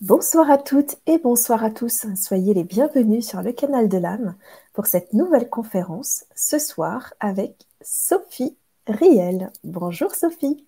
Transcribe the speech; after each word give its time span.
Bonsoir 0.00 0.50
à 0.50 0.56
toutes 0.56 0.96
et 1.06 1.18
bonsoir 1.18 1.62
à 1.62 1.70
tous. 1.70 2.06
Soyez 2.16 2.54
les 2.54 2.64
bienvenus 2.64 3.28
sur 3.28 3.42
le 3.42 3.52
canal 3.52 3.86
de 3.86 3.98
l'âme 3.98 4.34
pour 4.72 4.86
cette 4.86 5.12
nouvelle 5.12 5.50
conférence 5.50 6.24
ce 6.34 6.58
soir 6.58 7.12
avec 7.20 7.66
Sophie 7.82 8.56
Riel. 8.86 9.52
Bonjour 9.62 10.14
Sophie. 10.14 10.66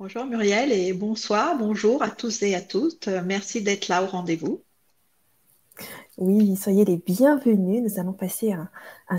Bonjour 0.00 0.24
Muriel 0.26 0.72
et 0.72 0.92
bonsoir, 0.92 1.56
bonjour 1.56 2.02
à 2.02 2.10
tous 2.10 2.42
et 2.42 2.56
à 2.56 2.60
toutes. 2.60 3.06
Merci 3.06 3.62
d'être 3.62 3.86
là 3.86 4.02
au 4.02 4.06
rendez-vous. 4.06 4.60
Oui, 6.18 6.56
soyez 6.56 6.84
les 6.84 6.96
bienvenus. 6.96 7.82
Nous 7.82 8.00
allons 8.00 8.14
passer 8.14 8.52
un, 8.52 8.68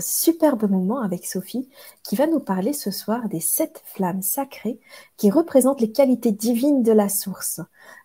superbe 0.00 0.68
moment 0.68 1.00
avec 1.00 1.26
Sophie 1.26 1.68
qui 2.02 2.16
va 2.16 2.26
nous 2.26 2.40
parler 2.40 2.72
ce 2.72 2.90
soir 2.90 3.28
des 3.28 3.40
sept 3.40 3.82
flammes 3.84 4.22
sacrées 4.22 4.80
qui 5.16 5.30
représentent 5.30 5.80
les 5.80 5.92
qualités 5.92 6.32
divines 6.32 6.82
de 6.82 6.92
la 6.92 7.08
source. 7.08 7.60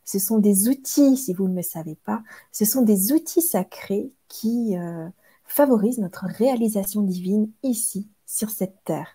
Ce 0.05 0.19
sont 0.19 0.37
des 0.37 0.69
outils, 0.69 1.17
si 1.17 1.33
vous 1.33 1.47
ne 1.47 1.55
le 1.55 1.63
savez 1.63 1.95
pas, 1.95 2.21
ce 2.51 2.65
sont 2.65 2.83
des 2.83 3.11
outils 3.11 3.41
sacrés 3.41 4.11
qui 4.27 4.77
euh, 4.77 5.07
favorisent 5.45 5.99
notre 5.99 6.25
réalisation 6.25 7.01
divine 7.01 7.49
ici, 7.63 8.09
sur 8.27 8.49
cette 8.49 8.83
terre. 8.85 9.07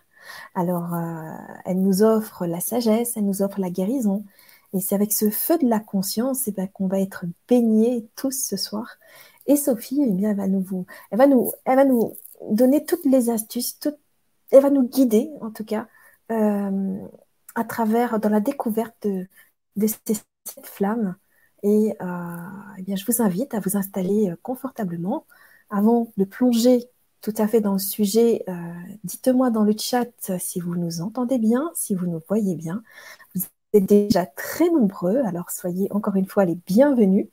Alors, 0.55 0.93
euh, 0.93 1.33
elle 1.65 1.81
nous 1.81 2.03
offre 2.03 2.45
la 2.45 2.59
sagesse, 2.59 3.13
elle 3.15 3.25
nous 3.25 3.41
offre 3.41 3.59
la 3.59 3.69
guérison, 3.69 4.25
et 4.73 4.81
c'est 4.81 4.95
avec 4.95 5.13
ce 5.13 5.29
feu 5.29 5.57
de 5.57 5.67
la 5.67 5.79
conscience 5.79 6.47
eh 6.47 6.51
ben, 6.51 6.67
qu'on 6.67 6.87
va 6.87 6.99
être 6.99 7.25
baignés 7.47 8.07
tous 8.15 8.31
ce 8.31 8.57
soir. 8.57 8.97
Et 9.47 9.55
Sophie, 9.55 10.01
eh 10.05 10.11
bien, 10.11 10.31
elle 10.31 10.37
va 10.37 10.47
nous, 10.47 10.85
elle 11.11 11.17
va 11.17 11.27
nous, 11.27 11.51
elle 11.65 11.75
va 11.75 11.85
nous 11.85 12.15
donner 12.51 12.85
toutes 12.85 13.05
les 13.05 13.29
astuces, 13.29 13.79
elle 14.51 14.61
va 14.61 14.69
nous 14.69 14.87
guider 14.87 15.31
en 15.41 15.51
tout 15.51 15.65
cas 15.65 15.87
euh, 16.31 16.97
à 17.55 17.63
travers 17.63 18.19
dans 18.19 18.29
la 18.29 18.39
découverte 18.39 18.95
de, 19.07 19.27
de 19.75 19.87
ces 19.87 20.15
sept 20.45 20.65
flammes. 20.65 21.15
Et 21.63 21.95
euh, 22.01 22.35
eh 22.77 22.81
bien, 22.83 22.95
je 22.95 23.05
vous 23.05 23.21
invite 23.21 23.53
à 23.53 23.59
vous 23.59 23.75
installer 23.77 24.29
euh, 24.29 24.35
confortablement 24.43 25.25
avant 25.69 26.11
de 26.17 26.25
plonger 26.25 26.85
tout 27.21 27.33
à 27.37 27.47
fait 27.47 27.59
dans 27.59 27.73
le 27.73 27.79
sujet, 27.79 28.45
dites-moi 29.03 29.49
dans 29.49 29.65
le 29.65 29.73
chat 29.77 30.07
si 30.39 30.61
vous 30.61 30.75
nous 30.75 31.01
entendez 31.01 31.37
bien, 31.37 31.69
si 31.75 31.93
vous 31.93 32.07
nous 32.07 32.21
voyez 32.29 32.55
bien 32.55 32.81
êtes 33.73 33.85
déjà 33.85 34.25
très 34.25 34.69
nombreux, 34.69 35.17
alors 35.25 35.51
soyez 35.51 35.87
encore 35.91 36.15
une 36.15 36.27
fois 36.27 36.45
les 36.45 36.57
bienvenus. 36.67 37.27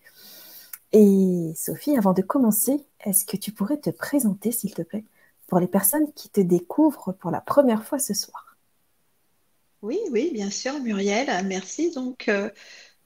Et 0.92 1.52
Sophie, 1.56 1.96
avant 1.96 2.12
de 2.12 2.22
commencer, 2.22 2.84
est-ce 3.04 3.24
que 3.24 3.36
tu 3.36 3.52
pourrais 3.52 3.78
te 3.78 3.90
présenter, 3.90 4.52
s'il 4.52 4.74
te 4.74 4.82
plaît, 4.82 5.04
pour 5.46 5.60
les 5.60 5.68
personnes 5.68 6.12
qui 6.14 6.28
te 6.28 6.40
découvrent 6.40 7.12
pour 7.12 7.30
la 7.30 7.40
première 7.40 7.84
fois 7.84 7.98
ce 7.98 8.14
soir? 8.14 8.56
Oui, 9.82 9.98
oui, 10.10 10.30
bien 10.32 10.50
sûr, 10.50 10.80
Muriel, 10.80 11.28
merci. 11.46 11.90
Donc, 11.92 12.28
euh, 12.28 12.50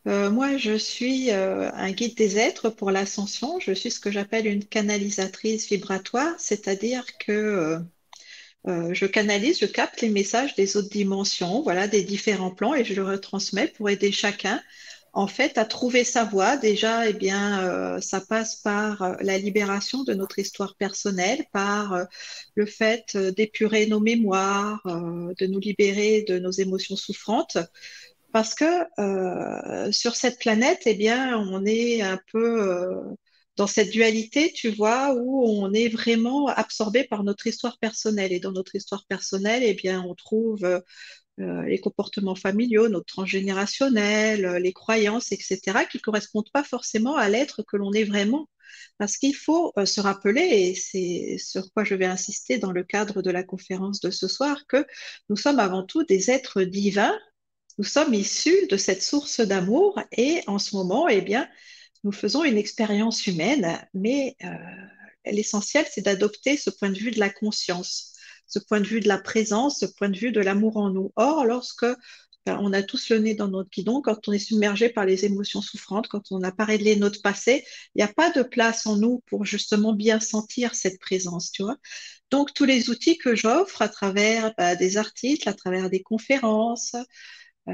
euh, 0.06 0.30
moi, 0.30 0.56
je 0.56 0.76
suis 0.76 1.30
euh, 1.30 1.70
un 1.72 1.92
guide 1.92 2.16
des 2.16 2.38
êtres 2.38 2.70
pour 2.70 2.90
l'ascension. 2.90 3.60
Je 3.60 3.72
suis 3.72 3.90
ce 3.90 4.00
que 4.00 4.10
j'appelle 4.10 4.46
une 4.46 4.64
canalisatrice 4.64 5.68
vibratoire, 5.68 6.34
c'est-à-dire 6.38 7.04
que 7.18 7.80
euh, 8.68 8.92
je 8.92 9.06
canalise, 9.06 9.58
je 9.58 9.66
capte 9.66 10.02
les 10.02 10.10
messages 10.10 10.54
des 10.54 10.76
autres 10.76 10.90
dimensions, 10.90 11.62
voilà, 11.62 11.88
des 11.88 12.02
différents 12.02 12.50
plans, 12.50 12.74
et 12.74 12.84
je 12.84 12.94
le 12.94 13.04
retransmets 13.04 13.68
pour 13.68 13.88
aider 13.88 14.12
chacun, 14.12 14.60
en 15.12 15.26
fait, 15.26 15.56
à 15.58 15.64
trouver 15.64 16.04
sa 16.04 16.24
voie. 16.24 16.56
Déjà, 16.56 17.08
eh 17.08 17.14
bien, 17.14 17.62
euh, 17.64 18.00
ça 18.00 18.20
passe 18.20 18.56
par 18.56 19.02
euh, 19.02 19.14
la 19.20 19.38
libération 19.38 20.04
de 20.04 20.12
notre 20.14 20.38
histoire 20.38 20.76
personnelle, 20.76 21.44
par 21.52 22.06
le 22.54 22.66
fait 22.66 23.16
d'épurer 23.16 23.86
nos 23.86 24.00
mémoires, 24.00 24.82
de 24.84 25.46
nous 25.46 25.60
libérer 25.60 26.22
de 26.28 26.38
nos 26.38 26.50
émotions 26.50 26.96
souffrantes. 26.96 27.58
Parce 28.32 28.54
que 28.54 29.90
sur 29.90 30.14
cette 30.14 30.38
planète, 30.38 30.82
eh 30.86 30.94
bien, 30.94 31.36
on 31.38 31.64
est 31.64 32.02
un 32.02 32.20
peu 32.30 33.16
dans 33.60 33.66
cette 33.66 33.90
dualité, 33.90 34.52
tu 34.54 34.70
vois, 34.70 35.12
où 35.14 35.44
on 35.46 35.74
est 35.74 35.88
vraiment 35.88 36.46
absorbé 36.46 37.04
par 37.04 37.24
notre 37.24 37.46
histoire 37.46 37.78
personnelle. 37.78 38.32
Et 38.32 38.40
dans 38.40 38.52
notre 38.52 38.74
histoire 38.74 39.04
personnelle, 39.06 39.62
eh 39.62 39.74
bien, 39.74 40.02
on 40.08 40.14
trouve 40.14 40.64
euh, 40.64 41.62
les 41.66 41.78
comportements 41.78 42.34
familiaux, 42.34 42.88
notre 42.88 43.04
transgénérationnel, 43.04 44.46
les 44.62 44.72
croyances, 44.72 45.30
etc., 45.32 45.60
qui 45.90 45.98
ne 45.98 46.02
correspondent 46.02 46.50
pas 46.54 46.64
forcément 46.64 47.16
à 47.16 47.28
l'être 47.28 47.62
que 47.62 47.76
l'on 47.76 47.92
est 47.92 48.04
vraiment. 48.04 48.48
Parce 48.96 49.18
qu'il 49.18 49.36
faut 49.36 49.72
euh, 49.76 49.84
se 49.84 50.00
rappeler, 50.00 50.40
et 50.40 50.74
c'est 50.74 51.36
sur 51.36 51.70
quoi 51.74 51.84
je 51.84 51.94
vais 51.94 52.06
insister 52.06 52.56
dans 52.56 52.72
le 52.72 52.82
cadre 52.82 53.20
de 53.20 53.30
la 53.30 53.44
conférence 53.44 54.00
de 54.00 54.10
ce 54.10 54.26
soir, 54.26 54.66
que 54.68 54.86
nous 55.28 55.36
sommes 55.36 55.58
avant 55.58 55.84
tout 55.84 56.02
des 56.04 56.30
êtres 56.30 56.62
divins, 56.62 57.18
nous 57.76 57.84
sommes 57.84 58.14
issus 58.14 58.66
de 58.70 58.78
cette 58.78 59.02
source 59.02 59.40
d'amour, 59.40 60.00
et 60.12 60.40
en 60.46 60.58
ce 60.58 60.74
moment, 60.76 61.08
eh 61.08 61.20
bien, 61.20 61.46
nous 62.04 62.12
faisons 62.12 62.44
une 62.44 62.58
expérience 62.58 63.26
humaine, 63.26 63.78
mais 63.94 64.36
euh, 64.44 64.48
l'essentiel, 65.26 65.86
c'est 65.90 66.02
d'adopter 66.02 66.56
ce 66.56 66.70
point 66.70 66.90
de 66.90 66.98
vue 66.98 67.10
de 67.10 67.20
la 67.20 67.30
conscience, 67.30 68.12
ce 68.46 68.58
point 68.58 68.80
de 68.80 68.86
vue 68.86 69.00
de 69.00 69.08
la 69.08 69.18
présence, 69.18 69.80
ce 69.80 69.86
point 69.86 70.08
de 70.08 70.18
vue 70.18 70.32
de 70.32 70.40
l'amour 70.40 70.76
en 70.76 70.90
nous. 70.90 71.12
Or, 71.16 71.44
lorsque 71.44 71.86
ben, 72.46 72.58
on 72.62 72.72
a 72.72 72.82
tous 72.82 73.10
le 73.10 73.18
nez 73.18 73.34
dans 73.34 73.48
notre 73.48 73.68
guidon, 73.68 74.00
quand 74.00 74.26
on 74.28 74.32
est 74.32 74.38
submergé 74.38 74.88
par 74.88 75.04
les 75.04 75.26
émotions 75.26 75.60
souffrantes, 75.60 76.08
quand 76.08 76.32
on 76.32 76.42
a 76.42 76.52
parlé 76.52 76.94
de 76.94 77.00
notre 77.00 77.20
passé, 77.20 77.64
il 77.94 77.98
n'y 77.98 78.02
a 78.02 78.12
pas 78.12 78.30
de 78.30 78.42
place 78.42 78.86
en 78.86 78.96
nous 78.96 79.22
pour 79.26 79.44
justement 79.44 79.92
bien 79.92 80.20
sentir 80.20 80.74
cette 80.74 80.98
présence, 81.00 81.52
tu 81.52 81.62
vois. 81.62 81.76
Donc, 82.30 82.54
tous 82.54 82.64
les 82.64 82.88
outils 82.88 83.18
que 83.18 83.34
j'offre 83.34 83.82
à 83.82 83.88
travers 83.88 84.54
bah, 84.56 84.74
des 84.74 84.96
articles, 84.96 85.48
à 85.48 85.52
travers 85.54 85.90
des 85.90 86.02
conférences, 86.02 86.94
euh, 87.68 87.72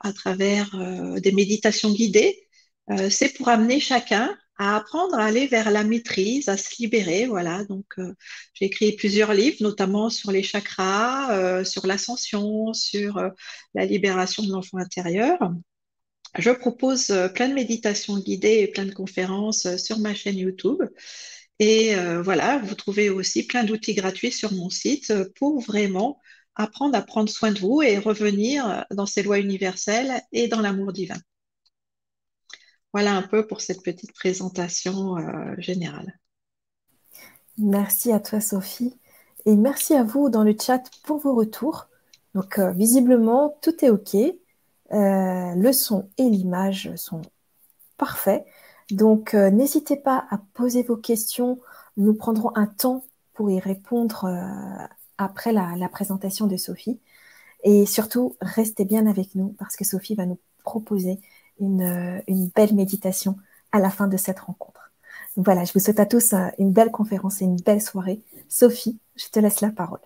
à 0.00 0.12
travers 0.12 0.74
euh, 0.74 1.20
des 1.20 1.32
méditations 1.32 1.92
guidées, 1.92 2.45
euh, 2.90 3.10
c'est 3.10 3.30
pour 3.34 3.48
amener 3.48 3.80
chacun 3.80 4.36
à 4.58 4.76
apprendre 4.76 5.18
à 5.18 5.24
aller 5.24 5.46
vers 5.46 5.70
la 5.70 5.84
maîtrise, 5.84 6.48
à 6.48 6.56
se 6.56 6.76
libérer. 6.80 7.26
Voilà, 7.26 7.64
donc 7.64 7.86
euh, 7.98 8.14
j'ai 8.54 8.66
écrit 8.66 8.92
plusieurs 8.92 9.34
livres, 9.34 9.58
notamment 9.60 10.08
sur 10.08 10.30
les 10.30 10.42
chakras, 10.42 11.32
euh, 11.36 11.64
sur 11.64 11.86
l'ascension, 11.86 12.72
sur 12.72 13.20
la 13.74 13.84
libération 13.84 14.42
de 14.44 14.52
l'enfant 14.52 14.78
intérieur. 14.78 15.38
Je 16.38 16.50
propose 16.50 17.06
plein 17.34 17.48
de 17.48 17.54
méditations 17.54 18.18
guidées 18.18 18.60
et 18.60 18.68
plein 18.68 18.84
de 18.84 18.92
conférences 18.92 19.76
sur 19.76 19.98
ma 19.98 20.14
chaîne 20.14 20.36
YouTube. 20.36 20.82
Et 21.58 21.94
voilà, 22.22 22.58
vous 22.58 22.74
trouvez 22.74 23.08
aussi 23.08 23.46
plein 23.46 23.64
d'outils 23.64 23.94
gratuits 23.94 24.32
sur 24.32 24.52
mon 24.52 24.68
site 24.68 25.14
pour 25.36 25.60
vraiment 25.60 26.20
apprendre 26.54 26.96
à 26.96 27.02
prendre 27.02 27.30
soin 27.30 27.52
de 27.52 27.58
vous 27.60 27.80
et 27.80 27.96
revenir 27.98 28.84
dans 28.90 29.06
ces 29.06 29.22
lois 29.22 29.38
universelles 29.38 30.20
et 30.32 30.48
dans 30.48 30.60
l'amour 30.60 30.92
divin. 30.92 31.16
Voilà 32.96 33.14
un 33.14 33.20
peu 33.20 33.46
pour 33.46 33.60
cette 33.60 33.82
petite 33.82 34.14
présentation 34.14 35.18
euh, 35.18 35.54
générale. 35.58 36.18
Merci 37.58 38.10
à 38.10 38.20
toi 38.20 38.40
Sophie 38.40 38.98
et 39.44 39.54
merci 39.54 39.92
à 39.92 40.02
vous 40.02 40.30
dans 40.30 40.42
le 40.42 40.56
chat 40.58 40.82
pour 41.04 41.18
vos 41.18 41.34
retours. 41.34 41.88
Donc 42.34 42.58
euh, 42.58 42.70
visiblement 42.70 43.58
tout 43.60 43.84
est 43.84 43.90
OK. 43.90 44.14
Euh, 44.14 44.34
le 44.92 45.72
son 45.74 46.08
et 46.16 46.22
l'image 46.22 46.90
sont 46.96 47.20
parfaits. 47.98 48.46
Donc 48.90 49.34
n'hésitez 49.34 49.96
pas 49.98 50.26
à 50.30 50.38
poser 50.54 50.82
vos 50.82 50.96
questions. 50.96 51.60
Nous 51.98 52.14
prendrons 52.14 52.52
un 52.54 52.66
temps 52.66 53.04
pour 53.34 53.50
y 53.50 53.60
répondre 53.60 54.26
après 55.18 55.52
la, 55.52 55.76
la 55.76 55.90
présentation 55.90 56.46
de 56.46 56.56
Sophie. 56.56 56.98
Et 57.62 57.84
surtout, 57.84 58.36
restez 58.40 58.86
bien 58.86 59.06
avec 59.06 59.34
nous 59.34 59.54
parce 59.58 59.76
que 59.76 59.84
Sophie 59.84 60.14
va 60.14 60.24
nous 60.24 60.38
proposer 60.64 61.20
euh, 61.62 62.20
une, 62.28 62.50
belle 62.54 62.74
méditation 62.74 63.38
à 63.72 63.78
la 63.78 63.88
fin 63.88 64.08
de 64.08 64.18
cette 64.18 64.40
rencontre. 64.40 64.92
Voilà, 65.36 65.64
je 65.64 65.72
vous 65.72 65.80
souhaite 65.80 66.00
à 66.00 66.04
tous 66.04 66.34
euh, 66.34 66.48
une 66.58 66.70
belle 66.70 66.90
conférence 66.90 67.40
et 67.40 67.46
une 67.46 67.56
belle 67.56 67.80
soirée. 67.80 68.20
Sophie, 68.48 68.98
je 69.16 69.26
te 69.28 69.38
laisse 69.38 69.62
la 69.62 69.70
parole. 69.70 70.00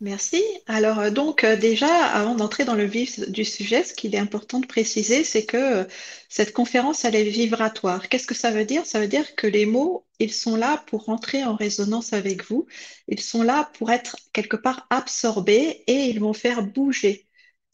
Merci. 0.00 0.42
Alors 0.66 0.98
euh, 0.98 1.10
donc 1.10 1.46
déjà, 1.46 2.06
avant 2.08 2.34
d'entrer 2.34 2.66
dans 2.66 2.74
le 2.74 2.84
vif 2.84 3.26
du 3.30 3.44
sujet, 3.46 3.84
ce 3.84 3.94
qu'il 3.94 4.14
est 4.14 4.18
important 4.18 4.60
de 4.60 4.66
préciser, 4.66 5.24
c'est 5.24 5.46
que 5.46 5.86
cette 6.28 6.52
conférence, 6.52 7.06
elle 7.06 7.16
est 7.16 7.24
vibratoire. 7.24 8.10
Qu'est-ce 8.10 8.26
que 8.26 8.34
ça 8.34 8.50
veut 8.50 8.66
dire? 8.66 8.84
Ça 8.84 9.00
veut 9.00 9.08
dire 9.08 9.34
que 9.34 9.46
les 9.46 9.64
mots, 9.64 10.04
ils 10.18 10.32
sont 10.32 10.56
là 10.56 10.84
pour 10.88 11.06
rentrer 11.06 11.42
en 11.42 11.56
résonance 11.56 12.12
avec 12.12 12.44
vous. 12.50 12.66
Ils 13.08 13.20
sont 13.20 13.42
là 13.42 13.70
pour 13.78 13.90
être 13.90 14.16
quelque 14.34 14.56
part 14.56 14.86
absorbés 14.90 15.84
et 15.86 16.04
ils 16.10 16.20
vont 16.20 16.34
faire 16.34 16.62
bouger 16.62 17.26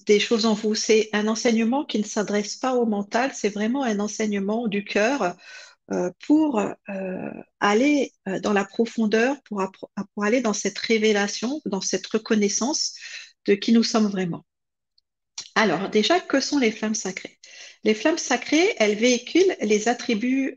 des 0.08 0.18
choses 0.18 0.46
en 0.46 0.54
vous. 0.54 0.74
C'est 0.74 1.10
un 1.12 1.28
enseignement 1.28 1.84
qui 1.84 1.98
ne 1.98 2.04
s'adresse 2.04 2.56
pas 2.56 2.74
au 2.74 2.86
mental, 2.86 3.30
c'est 3.34 3.50
vraiment 3.50 3.84
un 3.84 4.00
enseignement 4.00 4.66
du 4.66 4.84
cœur 4.84 5.36
euh, 5.92 6.10
pour 6.26 6.58
euh, 6.58 6.74
aller 7.60 8.12
euh, 8.26 8.40
dans 8.40 8.52
la 8.52 8.64
profondeur, 8.64 9.36
pour, 9.44 9.62
pour 10.14 10.24
aller 10.24 10.40
dans 10.40 10.54
cette 10.54 10.78
révélation, 10.78 11.60
dans 11.66 11.80
cette 11.80 12.06
reconnaissance 12.06 12.94
de 13.46 13.54
qui 13.54 13.72
nous 13.72 13.84
sommes 13.84 14.08
vraiment. 14.08 14.44
Alors 15.54 15.88
déjà, 15.90 16.20
que 16.20 16.40
sont 16.40 16.58
les 16.58 16.72
flammes 16.72 16.94
sacrées? 16.94 17.38
Les 17.84 17.94
flammes 17.94 18.18
sacrées, 18.18 18.74
elles 18.78 18.96
véhiculent 18.96 19.56
les 19.60 19.88
attributs 19.88 20.54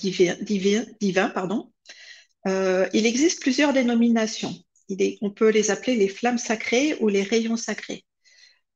divins. 0.00 1.28
pardon. 1.30 1.70
il 2.46 3.06
existe 3.06 3.40
plusieurs 3.40 3.72
dénominations. 3.72 4.54
Il 4.88 5.02
est, 5.02 5.18
on 5.22 5.30
peut 5.30 5.50
les 5.50 5.70
appeler 5.70 5.96
les 5.96 6.08
flammes 6.08 6.38
sacrées 6.38 6.96
ou 7.00 7.08
les 7.08 7.22
rayons 7.22 7.56
sacrés 7.56 8.04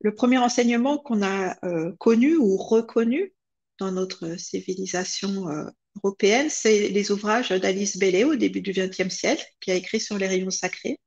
le 0.01 0.15
premier 0.15 0.39
enseignement 0.39 0.99
qu'on 0.99 1.23
a 1.23 1.57
euh, 1.65 1.93
connu 1.99 2.37
ou 2.37 2.57
reconnu 2.57 3.33
dans 3.79 3.93
notre 3.93 4.39
civilisation 4.39 5.49
euh, 5.49 5.65
européenne, 5.97 6.49
c'est 6.51 6.89
les 6.89 7.11
ouvrages 7.11 7.51
d'Alice 7.51 7.99
Bellet 7.99 8.25
au 8.25 8.37
début 8.37 8.61
du 8.61 8.73
XXe 8.73 9.09
siècle, 9.09 9.45
qui 9.61 9.71
a 9.71 9.75
écrit 9.75 10.01
sur 10.01 10.19
les 10.19 10.27
rayons 10.27 10.51
sacrés. 10.51 10.99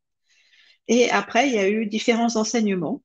Et 0.88 1.10
après, 1.12 1.48
il 1.48 1.56
y 1.56 1.60
a 1.60 1.70
eu 1.70 1.86
différents 1.86 2.36
enseignements 2.36 3.04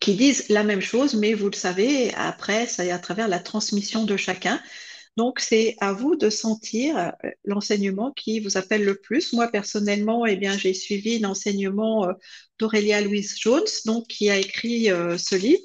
qui 0.00 0.14
disent 0.14 0.48
la 0.48 0.62
même 0.62 0.80
chose, 0.80 1.14
mais 1.14 1.34
vous 1.34 1.50
le 1.50 1.56
savez, 1.56 2.12
après, 2.14 2.66
c'est 2.66 2.90
à 2.90 2.98
travers 2.98 3.28
la 3.28 3.40
transmission 3.40 4.04
de 4.04 4.16
chacun. 4.16 4.60
Donc, 5.16 5.40
c'est 5.40 5.76
à 5.80 5.92
vous 5.92 6.14
de 6.16 6.28
sentir 6.30 6.98
euh, 6.98 7.10
l'enseignement 7.44 8.12
qui 8.12 8.40
vous 8.40 8.56
appelle 8.58 8.84
le 8.84 8.96
plus. 9.00 9.32
Moi, 9.32 9.48
personnellement, 9.48 10.26
eh 10.26 10.36
bien, 10.36 10.56
j'ai 10.58 10.74
suivi 10.74 11.18
l'enseignement 11.18 12.08
euh, 12.08 12.12
d'Aurélia 12.58 13.00
Louise 13.00 13.36
Jones, 13.38 13.64
donc, 13.86 14.06
qui 14.08 14.28
a 14.30 14.36
écrit 14.38 14.90
euh, 14.90 15.16
ce 15.18 15.34
livre. 15.36 15.62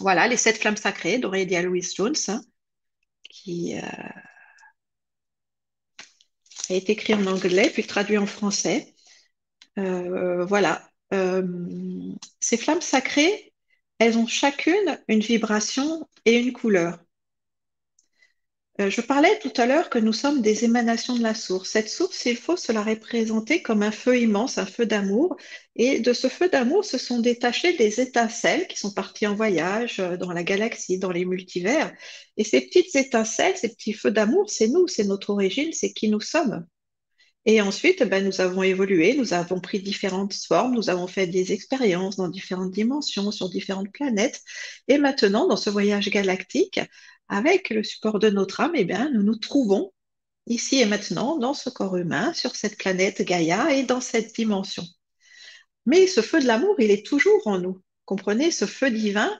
Voilà, 0.00 0.28
Les 0.28 0.36
sept 0.36 0.58
flammes 0.58 0.76
sacrées 0.76 1.18
d'Aurélia 1.18 1.62
Louise 1.62 1.94
Jones, 1.94 2.14
hein, 2.28 2.42
qui 3.30 3.74
a 3.74 4.22
été 6.70 6.92
écrit 6.92 7.14
en 7.14 7.26
anglais, 7.26 7.70
puis 7.70 7.84
traduit 7.84 8.18
en 8.18 8.26
français. 8.26 8.94
voilà. 9.76 10.88
ces 12.40 12.56
flammes 12.56 12.80
sacrées, 12.80 13.52
elles 13.98 14.18
ont 14.18 14.26
chacune 14.26 15.00
une 15.08 15.20
vibration 15.20 16.08
et 16.24 16.38
une 16.38 16.52
couleur. 16.52 16.98
Euh, 18.80 18.90
je 18.90 19.00
parlais 19.00 19.36
tout 19.40 19.52
à 19.56 19.66
l'heure 19.66 19.90
que 19.90 19.98
nous 19.98 20.12
sommes 20.12 20.40
des 20.40 20.64
émanations 20.64 21.16
de 21.16 21.22
la 21.22 21.34
source. 21.34 21.70
Cette 21.70 21.88
source, 21.88 22.24
il 22.26 22.36
faut 22.36 22.56
se 22.56 22.70
la 22.70 22.82
représenter 22.82 23.60
comme 23.60 23.82
un 23.82 23.90
feu 23.90 24.20
immense, 24.20 24.56
un 24.56 24.66
feu 24.66 24.86
d'amour. 24.86 25.36
Et 25.74 25.98
de 25.98 26.12
ce 26.12 26.28
feu 26.28 26.48
d'amour 26.48 26.84
se 26.84 26.96
sont 26.96 27.18
détachées 27.18 27.72
des 27.76 28.00
étincelles 28.00 28.68
qui 28.68 28.78
sont 28.78 28.92
parties 28.92 29.26
en 29.26 29.34
voyage 29.34 29.98
euh, 29.98 30.16
dans 30.16 30.32
la 30.32 30.44
galaxie, 30.44 30.98
dans 30.98 31.10
les 31.10 31.24
multivers. 31.24 31.92
Et 32.36 32.44
ces 32.44 32.60
petites 32.60 32.94
étincelles, 32.94 33.56
ces 33.56 33.70
petits 33.70 33.94
feux 33.94 34.12
d'amour, 34.12 34.48
c'est 34.48 34.68
nous, 34.68 34.86
c'est 34.86 35.04
notre 35.04 35.30
origine, 35.30 35.72
c'est 35.72 35.92
qui 35.92 36.08
nous 36.08 36.20
sommes. 36.20 36.64
Et 37.46 37.60
ensuite, 37.62 38.02
ben, 38.04 38.24
nous 38.24 38.40
avons 38.42 38.62
évolué, 38.62 39.16
nous 39.16 39.32
avons 39.32 39.58
pris 39.60 39.80
différentes 39.80 40.34
formes, 40.34 40.74
nous 40.74 40.90
avons 40.90 41.06
fait 41.06 41.26
des 41.26 41.52
expériences 41.52 42.16
dans 42.16 42.28
différentes 42.28 42.72
dimensions, 42.72 43.30
sur 43.30 43.48
différentes 43.48 43.90
planètes. 43.90 44.42
Et 44.86 44.98
maintenant, 44.98 45.46
dans 45.48 45.56
ce 45.56 45.70
voyage 45.70 46.10
galactique, 46.10 46.80
avec 47.28 47.70
le 47.70 47.82
support 47.82 48.18
de 48.18 48.30
notre 48.30 48.60
âme, 48.60 48.72
eh 48.74 48.84
bien, 48.84 49.10
nous 49.10 49.22
nous 49.22 49.36
trouvons 49.36 49.92
ici 50.46 50.80
et 50.80 50.86
maintenant 50.86 51.38
dans 51.38 51.54
ce 51.54 51.70
corps 51.70 51.96
humain, 51.96 52.32
sur 52.34 52.56
cette 52.56 52.78
planète 52.78 53.22
Gaïa 53.22 53.74
et 53.74 53.82
dans 53.84 54.00
cette 54.00 54.34
dimension. 54.34 54.84
Mais 55.86 56.06
ce 56.06 56.20
feu 56.22 56.40
de 56.40 56.46
l'amour, 56.46 56.74
il 56.78 56.90
est 56.90 57.04
toujours 57.06 57.46
en 57.46 57.58
nous. 57.58 57.82
Comprenez, 58.04 58.50
ce 58.50 58.64
feu 58.66 58.90
divin, 58.90 59.30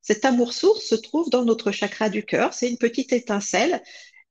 cet 0.00 0.24
amour 0.24 0.52
source 0.52 0.84
se 0.84 0.94
trouve 0.94 1.30
dans 1.30 1.44
notre 1.44 1.70
chakra 1.72 2.08
du 2.10 2.24
cœur, 2.24 2.54
c'est 2.54 2.68
une 2.68 2.78
petite 2.78 3.12
étincelle. 3.12 3.82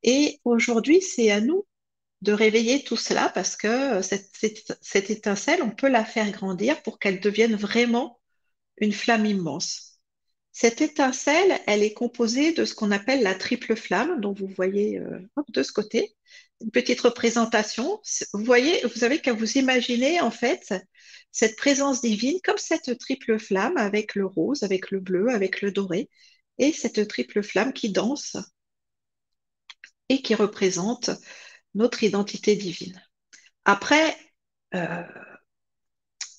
Et 0.04 0.40
aujourd'hui, 0.44 1.02
c'est 1.02 1.32
à 1.32 1.42
nous 1.42 1.66
de 2.22 2.34
réveiller 2.34 2.84
tout 2.84 2.98
cela 2.98 3.30
parce 3.30 3.56
que 3.56 4.02
cette, 4.02 4.78
cette 4.82 5.10
étincelle, 5.10 5.64
on 5.64 5.72
peut 5.72 5.90
la 5.90 6.06
faire 6.06 6.30
grandir 6.32 6.82
pour 6.84 7.00
qu'elle 7.00 7.20
devienne 7.20 7.56
vraiment 7.56 8.20
une 8.78 8.94
flamme 8.94 9.26
immense. 9.26 9.91
Cette 10.52 10.82
étincelle, 10.82 11.60
elle 11.66 11.82
est 11.82 11.94
composée 11.94 12.54
de 12.54 12.66
ce 12.66 12.76
qu'on 12.76 12.92
appelle 12.92 13.24
la 13.24 13.36
triple 13.36 13.76
flamme, 13.76 14.20
dont 14.20 14.34
vous 14.34 14.48
voyez 14.48 15.00
euh, 15.00 15.20
de 15.50 15.64
ce 15.64 15.72
côté. 15.72 16.16
Une 16.62 16.72
petite 16.72 17.02
représentation. 17.02 18.02
Vous 18.34 18.44
voyez, 18.44 18.82
vous 18.94 19.04
avez 19.04 19.20
qu'à 19.20 19.34
vous 19.34 19.58
imaginer 19.58 20.20
en 20.22 20.32
fait 20.32 20.74
cette 21.32 21.56
présence 21.56 22.02
divine 22.02 22.40
comme 22.44 22.58
cette 22.58 22.98
triple 23.00 23.40
flamme 23.40 23.78
avec 23.78 24.16
le 24.16 24.26
rose, 24.26 24.64
avec 24.64 24.92
le 24.92 25.00
bleu, 25.00 25.30
avec 25.30 25.62
le 25.62 25.72
doré, 25.72 26.10
et 26.58 26.74
cette 26.74 27.08
triple 27.08 27.42
flamme 27.42 27.74
qui 27.74 27.92
danse 27.92 28.38
et 30.10 30.22
qui 30.22 30.36
représente 30.36 31.10
notre 31.74 32.04
identité 32.04 32.56
divine. 32.56 33.02
Après, 33.64 34.18
euh, 34.76 35.04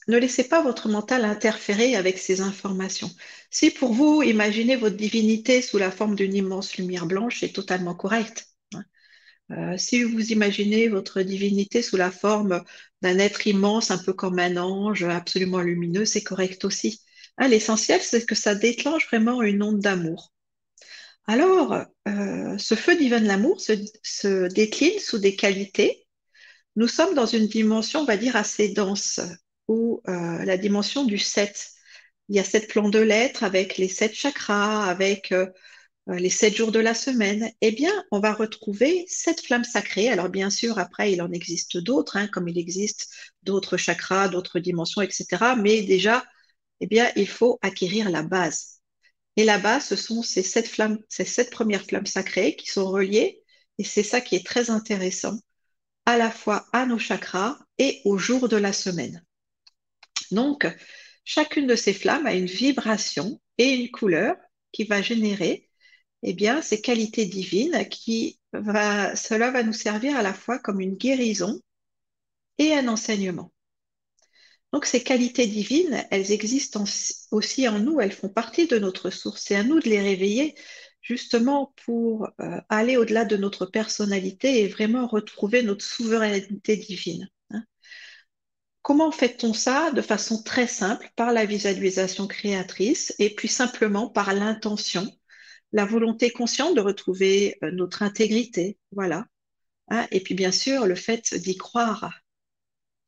ne 0.09 0.19
laissez 0.19 0.45
pas 0.45 0.63
votre 0.63 0.89
mental 0.89 1.25
interférer 1.25 1.97
avec 1.97 2.19
ces 2.19 2.41
informations. 2.41 3.11
Si 3.51 3.71
pour 3.71 3.93
vous, 3.93 4.23
imaginez 4.23 4.77
votre 4.77 4.97
divinité 4.97 5.63
sous 5.63 5.79
la 5.79 5.91
forme 5.91 6.17
d'une 6.17 6.35
immense 6.35 6.77
lumière 6.77 7.07
blanche, 7.07 7.41
c'est 7.41 7.53
totalement 7.53 7.95
correct. 7.95 8.49
Hein. 8.75 8.85
Euh, 9.53 9.79
si 9.79 10.03
vous 10.03 10.33
imaginez 10.33 10.89
votre 10.89 11.23
divinité 11.23 11.83
sous 11.83 11.97
la 11.97 12.11
forme 12.11 12.65
d'un 13.03 13.19
être 13.19 13.47
immense, 13.47 13.91
un 13.91 13.99
peu 13.99 14.13
comme 14.13 14.39
un 14.39 14.57
ange, 14.57 15.05
absolument 15.05 15.61
lumineux, 15.61 16.05
c'est 16.05 16.23
correct 16.23 16.65
aussi. 16.65 17.01
Hein, 17.39 17.49
l'essentiel, 17.49 18.01
c'est 18.03 18.27
que 18.27 18.35
ça 18.35 18.55
déclenche 18.55 19.07
vraiment 19.09 19.43
une 19.43 19.63
onde 19.63 19.81
d'amour. 19.81 20.33
Alors, 21.27 21.75
euh, 22.09 22.59
ce 22.59 22.75
feu 22.75 22.97
divin 22.97 23.21
de 23.21 23.27
l'amour 23.27 23.61
se 23.61 24.49
décline 24.53 24.99
sous 24.99 25.19
des 25.19 25.37
qualités. 25.37 26.07
Nous 26.77 26.89
sommes 26.89 27.15
dans 27.15 27.27
une 27.27 27.47
dimension, 27.47 28.01
on 28.01 28.05
va 28.05 28.17
dire, 28.17 28.35
assez 28.37 28.71
dense, 28.71 29.21
ou 29.69 30.01
euh, 30.09 30.45
la 30.45 30.57
dimension 30.57 31.05
du 31.05 31.19
7. 31.19 31.71
Il 32.29 32.37
y 32.37 32.39
a 32.39 32.45
sept 32.45 32.69
plans 32.69 32.89
de 32.89 32.99
lettres 32.99 33.45
avec 33.45 33.79
les 33.79 33.89
sept 33.89 34.15
chakras, 34.15 34.85
avec 34.85 35.33
euh, 35.33 35.47
euh, 36.09 36.17
les 36.17 36.31
sept 36.31 36.57
jours 36.57 36.73
de 36.73 36.81
la 36.81 36.95
semaine. 36.95 37.51
Eh 37.61 37.73
bien, 37.73 37.93
on 38.11 38.21
va 38.21 38.33
retrouver 38.33 39.05
sept 39.09 39.41
flammes 39.45 39.65
sacrées. 39.65 40.09
Alors, 40.09 40.29
bien 40.29 40.51
sûr, 40.51 40.79
après, 40.79 41.13
il 41.13 41.23
en 41.23 41.31
existe 41.33 41.79
d'autres, 41.79 42.17
hein, 42.17 42.29
comme 42.29 42.49
il 42.49 42.59
existe 42.59 43.09
d'autres 43.43 43.77
chakras, 43.77 44.29
d'autres 44.29 44.59
dimensions, 44.61 45.03
etc. 45.03 45.55
Mais 45.57 45.83
déjà, 45.83 46.25
eh 46.81 46.87
bien, 46.87 47.11
il 47.17 47.29
faut 47.29 47.59
acquérir 47.63 48.11
la 48.11 48.23
base. 48.23 48.81
Et 49.37 49.45
la 49.45 49.59
base, 49.59 49.87
ce 49.87 49.97
sont 49.97 50.23
ces 50.23 50.43
sept 50.43 50.69
flammes, 50.69 50.99
ces 51.09 51.25
sept 51.25 51.51
premières 51.51 51.85
flammes 51.85 52.07
sacrées 52.07 52.57
qui 52.57 52.69
sont 52.69 52.87
reliées. 52.87 53.43
Et 53.79 53.85
c'est 53.85 54.03
ça 54.03 54.21
qui 54.21 54.37
est 54.37 54.47
très 54.47 54.71
intéressant, 54.71 55.39
à 56.07 56.17
la 56.19 56.31
fois 56.31 56.67
à 56.73 56.87
nos 56.87 56.99
chakras 56.99 57.59
et 57.79 58.01
au 58.05 58.19
jour 58.19 58.49
de 58.49 58.57
la 58.57 58.73
semaine. 58.73 59.25
Donc, 60.33 60.67
chacune 61.25 61.67
de 61.67 61.77
ces 61.77 61.93
flammes 61.93 62.27
a 62.27 62.35
une 62.35 62.47
vibration 62.47 63.41
et 63.59 63.71
une 63.71 63.91
couleur 63.91 64.37
qui 64.73 64.85
va 64.85 65.03
générer 65.03 65.69
eh 66.23 66.33
bien, 66.35 66.63
ces 66.63 66.81
qualités 66.81 67.27
divines 67.27 67.89
qui 67.89 68.41
va, 68.53 69.17
cela 69.17 69.51
va 69.51 69.63
nous 69.63 69.73
servir 69.73 70.17
à 70.17 70.23
la 70.23 70.35
fois 70.35 70.59
comme 70.59 70.81
une 70.81 70.97
guérison 70.97 71.61
et 72.59 72.75
un 72.75 72.89
enseignement. 72.89 73.53
Donc 74.73 74.87
ces 74.87 75.03
qualités 75.03 75.47
divines, 75.47 76.07
elles 76.11 76.33
existent 76.33 76.85
aussi 77.31 77.69
en 77.69 77.79
nous, 77.79 78.01
elles 78.01 78.13
font 78.13 78.29
partie 78.31 78.67
de 78.67 78.79
notre 78.79 79.11
source. 79.11 79.43
C'est 79.43 79.57
à 79.57 79.65
nous 79.65 79.81
de 79.81 79.89
les 79.89 80.01
réveiller 80.01 80.55
justement 81.03 81.75
pour 81.85 82.29
euh, 82.41 82.61
aller 82.69 82.97
au-delà 82.97 83.25
de 83.25 83.37
notre 83.37 83.67
personnalité 83.67 84.63
et 84.63 84.69
vraiment 84.69 85.07
retrouver 85.07 85.63
notre 85.63 85.85
souveraineté 85.85 86.77
divine. 86.77 87.29
Comment 88.83 89.13
fait-on 89.13 89.55
ça 89.55 89.93
de 89.93 90.03
façon 90.03 90.43
très 90.43 90.67
simple 90.67 91.11
par 91.15 91.33
la 91.33 91.47
visualisation 91.47 92.27
créatrice 92.27 93.15
et 93.21 93.33
puis 93.35 93.49
simplement 93.49 94.09
par 94.09 94.35
l'intention, 94.35 95.09
la 95.73 95.85
volonté 95.85 96.31
consciente 96.31 96.75
de 96.75 96.81
retrouver 96.81 97.59
euh, 97.63 97.71
notre 97.71 98.03
intégrité, 98.03 98.79
voilà. 98.91 99.27
Hein, 99.89 100.07
et 100.11 100.21
puis 100.21 100.35
bien 100.35 100.53
sûr 100.53 100.87
le 100.87 100.97
fait 100.97 101.35
d'y 101.35 101.57
croire, 101.57 102.13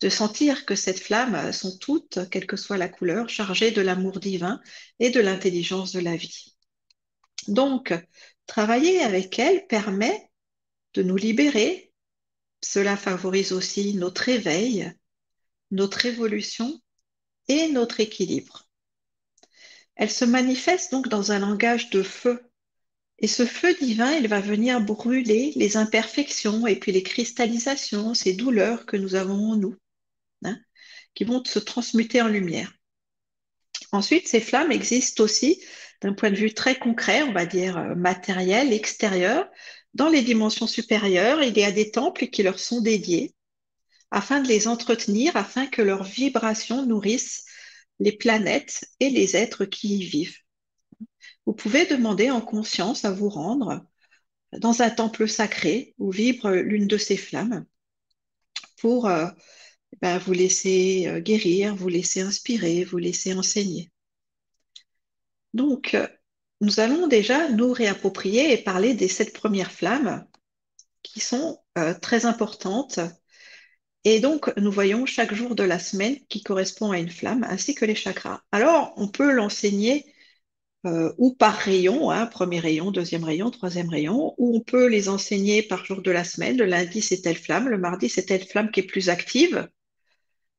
de 0.01 0.09
sentir 0.09 0.65
que 0.65 0.77
cette 0.77 1.01
flamme 1.01 1.35
euh, 1.35 1.53
sont 1.53 1.77
toutes, 1.79 2.29
quelle 2.31 2.47
que 2.47 2.57
soit 2.57 2.79
la 2.79 2.89
couleur, 2.89 3.29
chargées 3.29 3.73
de 3.73 3.81
l'amour 3.83 4.21
divin 4.21 4.61
et 5.01 5.11
de 5.11 5.21
l'intelligence 5.21 5.93
de 5.93 6.01
la 6.01 6.15
vie. 6.15 6.57
Donc, 7.49 7.93
travailler 8.47 9.01
avec 9.01 9.39
elle 9.39 9.67
permet 9.67 10.31
de 10.95 11.03
nous 11.03 11.17
libérer. 11.17 11.93
Cela 12.63 12.97
favorise 12.97 13.53
aussi 13.53 13.95
notre 13.95 14.29
éveil, 14.29 14.93
notre 15.75 16.07
évolution 16.07 16.81
et 17.49 17.69
notre 17.69 18.01
équilibre. 18.01 18.69
Elle 19.97 20.11
se 20.11 20.25
manifeste 20.25 20.93
donc 20.93 21.09
dans 21.09 21.33
un 21.33 21.41
langage 21.41 21.91
de 21.91 22.03
feu. 22.03 22.43
Et 23.19 23.29
ce 23.29 23.45
feu 23.45 23.75
divin, 23.75 24.13
il 24.13 24.29
va 24.29 24.41
venir 24.41 24.81
brûler 24.81 25.53
les 25.57 25.77
imperfections 25.77 26.67
et 26.67 26.77
puis 26.77 26.93
les 26.93 27.03
cristallisations, 27.03 28.15
ces 28.15 28.35
douleurs 28.35 28.87
que 28.87 28.97
nous 28.97 29.15
avons 29.15 29.53
en 29.53 29.57
nous, 29.57 29.77
hein, 30.45 30.59
qui 31.15 31.25
vont 31.25 31.45
se 31.45 31.59
transmuter 31.59 32.21
en 32.23 32.29
lumière. 32.29 32.73
Ensuite, 33.93 34.27
ces 34.27 34.41
flammes 34.41 34.73
existent 34.73 35.23
aussi 35.23 35.63
d'un 36.01 36.13
point 36.13 36.31
de 36.31 36.37
vue 36.37 36.55
très 36.55 36.77
concret, 36.77 37.23
on 37.23 37.33
va 37.33 37.47
dire 37.47 37.79
euh, 37.79 37.95
matériel, 37.95 38.73
extérieur. 38.73 39.49
Dans 39.95 40.09
les 40.09 40.23
dimensions 40.23 40.67
supérieures, 40.67 41.43
il 41.43 41.57
y 41.57 41.65
a 41.65 41.71
des 41.71 41.93
temples 41.93 42.27
qui 42.27 42.43
leur 42.43 42.59
sont 42.59 42.81
dédiés 42.81 43.33
afin 44.15 44.41
de 44.41 44.47
les 44.47 44.69
entretenir, 44.69 45.37
afin 45.37 45.67
que 45.67 45.83
leurs 45.83 46.05
vibrations 46.05 46.87
nourrissent 46.87 47.47
les 47.99 48.13
planètes 48.13 48.85
et 49.01 49.11
les 49.11 49.37
êtres 49.37 49.65
qui 49.65 49.99
y 49.99 50.05
vivent. 50.05 50.39
Vous 51.47 51.53
pouvez 51.53 51.85
demander 51.85 52.31
en 52.31 52.41
conscience 52.41 53.05
à 53.05 53.11
vous 53.11 53.29
rendre 53.29 53.85
dans 54.53 54.83
un 54.83 54.91
temple 54.91 55.29
sacré 55.29 55.97
où 55.99 56.13
vibre 56.13 56.53
l'une 56.53 56.87
de 56.87 56.97
ces 56.97 57.17
flammes 57.17 57.67
pour 58.77 59.09
euh, 59.09 59.27
ben, 60.01 60.19
vous 60.19 60.33
laisser 60.33 61.09
euh, 61.09 61.19
guérir, 61.19 61.75
vous 61.75 61.89
laisser 61.89 62.21
inspirer, 62.21 62.85
vous 62.85 62.99
laisser 62.99 63.35
enseigner. 63.35 63.91
Donc, 65.55 65.97
nous 66.61 66.79
allons 66.79 67.09
déjà 67.09 67.49
nous 67.49 67.73
réapproprier 67.73 68.53
et 68.53 68.59
parler 68.59 68.95
des 68.95 69.09
sept 69.09 69.33
premières 69.33 69.73
flammes 69.73 70.25
qui 71.03 71.19
sont 71.19 71.59
euh, 71.79 71.95
très 71.95 72.27
importantes. 72.27 73.01
Et 74.05 74.21
donc, 74.21 74.53
nous 74.59 74.71
voyons 74.71 75.07
chaque 75.07 75.35
jour 75.35 75.55
de 75.55 75.63
la 75.63 75.79
semaine 75.79 76.19
qui 76.29 76.43
correspond 76.43 76.91
à 76.93 76.99
une 76.99 77.11
flamme, 77.11 77.45
ainsi 77.49 77.75
que 77.75 77.85
les 77.87 77.95
chakras. 77.95 78.43
Alors, 78.53 78.93
on 78.97 79.09
peut 79.09 79.33
l'enseigner 79.33 80.05
euh, 80.87 81.13
ou 81.17 81.35
par 81.35 81.55
rayon, 81.55 82.11
hein, 82.11 82.27
premier 82.27 82.61
rayon, 82.61 82.91
deuxième 82.91 83.25
rayon, 83.25 83.51
troisième 83.51 83.89
rayon, 83.89 84.35
ou 84.37 84.57
on 84.57 84.61
peut 84.61 84.87
les 84.87 85.09
enseigner 85.09 85.63
par 85.63 85.85
jour 85.87 86.03
de 86.03 86.11
la 86.11 86.25
semaine. 86.25 86.59
Le 86.59 86.67
lundi, 86.67 87.01
c'est 87.01 87.23
telle 87.23 87.39
flamme, 87.39 87.69
le 87.69 87.79
mardi, 87.79 88.09
c'est 88.11 88.27
telle 88.27 88.47
flamme 88.47 88.71
qui 88.71 88.81
est 88.81 88.83
plus 88.85 89.09
active. 89.09 89.69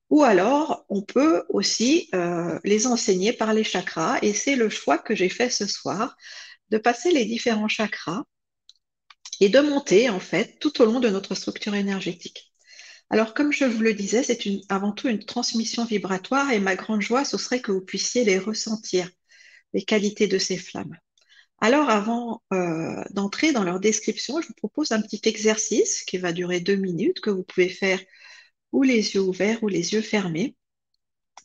Ou 0.10 0.24
alors, 0.24 0.86
on 0.90 1.02
peut 1.04 1.44
aussi 1.50 2.10
euh, 2.16 2.60
les 2.64 2.88
enseigner 2.88 3.34
par 3.34 3.54
les 3.54 3.64
chakras, 3.64 4.18
et 4.24 4.34
c'est 4.34 4.56
le 4.56 4.70
choix 4.70 4.98
que 4.98 5.16
j'ai 5.16 5.30
fait 5.30 5.50
ce 5.52 5.68
soir, 5.68 6.16
de 6.70 6.78
passer 6.80 7.12
les 7.12 7.26
différents 7.26 7.68
chakras 7.68 8.24
et 9.40 9.50
de 9.50 9.60
monter, 9.60 10.10
en 10.10 10.20
fait, 10.20 10.58
tout 10.60 10.82
au 10.82 10.86
long 10.86 11.00
de 11.00 11.10
notre 11.10 11.36
structure 11.36 11.76
énergétique. 11.76 12.55
Alors, 13.10 13.34
comme 13.34 13.52
je 13.52 13.66
vous 13.66 13.82
le 13.82 13.94
disais, 13.94 14.24
c'est 14.24 14.40
avant 14.70 14.92
tout 14.92 15.08
une 15.08 15.24
transmission 15.24 15.86
vibratoire, 15.86 16.52
et 16.52 16.60
ma 16.60 16.76
grande 16.76 17.02
joie, 17.02 17.26
ce 17.26 17.38
serait 17.38 17.62
que 17.62 17.72
vous 17.72 17.82
puissiez 17.82 18.24
les 18.26 18.40
ressentir, 18.40 19.10
les 19.74 19.84
qualités 19.84 20.28
de 20.28 20.38
ces 20.40 20.58
flammes. 20.58 20.98
Alors, 21.60 21.90
avant 21.90 22.44
euh, 22.54 23.04
d'entrer 23.12 23.52
dans 23.54 23.64
leur 23.64 23.80
description, 23.80 24.42
je 24.42 24.48
vous 24.48 24.54
propose 24.56 24.92
un 24.92 25.02
petit 25.02 25.22
exercice 25.26 26.04
qui 26.04 26.18
va 26.18 26.32
durer 26.34 26.60
deux 26.60 26.76
minutes, 26.76 27.22
que 27.22 27.30
vous 27.30 27.44
pouvez 27.44 27.70
faire 27.70 28.00
ou 28.72 28.84
les 28.84 29.16
yeux 29.16 29.22
ouverts 29.22 29.64
ou 29.64 29.68
les 29.68 29.94
yeux 29.94 30.02
fermés. 30.02 30.56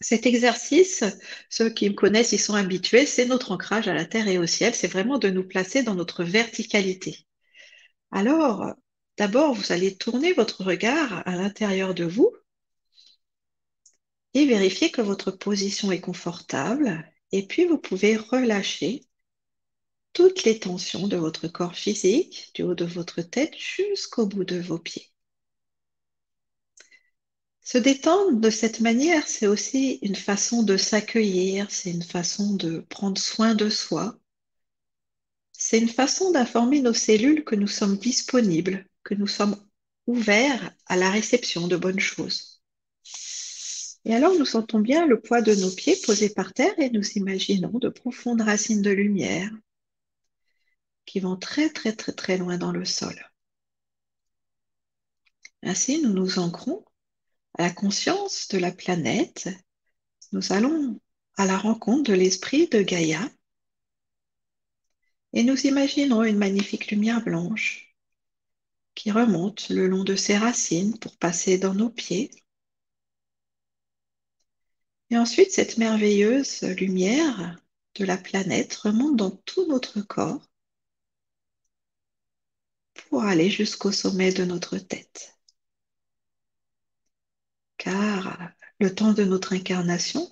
Cet 0.00 0.26
exercice, 0.26 1.04
ceux 1.50 1.70
qui 1.70 1.88
me 1.90 1.94
connaissent, 1.94 2.32
ils 2.32 2.38
sont 2.40 2.54
habitués, 2.54 3.06
c'est 3.06 3.26
notre 3.26 3.52
ancrage 3.52 3.86
à 3.88 3.94
la 3.94 4.06
terre 4.06 4.28
et 4.28 4.38
au 4.38 4.46
ciel, 4.46 4.74
c'est 4.74 4.88
vraiment 4.88 5.18
de 5.18 5.28
nous 5.30 5.46
placer 5.46 5.82
dans 5.82 5.94
notre 5.94 6.24
verticalité. 6.24 7.18
Alors, 8.10 8.74
d'abord, 9.20 9.52
vous 9.52 9.70
allez 9.70 9.94
tourner 9.98 10.32
votre 10.32 10.64
regard 10.64 11.22
à 11.28 11.36
l'intérieur 11.36 11.92
de 11.94 12.04
vous 12.04 12.34
et 14.32 14.46
vérifier 14.46 14.90
que 14.90 15.02
votre 15.02 15.30
position 15.30 15.92
est 15.92 16.00
confortable. 16.00 17.06
Et 17.30 17.46
puis, 17.46 17.66
vous 17.66 17.76
pouvez 17.76 18.16
relâcher 18.16 19.04
toutes 20.14 20.44
les 20.44 20.58
tensions 20.58 21.06
de 21.06 21.18
votre 21.18 21.48
corps 21.48 21.74
physique, 21.74 22.50
du 22.54 22.62
haut 22.62 22.74
de 22.74 22.86
votre 22.86 23.20
tête 23.20 23.54
jusqu'au 23.58 24.24
bout 24.24 24.44
de 24.44 24.58
vos 24.58 24.78
pieds. 24.78 25.12
Se 27.60 27.76
détendre 27.76 28.40
de 28.40 28.48
cette 28.48 28.80
manière, 28.80 29.28
c'est 29.28 29.46
aussi 29.46 29.98
une 30.00 30.16
façon 30.16 30.62
de 30.62 30.78
s'accueillir, 30.78 31.70
c'est 31.70 31.90
une 31.90 32.02
façon 32.02 32.54
de 32.54 32.78
prendre 32.88 33.20
soin 33.20 33.54
de 33.54 33.68
soi. 33.68 34.18
C'est 35.52 35.78
une 35.78 35.90
façon 35.90 36.30
d'informer 36.30 36.80
nos 36.80 36.94
cellules 36.94 37.44
que 37.44 37.54
nous 37.54 37.68
sommes 37.68 37.98
disponibles, 37.98 38.86
que 39.02 39.14
nous 39.14 39.26
sommes 39.26 39.56
ouverts 40.06 40.72
à 40.86 40.96
la 40.96 41.10
réception 41.10 41.68
de 41.68 41.76
bonnes 41.76 42.00
choses. 42.00 42.62
Et 44.04 44.14
alors 44.14 44.34
nous 44.34 44.46
sentons 44.46 44.80
bien 44.80 45.06
le 45.06 45.20
poids 45.20 45.42
de 45.42 45.54
nos 45.54 45.70
pieds 45.70 45.96
posés 46.04 46.30
par 46.30 46.52
terre 46.54 46.78
et 46.78 46.90
nous 46.90 47.06
imaginons 47.16 47.78
de 47.78 47.88
profondes 47.88 48.40
racines 48.40 48.82
de 48.82 48.90
lumière 48.90 49.50
qui 51.04 51.20
vont 51.20 51.36
très 51.36 51.70
très 51.70 51.92
très 51.92 52.12
très 52.12 52.38
loin 52.38 52.56
dans 52.56 52.72
le 52.72 52.84
sol. 52.84 53.14
Ainsi, 55.62 56.00
nous 56.00 56.12
nous 56.12 56.38
ancrons 56.38 56.84
à 57.58 57.62
la 57.62 57.70
conscience 57.70 58.48
de 58.48 58.58
la 58.58 58.72
planète, 58.72 59.48
nous 60.32 60.52
allons 60.52 60.98
à 61.36 61.44
la 61.44 61.58
rencontre 61.58 62.10
de 62.10 62.14
l'esprit 62.16 62.68
de 62.68 62.80
Gaïa 62.80 63.28
et 65.32 65.42
nous 65.42 65.66
imaginons 65.66 66.22
une 66.22 66.38
magnifique 66.38 66.90
lumière 66.90 67.22
blanche 67.22 67.89
qui 69.00 69.10
remonte 69.10 69.70
le 69.70 69.88
long 69.88 70.04
de 70.04 70.14
ses 70.14 70.36
racines 70.36 70.98
pour 70.98 71.16
passer 71.16 71.56
dans 71.56 71.72
nos 71.72 71.88
pieds. 71.88 72.30
Et 75.08 75.16
ensuite, 75.16 75.52
cette 75.52 75.78
merveilleuse 75.78 76.60
lumière 76.62 77.58
de 77.94 78.04
la 78.04 78.18
planète 78.18 78.74
remonte 78.74 79.16
dans 79.16 79.30
tout 79.30 79.66
notre 79.68 80.02
corps 80.02 80.46
pour 83.08 83.24
aller 83.24 83.48
jusqu'au 83.50 83.90
sommet 83.90 84.32
de 84.34 84.44
notre 84.44 84.76
tête 84.76 85.34
car 87.78 88.50
le 88.80 88.94
temps 88.94 89.14
de 89.14 89.24
notre 89.24 89.54
incarnation, 89.54 90.28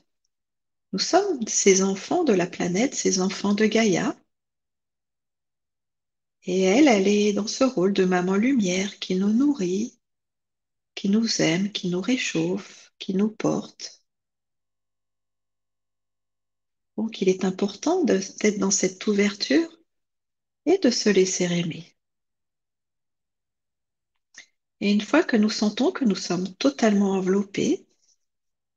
nous 0.93 0.99
sommes 0.99 1.47
ces 1.47 1.83
enfants 1.83 2.23
de 2.25 2.35
la 2.35 2.47
planète, 2.47 2.95
ces 2.95 3.21
enfants 3.23 3.55
de 3.55 3.65
Gaïa. 3.65 4.15
Et 6.49 6.63
elle, 6.63 6.89
elle 6.89 7.07
est 7.07 7.35
dans 7.35 7.47
ce 7.47 7.63
rôle 7.63 7.93
de 7.93 8.07
maman 8.07 8.35
lumière 8.35 8.99
qui 8.99 9.17
nous 9.17 9.29
nourrit, 9.29 9.99
qui 10.95 11.11
nous 11.11 11.43
aime, 11.43 11.71
qui 11.71 11.91
nous 11.91 12.01
réchauffe, 12.01 12.91
qui 12.99 13.13
nous 13.15 13.29
porte. 13.29 14.03
Donc 16.97 17.21
il 17.21 17.29
est 17.29 17.45
important 17.45 18.03
d'être 18.03 18.59
dans 18.59 18.71
cette 18.71 19.07
ouverture 19.07 19.69
et 20.65 20.79
de 20.79 20.89
se 20.89 21.11
laisser 21.11 21.45
aimer. 21.45 21.95
Et 24.81 24.91
une 24.91 25.03
fois 25.03 25.25
que 25.25 25.37
nous 25.37 25.51
sentons 25.51 25.93
que 25.93 26.07
nous 26.07 26.17
sommes 26.17 26.55
totalement 26.55 27.13
enveloppés 27.13 27.87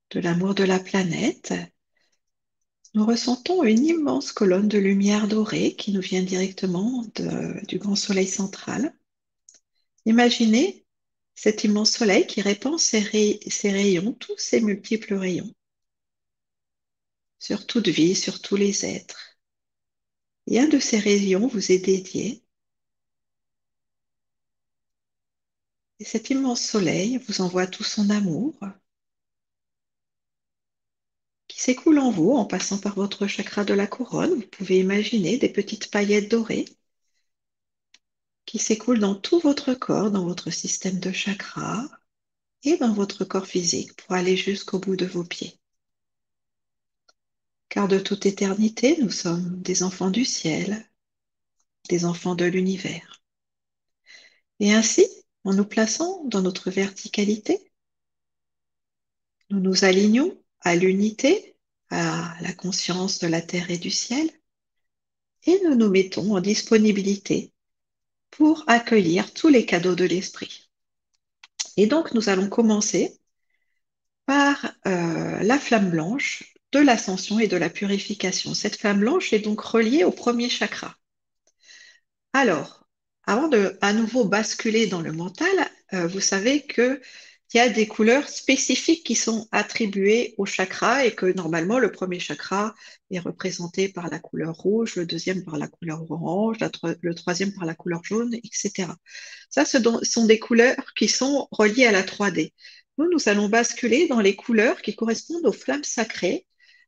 de 0.10 0.20
l'amour 0.20 0.56
de 0.56 0.66
la 0.66 0.80
planète, 0.80 1.54
nous 2.94 3.06
ressentons 3.06 3.64
une 3.64 3.86
immense 3.86 4.32
colonne 4.32 4.68
de 4.68 4.78
lumière 4.78 5.28
dorée 5.28 5.76
qui 5.76 5.92
nous 5.92 6.02
vient 6.02 6.24
directement 6.24 7.06
du 7.68 7.78
grand 7.78 7.96
soleil 7.96 8.28
central. 8.28 8.94
Imaginez 10.06 10.86
cet 11.36 11.64
immense 11.64 11.92
soleil 11.92 12.28
qui 12.28 12.42
répand 12.42 12.80
ses, 12.80 13.40
ses 13.48 13.72
rayons, 13.72 14.14
tous 14.14 14.38
ses 14.38 14.62
multiples 14.62 15.14
rayons, 15.16 15.54
sur 17.40 17.66
toute 17.66 17.88
vie, 17.88 18.16
sur 18.16 18.42
tous 18.42 18.56
les 18.56 18.86
êtres. 18.86 19.38
Et 20.48 20.60
un 20.60 20.68
de 20.68 20.80
ces 20.80 21.00
rayons 21.00 21.48
vous 21.48 21.72
est 21.72 21.80
dédié 21.80 22.44
Et 26.02 26.04
cet 26.04 26.32
immense 26.32 26.62
soleil 26.62 27.20
vous 27.28 27.42
envoie 27.42 27.68
tout 27.68 27.84
son 27.84 28.10
amour 28.10 28.60
s'écoule 31.62 32.00
en 32.00 32.10
vous 32.10 32.32
en 32.32 32.46
passant 32.46 32.80
par 32.80 32.96
votre 32.96 33.28
chakra 33.28 33.64
de 33.64 33.76
la 33.76 33.86
couronne. 33.86 34.34
Vous 34.34 34.48
pouvez 34.48 34.80
imaginer 34.80 35.38
des 35.38 35.50
petites 35.50 35.92
paillettes 35.92 36.28
dorées 36.28 36.66
qui 38.46 38.58
s'écoulent 38.58 39.00
dans 39.00 39.14
tout 39.14 39.40
votre 39.40 39.76
corps, 39.76 40.10
dans 40.10 40.26
votre 40.26 40.50
système 40.50 41.00
de 41.00 41.12
chakras 41.12 41.88
et 42.64 42.78
dans 42.78 42.94
votre 42.94 43.26
corps 43.26 43.46
physique 43.46 43.96
pour 43.96 44.14
aller 44.14 44.36
jusqu'au 44.36 44.80
bout 44.80 44.96
de 44.96 45.06
vos 45.06 45.24
pieds. 45.24 45.60
Car 47.70 47.88
de 47.88 48.00
toute 48.00 48.26
éternité, 48.26 48.98
nous 49.00 49.12
sommes 49.12 49.62
des 49.62 49.84
enfants 49.84 50.10
du 50.10 50.26
ciel, 50.26 50.90
des 51.90 52.06
enfants 52.06 52.34
de 52.34 52.46
l'univers. 52.46 53.22
Et 54.60 54.74
ainsi, 54.74 55.06
en 55.44 55.54
nous 55.54 55.66
plaçant 55.66 56.24
dans 56.26 56.42
notre 56.42 56.72
verticalité. 56.72 57.72
Nous 59.52 59.60
nous 59.60 59.86
alignons 59.86 60.36
à 60.62 60.76
l'unité, 60.76 61.51
à 61.92 62.36
la 62.42 62.54
conscience 62.54 63.20
de 63.20 63.28
la 63.28 63.42
terre 63.42 63.70
et 63.70 63.78
du 63.78 63.92
ciel, 63.92 64.30
et 65.44 65.60
nous 65.64 65.76
nous 65.76 65.90
mettons 65.90 66.36
en 66.36 66.42
disponibilité 66.42 67.54
pour 68.30 68.64
accueillir 68.68 69.34
tous 69.34 69.50
les 69.50 69.66
cadeaux 69.66 69.96
de 69.96 70.06
l'esprit. 70.06 70.70
Et 71.78 71.88
donc 71.88 72.14
nous 72.14 72.30
allons 72.30 72.50
commencer 72.50 73.20
par 74.26 74.74
euh, 74.88 75.40
la 75.44 75.60
flamme 75.60 75.90
blanche 75.90 76.54
de 76.72 76.80
l'ascension 76.80 77.40
et 77.40 77.48
de 77.48 77.58
la 77.58 77.70
purification. 77.70 78.54
Cette 78.54 78.78
flamme 78.78 79.00
blanche 79.00 79.34
est 79.34 79.40
donc 79.40 79.60
reliée 79.62 80.04
au 80.04 80.12
premier 80.12 80.50
chakra. 80.50 80.96
Alors, 82.34 82.88
avant 83.26 83.48
de 83.48 83.78
à 83.82 83.94
nouveau 83.94 84.26
basculer 84.26 84.88
dans 84.88 85.02
le 85.02 85.12
mental, 85.12 85.50
euh, 85.94 86.08
vous 86.08 86.22
savez 86.22 86.66
qu'il 87.52 87.60
y 87.60 87.64
a 87.64 87.70
des 87.70 87.86
couleurs 87.86 88.30
spécifiques 88.30 89.06
qui 89.06 89.16
sont 89.16 89.50
attribuées 89.52 90.36
au 90.38 90.46
chakra 90.46 91.06
et 91.06 91.14
que 91.14 91.26
normalement 91.26 91.80
le 91.80 91.92
premier 91.92 92.18
chakra 92.18 92.74
est 93.12 93.20
représenté 93.20 93.90
par 93.90 94.10
la 94.10 94.20
couleur 94.20 94.56
rouge, 94.56 94.96
le 94.96 95.06
deuxième 95.06 95.44
par 95.44 95.58
la 95.58 95.68
couleur 95.68 96.10
orange, 96.10 96.60
le 97.02 97.14
troisième 97.14 97.54
par 97.54 97.66
la 97.66 97.76
couleur 97.76 98.06
jaune, 98.06 98.34
etc. 98.36 98.88
Ça, 99.50 99.66
ce 99.66 99.80
sont 100.04 100.26
des 100.26 100.40
couleurs 100.40 100.94
qui 100.96 101.10
sont 101.10 101.50
reliées 101.52 101.86
à 101.88 101.92
la 101.92 102.04
3D. 102.04 102.54
Nous, 102.98 103.10
nous 103.12 103.28
allons 103.28 103.50
basculer 103.50 104.08
dans 104.08 104.22
les 104.22 104.38
couleurs 104.38 104.82
qui 104.82 104.96
correspondent 104.96 105.46
aux 105.46 105.52
flammes 105.52 105.84
sacrées. 105.84 106.48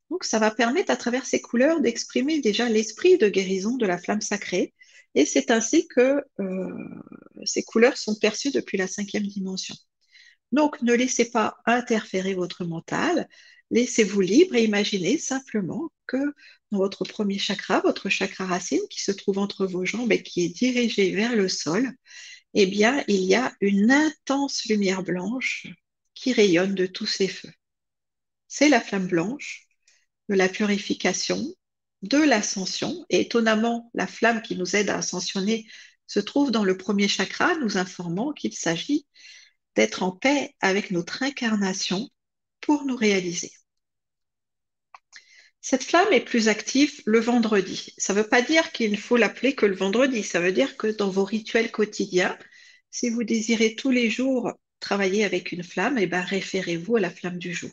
Donc, 0.10 0.24
ça 0.24 0.39
va 0.39 0.50
permettre 0.50 0.91
à 0.91 0.96
travers 0.96 1.25
ces 1.25 1.41
couleurs 1.41 1.82
d'exprimer 1.82 2.39
déjà 2.39 2.70
l'esprit 2.70 3.17
de 3.17 3.27
guérison 3.27 3.75
de 3.75 3.86
la 3.86 3.98
flamme 3.98 4.22
sacrée 4.22 4.74
et 5.13 5.25
c'est 5.25 5.51
ainsi 5.51 5.88
que 5.89 6.24
euh, 6.39 6.67
ces 7.43 7.63
couleurs 7.63 7.98
sont 7.98 8.15
perçues 8.15 8.51
depuis 8.51 8.77
la 8.77 8.88
cinquième 8.88 9.27
dimension. 9.27 9.75
Donc, 10.54 10.82
ne 10.84 10.94
laissez 10.94 11.30
pas 11.32 11.58
interférer 11.66 12.36
votre 12.36 12.64
mental. 12.64 13.28
laissez-vous 13.72 14.22
libre 14.22 14.56
et 14.56 14.64
imaginez 14.64 15.18
simplement 15.18 15.92
que 16.08 16.18
dans 16.72 16.78
votre 16.78 17.04
premier 17.06 17.40
chakra, 17.40 17.82
votre 17.82 18.10
chakra 18.10 18.46
racine 18.46 18.82
qui 18.90 19.02
se 19.02 19.12
trouve 19.12 19.40
entre 19.40 19.66
vos 19.66 19.84
jambes 19.86 20.12
et 20.12 20.22
qui 20.24 20.44
est 20.46 20.50
dirigé 20.50 21.12
vers 21.16 21.36
le 21.36 21.50
sol, 21.50 21.92
eh 22.54 22.68
bien, 22.68 23.04
il 23.08 23.24
y 23.24 23.36
a 23.36 23.54
une 23.62 23.92
intense 23.92 24.66
lumière 24.66 25.04
blanche 25.04 25.68
qui 26.14 26.34
rayonne 26.34 26.76
de 26.76 26.86
tous 26.86 27.08
ces 27.08 27.28
feux. 27.28 27.54
C'est 28.48 28.70
la 28.70 28.80
flamme 28.82 29.08
blanche 29.08 29.68
de 30.30 30.36
la 30.36 30.50
purification, 30.50 31.44
de 32.04 32.20
l'ascension. 32.20 33.06
Et 33.10 33.22
étonnamment, 33.22 33.90
la 33.96 34.06
flamme 34.08 34.44
qui 34.44 34.56
nous 34.56 34.76
aide 34.76 34.90
à 34.92 34.98
ascensionner 34.98 35.66
se 36.06 36.20
trouve 36.20 36.52
dans 36.52 36.64
le 36.64 36.78
premier 36.78 37.08
chakra, 37.08 37.56
nous 37.56 37.78
informant 37.78 38.34
qu'il 38.34 38.54
s'agit 38.54 39.08
d'être 39.75 40.03
en 40.03 40.12
paix 40.12 40.56
avec 40.62 40.92
notre 40.92 41.24
incarnation 41.24 42.10
pour 42.62 42.86
nous 42.86 42.96
réaliser. 42.96 43.51
Cette 45.62 45.84
flamme 45.84 46.12
est 46.12 46.25
plus 46.25 46.50
active 46.50 47.01
le 47.06 47.20
vendredi. 47.20 47.94
Ça 47.98 48.13
ne 48.13 48.20
veut 48.22 48.27
pas 48.27 48.42
dire 48.42 48.72
qu'il 48.74 48.98
faut 49.00 49.15
l'appeler 49.15 49.56
que 49.56 49.65
le 49.65 49.75
vendredi. 49.75 50.22
Ça 50.22 50.42
veut 50.42 50.51
dire 50.51 50.75
que 50.75 50.88
dans 50.88 51.10
vos 51.10 51.24
rituels 51.24 51.72
quotidiens, 51.72 52.38
si 52.92 53.10
vous 53.10 53.24
désirez 53.24 53.75
tous 53.75 53.89
les 53.89 54.10
jours 54.10 54.51
travailler 54.82 55.24
avec 55.24 55.53
une 55.53 55.63
flamme, 55.63 55.98
eh 55.98 56.06
ben, 56.06 56.22
référez-vous 56.22 56.98
à 56.98 57.00
la 57.00 57.10
flamme 57.10 57.38
du 57.38 57.53
jour. 57.53 57.72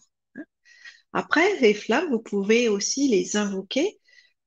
Après, 1.13 1.59
les 1.61 1.75
flammes, 1.75 2.09
vous 2.11 2.21
pouvez 2.21 2.69
aussi 2.69 3.09
les 3.09 3.37
invoquer 3.37 3.99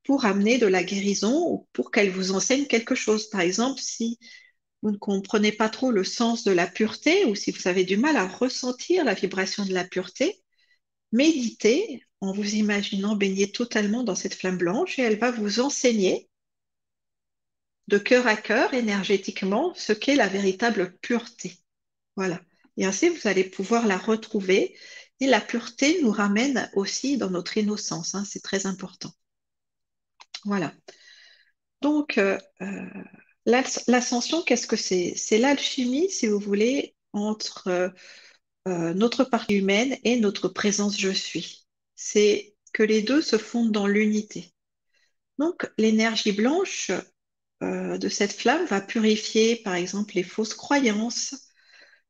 pour 0.04 0.24
amener 0.24 0.58
de 0.58 0.66
la 0.66 0.82
guérison 0.82 1.46
ou 1.46 1.68
pour 1.72 1.90
qu'elle 1.90 2.10
vous 2.10 2.32
enseigne 2.32 2.66
quelque 2.66 2.94
chose. 2.94 3.28
Par 3.28 3.42
exemple, 3.42 3.80
si 3.80 4.18
vous 4.84 4.90
ne 4.90 4.98
comprenez 4.98 5.50
pas 5.50 5.70
trop 5.70 5.90
le 5.90 6.04
sens 6.04 6.44
de 6.44 6.52
la 6.52 6.66
pureté 6.66 7.24
ou 7.24 7.34
si 7.34 7.50
vous 7.50 7.68
avez 7.68 7.84
du 7.84 7.96
mal 7.96 8.18
à 8.18 8.28
ressentir 8.28 9.02
la 9.02 9.14
vibration 9.14 9.64
de 9.64 9.72
la 9.72 9.82
pureté, 9.82 10.42
méditez 11.10 12.04
en 12.20 12.32
vous 12.32 12.56
imaginant 12.56 13.16
baigner 13.16 13.50
totalement 13.50 14.04
dans 14.04 14.14
cette 14.14 14.34
flamme 14.34 14.58
blanche 14.58 14.98
et 14.98 15.02
elle 15.02 15.18
va 15.18 15.30
vous 15.30 15.58
enseigner 15.60 16.28
de 17.88 17.96
cœur 17.96 18.26
à 18.26 18.36
cœur 18.36 18.74
énergétiquement 18.74 19.72
ce 19.74 19.94
qu'est 19.94 20.16
la 20.16 20.28
véritable 20.28 20.98
pureté. 21.00 21.56
Voilà. 22.16 22.42
Et 22.76 22.84
ainsi, 22.84 23.08
vous 23.08 23.26
allez 23.26 23.44
pouvoir 23.44 23.86
la 23.86 23.96
retrouver. 23.96 24.76
Et 25.20 25.26
la 25.26 25.40
pureté 25.40 26.02
nous 26.02 26.10
ramène 26.10 26.70
aussi 26.74 27.16
dans 27.16 27.30
notre 27.30 27.56
innocence. 27.56 28.14
Hein. 28.14 28.24
c'est 28.26 28.42
très 28.42 28.66
important. 28.66 29.12
Voilà. 30.44 30.74
Donc, 31.80 32.18
euh, 32.18 32.38
euh, 32.60 33.04
l'ascension, 33.46 34.42
qu'est-ce 34.42 34.66
que 34.66 34.76
c'est? 34.76 35.14
C'est 35.16 35.38
l'alchimie, 35.38 36.10
si 36.10 36.26
vous 36.26 36.38
voulez, 36.38 36.94
entre 37.12 37.92
euh, 38.68 38.94
notre 38.94 39.24
partie 39.24 39.54
humaine 39.54 39.96
et 40.04 40.18
notre 40.18 40.48
présence 40.48 40.98
je 40.98 41.10
suis. 41.10 41.66
C'est 41.94 42.54
que 42.72 42.82
les 42.82 43.02
deux 43.02 43.22
se 43.22 43.38
fondent 43.38 43.72
dans 43.72 43.86
l'unité. 43.86 44.52
Donc, 45.38 45.70
l'énergie 45.78 46.32
blanche 46.32 46.90
de 47.60 48.08
cette 48.08 48.32
flamme 48.32 48.66
va 48.66 48.80
purifier, 48.80 49.56
par 49.56 49.74
exemple, 49.74 50.14
les 50.16 50.22
fausses 50.22 50.54
croyances, 50.54 51.34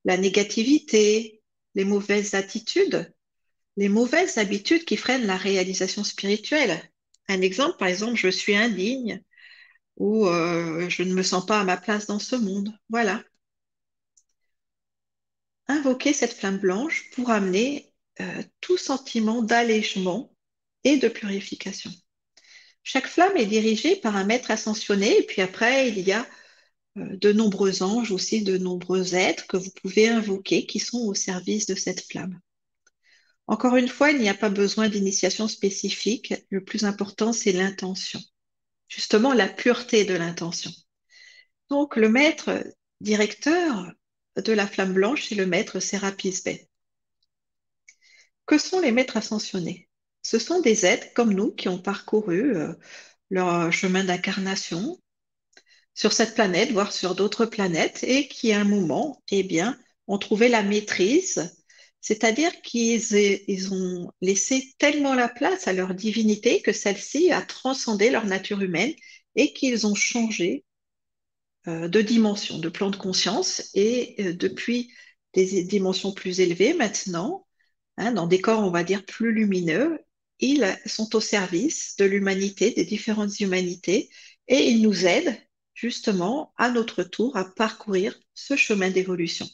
la 0.04 0.16
négativité, 0.16 1.42
les 1.74 1.84
mauvaises 1.84 2.34
attitudes, 2.34 3.12
les 3.76 3.88
mauvaises 3.88 4.38
habitudes 4.38 4.84
qui 4.84 4.96
freinent 4.96 5.26
la 5.26 5.36
réalisation 5.36 6.04
spirituelle. 6.04 6.80
Un 7.28 7.40
exemple, 7.40 7.76
par 7.78 7.88
exemple, 7.88 8.16
je 8.16 8.28
suis 8.28 8.54
indigne 8.54 9.22
ou 9.96 10.26
euh, 10.26 10.88
je 10.88 11.02
ne 11.02 11.14
me 11.14 11.22
sens 11.22 11.46
pas 11.46 11.60
à 11.60 11.64
ma 11.64 11.76
place 11.76 12.06
dans 12.06 12.18
ce 12.18 12.36
monde. 12.36 12.72
Voilà. 12.88 13.22
Invoquer 15.68 16.12
cette 16.12 16.32
flamme 16.34 16.58
blanche 16.58 17.10
pour 17.12 17.30
amener 17.30 17.92
euh, 18.20 18.42
tout 18.60 18.76
sentiment 18.76 19.42
d'allègement 19.42 20.34
et 20.84 20.98
de 20.98 21.08
purification. 21.08 21.90
Chaque 22.82 23.06
flamme 23.08 23.36
est 23.36 23.46
dirigée 23.46 23.96
par 23.96 24.16
un 24.16 24.24
maître 24.24 24.50
ascensionné 24.50 25.18
et 25.18 25.22
puis 25.22 25.42
après, 25.42 25.88
il 25.88 26.00
y 26.00 26.12
a 26.12 26.26
euh, 26.98 27.16
de 27.16 27.32
nombreux 27.32 27.82
anges 27.82 28.12
aussi, 28.12 28.42
de 28.42 28.58
nombreux 28.58 29.14
êtres 29.14 29.46
que 29.46 29.56
vous 29.56 29.70
pouvez 29.82 30.08
invoquer 30.08 30.66
qui 30.66 30.78
sont 30.78 31.00
au 31.06 31.14
service 31.14 31.66
de 31.66 31.74
cette 31.74 32.02
flamme. 32.02 32.40
Encore 33.46 33.76
une 33.76 33.88
fois, 33.88 34.10
il 34.10 34.20
n'y 34.20 34.28
a 34.28 34.34
pas 34.34 34.48
besoin 34.48 34.88
d'initiation 34.88 35.48
spécifique. 35.48 36.34
Le 36.50 36.64
plus 36.64 36.84
important, 36.84 37.32
c'est 37.32 37.52
l'intention. 37.52 38.20
Justement, 38.88 39.32
la 39.32 39.48
pureté 39.48 40.04
de 40.04 40.14
l'intention. 40.14 40.70
Donc, 41.68 41.96
le 41.96 42.08
maître 42.08 42.64
directeur 43.00 43.92
de 44.36 44.52
la 44.52 44.66
flamme 44.66 44.92
blanche, 44.94 45.26
c'est 45.28 45.34
le 45.34 45.46
maître 45.46 45.80
Sérapis 45.80 46.42
Bey. 46.44 46.68
Que 48.46 48.58
sont 48.58 48.80
les 48.80 48.92
maîtres 48.92 49.16
ascensionnés? 49.16 49.88
Ce 50.22 50.38
sont 50.38 50.60
des 50.60 50.86
êtres 50.86 51.12
comme 51.14 51.32
nous 51.34 51.52
qui 51.52 51.68
ont 51.68 51.78
parcouru 51.78 52.56
euh, 52.56 52.74
leur 53.30 53.72
chemin 53.72 54.04
d'incarnation 54.04 54.98
sur 55.94 56.12
cette 56.12 56.34
planète, 56.34 56.72
voire 56.72 56.92
sur 56.92 57.14
d'autres 57.14 57.46
planètes, 57.46 58.02
et 58.02 58.28
qui 58.28 58.52
à 58.52 58.60
un 58.60 58.64
moment, 58.64 59.22
eh 59.28 59.42
bien, 59.42 59.78
ont 60.06 60.18
trouvé 60.18 60.48
la 60.48 60.62
maîtrise 60.62 61.63
c'est-à-dire 62.04 62.60
qu'ils 62.60 63.72
ont 63.72 64.10
laissé 64.20 64.74
tellement 64.76 65.14
la 65.14 65.26
place 65.26 65.68
à 65.68 65.72
leur 65.72 65.94
divinité 65.94 66.60
que 66.60 66.74
celle-ci 66.74 67.32
a 67.32 67.40
transcendé 67.40 68.10
leur 68.10 68.26
nature 68.26 68.60
humaine 68.60 68.92
et 69.36 69.54
qu'ils 69.54 69.86
ont 69.86 69.94
changé 69.94 70.66
euh, 71.66 71.88
de 71.88 72.02
dimension, 72.02 72.58
de 72.58 72.68
plan 72.68 72.90
de 72.90 72.96
conscience. 72.96 73.70
Et 73.72 74.16
euh, 74.20 74.34
depuis 74.34 74.92
des 75.32 75.64
dimensions 75.64 76.12
plus 76.12 76.40
élevées 76.40 76.74
maintenant, 76.74 77.46
hein, 77.96 78.12
dans 78.12 78.26
des 78.26 78.42
corps, 78.42 78.60
on 78.60 78.70
va 78.70 78.84
dire, 78.84 79.06
plus 79.06 79.32
lumineux, 79.32 79.98
ils 80.40 80.76
sont 80.84 81.16
au 81.16 81.20
service 81.20 81.96
de 81.96 82.04
l'humanité, 82.04 82.72
des 82.72 82.84
différentes 82.84 83.40
humanités, 83.40 84.10
et 84.48 84.58
ils 84.68 84.82
nous 84.82 85.06
aident 85.06 85.40
justement 85.72 86.52
à 86.58 86.70
notre 86.70 87.02
tour 87.02 87.34
à 87.38 87.46
parcourir 87.46 88.20
ce 88.34 88.56
chemin 88.56 88.90
d'évolution. 88.90 89.48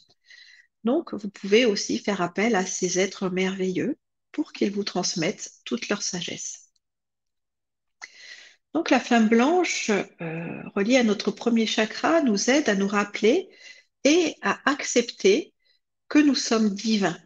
Donc, 0.83 1.13
vous 1.13 1.29
pouvez 1.29 1.65
aussi 1.65 1.99
faire 1.99 2.21
appel 2.21 2.55
à 2.55 2.65
ces 2.65 2.99
êtres 2.99 3.29
merveilleux 3.29 3.97
pour 4.31 4.51
qu'ils 4.53 4.71
vous 4.71 4.83
transmettent 4.83 5.51
toute 5.65 5.89
leur 5.89 6.01
sagesse. 6.01 6.69
Donc, 8.73 8.89
la 8.89 8.99
flamme 8.99 9.27
blanche 9.27 9.89
euh, 9.89 10.63
reliée 10.75 10.97
à 10.97 11.03
notre 11.03 11.31
premier 11.31 11.67
chakra 11.67 12.21
nous 12.21 12.49
aide 12.49 12.69
à 12.69 12.75
nous 12.75 12.87
rappeler 12.87 13.49
et 14.03 14.35
à 14.41 14.59
accepter 14.69 15.53
que 16.07 16.19
nous 16.19 16.35
sommes 16.35 16.69
divins. 16.69 17.17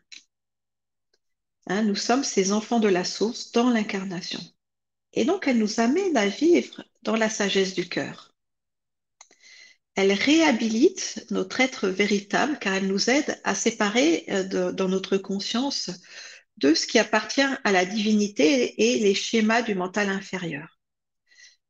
Hein, 1.68 1.84
nous 1.84 1.96
sommes 1.96 2.24
ces 2.24 2.52
enfants 2.52 2.80
de 2.80 2.88
la 2.88 3.04
source 3.04 3.52
dans 3.52 3.70
l'incarnation. 3.70 4.40
Et 5.14 5.24
donc, 5.24 5.48
elle 5.48 5.60
nous 5.60 5.80
amène 5.80 6.18
à 6.18 6.28
vivre 6.28 6.84
dans 7.04 7.16
la 7.16 7.30
sagesse 7.30 7.74
du 7.74 7.88
cœur 7.88 8.35
elle 9.96 10.12
réhabilite 10.12 11.26
notre 11.32 11.62
être 11.62 11.88
véritable 11.88 12.58
car 12.60 12.74
elle 12.74 12.88
nous 12.88 13.10
aide 13.10 13.40
à 13.44 13.56
séparer 13.56 14.26
euh, 14.30 14.72
dans 14.72 14.90
notre 14.90 15.18
conscience 15.18 15.90
de 16.58 16.74
ce 16.74 16.86
qui 16.88 17.00
appartient 17.00 17.42
à 17.42 17.72
la 17.72 17.86
divinité 17.86 18.82
et 18.82 19.00
les 19.00 19.16
schémas 19.16 19.62
du 19.62 19.76
mental 19.76 20.10
inférieur. 20.10 20.80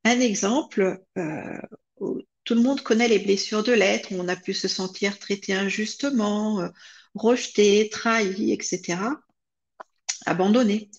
Un 0.03 0.19
exemple, 0.19 0.99
euh, 1.17 1.59
tout 2.43 2.53
le 2.53 2.61
monde 2.61 2.81
connaît 2.81 3.07
les 3.07 3.19
blessures 3.19 3.63
de 3.63 3.73
l'être, 3.73 4.11
on 4.11 4.27
a 4.27 4.35
pu 4.35 4.53
se 4.53 4.67
sentir 4.67 5.17
traité 5.17 5.53
injustement, 5.53 6.61
euh, 6.61 6.69
rejeté, 7.15 7.89
trahi, 7.89 8.51
etc., 8.51 8.99
abandonné. 10.25 10.89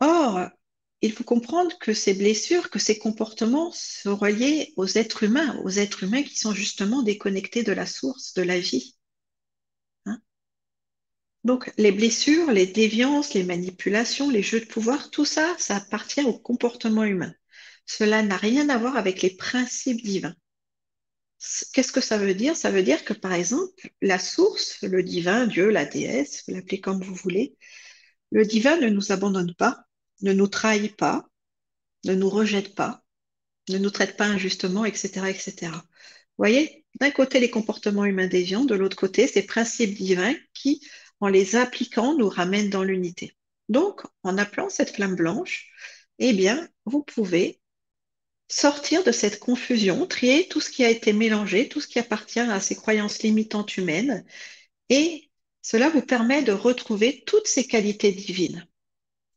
Or, 0.00 0.48
il 1.04 1.12
faut 1.12 1.24
comprendre 1.24 1.76
que 1.78 1.92
ces 1.92 2.14
blessures, 2.14 2.70
que 2.70 2.78
ces 2.78 2.98
comportements 2.98 3.70
sont 3.72 4.16
reliés 4.16 4.72
aux 4.76 4.86
êtres 4.86 5.22
humains, 5.24 5.60
aux 5.64 5.70
êtres 5.70 6.04
humains 6.04 6.22
qui 6.22 6.38
sont 6.38 6.52
justement 6.54 7.02
déconnectés 7.02 7.62
de 7.62 7.72
la 7.72 7.86
source, 7.86 8.34
de 8.34 8.42
la 8.42 8.58
vie. 8.58 8.96
Hein 10.06 10.20
Donc 11.44 11.70
les 11.76 11.92
blessures, 11.92 12.50
les 12.50 12.66
déviances, 12.66 13.34
les 13.34 13.44
manipulations, 13.44 14.30
les 14.30 14.42
jeux 14.42 14.60
de 14.60 14.64
pouvoir, 14.66 15.10
tout 15.10 15.26
ça, 15.26 15.54
ça 15.58 15.76
appartient 15.76 16.24
au 16.24 16.32
comportement 16.38 17.04
humain. 17.04 17.34
Cela 17.86 18.22
n'a 18.22 18.36
rien 18.38 18.68
à 18.70 18.78
voir 18.78 18.96
avec 18.96 19.20
les 19.20 19.36
principes 19.36 20.02
divins. 20.02 20.34
Qu'est-ce 21.74 21.92
que 21.92 22.00
ça 22.00 22.16
veut 22.16 22.34
dire? 22.34 22.56
Ça 22.56 22.70
veut 22.70 22.82
dire 22.82 23.04
que, 23.04 23.12
par 23.12 23.34
exemple, 23.34 23.90
la 24.00 24.18
source, 24.18 24.80
le 24.82 25.02
divin, 25.02 25.46
Dieu, 25.46 25.68
la 25.68 25.84
déesse, 25.84 26.44
vous 26.48 26.54
l'appelez 26.54 26.80
comme 26.80 27.02
vous 27.02 27.14
voulez, 27.14 27.56
le 28.30 28.46
divin 28.46 28.78
ne 28.78 28.88
nous 28.88 29.12
abandonne 29.12 29.54
pas, 29.54 29.84
ne 30.22 30.32
nous 30.32 30.46
trahit 30.46 30.96
pas, 30.96 31.28
ne 32.04 32.14
nous 32.14 32.28
rejette 32.28 32.74
pas, 32.74 33.04
ne 33.68 33.78
nous 33.78 33.90
traite 33.90 34.16
pas 34.16 34.26
injustement, 34.26 34.84
etc. 34.84 35.28
etc. 35.28 35.72
Vous 35.72 36.42
voyez, 36.42 36.84
d'un 37.00 37.10
côté 37.10 37.40
les 37.40 37.50
comportements 37.50 38.04
humains 38.04 38.26
déviants, 38.26 38.64
de 38.64 38.74
l'autre 38.74 38.96
côté 38.96 39.26
ces 39.26 39.42
principes 39.42 39.94
divins 39.94 40.34
qui, 40.52 40.80
en 41.20 41.28
les 41.28 41.56
appliquant, 41.56 42.16
nous 42.16 42.28
ramènent 42.28 42.70
dans 42.70 42.84
l'unité. 42.84 43.36
Donc, 43.68 44.02
en 44.22 44.36
appelant 44.38 44.68
cette 44.68 44.94
flamme 44.94 45.16
blanche, 45.16 45.70
eh 46.18 46.32
bien, 46.32 46.68
vous 46.84 47.02
pouvez 47.02 47.60
sortir 48.48 49.02
de 49.04 49.12
cette 49.12 49.40
confusion, 49.40 50.06
trier 50.06 50.48
tout 50.48 50.60
ce 50.60 50.70
qui 50.70 50.84
a 50.84 50.90
été 50.90 51.12
mélangé, 51.12 51.68
tout 51.68 51.80
ce 51.80 51.88
qui 51.88 51.98
appartient 51.98 52.40
à 52.40 52.60
ces 52.60 52.76
croyances 52.76 53.22
limitantes 53.22 53.76
humaines, 53.76 54.24
et 54.90 55.30
cela 55.62 55.88
vous 55.88 56.02
permet 56.02 56.42
de 56.42 56.52
retrouver 56.52 57.22
toutes 57.26 57.46
ces 57.46 57.66
qualités 57.66 58.12
divines. 58.12 58.66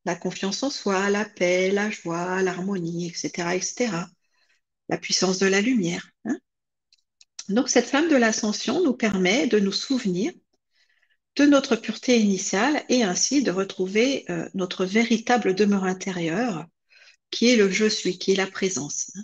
La 0.08 0.16
confiance 0.16 0.64
en 0.64 0.70
soi, 0.70 1.10
la 1.10 1.26
paix, 1.26 1.70
la 1.70 1.92
joie, 1.92 2.42
l'harmonie, 2.42 3.08
etc., 3.08 3.56
etc. 3.56 3.92
La 4.88 4.98
puissance 4.98 5.38
de 5.38 5.48
la 5.48 5.60
lumière. 5.60 6.10
Hein. 6.26 6.38
Donc 7.50 7.68
cette 7.68 7.88
flamme 7.88 8.08
de 8.10 8.16
l'ascension 8.16 8.82
nous 8.84 8.94
permet 8.94 9.48
de 9.48 9.60
nous 9.60 9.74
souvenir 9.74 10.32
de 11.36 11.46
notre 11.46 11.76
pureté 11.76 12.20
initiale 12.20 12.84
et 12.88 13.04
ainsi 13.04 13.44
de 13.44 13.52
retrouver 13.52 14.24
euh, 14.30 14.50
notre 14.54 14.86
véritable 14.86 15.54
demeure 15.54 15.84
intérieure, 15.84 16.66
qui 17.30 17.50
est 17.50 17.58
le 17.58 17.70
je 17.70 17.86
suis, 17.86 18.18
qui 18.18 18.32
est 18.32 18.36
la 18.36 18.48
présence. 18.48 19.12
Hein. 19.16 19.24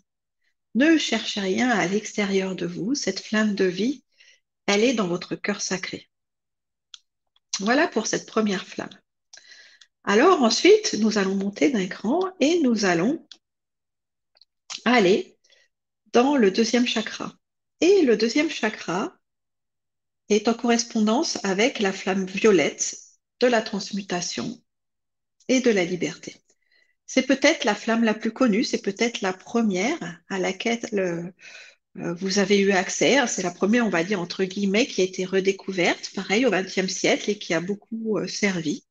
Ne 0.75 0.97
cherchez 0.97 1.39
rien 1.39 1.69
à 1.69 1.87
l'extérieur 1.87 2.55
de 2.55 2.65
vous, 2.65 2.93
cette 2.93 3.21
flamme 3.21 3.55
de 3.55 3.65
vie, 3.65 4.03
elle 4.65 4.83
est 4.83 4.93
dans 4.93 5.07
votre 5.07 5.35
cœur 5.35 5.61
sacré. 5.61 6.09
Voilà 7.59 7.87
pour 7.87 8.05
cette 8.05 8.27
première 8.27 8.67
flamme. 8.67 9.02
Alors 10.03 10.41
ensuite, 10.41 10.95
nous 10.99 11.17
allons 11.17 11.35
monter 11.35 11.69
d'un 11.69 11.87
cran 11.87 12.19
et 12.39 12.59
nous 12.59 12.85
allons 12.85 13.25
aller 14.85 15.37
dans 16.11 16.35
le 16.35 16.51
deuxième 16.51 16.87
chakra. 16.87 17.33
Et 17.81 18.01
le 18.03 18.17
deuxième 18.17 18.49
chakra 18.49 19.17
est 20.29 20.47
en 20.47 20.53
correspondance 20.53 21.43
avec 21.43 21.79
la 21.79 21.93
flamme 21.93 22.25
violette 22.25 22.97
de 23.39 23.47
la 23.47 23.61
transmutation 23.61 24.61
et 25.47 25.61
de 25.61 25.71
la 25.71 25.85
liberté. 25.85 26.35
C'est 27.05 27.23
peut-être 27.23 27.65
la 27.65 27.75
flamme 27.75 28.03
la 28.03 28.13
plus 28.13 28.31
connue, 28.31 28.63
c'est 28.63 28.81
peut-être 28.81 29.21
la 29.21 29.33
première 29.33 30.21
à 30.29 30.39
laquelle 30.39 30.81
euh, 31.95 32.13
vous 32.13 32.39
avez 32.39 32.59
eu 32.59 32.71
accès. 32.71 33.19
C'est 33.27 33.43
la 33.43 33.51
première, 33.51 33.85
on 33.85 33.89
va 33.89 34.03
dire, 34.03 34.19
entre 34.19 34.43
guillemets, 34.45 34.87
qui 34.87 35.01
a 35.01 35.05
été 35.05 35.25
redécouverte, 35.25 36.11
pareil, 36.15 36.45
au 36.45 36.51
XXe 36.51 36.87
siècle 36.87 37.29
et 37.29 37.37
qui 37.37 37.53
a 37.53 37.61
beaucoup 37.61 38.17
euh, 38.17 38.27
servi. 38.27 38.83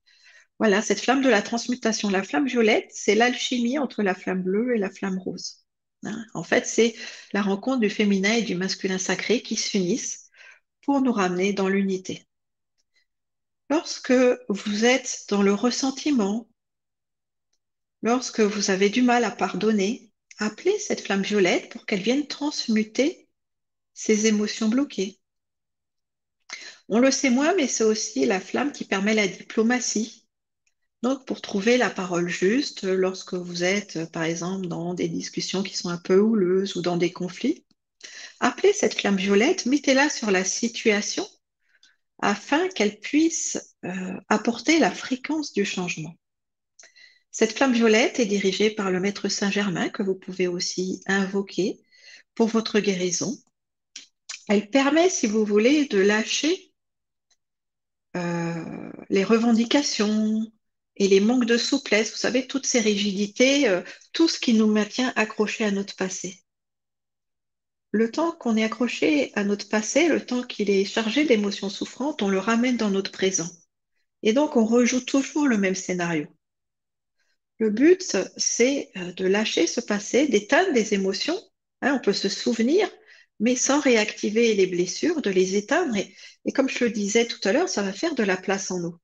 Voilà, 0.62 0.80
cette 0.80 1.00
flamme 1.00 1.22
de 1.22 1.28
la 1.28 1.42
transmutation. 1.42 2.08
La 2.08 2.22
flamme 2.22 2.46
violette, 2.46 2.88
c'est 2.94 3.16
l'alchimie 3.16 3.80
entre 3.80 4.04
la 4.04 4.14
flamme 4.14 4.44
bleue 4.44 4.76
et 4.76 4.78
la 4.78 4.90
flamme 4.90 5.18
rose. 5.18 5.64
Hein. 6.04 6.24
en 6.34 6.44
fait, 6.44 6.66
c'est 6.66 6.94
la 7.32 7.42
rencontre 7.42 7.80
du 7.80 7.90
féminin 7.90 8.32
et 8.34 8.42
du 8.42 8.54
masculin 8.54 8.98
sacré 8.98 9.42
qui 9.42 9.56
s'unissent 9.56 10.30
pour 10.82 11.00
nous 11.00 11.10
ramener 11.10 11.52
dans 11.52 11.68
l'unité. 11.68 12.28
Lorsque 13.70 14.14
vous 14.48 14.84
êtes 14.84 15.24
dans 15.30 15.42
le 15.42 15.52
ressentiment, 15.52 16.48
lorsque 18.02 18.38
vous 18.38 18.70
avez 18.70 18.88
du 18.88 19.02
mal 19.02 19.24
à 19.24 19.32
pardonner, 19.32 20.12
appelez 20.38 20.78
cette 20.78 21.00
flamme 21.00 21.22
violette 21.22 21.72
pour 21.72 21.86
qu'elle 21.86 22.02
vienne 22.02 22.28
transmuter 22.28 23.28
ces 23.94 24.28
émotions 24.28 24.68
bloquées. 24.68 25.18
On 26.88 27.00
le 27.00 27.10
sait 27.10 27.30
moins, 27.30 27.52
mais 27.56 27.66
c'est 27.66 27.82
aussi 27.82 28.26
la 28.26 28.40
flamme 28.40 28.70
qui 28.70 28.84
permet 28.84 29.14
la 29.14 29.26
diplomatie. 29.26 30.21
Donc, 31.02 31.26
pour 31.26 31.40
trouver 31.40 31.76
la 31.78 31.90
parole 31.90 32.28
juste, 32.28 32.84
lorsque 32.84 33.34
vous 33.34 33.64
êtes, 33.64 34.10
par 34.12 34.22
exemple, 34.22 34.68
dans 34.68 34.94
des 34.94 35.08
discussions 35.08 35.64
qui 35.64 35.76
sont 35.76 35.88
un 35.88 35.98
peu 35.98 36.18
houleuses 36.18 36.76
ou 36.76 36.82
dans 36.82 36.96
des 36.96 37.12
conflits, 37.12 37.64
appelez 38.38 38.72
cette 38.72 38.98
flamme 38.98 39.16
violette, 39.16 39.66
mettez-la 39.66 40.08
sur 40.08 40.30
la 40.30 40.44
situation 40.44 41.26
afin 42.20 42.68
qu'elle 42.68 43.00
puisse 43.00 43.74
euh, 43.84 44.16
apporter 44.28 44.78
la 44.78 44.92
fréquence 44.92 45.52
du 45.52 45.64
changement. 45.64 46.14
Cette 47.32 47.56
flamme 47.56 47.72
violette 47.72 48.20
est 48.20 48.26
dirigée 48.26 48.70
par 48.70 48.92
le 48.92 49.00
maître 49.00 49.28
Saint-Germain 49.28 49.88
que 49.88 50.04
vous 50.04 50.14
pouvez 50.14 50.46
aussi 50.46 51.02
invoquer 51.06 51.80
pour 52.36 52.46
votre 52.46 52.78
guérison. 52.78 53.36
Elle 54.48 54.70
permet, 54.70 55.10
si 55.10 55.26
vous 55.26 55.44
voulez, 55.44 55.86
de 55.86 55.98
lâcher 55.98 56.72
euh, 58.16 58.92
les 59.08 59.24
revendications 59.24 60.52
et 60.96 61.08
les 61.08 61.20
manques 61.20 61.46
de 61.46 61.56
souplesse, 61.56 62.10
vous 62.12 62.18
savez, 62.18 62.46
toutes 62.46 62.66
ces 62.66 62.80
rigidités, 62.80 63.68
euh, 63.68 63.82
tout 64.12 64.28
ce 64.28 64.38
qui 64.38 64.54
nous 64.54 64.66
maintient 64.66 65.12
accrochés 65.16 65.64
à 65.64 65.70
notre 65.70 65.96
passé. 65.96 66.42
Le 67.90 68.10
temps 68.10 68.32
qu'on 68.32 68.56
est 68.56 68.64
accroché 68.64 69.32
à 69.34 69.44
notre 69.44 69.68
passé, 69.68 70.08
le 70.08 70.24
temps 70.24 70.42
qu'il 70.42 70.70
est 70.70 70.84
chargé 70.84 71.24
d'émotions 71.24 71.68
souffrantes, 71.68 72.22
on 72.22 72.28
le 72.28 72.38
ramène 72.38 72.76
dans 72.76 72.90
notre 72.90 73.12
présent. 73.12 73.48
Et 74.22 74.32
donc, 74.32 74.56
on 74.56 74.64
rejoue 74.64 75.00
toujours 75.00 75.46
le 75.46 75.58
même 75.58 75.74
scénario. 75.74 76.26
Le 77.58 77.70
but, 77.70 78.16
c'est 78.36 78.90
euh, 78.96 79.12
de 79.12 79.26
lâcher 79.26 79.66
ce 79.66 79.80
passé, 79.80 80.26
d'éteindre 80.26 80.72
des 80.72 80.94
émotions. 80.94 81.38
Hein, 81.80 81.94
on 81.94 82.00
peut 82.00 82.12
se 82.12 82.28
souvenir, 82.28 82.88
mais 83.40 83.56
sans 83.56 83.80
réactiver 83.80 84.54
les 84.54 84.66
blessures, 84.66 85.20
de 85.20 85.30
les 85.30 85.56
éteindre. 85.56 85.96
Et, 85.96 86.52
comme 86.52 86.68
je 86.68 86.84
le 86.84 86.90
disais 86.90 87.26
tout 87.26 87.40
à 87.44 87.52
l'heure, 87.52 87.68
ça 87.68 87.82
va 87.82 87.92
faire 87.92 88.14
de 88.14 88.22
la 88.22 88.36
place 88.36 88.70
en 88.70 88.80
nous. 88.80 88.96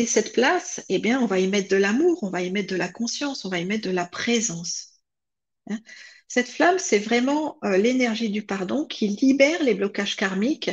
Et 0.00 0.06
cette 0.06 0.32
place, 0.32 0.82
eh 0.88 0.98
bien, 0.98 1.20
on 1.20 1.26
va 1.26 1.40
y 1.40 1.46
mettre 1.46 1.68
de 1.68 1.76
l'amour, 1.76 2.22
on 2.22 2.30
va 2.30 2.40
y 2.40 2.50
mettre 2.50 2.72
de 2.72 2.76
la 2.78 2.88
conscience, 2.88 3.44
on 3.44 3.50
va 3.50 3.58
y 3.58 3.66
mettre 3.66 3.86
de 3.86 3.94
la 3.94 4.06
présence. 4.06 4.94
Hein? 5.68 5.78
Cette 6.26 6.48
flamme, 6.48 6.78
c'est 6.78 7.00
vraiment 7.00 7.58
euh, 7.64 7.76
l'énergie 7.76 8.30
du 8.30 8.40
pardon 8.40 8.86
qui 8.86 9.08
libère 9.08 9.62
les 9.62 9.74
blocages 9.74 10.16
karmiques 10.16 10.70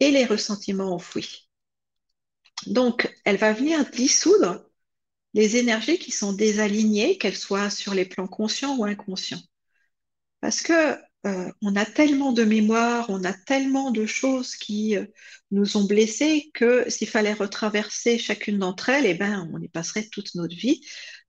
et 0.00 0.10
les 0.10 0.26
ressentiments 0.26 0.92
enfouis. 0.92 1.48
Donc, 2.66 3.10
elle 3.24 3.38
va 3.38 3.54
venir 3.54 3.88
dissoudre 3.90 4.68
les 5.32 5.56
énergies 5.56 5.98
qui 5.98 6.10
sont 6.10 6.34
désalignées, 6.34 7.16
qu'elles 7.16 7.38
soient 7.38 7.70
sur 7.70 7.94
les 7.94 8.04
plans 8.04 8.28
conscients 8.28 8.76
ou 8.76 8.84
inconscients. 8.84 9.40
Parce 10.42 10.60
que 10.60 10.94
euh, 11.26 11.50
on 11.62 11.76
a 11.76 11.84
tellement 11.84 12.32
de 12.32 12.44
mémoire, 12.44 13.06
on 13.10 13.24
a 13.24 13.32
tellement 13.32 13.90
de 13.90 14.06
choses 14.06 14.56
qui 14.56 14.96
euh, 14.96 15.06
nous 15.50 15.76
ont 15.76 15.84
blessés 15.84 16.50
que 16.54 16.88
s'il 16.90 17.08
fallait 17.08 17.32
retraverser 17.32 18.18
chacune 18.18 18.58
d'entre 18.58 18.88
elles, 18.90 19.06
eh 19.06 19.14
ben, 19.14 19.50
on 19.52 19.60
y 19.60 19.68
passerait 19.68 20.08
toute 20.10 20.34
notre 20.34 20.54
vie. 20.54 20.80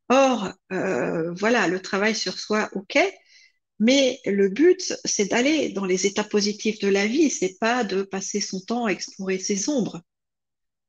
Or, 0.10 0.54
euh, 0.72 1.34
voilà, 1.34 1.68
le 1.68 1.82
travail 1.82 2.16
sur 2.16 2.40
soi, 2.40 2.70
ok, 2.74 2.98
mais 3.80 4.20
le 4.26 4.50
but, 4.50 4.96
c'est 5.06 5.26
d'aller 5.26 5.70
dans 5.70 5.86
les 5.86 6.06
états 6.06 6.24
positifs 6.24 6.80
de 6.80 6.88
la 6.88 7.08
vie, 7.08 7.30
c'est 7.30 7.58
pas 7.60 7.84
de 7.84 8.04
passer 8.04 8.42
son 8.42 8.60
temps 8.62 8.86
à 8.86 8.92
explorer 8.92 9.40
ses 9.40 9.70
ombres 9.70 10.02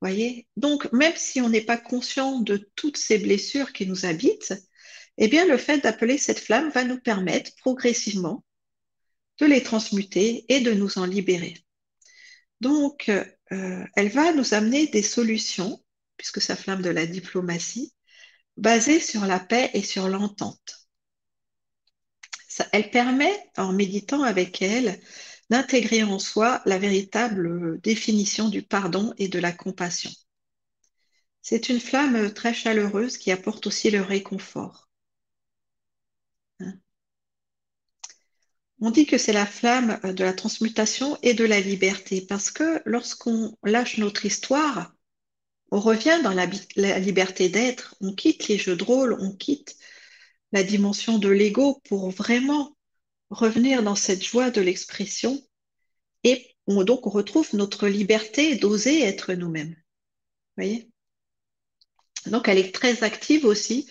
voyez? 0.01 0.47
Donc, 0.57 0.93
même 0.93 1.17
si 1.17 1.41
on 1.41 1.49
n'est 1.49 1.61
pas 1.61 1.77
conscient 1.77 2.41
de 2.41 2.57
toutes 2.77 2.97
ces 2.97 3.19
blessures 3.19 3.73
qui 3.73 3.87
nous 3.87 4.07
habitent, 4.07 4.55
eh 5.19 5.29
bien, 5.29 5.47
le 5.47 5.59
fait 5.59 5.79
d'appeler 5.79 6.19
cette 6.19 6.41
flamme 6.41 6.71
va 6.71 6.85
nous 6.85 7.01
permettre 7.01 7.53
progressivement 7.57 8.45
de 9.41 9.47
les 9.47 9.63
transmuter 9.63 10.45
et 10.49 10.61
de 10.61 10.73
nous 10.73 10.99
en 10.99 11.07
libérer. 11.07 11.57
Donc, 12.61 13.09
euh, 13.09 13.85
elle 13.97 14.11
va 14.11 14.33
nous 14.33 14.55
amener 14.55 14.87
des 14.89 15.03
solutions, 15.03 15.83
puisque 16.17 16.43
sa 16.43 16.57
flamme 16.57 16.83
de 16.83 16.91
la 16.91 17.07
diplomatie, 17.07 17.95
basées 18.57 19.01
sur 19.01 19.25
la 19.27 19.41
paix 19.41 19.71
et 19.75 19.83
sur 19.83 20.09
l'entente. 20.09 20.89
Elle 22.73 22.91
permet, 22.91 23.33
en 23.57 23.73
méditant 23.73 24.23
avec 24.23 24.61
elle, 24.61 25.01
d'intégrer 25.49 26.03
en 26.03 26.19
soi 26.19 26.61
la 26.67 26.79
véritable 26.79 27.81
définition 27.81 28.49
du 28.49 28.63
pardon 28.63 29.15
et 29.17 29.29
de 29.29 29.39
la 29.39 29.53
compassion. 29.53 30.11
C'est 31.43 31.71
une 31.71 31.81
flamme 31.81 32.33
très 32.35 32.53
chaleureuse 32.55 33.17
qui 33.17 33.33
apporte 33.33 33.67
aussi 33.67 33.91
le 33.91 34.03
réconfort. 34.03 34.91
Hein? 36.61 36.75
On 38.83 38.91
dit 38.91 39.05
que 39.05 39.19
c'est 39.19 39.33
la 39.33 39.47
flamme 39.47 40.01
de 40.03 40.25
la 40.25 40.33
transmutation 40.33 41.19
et 41.23 41.35
de 41.35 41.45
la 41.45 41.61
liberté 41.61 42.23
parce 42.23 42.51
que 42.51 42.81
lorsqu'on 42.87 43.57
lâche 43.63 43.99
notre 43.99 44.25
histoire, 44.25 44.95
on 45.71 45.81
revient 45.81 46.21
dans 46.23 46.33
la, 46.33 46.47
liberté 46.99 47.49
d'être, 47.49 47.95
on 48.01 48.15
quitte 48.15 48.49
les 48.49 48.57
jeux 48.57 48.77
de 48.77 48.85
rôle, 48.85 49.17
on 49.21 49.33
quitte 49.33 49.77
la 50.53 50.63
dimension 50.63 51.19
de 51.19 51.29
l'ego 51.29 51.81
pour 51.85 52.11
vraiment 52.11 52.77
revenir 53.29 53.83
dans 53.83 53.95
cette 53.95 54.25
joie 54.25 54.51
de 54.51 54.63
l'expression 54.63 55.41
et 56.25 56.57
on, 56.67 56.83
donc 56.83 57.07
on 57.07 57.11
retrouve 57.11 57.49
notre 57.53 57.87
liberté 57.87 58.57
d'oser 58.57 59.03
être 59.03 59.35
nous-mêmes. 59.35 59.77
voyez? 60.57 60.91
Donc 62.27 62.49
elle 62.49 62.59
est 62.59 62.75
très 62.75 63.05
active 63.05 63.45
aussi 63.45 63.89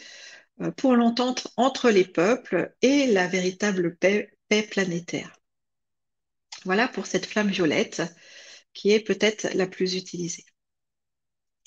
euh, 0.62 0.71
pour 0.71 0.95
l'entente 0.95 1.47
entre 1.58 1.89
les 1.89 2.06
peuples 2.06 2.75
et 2.82 3.08
la 3.08 3.28
véritable 3.28 3.95
paix, 3.95 4.38
planétaire. 4.50 5.40
Voilà 6.66 6.88
pour 6.88 7.06
cette 7.06 7.26
flamme 7.26 7.50
violette 7.50 8.02
qui 8.74 8.92
est 8.92 9.00
peut-être 9.00 9.48
la 9.54 9.68
plus 9.68 9.96
utilisée. 9.96 10.46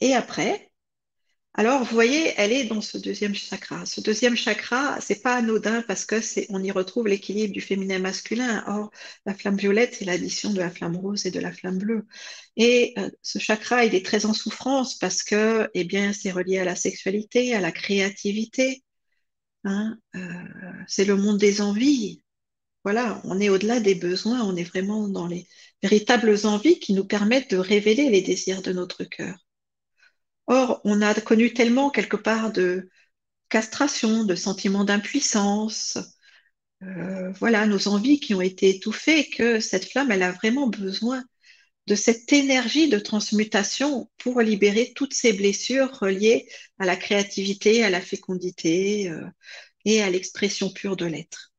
Et 0.01 0.15
après, 0.15 0.73
alors, 1.55 1.85
vous 1.85 1.95
voyez, 1.95 2.33
elle 2.39 2.51
est 2.53 2.65
dans 2.65 2.81
ce 2.81 2.97
deuxième 2.97 3.35
chakra. 3.35 3.85
Ce 3.85 4.01
deuxième 4.01 4.37
chakra, 4.37 4.99
c'est 5.03 5.21
pas 5.23 5.37
anodin 5.37 5.83
parce 5.83 6.07
que 6.07 6.21
c'est, 6.23 6.47
on 6.49 6.63
y 6.63 6.71
retrouve 6.71 7.09
l'équilibre 7.09 7.53
du 7.53 7.61
féminin 7.61 7.99
masculin. 7.99 8.65
Or, 8.67 8.91
la 9.27 9.35
flamme 9.35 9.59
violette, 9.59 9.95
c'est 9.99 10.07
l'addition 10.07 10.51
de 10.53 10.61
la 10.61 10.71
flamme 10.71 10.97
rose 10.97 11.27
et 11.27 11.31
de 11.31 11.41
la 11.41 11.53
flamme 11.53 11.77
bleue. 11.79 12.07
Et 12.57 12.95
euh, 12.99 13.11
ce 13.21 13.39
chakra, 13.39 13.85
il 13.85 13.95
est 13.95 14.05
très 14.05 14.25
en 14.25 14.33
souffrance 14.33 14.97
parce 14.99 15.23
que, 15.23 15.69
eh 15.75 15.85
bien, 15.85 16.15
c'est 16.15 16.31
relié 16.33 16.59
à 16.59 16.65
la 16.65 16.77
sexualité, 16.77 17.55
à 17.55 17.61
la 17.61 17.73
créativité. 17.73 18.83
Hein, 19.65 19.99
euh, 20.17 20.21
c'est 20.89 21.05
le 21.05 21.17
monde 21.17 21.39
des 21.39 21.61
envies. 21.61 22.22
Voilà, 22.85 23.21
on 23.25 23.41
est 23.41 23.49
au-delà 23.49 23.81
des 23.81 23.95
besoins, 23.95 24.43
on 24.43 24.57
est 24.57 24.65
vraiment 24.65 25.09
dans 25.09 25.27
les 25.27 25.47
véritables 25.83 26.47
envies 26.47 26.81
qui 26.81 26.93
nous 26.95 27.05
permettent 27.05 27.51
de 27.51 27.57
révéler 27.57 28.11
les 28.11 28.23
désirs 28.23 28.63
de 28.63 28.73
notre 28.73 29.05
cœur. 29.05 29.37
Or, 30.47 30.81
on 30.85 31.03
a 31.03 31.15
connu 31.15 31.53
tellement 31.55 31.91
quelque 31.91 32.17
part 32.17 32.53
de 32.53 32.89
castration, 33.49 34.25
de 34.25 34.35
sentiments 34.35 34.85
d'impuissance, 34.85 35.99
euh, 36.83 37.31
voilà, 37.33 37.67
nos 37.67 37.89
envies 37.89 38.19
qui 38.21 38.35
ont 38.35 38.41
été 38.41 38.71
étouffées, 38.71 39.29
que 39.31 39.61
cette 39.61 39.89
flamme, 39.91 40.11
elle 40.11 40.23
a 40.23 40.33
vraiment 40.33 40.67
besoin 40.69 41.25
de 41.87 41.95
cette 41.95 42.33
énergie 42.33 42.89
de 42.89 42.99
transmutation 42.99 44.11
pour 44.19 44.41
libérer 44.41 44.93
toutes 44.95 45.15
ces 45.15 45.33
blessures 45.33 45.93
reliées 45.99 46.49
à 46.79 46.87
la 46.87 46.97
créativité, 46.97 47.85
à 47.85 47.91
la 47.91 48.01
fécondité 48.01 49.11
euh, 49.11 49.25
et 49.85 50.03
à 50.03 50.11
l'expression 50.11 50.73
pure 50.73 50.97
de 50.97 51.07
l'être. 51.07 51.52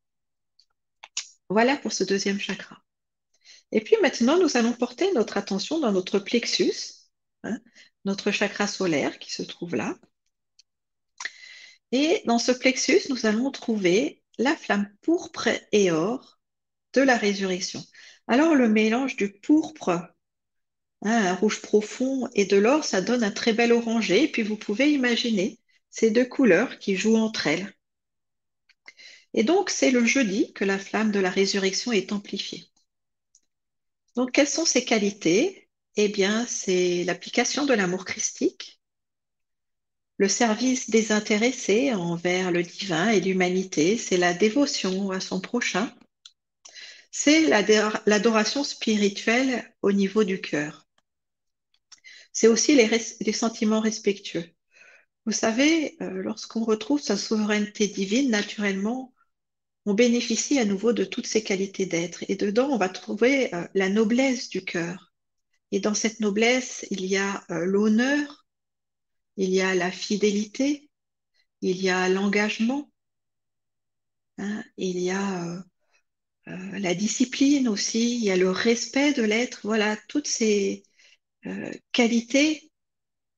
Voilà 1.53 1.77
pour 1.77 1.93
ce 1.93 2.03
deuxième 2.03 2.39
chakra. 2.39 2.81
Et 3.71 3.81
puis 3.81 3.95
maintenant, 4.01 4.39
nous 4.39 4.57
allons 4.57 4.73
porter 4.73 5.11
notre 5.13 5.37
attention 5.37 5.79
dans 5.79 5.91
notre 5.91 6.17
plexus, 6.17 6.73
hein, 7.43 7.59
notre 8.05 8.31
chakra 8.31 8.65
solaire 8.65 9.19
qui 9.19 9.31
se 9.31 9.43
trouve 9.43 9.75
là. 9.75 9.95
Et 11.91 12.23
dans 12.25 12.39
ce 12.39 12.51
plexus, 12.51 13.01
nous 13.09 13.27
allons 13.27 13.51
trouver 13.51 14.23
la 14.39 14.55
flamme 14.55 14.91
pourpre 15.03 15.47
et 15.71 15.91
or 15.91 16.39
de 16.93 17.01
la 17.01 17.17
résurrection. 17.17 17.83
Alors 18.27 18.55
le 18.55 18.67
mélange 18.67 19.15
du 19.15 19.31
pourpre, 19.31 19.89
hein, 19.89 20.11
un 21.03 21.35
rouge 21.35 21.61
profond, 21.61 22.27
et 22.33 22.45
de 22.45 22.57
l'or, 22.57 22.83
ça 22.83 23.01
donne 23.01 23.23
un 23.23 23.31
très 23.31 23.53
bel 23.53 23.73
orangé. 23.73 24.23
Et 24.23 24.27
puis 24.27 24.41
vous 24.41 24.57
pouvez 24.57 24.91
imaginer 24.91 25.59
ces 25.91 26.09
deux 26.09 26.25
couleurs 26.25 26.79
qui 26.79 26.95
jouent 26.95 27.17
entre 27.17 27.45
elles. 27.45 27.71
Et 29.33 29.43
donc 29.43 29.69
c'est 29.69 29.91
le 29.91 30.05
jeudi 30.05 30.53
que 30.53 30.65
la 30.65 30.79
flamme 30.79 31.11
de 31.11 31.19
la 31.19 31.29
résurrection 31.29 31.91
est 31.91 32.11
amplifiée. 32.11 32.67
Donc 34.15 34.31
quelles 34.31 34.47
sont 34.47 34.65
ses 34.65 34.85
qualités? 34.85 35.69
Eh 35.95 36.07
bien 36.07 36.45
c'est 36.47 37.03
l'application 37.03 37.65
de 37.65 37.73
l'amour 37.73 38.05
christique, 38.05 38.81
le 40.17 40.27
service 40.27 40.89
désintéressé 40.89 41.93
envers 41.93 42.51
le 42.51 42.63
divin 42.63 43.09
et 43.09 43.19
l'humanité, 43.19 43.97
c'est 43.97 44.17
la 44.17 44.33
dévotion 44.33 45.11
à 45.11 45.19
son 45.19 45.41
prochain, 45.41 45.93
c'est 47.11 47.41
l'adoration 48.05 48.63
spirituelle 48.63 49.73
au 49.81 49.91
niveau 49.91 50.23
du 50.23 50.41
cœur. 50.41 50.87
C'est 52.31 52.47
aussi 52.47 52.75
les, 52.75 53.33
sentiments 53.33 53.79
respectueux. 53.79 54.49
Vous 55.25 55.31
savez, 55.31 55.95
euh, 56.01 56.09
lorsqu'on 56.23 56.63
retrouve 56.63 56.99
sa 56.99 57.17
souveraineté 57.17 57.87
divine, 57.87 58.31
naturellement, 58.31 59.13
on 59.85 59.93
bénéficie 59.93 60.59
à 60.59 60.65
nouveau 60.65 60.93
de 60.93 61.03
toutes 61.03 61.27
ces 61.27 61.43
qualités 61.43 61.85
d'être. 61.85 62.23
Et 62.29 62.35
dedans, 62.35 62.69
on 62.69 62.77
va 62.77 62.89
trouver 62.89 63.53
euh, 63.53 63.67
la 63.73 63.89
noblesse 63.89 64.49
du 64.49 64.63
cœur. 64.63 65.13
Et 65.71 65.79
dans 65.79 65.93
cette 65.93 66.19
noblesse, 66.19 66.85
il 66.91 67.05
y 67.05 67.17
a 67.17 67.43
euh, 67.49 67.65
l'honneur, 67.65 68.45
il 69.37 69.49
y 69.49 69.61
a 69.61 69.75
la 69.75 69.91
fidélité, 69.91 70.89
il 71.61 71.81
y 71.81 71.89
a 71.89 72.09
l'engagement, 72.09 72.91
hein, 74.37 74.63
il 74.77 74.99
y 74.99 75.11
a 75.11 75.63
euh, 76.47 76.79
la 76.79 76.93
discipline 76.95 77.67
aussi, 77.67 78.17
il 78.17 78.23
y 78.23 78.31
a 78.31 78.37
le 78.37 78.51
respect 78.51 79.13
de 79.13 79.23
l'être. 79.23 79.61
Voilà, 79.63 79.97
toutes 80.07 80.27
ces 80.27 80.83
qualités 81.91 82.71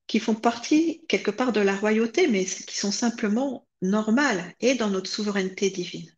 qui 0.06 0.20
font 0.20 0.36
partie 0.36 1.04
quelque 1.08 1.32
part 1.32 1.52
de 1.52 1.60
la 1.60 1.74
royauté, 1.74 2.28
mais 2.28 2.44
qui 2.44 2.76
sont 2.76 2.92
simplement 2.92 3.66
normales 3.82 4.54
et 4.60 4.76
dans 4.76 4.90
notre 4.90 5.10
souveraineté 5.10 5.70
divine. 5.70 6.08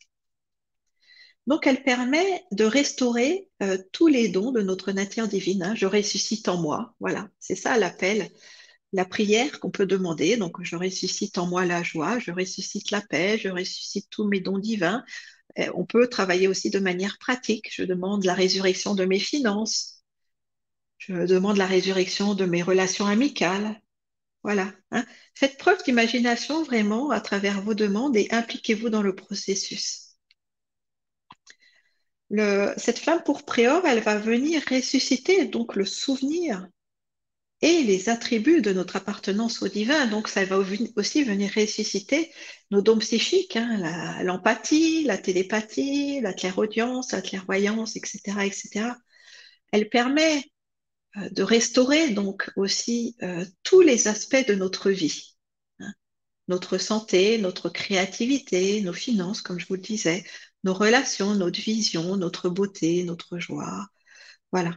Donc, 1.48 1.66
elle 1.66 1.82
permet 1.82 2.44
de 2.52 2.64
restaurer 2.64 3.48
tous 3.92 4.06
les 4.06 4.28
dons 4.28 4.52
de 4.52 4.60
notre 4.60 4.92
nature 4.92 5.26
divine. 5.28 5.62
Hein. 5.62 5.74
Je 5.74 5.86
ressuscite 5.86 6.46
en 6.48 6.58
moi. 6.58 6.94
Voilà, 7.00 7.28
c'est 7.40 7.56
ça 7.56 7.78
l'appel 7.78 8.30
la 8.92 9.04
prière 9.04 9.60
qu'on 9.60 9.70
peut 9.70 9.86
demander. 9.86 10.36
Donc, 10.36 10.62
je 10.62 10.76
ressuscite 10.76 11.38
en 11.38 11.46
moi 11.46 11.64
la 11.66 11.82
joie, 11.82 12.18
je 12.18 12.30
ressuscite 12.30 12.90
la 12.90 13.00
paix, 13.00 13.38
je 13.38 13.48
ressuscite 13.48 14.08
tous 14.10 14.26
mes 14.28 14.40
dons 14.40 14.58
divins. 14.58 15.04
Euh, 15.58 15.70
on 15.74 15.84
peut 15.86 16.08
travailler 16.08 16.48
aussi 16.48 16.70
de 16.70 16.78
manière 16.78 17.18
pratique. 17.18 17.70
Je 17.72 17.82
demande 17.82 18.24
la 18.24 18.34
résurrection 18.34 18.94
de 18.94 19.04
mes 19.04 19.18
finances. 19.18 20.02
Je 20.98 21.26
demande 21.26 21.56
la 21.56 21.66
résurrection 21.66 22.34
de 22.34 22.44
mes 22.44 22.62
relations 22.62 23.06
amicales. 23.06 23.80
Voilà. 24.42 24.72
Hein. 24.90 25.04
Faites 25.34 25.58
preuve 25.58 25.82
d'imagination 25.84 26.62
vraiment 26.62 27.10
à 27.10 27.20
travers 27.20 27.62
vos 27.62 27.74
demandes 27.74 28.16
et 28.16 28.28
impliquez-vous 28.30 28.88
dans 28.90 29.02
le 29.02 29.14
processus. 29.14 30.07
Cette 32.30 32.98
flamme 32.98 33.22
pour 33.24 33.44
Préor, 33.44 33.86
elle 33.86 34.00
va 34.00 34.18
venir 34.18 34.62
ressusciter 34.70 35.46
donc 35.46 35.76
le 35.76 35.84
souvenir 35.84 36.68
et 37.60 37.82
les 37.82 38.08
attributs 38.08 38.62
de 38.62 38.72
notre 38.72 38.96
appartenance 38.96 39.62
au 39.62 39.68
divin. 39.68 40.06
Donc, 40.06 40.28
ça 40.28 40.44
va 40.44 40.58
aussi 40.58 41.24
venir 41.24 41.50
ressusciter 41.56 42.32
nos 42.70 42.82
dons 42.82 42.98
psychiques, 42.98 43.56
hein, 43.56 44.22
l'empathie, 44.22 45.04
la, 45.04 45.18
télépathie, 45.18 46.20
la 46.20 46.32
clairaudience, 46.32 47.12
la 47.12 47.22
clairvoyance, 47.22 47.96
etc., 47.96 48.20
etc. 48.44 48.90
Elle 49.72 49.88
permet 49.88 50.44
euh, 51.16 51.28
de 51.30 51.42
restaurer 51.42 52.10
donc 52.10 52.50
aussi 52.56 53.16
euh, 53.22 53.44
tous 53.62 53.80
les 53.80 54.08
aspects 54.08 54.46
de 54.46 54.54
notre 54.54 54.90
vie. 54.90 55.36
Hein. 55.80 55.92
Notre 56.46 56.78
santé, 56.78 57.38
notre 57.38 57.70
créativité, 57.70 58.80
nos 58.82 58.92
finances, 58.92 59.42
comme 59.42 59.58
je 59.58 59.66
vous 59.66 59.74
le 59.74 59.80
disais, 59.80 60.24
nos 60.64 60.74
relations, 60.74 61.34
notre 61.34 61.60
vision, 61.60 62.16
notre 62.16 62.48
beauté, 62.48 63.04
notre 63.04 63.38
joie. 63.38 63.86
Voilà. 64.52 64.76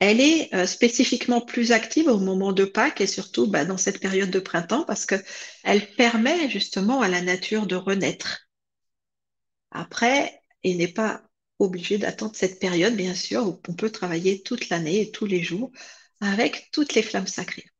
Elle 0.00 0.20
est 0.20 0.52
euh, 0.54 0.66
spécifiquement 0.66 1.40
plus 1.40 1.72
active 1.72 2.08
au 2.08 2.18
moment 2.18 2.52
de 2.52 2.64
Pâques 2.64 3.00
et 3.00 3.06
surtout 3.06 3.46
bah, 3.46 3.64
dans 3.64 3.76
cette 3.76 4.00
période 4.00 4.30
de 4.30 4.40
printemps 4.40 4.84
parce 4.84 5.06
qu'elle 5.06 5.94
permet 5.96 6.50
justement 6.50 7.00
à 7.02 7.08
la 7.08 7.20
nature 7.22 7.66
de 7.66 7.76
renaître. 7.76 8.48
Après, 9.70 10.42
il 10.62 10.78
n'est 10.78 10.92
pas 10.92 11.22
obligé 11.58 11.98
d'attendre 11.98 12.34
cette 12.34 12.58
période, 12.58 12.96
bien 12.96 13.14
sûr, 13.14 13.46
où 13.46 13.60
on 13.68 13.74
peut 13.74 13.90
travailler 13.90 14.42
toute 14.42 14.68
l'année 14.68 15.02
et 15.02 15.10
tous 15.12 15.26
les 15.26 15.42
jours 15.42 15.70
avec 16.20 16.70
toutes 16.72 16.94
les 16.94 17.02
flammes 17.02 17.26
sacrées. 17.26 17.70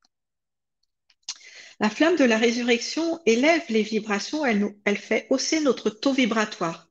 La 1.81 1.91
flamme 1.91 2.17
de 2.17 2.25
la 2.25 2.39
résurrection 2.39 3.21
élève 3.27 3.63
les 3.69 3.83
vibrations, 3.83 4.45
elle, 4.45 4.99
fait 4.99 5.27
hausser 5.31 5.61
notre 5.61 5.91
taux 5.91 6.13
vibratoire 6.13 6.89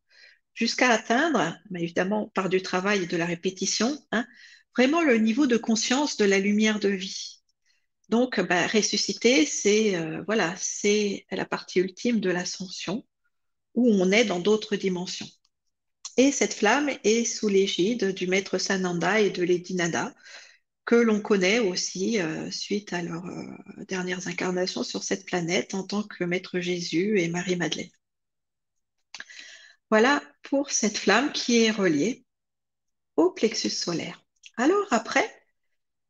jusqu'à 0.54 0.90
atteindre, 0.90 1.58
évidemment 1.76 2.30
par 2.34 2.50
du 2.50 2.62
travail 2.62 3.04
et 3.04 3.08
de 3.08 3.18
la 3.18 3.26
répétition, 3.26 3.98
hein, 4.12 4.26
vraiment 4.76 5.02
le 5.02 5.18
niveau 5.18 5.48
de 5.48 5.58
conscience 5.58 6.18
de 6.18 6.26
la 6.26 6.40
lumière 6.40 6.80
de 6.80 6.90
vie. 6.90 7.42
Donc, 8.10 8.40
bah, 8.42 8.68
ressusciter, 8.68 9.46
c'est 9.46 9.96
euh, 9.96 10.22
voilà, 10.26 10.54
c'est 10.58 11.26
la 11.32 11.46
partie 11.46 11.80
ultime 11.80 12.20
de 12.20 12.30
l'ascension 12.30 13.06
où 13.74 13.90
on 13.90 14.12
est 14.12 14.26
dans 14.26 14.40
d'autres 14.40 14.76
dimensions. 14.76 15.30
Et 16.18 16.32
cette 16.34 16.54
flamme 16.54 16.92
est 17.06 17.24
sous 17.24 17.48
l'égide 17.48 18.14
du 18.14 18.28
maître 18.28 18.58
Sananda 18.58 19.22
et 19.22 19.30
de 19.30 19.44
Lady 19.44 19.76
Nada, 19.76 20.14
que 20.86 20.96
l'on 20.96 21.22
connaît 21.22 21.60
aussi 21.60 22.20
euh, 22.20 22.50
suite 22.52 22.94
à 22.94 23.02
leurs 23.02 23.26
euh, 23.26 23.86
dernières 23.88 24.28
incarnations 24.28 24.84
sur 24.84 25.04
cette 25.04 25.26
planète 25.26 25.74
en 25.74 25.84
tant 25.84 26.04
que 26.04 26.24
maître 26.24 26.60
Jésus 26.60 27.20
et 27.20 27.28
Marie-Madeleine. 27.28 27.90
Voilà 29.90 30.24
pour 30.44 30.72
cette 30.72 30.98
flamme 30.98 31.32
qui 31.32 31.64
est 31.64 31.72
reliée 31.72 32.26
au 33.16 33.32
plexus 33.32 33.70
solaire. 33.70 34.24
Alors 34.58 34.88
après, 34.92 35.30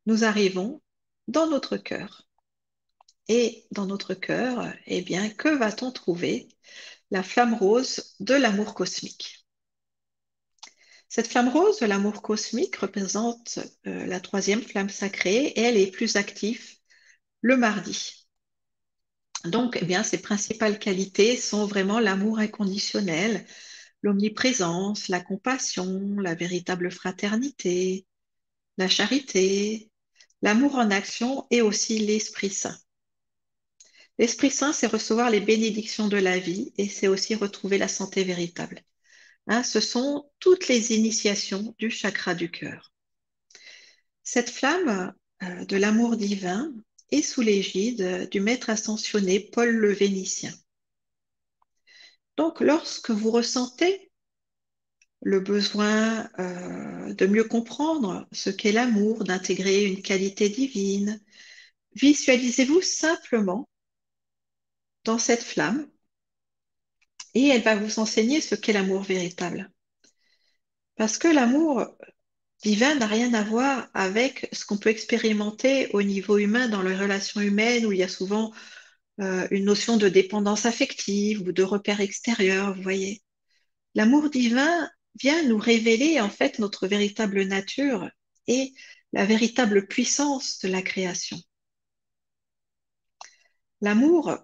nous 0.06 0.24
arrivons 0.24 0.82
dans 1.28 1.46
notre 1.46 1.76
cœur. 1.76 2.28
Et 3.28 3.66
dans 3.70 3.86
notre 3.86 4.14
cœur, 4.14 4.72
eh 4.86 5.00
bien, 5.02 5.30
que 5.30 5.48
va-t-on 5.48 5.92
trouver 5.92 6.48
La 7.10 7.22
flamme 7.22 7.54
rose 7.54 8.16
de 8.20 8.34
l'amour 8.34 8.74
cosmique? 8.74 9.41
Cette 11.14 11.28
flamme 11.28 11.50
rose 11.50 11.82
l'amour 11.82 12.22
cosmique 12.22 12.76
représente 12.76 13.58
euh, 13.86 14.06
la 14.06 14.18
troisième 14.18 14.62
flamme 14.62 14.88
sacrée 14.88 15.44
et 15.44 15.60
elle 15.60 15.76
est 15.76 15.90
plus 15.90 16.16
active 16.16 16.66
le 17.42 17.58
mardi. 17.58 18.26
Donc, 19.44 19.76
eh 19.78 19.84
bien, 19.84 20.04
ses 20.04 20.22
principales 20.22 20.78
qualités 20.78 21.36
sont 21.36 21.66
vraiment 21.66 22.00
l'amour 22.00 22.38
inconditionnel, 22.38 23.44
l'omniprésence, 24.00 25.08
la 25.08 25.20
compassion, 25.20 26.16
la 26.18 26.34
véritable 26.34 26.90
fraternité, 26.90 28.06
la 28.78 28.88
charité, 28.88 29.90
l'amour 30.40 30.76
en 30.76 30.90
action 30.90 31.46
et 31.50 31.60
aussi 31.60 31.98
l'Esprit 31.98 32.48
Saint. 32.48 32.78
L'Esprit 34.16 34.50
Saint, 34.50 34.72
c'est 34.72 34.86
recevoir 34.86 35.28
les 35.28 35.40
bénédictions 35.40 36.08
de 36.08 36.16
la 36.16 36.38
vie 36.38 36.72
et 36.78 36.88
c'est 36.88 37.08
aussi 37.08 37.34
retrouver 37.34 37.76
la 37.76 37.88
santé 37.88 38.24
véritable. 38.24 38.82
Hein, 39.48 39.62
ce 39.62 39.80
sont 39.80 40.30
toutes 40.38 40.68
les 40.68 40.92
initiations 40.92 41.74
du 41.78 41.90
chakra 41.90 42.34
du 42.34 42.50
cœur. 42.50 42.92
Cette 44.22 44.50
flamme 44.50 45.14
euh, 45.42 45.64
de 45.64 45.76
l'amour 45.76 46.16
divin 46.16 46.72
est 47.10 47.22
sous 47.22 47.42
l'égide 47.42 48.28
du 48.30 48.40
maître 48.40 48.70
ascensionné 48.70 49.40
Paul 49.40 49.70
le 49.70 49.92
Vénitien. 49.92 50.52
Donc, 52.36 52.60
lorsque 52.60 53.10
vous 53.10 53.30
ressentez 53.30 54.10
le 55.20 55.40
besoin 55.40 56.28
euh, 56.38 57.14
de 57.14 57.26
mieux 57.26 57.44
comprendre 57.44 58.26
ce 58.32 58.50
qu'est 58.50 58.72
l'amour, 58.72 59.24
d'intégrer 59.24 59.84
une 59.84 60.02
qualité 60.02 60.48
divine, 60.48 61.20
visualisez-vous 61.94 62.80
simplement 62.80 63.68
dans 65.04 65.18
cette 65.18 65.42
flamme 65.42 65.91
et 67.34 67.48
elle 67.48 67.62
va 67.62 67.76
vous 67.76 67.98
enseigner 67.98 68.40
ce 68.40 68.54
qu'est 68.54 68.72
l'amour 68.72 69.02
véritable. 69.02 69.70
Parce 70.96 71.18
que 71.18 71.28
l'amour 71.28 71.86
divin 72.62 72.94
n'a 72.94 73.06
rien 73.06 73.34
à 73.34 73.42
voir 73.42 73.88
avec 73.94 74.48
ce 74.52 74.64
qu'on 74.64 74.78
peut 74.78 74.90
expérimenter 74.90 75.88
au 75.94 76.02
niveau 76.02 76.38
humain 76.38 76.68
dans 76.68 76.82
les 76.82 76.96
relations 76.96 77.40
humaines 77.40 77.86
où 77.86 77.92
il 77.92 77.98
y 77.98 78.02
a 78.02 78.08
souvent 78.08 78.52
euh, 79.20 79.46
une 79.50 79.64
notion 79.64 79.96
de 79.96 80.08
dépendance 80.08 80.66
affective 80.66 81.42
ou 81.42 81.52
de 81.52 81.62
repère 81.62 82.00
extérieur, 82.00 82.74
vous 82.74 82.82
voyez. 82.82 83.22
L'amour 83.94 84.30
divin 84.30 84.88
vient 85.20 85.42
nous 85.44 85.58
révéler 85.58 86.20
en 86.20 86.30
fait 86.30 86.58
notre 86.58 86.86
véritable 86.86 87.42
nature 87.42 88.08
et 88.46 88.72
la 89.12 89.24
véritable 89.26 89.86
puissance 89.86 90.58
de 90.60 90.68
la 90.68 90.82
création. 90.82 91.38
L'amour, 93.80 94.38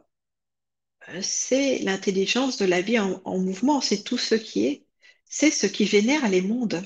c'est 1.23 1.79
l'intelligence 1.81 2.57
de 2.59 2.67
la 2.67 2.81
vie 2.81 2.99
en, 2.99 3.21
en 3.25 3.39
mouvement, 3.39 3.81
c'est 3.81 4.03
tout 4.03 4.19
ce 4.19 4.35
qui 4.35 4.67
est, 4.67 4.87
c'est 5.27 5.51
ce 5.51 5.67
qui 5.67 5.85
vénère 5.85 6.29
les 6.29 6.43
mondes. 6.43 6.83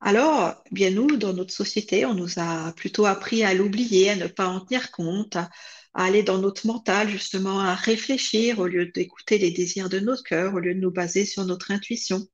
Alors, 0.00 0.62
bien 0.70 0.90
nous, 0.90 1.16
dans 1.16 1.32
notre 1.32 1.52
société, 1.52 2.06
on 2.06 2.14
nous 2.14 2.38
a 2.38 2.72
plutôt 2.72 3.06
appris 3.06 3.42
à 3.44 3.54
l'oublier, 3.54 4.10
à 4.10 4.16
ne 4.16 4.28
pas 4.28 4.46
en 4.46 4.60
tenir 4.60 4.90
compte, 4.92 5.36
à, 5.36 5.50
aller 5.94 6.22
dans 6.22 6.38
notre 6.38 6.66
mental, 6.66 7.08
justement, 7.08 7.60
à 7.60 7.74
réfléchir 7.74 8.60
au 8.60 8.66
lieu 8.68 8.86
d'écouter 8.86 9.38
les 9.38 9.50
désirs 9.50 9.88
de 9.88 9.98
notre 9.98 10.22
cœur, 10.22 10.54
au 10.54 10.60
lieu 10.60 10.74
de 10.74 10.80
nous 10.80 10.92
baser 10.92 11.24
sur 11.26 11.44
notre 11.44 11.72
intuition. 11.72 12.26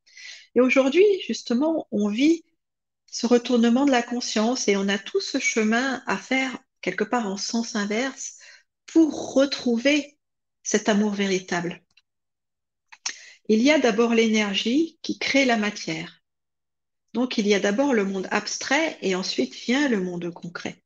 Et 0.54 0.60
aujourd'hui, 0.60 1.04
justement, 1.26 1.88
on 1.90 2.08
vit 2.08 2.44
ce 3.06 3.26
retournement 3.26 3.86
de 3.86 3.90
la 3.90 4.02
conscience 4.02 4.68
et 4.68 4.76
on 4.76 4.88
a 4.88 4.98
tout 4.98 5.20
ce 5.20 5.38
chemin 5.38 6.02
à 6.06 6.18
faire 6.18 6.58
quelque 6.82 7.04
part 7.04 7.26
en 7.26 7.38
sens 7.38 7.76
inverse 7.76 8.38
pour 8.86 9.34
retrouver 9.34 10.13
cet 10.64 10.88
amour 10.88 11.12
véritable. 11.12 11.80
Il 13.48 13.62
y 13.62 13.70
a 13.70 13.78
d'abord 13.78 14.14
l'énergie 14.14 14.98
qui 15.02 15.18
crée 15.18 15.44
la 15.44 15.58
matière. 15.58 16.22
Donc 17.12 17.38
il 17.38 17.46
y 17.46 17.54
a 17.54 17.60
d'abord 17.60 17.92
le 17.92 18.04
monde 18.04 18.26
abstrait 18.32 18.98
et 19.02 19.14
ensuite 19.14 19.54
vient 19.54 19.88
le 19.88 20.00
monde 20.00 20.32
concret. 20.32 20.82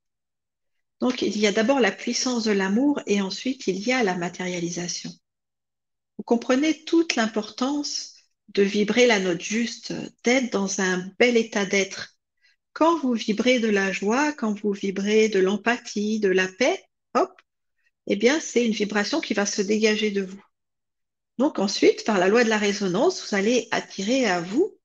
Donc 1.01 1.23
il 1.23 1.39
y 1.39 1.47
a 1.47 1.53
d'abord 1.53 1.81
la 1.81 1.93
puissance 1.93 2.45
de 2.45 2.51
l'amour 2.51 3.01
et 3.07 3.23
ensuite 3.23 3.69
il 3.69 3.79
y 3.79 3.93
a 3.93 4.03
la 4.03 4.17
matérialisation. 4.17 5.11
Vous 6.19 6.25
comprenez 6.25 6.85
toute 6.85 7.15
l'importance 7.15 8.15
de 8.49 8.63
vibrer 8.63 9.07
la 9.07 9.21
note 9.21 9.41
juste, 9.41 9.95
d'être 10.25 10.53
dans 10.53 10.81
un 10.81 11.13
bel 11.19 11.37
état 11.37 11.65
d'être. 11.65 12.17
Quand 12.73 12.99
vous 12.99 13.13
vibrez 13.13 13.61
de 13.61 13.69
la 13.69 13.93
joie, 13.93 14.33
quand 14.33 14.59
vous 14.61 14.73
vibrez 14.73 15.29
de 15.29 15.39
l'empathie, 15.39 16.19
de 16.19 16.29
la 16.29 16.49
paix, 16.49 16.83
hop, 17.15 17.41
eh 18.09 18.17
bien 18.17 18.41
c'est 18.41 18.67
une 18.67 18.73
vibration 18.73 19.21
qui 19.21 19.35
va 19.35 19.47
se 19.47 19.63
dégager 19.63 20.11
de 20.11 20.23
vous. 20.23 20.43
Donc 21.39 21.59
ensuite, 21.61 22.05
par 22.05 22.19
la 22.19 22.29
loi 22.29 22.45
de 22.45 22.49
la 22.49 22.59
résonance, 22.59 23.29
vous 23.29 23.37
allez 23.37 23.69
attirer 23.71 24.27
à 24.27 24.41
vous 24.41 24.77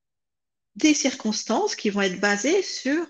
des 0.76 0.94
circonstances 0.94 1.74
qui 1.76 1.90
vont 1.90 2.02
être 2.02 2.20
basées 2.20 2.62
sur 2.62 3.04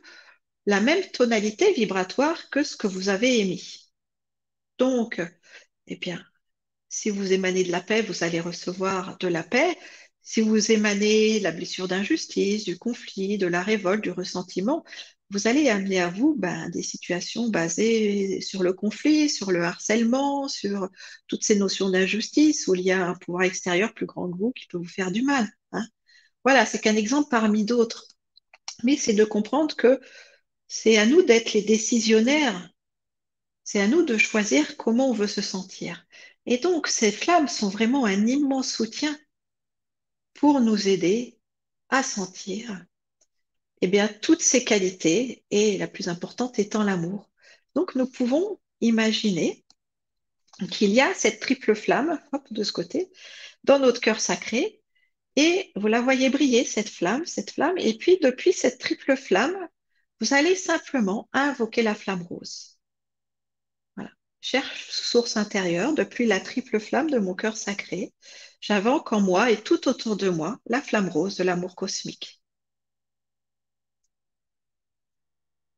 la 0.66 0.80
même 0.80 1.04
tonalité 1.12 1.72
vibratoire 1.72 2.50
que 2.50 2.62
ce 2.64 2.76
que 2.76 2.86
vous 2.86 3.10
avez 3.10 3.40
émis. 3.40 3.92
Donc, 4.78 5.20
eh 5.86 5.96
bien, 5.96 6.24
si 6.88 7.10
vous 7.10 7.32
émanez 7.32 7.64
de 7.64 7.72
la 7.72 7.80
paix, 7.80 8.02
vous 8.02 8.24
allez 8.24 8.40
recevoir 8.40 9.18
de 9.18 9.28
la 9.28 9.42
paix. 9.42 9.76
Si 10.22 10.40
vous 10.40 10.72
émanez 10.72 11.40
la 11.40 11.52
blessure 11.52 11.88
d'injustice, 11.88 12.64
du 12.64 12.78
conflit, 12.78 13.36
de 13.38 13.46
la 13.46 13.62
révolte, 13.62 14.02
du 14.02 14.10
ressentiment, 14.10 14.84
vous 15.34 15.48
allez 15.48 15.68
amener 15.68 16.00
à 16.00 16.08
vous 16.10 16.36
ben, 16.36 16.70
des 16.70 16.82
situations 16.84 17.48
basées 17.48 18.40
sur 18.40 18.62
le 18.62 18.72
conflit, 18.72 19.28
sur 19.28 19.50
le 19.50 19.64
harcèlement, 19.64 20.46
sur 20.46 20.88
toutes 21.26 21.42
ces 21.42 21.56
notions 21.56 21.90
d'injustice 21.90 22.68
où 22.68 22.76
il 22.76 22.82
y 22.82 22.92
a 22.92 23.04
un 23.04 23.16
pouvoir 23.16 23.42
extérieur 23.42 23.92
plus 23.94 24.06
grand 24.06 24.30
que 24.30 24.38
vous 24.38 24.52
qui 24.52 24.68
peut 24.68 24.78
vous 24.78 24.84
faire 24.84 25.10
du 25.10 25.22
mal. 25.22 25.50
Hein. 25.72 25.84
Voilà, 26.44 26.64
c'est 26.66 26.80
qu'un 26.80 26.94
exemple 26.94 27.28
parmi 27.30 27.64
d'autres. 27.64 28.06
Mais 28.84 28.96
c'est 28.96 29.12
de 29.12 29.24
comprendre 29.24 29.74
que 29.74 30.00
c'est 30.68 30.98
à 30.98 31.06
nous 31.06 31.22
d'être 31.22 31.52
les 31.52 31.62
décisionnaires. 31.62 32.70
C'est 33.64 33.80
à 33.80 33.88
nous 33.88 34.04
de 34.04 34.16
choisir 34.16 34.76
comment 34.76 35.10
on 35.10 35.14
veut 35.14 35.26
se 35.26 35.42
sentir. 35.42 36.06
Et 36.46 36.58
donc, 36.58 36.86
ces 36.86 37.10
flammes 37.10 37.48
sont 37.48 37.70
vraiment 37.70 38.04
un 38.04 38.26
immense 38.28 38.70
soutien 38.70 39.18
pour 40.34 40.60
nous 40.60 40.86
aider 40.86 41.40
à 41.88 42.04
sentir 42.04 42.84
eh 43.80 43.86
bien, 43.86 44.08
toutes 44.08 44.42
ces 44.42 44.64
qualités, 44.64 45.44
et 45.50 45.78
la 45.78 45.88
plus 45.88 46.08
importante 46.08 46.58
étant 46.58 46.84
l'amour. 46.84 47.30
Donc, 47.74 47.94
nous 47.94 48.06
pouvons 48.06 48.60
imaginer 48.80 49.64
qu'il 50.70 50.90
y 50.90 51.00
a 51.00 51.12
cette 51.14 51.40
triple 51.40 51.74
flamme, 51.74 52.20
hop, 52.32 52.42
de 52.50 52.62
ce 52.62 52.72
côté, 52.72 53.10
dans 53.64 53.78
notre 53.78 54.00
cœur 54.00 54.20
sacré, 54.20 54.80
et 55.36 55.72
vous 55.74 55.88
la 55.88 56.00
voyez 56.00 56.30
briller, 56.30 56.64
cette 56.64 56.88
flamme, 56.88 57.26
cette 57.26 57.50
flamme, 57.52 57.76
et 57.78 57.96
puis 57.98 58.18
depuis 58.22 58.52
cette 58.52 58.78
triple 58.78 59.16
flamme, 59.16 59.56
vous 60.20 60.32
allez 60.32 60.54
simplement 60.54 61.28
invoquer 61.32 61.82
la 61.82 61.94
flamme 61.94 62.22
rose. 62.22 62.78
Voilà. 63.96 64.10
Cherche 64.40 64.90
source 64.90 65.36
intérieure, 65.36 65.92
depuis 65.94 66.26
la 66.26 66.40
triple 66.40 66.78
flamme 66.78 67.10
de 67.10 67.18
mon 67.18 67.34
cœur 67.34 67.56
sacré, 67.56 68.14
j'invoque 68.60 69.12
en 69.12 69.20
moi 69.20 69.50
et 69.50 69.60
tout 69.60 69.88
autour 69.88 70.16
de 70.16 70.28
moi 70.28 70.60
la 70.66 70.80
flamme 70.80 71.08
rose 71.08 71.36
de 71.36 71.44
l'amour 71.44 71.74
cosmique. 71.74 72.40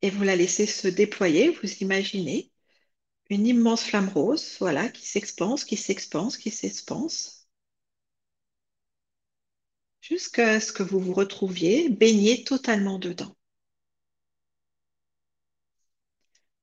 Et 0.03 0.11
vous 0.11 0.23
la 0.23 0.37
laissez 0.37 0.67
se 0.67 0.89
déployer, 0.89 1.51
vous 1.51 1.73
imaginez 1.81 2.51
une 3.31 3.47
immense 3.47 3.85
flamme 3.85 4.09
rose, 4.09 4.57
voilà, 4.61 4.89
qui 4.89 5.07
s'expanse, 5.07 5.65
qui 5.65 5.77
s'expanse, 5.77 6.37
qui 6.37 6.51
s'expanse, 6.51 7.49
jusqu'à 10.01 10.61
ce 10.61 10.73
que 10.73 10.83
vous 10.83 11.01
vous 11.01 11.13
retrouviez 11.15 11.89
baigné 11.89 12.45
totalement 12.45 12.99
dedans. 12.99 13.35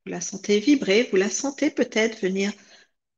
Vous 0.05 0.11
la 0.11 0.21
sentez 0.21 0.59
vibrer, 0.59 1.03
vous 1.11 1.17
la 1.17 1.29
sentez 1.29 1.69
peut-être 1.69 2.19
venir 2.21 2.53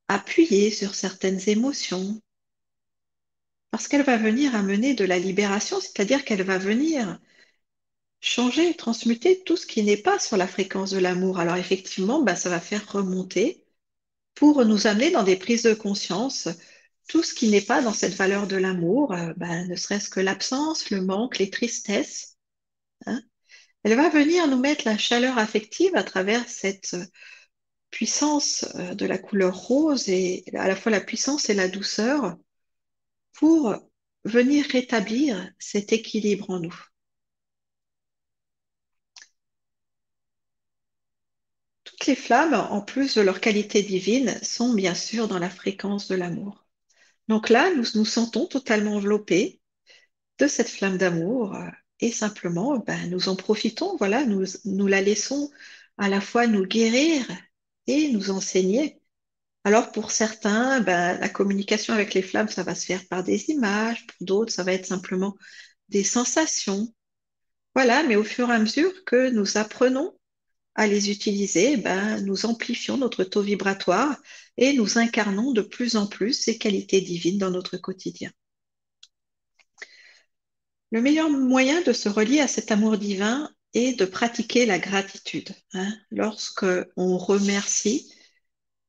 appuyer 0.07 0.71
sur 0.71 0.95
certaines 0.95 1.49
émotions, 1.49 2.21
parce 3.71 3.87
qu'elle 3.87 4.03
va 4.03 4.17
venir 4.17 4.55
amener 4.55 4.93
de 4.93 5.05
la 5.05 5.19
libération, 5.19 5.79
c'est-à-dire 5.79 6.25
qu'elle 6.25 6.43
va 6.43 6.57
venir 6.57 7.19
changer, 8.25 8.73
transmuter 8.75 9.43
tout 9.43 9.55
ce 9.57 9.67
qui 9.67 9.83
n'est 9.83 9.97
pas 9.97 10.19
sur 10.19 10.35
la 10.37 10.47
fréquence 10.47 10.91
de 10.91 10.97
l'amour. 10.97 11.39
Alors 11.39 11.57
effectivement, 11.57 12.21
bah, 12.23 12.35
ça 12.35 12.49
va 12.49 12.59
faire 12.59 12.91
remonter 12.91 13.63
pour 14.35 14.65
nous 14.65 14.87
amener 14.87 15.11
dans 15.11 15.23
des 15.23 15.37
prises 15.37 15.63
de 15.63 15.73
conscience 15.73 16.49
tout 17.07 17.23
ce 17.23 17.33
qui 17.35 17.49
n'est 17.49 17.61
pas 17.61 17.81
dans 17.81 17.93
cette 17.93 18.15
valeur 18.15 18.47
de 18.47 18.57
l'amour, 18.57 19.13
euh, 19.13 19.33
bah, 19.37 19.63
ne 19.65 19.75
serait-ce 19.75 20.09
que 20.09 20.19
l'absence, 20.19 20.89
le 20.89 21.01
manque, 21.01 21.37
les 21.37 21.51
tristesses. 21.51 22.37
Hein. 23.05 23.21
Elle 23.83 23.95
va 23.95 24.09
venir 24.09 24.47
nous 24.47 24.59
mettre 24.59 24.87
la 24.87 24.97
chaleur 24.97 25.37
affective 25.37 25.95
à 25.95 26.03
travers 26.03 26.49
cette 26.49 26.95
puissance 27.91 28.65
euh, 28.75 28.95
de 28.95 29.05
la 29.05 29.19
couleur 29.19 29.55
rose 29.55 30.09
et 30.09 30.45
à 30.55 30.67
la 30.67 30.75
fois 30.75 30.91
la 30.91 31.01
puissance 31.01 31.49
et 31.49 31.53
la 31.53 31.67
douceur 31.69 32.37
pour 33.33 33.75
venir 34.23 34.65
rétablir 34.65 35.51
cet 35.59 35.93
équilibre 35.93 36.49
en 36.49 36.59
nous. 36.59 36.85
Les 42.07 42.15
flammes, 42.15 42.53
en 42.53 42.81
plus 42.81 43.15
de 43.15 43.21
leur 43.21 43.41
qualité 43.41 43.81
divine, 43.81 44.37
sont 44.43 44.73
bien 44.73 44.93
sûr 44.93 45.27
dans 45.27 45.39
la 45.39 45.49
fréquence 45.49 46.07
de 46.07 46.15
l'amour. 46.15 46.65
Donc 47.27 47.49
là, 47.49 47.73
nous 47.73 47.85
nous 47.95 48.05
sentons 48.05 48.45
totalement 48.45 48.95
enveloppés 48.95 49.59
de 50.37 50.47
cette 50.47 50.69
flamme 50.69 50.97
d'amour 50.97 51.57
et 51.99 52.11
simplement, 52.11 52.77
ben, 52.77 53.09
nous 53.09 53.29
en 53.29 53.35
profitons, 53.35 53.95
voilà, 53.97 54.25
nous, 54.25 54.45
nous 54.65 54.87
la 54.87 55.01
laissons 55.01 55.49
à 55.97 56.07
la 56.09 56.21
fois 56.21 56.45
nous 56.45 56.65
guérir 56.65 57.25
et 57.87 58.11
nous 58.11 58.29
enseigner. 58.29 58.99
Alors 59.63 59.91
pour 59.91 60.11
certains, 60.11 60.81
ben, 60.81 61.17
la 61.19 61.29
communication 61.29 61.93
avec 61.93 62.13
les 62.13 62.21
flammes, 62.21 62.49
ça 62.49 62.63
va 62.63 62.75
se 62.75 62.85
faire 62.85 63.07
par 63.07 63.23
des 63.23 63.49
images, 63.49 64.05
pour 64.05 64.27
d'autres, 64.27 64.53
ça 64.53 64.63
va 64.63 64.73
être 64.73 64.85
simplement 64.85 65.35
des 65.89 66.03
sensations. 66.03 66.93
Voilà, 67.73 68.03
mais 68.03 68.15
au 68.15 68.23
fur 68.23 68.49
et 68.49 68.53
à 68.53 68.59
mesure 68.59 69.03
que 69.05 69.31
nous 69.31 69.57
apprenons 69.57 70.15
à 70.75 70.87
les 70.87 71.09
utiliser, 71.09 71.77
ben, 71.77 72.21
nous 72.21 72.45
amplifions 72.45 72.97
notre 72.97 73.23
taux 73.23 73.41
vibratoire 73.41 74.17
et 74.57 74.73
nous 74.73 74.97
incarnons 74.97 75.51
de 75.53 75.61
plus 75.61 75.95
en 75.95 76.07
plus 76.07 76.33
ces 76.33 76.57
qualités 76.57 77.01
divines 77.01 77.37
dans 77.37 77.51
notre 77.51 77.77
quotidien. 77.77 78.31
Le 80.91 81.01
meilleur 81.01 81.29
moyen 81.29 81.81
de 81.81 81.93
se 81.93 82.09
relier 82.09 82.39
à 82.39 82.47
cet 82.47 82.71
amour 82.71 82.97
divin 82.97 83.49
est 83.73 83.99
de 83.99 84.05
pratiquer 84.05 84.65
la 84.65 84.79
gratitude. 84.79 85.49
Hein. 85.73 85.93
Lorsque 86.11 86.65
on 86.95 87.17
remercie, 87.17 88.11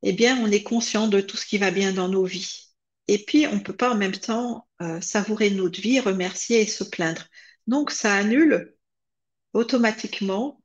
eh 0.02 0.12
bien, 0.12 0.38
on 0.38 0.50
est 0.50 0.62
conscient 0.62 1.08
de 1.08 1.20
tout 1.20 1.36
ce 1.36 1.46
qui 1.46 1.58
va 1.58 1.70
bien 1.70 1.92
dans 1.92 2.08
nos 2.08 2.24
vies. 2.24 2.68
Et 3.08 3.24
puis, 3.24 3.46
on 3.46 3.56
ne 3.56 3.60
peut 3.60 3.76
pas 3.76 3.92
en 3.92 3.96
même 3.96 4.12
temps 4.12 4.68
euh, 4.82 5.00
savourer 5.00 5.50
notre 5.50 5.80
vie, 5.80 6.00
remercier 6.00 6.60
et 6.60 6.66
se 6.66 6.84
plaindre. 6.84 7.26
Donc, 7.66 7.90
ça 7.90 8.14
annule 8.14 8.74
automatiquement 9.52 10.62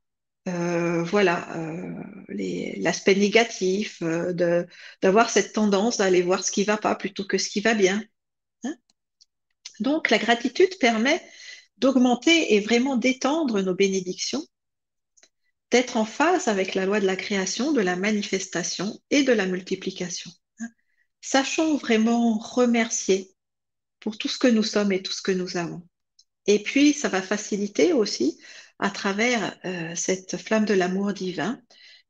euh, 0.48 1.02
voilà, 1.04 1.48
l'aspect 2.28 3.14
négatif, 3.14 4.02
d'avoir 5.02 5.30
cette 5.30 5.52
tendance 5.52 5.98
d'aller 5.98 6.22
voir 6.22 6.44
ce 6.44 6.50
qui 6.50 6.64
va 6.64 6.76
pas 6.76 6.94
plutôt 6.94 7.24
que 7.24 7.38
ce 7.38 7.48
qui 7.48 7.60
va 7.60 7.74
bien. 7.74 8.02
Hein. 8.64 8.74
Donc, 9.80 10.10
la 10.10 10.18
gratitude 10.18 10.78
permet 10.78 11.22
d'augmenter 11.78 12.54
et 12.54 12.60
vraiment 12.60 12.96
d'étendre 12.96 13.60
nos 13.60 13.74
bénédictions, 13.74 14.44
d'être 15.70 15.96
en 15.96 16.04
phase 16.04 16.48
avec 16.48 16.74
la 16.74 16.86
loi 16.86 17.00
de 17.00 17.06
la 17.06 17.16
création, 17.16 17.72
de 17.72 17.80
la 17.80 17.96
manifestation 17.96 18.98
et 19.10 19.22
de 19.24 19.32
la 19.32 19.46
multiplication. 19.46 20.30
Hein. 20.60 20.68
Sachons 21.20 21.76
vraiment 21.76 22.38
remercier 22.38 23.32
pour 24.00 24.18
tout 24.18 24.28
ce 24.28 24.38
que 24.38 24.48
nous 24.48 24.62
sommes 24.62 24.92
et 24.92 25.02
tout 25.02 25.12
ce 25.12 25.22
que 25.22 25.32
nous 25.32 25.56
avons. 25.56 25.82
Et 26.46 26.62
puis, 26.62 26.92
ça 26.92 27.08
va 27.08 27.22
faciliter 27.22 27.92
aussi, 27.92 28.38
à 28.82 28.90
travers 28.90 29.56
euh, 29.64 29.94
cette 29.94 30.36
flamme 30.36 30.64
de 30.64 30.74
l'amour 30.74 31.12
divin, 31.12 31.62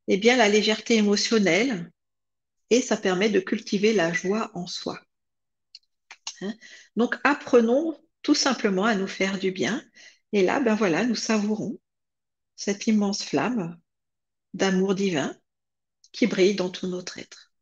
eh 0.08 0.16
bien, 0.16 0.38
la 0.38 0.48
légèreté 0.48 0.96
émotionnelle, 0.96 1.92
et 2.70 2.80
ça 2.80 2.96
permet 2.96 3.28
de 3.28 3.40
cultiver 3.40 3.92
la 3.92 4.10
joie 4.14 4.50
en 4.54 4.66
soi. 4.66 4.98
Hein. 6.40 6.54
Donc, 6.96 7.16
apprenons 7.24 7.94
tout 8.22 8.34
simplement 8.34 8.86
à 8.86 8.94
nous 8.94 9.06
faire 9.06 9.38
du 9.38 9.50
bien. 9.50 9.84
Et 10.32 10.42
là, 10.42 10.60
ben 10.60 10.74
voilà, 10.74 11.04
nous 11.04 11.14
savourons 11.14 11.78
cette 12.56 12.86
immense 12.86 13.22
flamme 13.22 13.78
d'amour 14.54 14.94
divin 14.94 15.36
qui 16.10 16.26
brille 16.26 16.54
dans 16.54 16.70
tout 16.70 16.86
notre 16.86 17.18
être. 17.18 17.52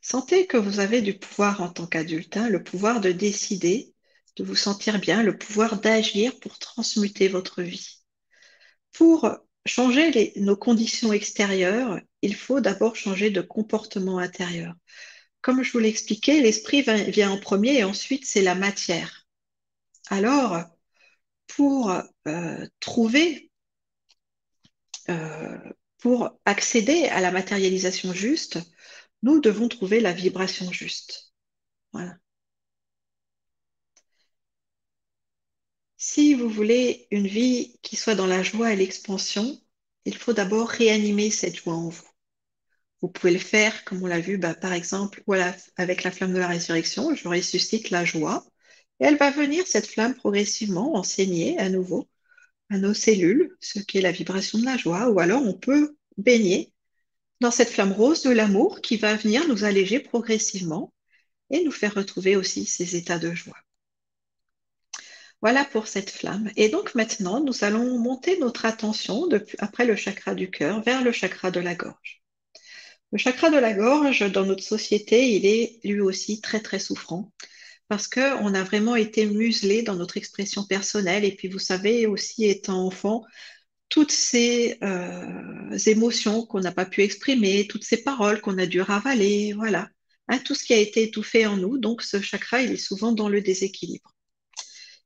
Sentez 0.00 0.46
que 0.46 0.56
vous 0.56 0.80
avez 0.80 1.02
du 1.02 1.18
pouvoir 1.18 1.60
en 1.60 1.68
tant 1.68 1.86
qu'adulte, 1.86 2.38
hein, 2.38 2.48
le 2.48 2.64
pouvoir 2.64 3.02
de 3.02 3.12
décider, 3.12 3.92
de 4.38 4.44
vous 4.44 4.56
sentir 4.56 5.00
bien, 5.00 5.22
le 5.22 5.36
pouvoir 5.36 5.80
d'agir 5.80 6.38
pour 6.40 6.58
transmuter 6.58 7.28
votre 7.28 7.62
vie. 7.62 7.98
Pour 8.92 9.30
changer 9.66 10.32
nos 10.36 10.56
conditions 10.56 11.12
extérieures, 11.12 12.00
il 12.22 12.34
faut 12.34 12.60
d'abord 12.60 12.96
changer 12.96 13.30
de 13.30 13.40
comportement 13.42 14.18
intérieur 14.18 14.74
comme 15.40 15.62
je 15.62 15.72
vous 15.72 15.78
l'ai 15.78 15.88
expliqué, 15.88 16.40
l'esprit 16.40 16.82
vient 16.82 17.30
en 17.30 17.38
premier 17.38 17.78
et 17.78 17.84
ensuite 17.84 18.24
c'est 18.26 18.42
la 18.42 18.54
matière. 18.54 19.26
Alors, 20.08 20.64
pour 21.46 21.90
euh, 21.90 22.66
trouver, 22.80 23.50
euh, 25.08 25.58
pour 25.98 26.38
accéder 26.44 27.04
à 27.06 27.20
la 27.20 27.30
matérialisation 27.30 28.12
juste, 28.12 28.58
nous 29.22 29.40
devons 29.40 29.68
trouver 29.68 30.00
la 30.00 30.12
vibration 30.12 30.70
juste. 30.72 31.32
Voilà. 31.92 32.16
Si 35.98 36.32
vous 36.34 36.48
voulez 36.48 37.06
une 37.10 37.26
vie 37.26 37.78
qui 37.82 37.96
soit 37.96 38.14
dans 38.14 38.26
la 38.26 38.42
joie 38.42 38.72
et 38.72 38.76
l'expansion, 38.76 39.60
il 40.04 40.16
faut 40.16 40.32
d'abord 40.32 40.68
réanimer 40.68 41.30
cette 41.30 41.56
joie 41.56 41.74
en 41.74 41.88
vous. 41.88 42.08
Vous 43.02 43.08
pouvez 43.08 43.32
le 43.32 43.38
faire, 43.38 43.84
comme 43.84 44.02
on 44.02 44.06
l'a 44.06 44.20
vu, 44.20 44.38
bah, 44.38 44.54
par 44.54 44.72
exemple, 44.72 45.22
voilà, 45.26 45.54
avec 45.76 46.04
la 46.04 46.10
flamme 46.10 46.32
de 46.32 46.38
la 46.38 46.46
résurrection, 46.48 47.14
je 47.14 47.28
ressuscite 47.28 47.90
la 47.90 48.04
joie. 48.04 48.46
Et 49.00 49.06
elle 49.06 49.16
va 49.16 49.30
venir, 49.30 49.66
cette 49.66 49.86
flamme, 49.88 50.14
progressivement 50.14 50.94
enseigner 50.94 51.58
à 51.58 51.68
nouveau 51.68 52.08
à 52.70 52.78
nos 52.78 52.94
cellules 52.94 53.56
ce 53.60 53.80
qu'est 53.80 54.00
la 54.00 54.12
vibration 54.12 54.58
de 54.58 54.64
la 54.64 54.76
joie. 54.76 55.08
Ou 55.10 55.20
alors 55.20 55.42
on 55.42 55.54
peut 55.54 55.96
baigner 56.16 56.72
dans 57.40 57.50
cette 57.50 57.70
flamme 57.70 57.92
rose 57.92 58.22
de 58.22 58.30
l'amour 58.30 58.80
qui 58.82 58.96
va 58.98 59.16
venir 59.16 59.48
nous 59.48 59.64
alléger 59.64 60.00
progressivement 60.00 60.92
et 61.50 61.64
nous 61.64 61.72
faire 61.72 61.94
retrouver 61.94 62.36
aussi 62.36 62.66
ces 62.66 62.96
états 62.96 63.18
de 63.18 63.34
joie. 63.34 63.58
Voilà 65.40 65.64
pour 65.64 65.86
cette 65.86 66.10
flamme. 66.10 66.50
Et 66.56 66.68
donc 66.68 66.94
maintenant, 66.94 67.40
nous 67.42 67.64
allons 67.64 67.98
monter 67.98 68.38
notre 68.38 68.64
attention 68.66 69.28
après 69.58 69.86
le 69.86 69.96
chakra 69.96 70.34
du 70.34 70.50
cœur 70.50 70.82
vers 70.82 71.02
le 71.04 71.12
chakra 71.12 71.50
de 71.50 71.60
la 71.60 71.74
gorge. 71.74 72.22
Le 73.12 73.18
chakra 73.18 73.50
de 73.50 73.56
la 73.56 73.72
gorge, 73.72 74.30
dans 74.32 74.44
notre 74.44 74.62
société, 74.62 75.34
il 75.34 75.46
est 75.46 75.80
lui 75.84 76.00
aussi 76.00 76.40
très 76.40 76.60
très 76.60 76.78
souffrant 76.78 77.32
parce 77.88 78.06
qu'on 78.06 78.54
a 78.54 78.62
vraiment 78.64 78.96
été 78.96 79.26
muselé 79.26 79.82
dans 79.82 79.94
notre 79.96 80.18
expression 80.18 80.64
personnelle. 80.64 81.24
Et 81.24 81.34
puis, 81.34 81.48
vous 81.48 81.58
savez, 81.58 82.06
aussi 82.06 82.44
étant 82.44 82.84
enfant, 82.86 83.24
toutes 83.88 84.12
ces 84.12 84.76
euh, 84.82 85.78
émotions 85.86 86.44
qu'on 86.46 86.60
n'a 86.60 86.72
pas 86.72 86.84
pu 86.84 87.02
exprimer, 87.02 87.66
toutes 87.66 87.84
ces 87.84 88.02
paroles 88.02 88.40
qu'on 88.42 88.58
a 88.58 88.66
dû 88.66 88.82
ravaler, 88.82 89.54
voilà, 89.54 89.88
hein, 90.28 90.38
tout 90.44 90.54
ce 90.54 90.64
qui 90.64 90.74
a 90.74 90.78
été 90.78 91.04
étouffé 91.04 91.46
en 91.46 91.56
nous. 91.56 91.78
Donc, 91.78 92.02
ce 92.02 92.20
chakra, 92.20 92.62
il 92.62 92.72
est 92.72 92.76
souvent 92.76 93.12
dans 93.12 93.30
le 93.30 93.40
déséquilibre. 93.40 94.14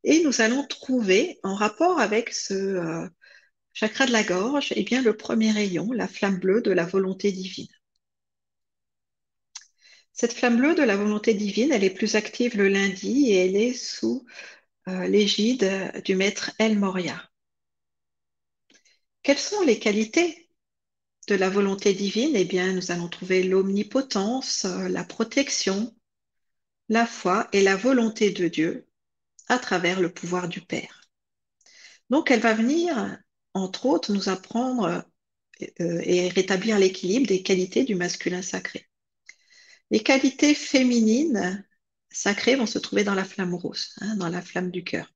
Et 0.05 0.23
nous 0.25 0.41
allons 0.41 0.67
trouver, 0.67 1.39
en 1.43 1.55
rapport 1.55 2.01
avec 2.01 2.33
ce 2.33 2.55
euh, 2.55 3.09
chakra 3.73 4.07
de 4.07 4.13
la 4.13 4.25
gorge, 4.25 4.73
eh 4.77 4.83
bien, 4.83 5.03
le 5.03 5.17
premier 5.17 5.53
rayon, 5.53 5.93
la 5.93 6.09
flamme 6.09 6.39
bleue 6.39 6.63
de 6.63 6.73
la 6.73 6.85
volonté 6.85 7.33
divine. 7.33 7.69
Cette 10.13 10.33
flamme 10.33 10.57
bleue 10.57 10.75
de 10.75 10.83
la 10.83 10.97
volonté 10.97 11.35
divine, 11.35 11.73
elle 11.73 11.85
est 11.85 11.91
plus 11.91 12.17
active 12.17 12.57
le 12.57 12.69
lundi 12.69 13.31
et 13.31 13.47
elle 13.47 13.57
est 13.57 13.75
sous 13.75 14.25
euh, 14.89 15.07
l'égide 15.07 15.93
du 16.05 16.17
maître 16.17 16.51
El 16.59 16.79
Moria. 16.79 17.31
Quelles 19.23 19.39
sont 19.39 19.63
les 19.63 19.79
qualités 19.79 20.49
de 21.29 21.35
la 21.37 21.49
volonté 21.49 21.95
divine? 21.95 22.35
Eh 22.35 22.45
bien, 22.45 22.73
nous 22.73 22.91
allons 22.91 23.09
trouver 23.09 23.45
l'omnipotence, 23.45 24.65
euh, 24.65 24.89
la 24.89 25.05
protection, 25.05 25.95
la 26.89 27.07
foi 27.07 27.49
et 27.53 27.63
la 27.63 27.77
volonté 27.77 28.31
de 28.31 28.49
Dieu 28.49 28.89
à 29.49 29.59
travers 29.59 30.01
le 30.01 30.13
pouvoir 30.13 30.49
du 30.49 30.61
Père. 30.61 31.03
Donc, 32.11 32.31
elle 32.31 32.41
va 32.41 32.55
venir, 32.55 33.19
entre 33.55 33.87
autres, 33.87 34.13
nous 34.13 34.29
apprendre 34.29 35.05
euh, 35.81 36.01
et 36.05 36.29
rétablir 36.29 36.79
l'équilibre 36.79 37.27
des 37.27 37.43
qualités 37.43 37.85
du 37.85 37.95
masculin 37.95 38.43
sacré. 38.43 38.89
Les 39.91 40.03
qualités 40.03 40.55
féminines 40.55 41.65
sacrées 42.11 42.57
vont 42.57 42.67
se 42.67 42.79
trouver 42.79 43.05
dans 43.05 43.15
la 43.15 43.25
flamme 43.25 43.55
rose, 43.55 43.95
hein, 44.01 44.17
dans 44.17 44.29
la 44.29 44.43
flamme 44.43 44.71
du 44.71 44.85
cœur. 44.85 45.13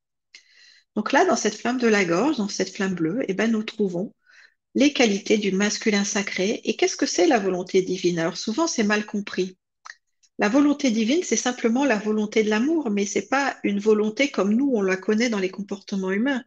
Donc 0.95 1.11
là, 1.11 1.25
dans 1.25 1.35
cette 1.35 1.55
flamme 1.55 1.77
de 1.77 1.87
la 1.87 2.05
gorge, 2.05 2.37
dans 2.37 2.47
cette 2.47 2.73
flamme 2.73 2.95
bleue, 2.95 3.23
eh 3.27 3.33
ben, 3.33 3.51
nous 3.51 3.63
trouvons 3.63 4.13
les 4.75 4.93
qualités 4.93 5.37
du 5.37 5.51
masculin 5.51 6.03
sacré. 6.03 6.61
Et 6.63 6.75
qu'est-ce 6.75 6.97
que 6.97 7.05
c'est 7.05 7.27
la 7.27 7.39
volonté 7.39 7.81
divine? 7.81 8.19
Alors 8.19 8.37
souvent, 8.37 8.67
c'est 8.67 8.83
mal 8.83 9.05
compris. 9.05 9.57
La 10.39 10.49
volonté 10.49 10.91
divine, 10.91 11.23
c'est 11.23 11.35
simplement 11.35 11.83
la 11.83 11.97
volonté 11.97 12.43
de 12.43 12.49
l'amour, 12.49 12.91
mais 12.91 13.05
ce 13.05 13.19
n'est 13.19 13.25
pas 13.25 13.57
une 13.63 13.79
volonté 13.79 14.29
comme 14.29 14.53
nous, 14.53 14.71
on 14.73 14.81
la 14.81 14.97
connaît 14.97 15.29
dans 15.29 15.39
les 15.39 15.49
comportements 15.49 16.11
humains. 16.11 16.43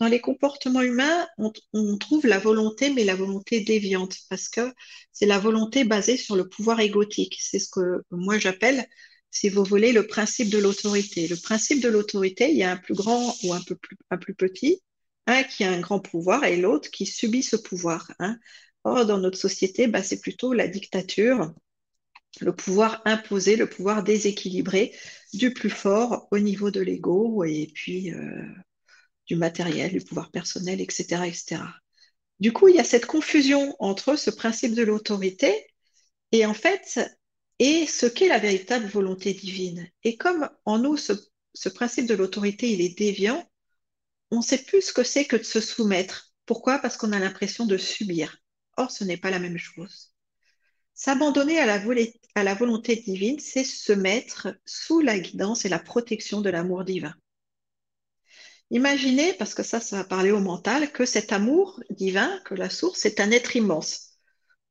Dans 0.00 0.06
les 0.06 0.20
comportements 0.20 0.80
humains, 0.80 1.26
on, 1.38 1.98
trouve 1.98 2.26
la 2.26 2.38
volonté, 2.38 2.90
mais 2.90 3.04
la 3.04 3.16
volonté 3.16 3.60
déviante, 3.60 4.16
parce 4.30 4.48
que 4.48 4.72
c'est 5.12 5.26
la 5.26 5.38
volonté 5.38 5.84
basée 5.84 6.16
sur 6.16 6.36
le 6.36 6.48
pouvoir 6.48 6.80
égotique. 6.80 7.36
C'est 7.40 7.58
ce 7.58 7.68
que 7.68 8.02
moi 8.10 8.38
j'appelle, 8.38 8.86
si 9.30 9.48
vous 9.48 9.64
voulez, 9.64 9.92
le 9.92 10.06
principe 10.06 10.50
de 10.50 10.58
l'autorité. 10.58 11.26
Le 11.28 11.36
principe 11.36 11.82
de 11.82 11.88
l'autorité, 11.88 12.50
il 12.50 12.56
y 12.56 12.62
a 12.62 12.72
un 12.72 12.76
plus 12.76 12.94
grand 12.94 13.34
ou 13.42 13.52
un 13.52 13.60
peu 13.60 13.76
plus, 13.76 14.34
petit, 14.34 14.82
un 15.26 15.42
qui 15.42 15.64
a 15.64 15.72
un 15.72 15.80
grand 15.80 16.00
pouvoir 16.00 16.44
et 16.44 16.56
l'autre 16.56 16.90
qui 16.90 17.04
subit 17.04 17.42
ce 17.42 17.56
pouvoir. 17.56 18.12
Hein. 18.20 18.38
Or, 18.84 19.04
dans 19.04 19.18
notre 19.18 19.38
société, 19.38 19.88
bah, 19.88 20.02
c'est 20.02 20.20
plutôt 20.20 20.52
la 20.52 20.68
dictature, 20.68 21.52
le 22.40 22.54
pouvoir 22.54 23.02
imposé, 23.04 23.56
le 23.56 23.68
pouvoir 23.68 24.02
déséquilibré 24.02 24.94
du 25.32 25.52
plus 25.52 25.70
fort 25.70 26.28
au 26.30 26.38
niveau 26.38 26.70
de 26.70 26.80
l'ego 26.80 27.44
et 27.44 27.70
puis 27.74 28.12
euh, 28.12 28.44
du 29.26 29.36
matériel, 29.36 29.92
du 29.92 30.00
pouvoir 30.00 30.30
personnel, 30.30 30.80
etc., 30.80 31.26
etc. 31.26 31.62
Du 32.40 32.52
coup, 32.52 32.68
il 32.68 32.76
y 32.76 32.80
a 32.80 32.84
cette 32.84 33.06
confusion 33.06 33.74
entre 33.80 34.16
ce 34.16 34.30
principe 34.30 34.74
de 34.74 34.82
l'autorité 34.82 35.66
et 36.32 36.46
en 36.46 36.54
fait, 36.54 37.00
et 37.58 37.86
ce 37.86 38.06
qu'est 38.06 38.28
la 38.28 38.38
véritable 38.38 38.86
volonté 38.86 39.34
divine. 39.34 39.88
Et 40.04 40.16
comme 40.16 40.48
en 40.64 40.78
nous, 40.78 40.96
ce, 40.96 41.68
principe 41.68 42.06
de 42.06 42.14
l'autorité, 42.14 42.70
il 42.72 42.80
est 42.80 42.96
déviant, 42.96 43.48
on 44.30 44.38
ne 44.38 44.42
sait 44.42 44.62
plus 44.62 44.82
ce 44.82 44.92
que 44.92 45.02
c'est 45.02 45.24
que 45.24 45.36
de 45.36 45.42
se 45.42 45.60
soumettre. 45.60 46.32
Pourquoi? 46.46 46.78
Parce 46.78 46.96
qu'on 46.96 47.12
a 47.12 47.18
l'impression 47.18 47.66
de 47.66 47.76
subir. 47.76 48.38
Or, 48.76 48.90
ce 48.90 49.04
n'est 49.04 49.16
pas 49.16 49.30
la 49.30 49.40
même 49.40 49.58
chose. 49.58 50.07
S'abandonner 50.98 51.60
à 51.60 51.64
la, 52.42 52.54
volonté 52.54 52.96
divine, 52.96 53.38
c'est 53.38 53.62
se 53.62 53.92
mettre 53.92 54.48
sous 54.66 55.00
la 55.00 55.16
guidance 55.16 55.64
et 55.64 55.68
la 55.68 55.78
protection 55.78 56.40
de 56.40 56.50
l'amour 56.50 56.82
divin. 56.82 57.14
Imaginez, 58.70 59.32
parce 59.34 59.54
que 59.54 59.62
ça, 59.62 59.78
ça 59.78 59.98
va 59.98 60.04
parler 60.04 60.32
au 60.32 60.40
mental, 60.40 60.90
que 60.90 61.06
cet 61.06 61.32
amour 61.32 61.80
divin, 61.90 62.40
que 62.44 62.56
la 62.56 62.68
source, 62.68 63.06
est 63.06 63.20
un 63.20 63.30
être 63.30 63.54
immense. 63.54 64.14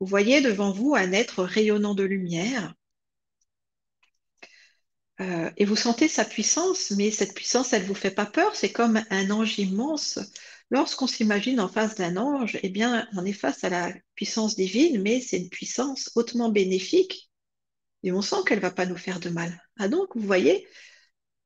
Vous 0.01 0.05
voyez 0.05 0.41
devant 0.41 0.73
vous 0.73 0.95
un 0.95 1.13
être 1.13 1.45
rayonnant 1.45 1.95
de 1.95 2.03
lumière. 2.03 2.75
Euh, 5.21 5.49
et 5.55 5.63
vous 5.63 5.77
sentez 5.77 6.09
sa 6.09 6.25
puissance, 6.25 6.91
mais 6.91 7.09
cette 7.09 7.35
puissance, 7.35 7.71
elle 7.71 7.83
ne 7.83 7.87
vous 7.87 7.95
fait 7.95 8.11
pas 8.11 8.25
peur. 8.25 8.53
C'est 8.53 8.73
comme 8.73 9.01
un 9.09 9.31
ange 9.31 9.59
immense. 9.59 10.19
Lorsqu'on 10.69 11.07
s'imagine 11.07 11.59
en 11.59 11.69
face 11.69 11.95
d'un 11.95 12.17
ange, 12.17 12.59
eh 12.61 12.69
bien, 12.69 13.07
on 13.15 13.25
est 13.25 13.33
face 13.33 13.63
à 13.63 13.69
la 13.69 13.93
puissance 14.15 14.55
divine, 14.55 15.01
mais 15.01 15.21
c'est 15.21 15.37
une 15.37 15.49
puissance 15.49 16.11
hautement 16.15 16.49
bénéfique. 16.49 17.31
Et 18.03 18.11
on 18.11 18.21
sent 18.21 18.37
qu'elle 18.45 18.59
ne 18.59 18.63
va 18.63 18.71
pas 18.71 18.85
nous 18.85 18.97
faire 18.97 19.19
de 19.19 19.29
mal. 19.29 19.61
Ah 19.79 19.87
donc, 19.87 20.15
vous 20.15 20.25
voyez, 20.25 20.67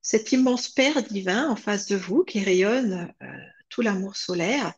cet 0.01 0.31
immense 0.31 0.69
Père 0.69 1.03
divin 1.03 1.49
en 1.49 1.55
face 1.55 1.85
de 1.87 1.95
vous 1.95 2.23
qui 2.23 2.39
rayonne 2.39 3.13
euh, 3.21 3.27
tout 3.69 3.81
l'amour 3.81 4.15
solaire, 4.15 4.73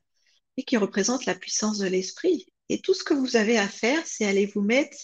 et 0.58 0.64
qui 0.64 0.78
représente 0.78 1.26
la 1.26 1.36
puissance 1.36 1.78
de 1.78 1.88
l'esprit. 1.88 2.48
Et 2.70 2.82
tout 2.82 2.94
ce 2.94 3.04
que 3.04 3.14
vous 3.14 3.36
avez 3.36 3.58
à 3.58 3.68
faire, 3.68 4.06
c'est 4.06 4.26
aller 4.26 4.46
vous 4.46 4.62
mettre 4.62 4.98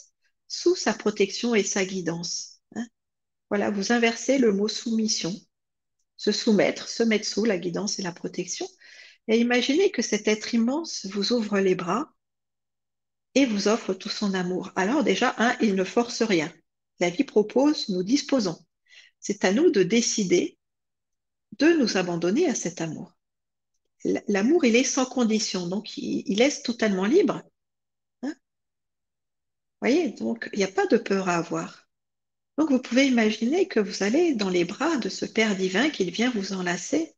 sous 0.47 0.75
sa 0.75 0.93
protection 0.93 1.55
et 1.55 1.63
sa 1.63 1.85
guidance. 1.85 2.61
Hein. 2.75 2.87
voilà, 3.49 3.69
vous 3.69 3.91
inversez 3.91 4.37
le 4.37 4.51
mot 4.51 4.67
soumission. 4.67 5.33
Se 6.17 6.31
soumettre, 6.31 6.89
se 6.89 7.03
mettre 7.03 7.27
sous 7.27 7.45
la 7.45 7.57
guidance 7.57 7.99
et 7.99 8.01
la 8.01 8.11
protection. 8.11 8.67
Et 9.29 9.39
imaginez 9.39 9.91
que 9.91 10.01
cet 10.01 10.27
être 10.27 10.55
immense 10.55 11.05
vous 11.05 11.33
ouvre 11.33 11.59
les 11.59 11.75
bras 11.75 12.11
et 13.35 13.45
vous 13.45 13.67
offre 13.67 13.93
tout 13.93 14.09
son 14.09 14.33
amour. 14.33 14.71
Alors 14.75 15.03
déjà, 15.03 15.35
un, 15.37 15.55
il 15.61 15.75
ne 15.75 15.83
force 15.83 16.23
rien. 16.23 16.51
La 16.99 17.11
vie 17.11 17.23
propose, 17.23 17.89
nous 17.89 18.01
disposons. 18.01 18.57
C'est 19.19 19.45
à 19.45 19.53
nous 19.53 19.69
de 19.69 19.83
décider 19.83 20.57
de 21.59 21.73
nous 21.73 21.95
abandonner 21.95 22.47
à 22.47 22.55
cet 22.55 22.81
amour. 22.81 23.15
L'amour, 24.27 24.65
il 24.65 24.75
est 24.75 24.83
sans 24.83 25.05
condition, 25.05 25.67
donc 25.67 25.95
il, 25.97 26.37
laisse 26.37 26.63
totalement 26.63 27.05
libre. 27.05 27.43
Hein 28.23 28.33
voyez, 29.79 30.09
donc 30.09 30.49
il 30.53 30.57
n'y 30.57 30.65
a 30.65 30.71
pas 30.71 30.87
de 30.87 30.97
peur 30.97 31.29
à 31.29 31.35
avoir. 31.35 31.87
Donc 32.57 32.71
vous 32.71 32.81
pouvez 32.81 33.05
imaginer 33.07 33.67
que 33.67 33.79
vous 33.79 34.01
allez 34.01 34.33
dans 34.33 34.49
les 34.49 34.65
bras 34.65 34.97
de 34.97 35.09
ce 35.09 35.25
Père 35.25 35.55
divin 35.55 35.89
qu'il 35.91 36.09
vient 36.09 36.31
vous 36.31 36.53
enlacer. 36.53 37.13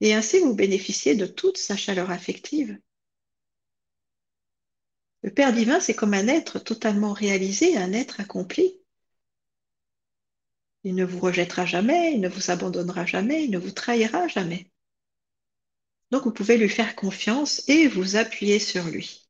Et 0.00 0.14
ainsi 0.14 0.40
vous 0.40 0.54
bénéficiez 0.54 1.14
de 1.14 1.26
toute 1.26 1.58
sa 1.58 1.76
chaleur 1.76 2.10
affective. 2.10 2.78
Le 5.22 5.30
Père 5.32 5.52
divin, 5.52 5.80
c'est 5.80 5.94
comme 5.94 6.14
un 6.14 6.28
être 6.28 6.58
totalement 6.58 7.12
réalisé, 7.12 7.76
un 7.76 7.92
être 7.92 8.20
accompli. 8.20 8.78
Il 10.84 10.94
ne 10.94 11.04
vous 11.04 11.18
rejettera 11.20 11.66
jamais, 11.66 12.12
il 12.14 12.20
ne 12.20 12.28
vous 12.28 12.50
abandonnera 12.50 13.04
jamais, 13.04 13.44
il 13.44 13.50
ne 13.50 13.58
vous 13.58 13.72
trahira 13.72 14.28
jamais. 14.28 14.70
Donc 16.10 16.24
vous 16.24 16.32
pouvez 16.32 16.56
lui 16.56 16.68
faire 16.68 16.94
confiance 16.96 17.68
et 17.68 17.88
vous 17.88 18.16
appuyer 18.16 18.58
sur 18.58 18.84
lui. 18.86 19.28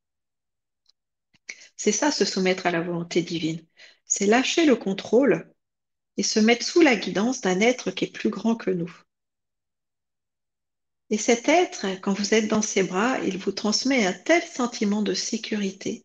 C'est 1.76 1.92
ça, 1.92 2.10
se 2.10 2.24
soumettre 2.24 2.66
à 2.66 2.70
la 2.70 2.80
volonté 2.80 3.22
divine. 3.22 3.64
C'est 4.04 4.26
lâcher 4.26 4.66
le 4.66 4.76
contrôle 4.76 5.52
et 6.16 6.22
se 6.22 6.40
mettre 6.40 6.66
sous 6.66 6.80
la 6.82 6.96
guidance 6.96 7.40
d'un 7.40 7.60
être 7.60 7.90
qui 7.90 8.04
est 8.04 8.12
plus 8.12 8.30
grand 8.30 8.56
que 8.56 8.70
nous. 8.70 8.92
Et 11.10 11.18
cet 11.18 11.48
être, 11.48 11.86
quand 12.00 12.12
vous 12.12 12.34
êtes 12.34 12.48
dans 12.48 12.62
ses 12.62 12.82
bras, 12.82 13.18
il 13.20 13.38
vous 13.38 13.52
transmet 13.52 14.04
un 14.04 14.12
tel 14.12 14.42
sentiment 14.42 15.02
de 15.02 15.14
sécurité 15.14 16.04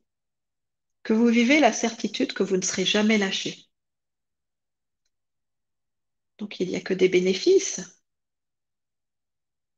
que 1.03 1.13
vous 1.13 1.27
vivez 1.27 1.59
la 1.59 1.73
certitude 1.73 2.33
que 2.33 2.43
vous 2.43 2.55
ne 2.55 2.61
serez 2.61 2.85
jamais 2.85 3.17
lâché. 3.17 3.67
Donc 6.37 6.59
il 6.59 6.69
n'y 6.69 6.77
a 6.77 6.81
que 6.81 6.93
des 6.93 7.09
bénéfices. 7.09 7.81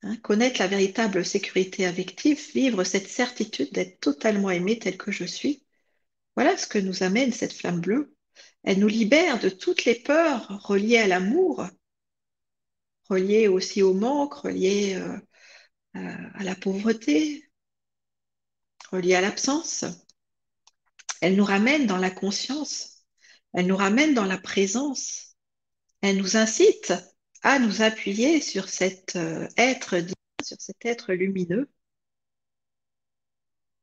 Hein, 0.04 0.18
connaître 0.18 0.60
la 0.60 0.68
véritable 0.68 1.26
sécurité 1.26 1.86
affective, 1.88 2.40
vivre 2.54 2.84
cette 2.84 3.08
certitude 3.08 3.74
d'être 3.74 4.00
totalement 4.00 4.52
aimé 4.52 4.78
tel 4.78 4.98
que 4.98 5.12
je 5.12 5.26
suis, 5.26 5.66
voilà 6.36 6.58
ce 6.58 6.68
que 6.68 6.78
nous 6.78 7.02
amène 7.02 7.32
cette 7.32 7.54
flamme 7.54 7.82
bleue. 7.82 8.16
Elle 8.64 8.80
nous 8.80 8.88
libère 8.88 9.40
de 9.40 9.50
toutes 9.50 9.86
les 9.86 9.96
peurs 9.96 10.64
reliées 10.64 10.98
à 10.98 11.08
l'amour, 11.08 11.66
reliées 13.10 13.48
aussi 13.48 13.82
au 13.82 13.94
manque, 13.94 14.34
reliées 14.36 14.96
euh, 14.96 15.18
à 16.34 16.44
la 16.44 16.56
pauvreté, 16.56 17.50
reliées 18.92 19.16
à 19.16 19.22
l'absence. 19.22 19.86
Elle 21.22 21.36
nous 21.36 21.46
ramène 21.46 21.88
dans 21.88 21.98
la 21.98 22.12
conscience, 22.12 23.06
elle 23.54 23.68
nous 23.68 23.78
ramène 23.78 24.14
dans 24.14 24.26
la 24.26 24.38
présence, 24.38 25.36
elle 26.02 26.18
nous 26.18 26.38
incite 26.38 26.94
à 27.42 27.60
nous 27.60 27.82
appuyer 27.82 28.42
sur 28.42 28.70
cet 28.70 29.16
euh, 29.16 29.48
être 29.58 29.98
divin, 29.98 30.14
sur 30.44 30.58
cet 30.60 30.86
être 30.86 31.14
lumineux. 31.14 31.70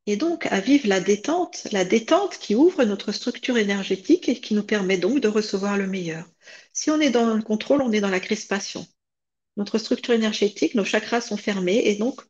Et 0.06 0.16
donc 0.16 0.46
à 0.46 0.60
vivre 0.60 0.88
la 0.88 1.00
détente, 1.00 1.68
la 1.70 1.84
détente 1.84 2.38
qui 2.38 2.54
ouvre 2.56 2.84
notre 2.84 3.12
structure 3.12 3.56
énergétique 3.56 4.28
et 4.28 4.40
qui 4.40 4.54
nous 4.54 4.64
permet 4.64 4.98
donc 4.98 5.20
de 5.20 5.28
recevoir 5.28 5.78
le 5.78 5.86
meilleur. 5.86 6.28
Si 6.72 6.90
on 6.90 7.00
est 7.00 7.10
dans 7.10 7.34
le 7.34 7.42
contrôle, 7.42 7.82
on 7.82 7.92
est 7.92 8.00
dans 8.00 8.10
la 8.10 8.20
crispation. 8.20 8.86
Notre 9.56 9.78
structure 9.78 10.14
énergétique, 10.14 10.74
nos 10.74 10.84
chakras 10.84 11.20
sont 11.20 11.36
fermés 11.36 11.82
et 11.84 11.96
donc 11.96 12.22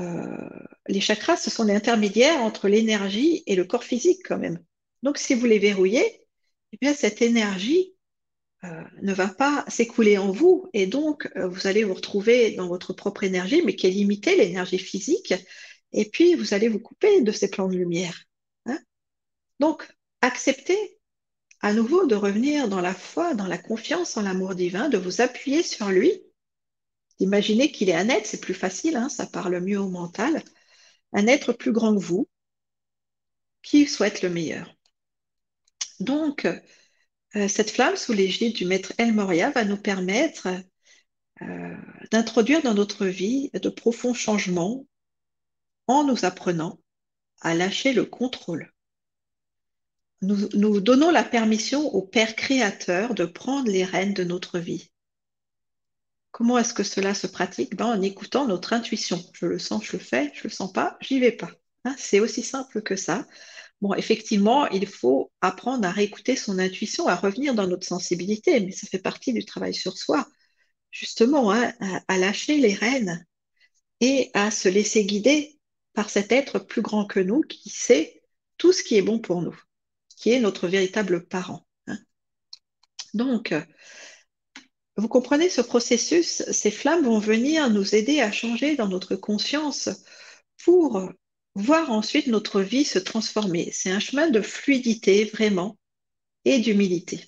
euh, 0.00 0.48
les 0.88 1.00
chakras, 1.00 1.36
ce 1.36 1.50
sont 1.50 1.64
les 1.64 1.74
intermédiaires 1.74 2.40
entre 2.42 2.68
l'énergie 2.68 3.42
et 3.46 3.56
le 3.56 3.64
corps 3.64 3.84
physique 3.84 4.22
quand 4.26 4.38
même. 4.38 4.58
Donc 5.02 5.18
si 5.18 5.34
vous 5.34 5.46
les 5.46 5.58
verrouillez, 5.58 6.24
eh 6.72 6.78
bien 6.80 6.94
cette 6.94 7.20
énergie 7.20 7.94
euh, 8.64 8.82
ne 9.02 9.12
va 9.12 9.28
pas 9.28 9.64
s'écouler 9.68 10.18
en 10.18 10.32
vous 10.32 10.68
et 10.72 10.86
donc 10.86 11.30
euh, 11.36 11.48
vous 11.48 11.66
allez 11.66 11.84
vous 11.84 11.94
retrouver 11.94 12.52
dans 12.52 12.68
votre 12.68 12.92
propre 12.92 13.24
énergie, 13.24 13.62
mais 13.64 13.76
qui 13.76 13.86
est 13.86 13.90
limitée, 13.90 14.36
l'énergie 14.36 14.78
physique, 14.78 15.34
et 15.92 16.08
puis 16.08 16.34
vous 16.34 16.54
allez 16.54 16.68
vous 16.68 16.78
couper 16.78 17.22
de 17.22 17.32
ces 17.32 17.50
plans 17.50 17.68
de 17.68 17.76
lumière. 17.76 18.24
Hein. 18.66 18.78
donc, 19.58 19.88
acceptez 20.20 20.98
à 21.62 21.72
nouveau 21.72 22.06
de 22.06 22.14
revenir 22.14 22.68
dans 22.68 22.80
la 22.80 22.94
foi, 22.94 23.34
dans 23.34 23.46
la 23.46 23.58
confiance 23.58 24.16
en 24.16 24.22
l'amour 24.22 24.54
divin, 24.54 24.88
de 24.88 24.98
vous 24.98 25.20
appuyer 25.20 25.62
sur 25.62 25.90
lui. 25.90 26.22
Imaginez 27.20 27.70
qu'il 27.70 27.90
est 27.90 27.94
un 27.94 28.08
être, 28.08 28.26
c'est 28.26 28.40
plus 28.40 28.54
facile, 28.54 28.96
hein, 28.96 29.08
ça 29.08 29.26
parle 29.26 29.60
mieux 29.60 29.78
au 29.78 29.88
mental, 29.88 30.42
un 31.12 31.26
être 31.26 31.52
plus 31.52 31.72
grand 31.72 31.94
que 31.94 32.02
vous, 32.02 32.28
qui 33.62 33.86
souhaite 33.86 34.22
le 34.22 34.30
meilleur. 34.30 34.74
Donc, 36.00 36.46
euh, 37.36 37.48
cette 37.48 37.70
flamme 37.70 37.96
sous 37.96 38.12
l'égide 38.12 38.56
du 38.56 38.64
maître 38.64 38.92
El 38.98 39.12
Moria 39.12 39.50
va 39.50 39.64
nous 39.64 39.76
permettre 39.76 40.48
euh, 41.42 41.76
d'introduire 42.10 42.62
dans 42.62 42.74
notre 42.74 43.06
vie 43.06 43.50
de 43.52 43.68
profonds 43.68 44.14
changements 44.14 44.86
en 45.86 46.04
nous 46.04 46.24
apprenant 46.24 46.80
à 47.40 47.54
lâcher 47.54 47.92
le 47.92 48.04
contrôle. 48.04 48.72
Nous, 50.22 50.48
nous 50.54 50.80
donnons 50.80 51.10
la 51.10 51.24
permission 51.24 51.86
au 51.94 52.02
Père 52.02 52.36
créateur 52.36 53.14
de 53.14 53.24
prendre 53.24 53.70
les 53.70 53.84
rênes 53.84 54.14
de 54.14 54.24
notre 54.24 54.58
vie. 54.58 54.89
Comment 56.30 56.58
est-ce 56.58 56.74
que 56.74 56.82
cela 56.84 57.14
se 57.14 57.26
pratique? 57.26 57.76
Ben, 57.76 57.86
En 57.86 58.02
écoutant 58.02 58.46
notre 58.46 58.72
intuition. 58.72 59.22
Je 59.32 59.46
le 59.46 59.58
sens, 59.58 59.84
je 59.84 59.92
le 59.92 59.98
fais, 59.98 60.32
je 60.34 60.44
le 60.44 60.50
sens 60.50 60.72
pas, 60.72 60.96
j'y 61.00 61.18
vais 61.20 61.32
pas. 61.32 61.50
Hein, 61.84 61.94
c'est 61.98 62.20
aussi 62.20 62.42
simple 62.42 62.82
que 62.82 62.96
ça. 62.96 63.26
Bon, 63.80 63.94
effectivement, 63.94 64.66
il 64.68 64.86
faut 64.86 65.32
apprendre 65.40 65.86
à 65.86 65.90
réécouter 65.90 66.36
son 66.36 66.58
intuition, 66.58 67.06
à 67.08 67.16
revenir 67.16 67.54
dans 67.54 67.66
notre 67.66 67.86
sensibilité, 67.86 68.60
mais 68.60 68.72
ça 68.72 68.86
fait 68.86 68.98
partie 68.98 69.32
du 69.32 69.44
travail 69.44 69.72
sur 69.72 69.96
soi, 69.96 70.28
justement, 70.90 71.50
hein, 71.52 71.72
à, 72.08 72.18
lâcher 72.18 72.58
les 72.58 72.74
rênes 72.74 73.26
et 74.00 74.30
à 74.34 74.50
se 74.50 74.68
laisser 74.68 75.04
guider 75.06 75.58
par 75.94 76.10
cet 76.10 76.30
être 76.32 76.58
plus 76.58 76.82
grand 76.82 77.06
que 77.06 77.20
nous 77.20 77.40
qui 77.40 77.70
sait 77.70 78.22
tout 78.58 78.72
ce 78.72 78.82
qui 78.82 78.96
est 78.96 79.02
bon 79.02 79.18
pour 79.18 79.40
nous, 79.40 79.58
qui 80.16 80.30
est 80.32 80.40
notre 80.40 80.68
véritable 80.68 81.26
parent. 81.26 81.66
Hein. 81.86 81.98
Donc, 83.14 83.54
vous 85.00 85.08
comprenez 85.08 85.48
ce 85.48 85.62
processus, 85.62 86.42
ces 86.52 86.70
flammes 86.70 87.04
vont 87.04 87.18
venir 87.18 87.70
nous 87.70 87.94
aider 87.94 88.20
à 88.20 88.30
changer 88.30 88.76
dans 88.76 88.88
notre 88.88 89.16
conscience 89.16 89.88
pour 90.62 91.10
voir 91.54 91.90
ensuite 91.90 92.26
notre 92.26 92.60
vie 92.60 92.84
se 92.84 92.98
transformer. 92.98 93.70
C'est 93.72 93.90
un 93.90 94.00
chemin 94.00 94.28
de 94.30 94.42
fluidité 94.42 95.24
vraiment 95.24 95.78
et 96.44 96.58
d'humilité. 96.58 97.24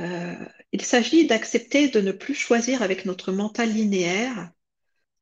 Euh, 0.00 0.34
il 0.72 0.82
s'agit 0.82 1.26
d'accepter 1.26 1.88
de 1.88 2.00
ne 2.00 2.12
plus 2.12 2.34
choisir 2.34 2.82
avec 2.82 3.04
notre 3.04 3.32
mental 3.32 3.72
linéaire, 3.72 4.50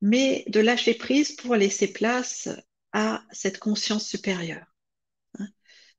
mais 0.01 0.43
de 0.47 0.59
lâcher 0.59 0.93
prise 0.93 1.33
pour 1.33 1.55
laisser 1.55 1.87
place 1.87 2.49
à 2.93 3.23
cette 3.31 3.59
conscience 3.59 4.07
supérieure. 4.07 4.76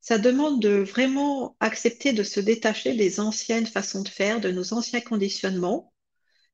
Ça 0.00 0.18
demande 0.18 0.60
de 0.60 0.70
vraiment 0.70 1.56
accepter 1.60 2.12
de 2.12 2.22
se 2.22 2.40
détacher 2.40 2.94
des 2.94 3.20
anciennes 3.20 3.66
façons 3.66 4.02
de 4.02 4.08
faire, 4.08 4.40
de 4.40 4.50
nos 4.50 4.72
anciens 4.72 5.00
conditionnements 5.00 5.92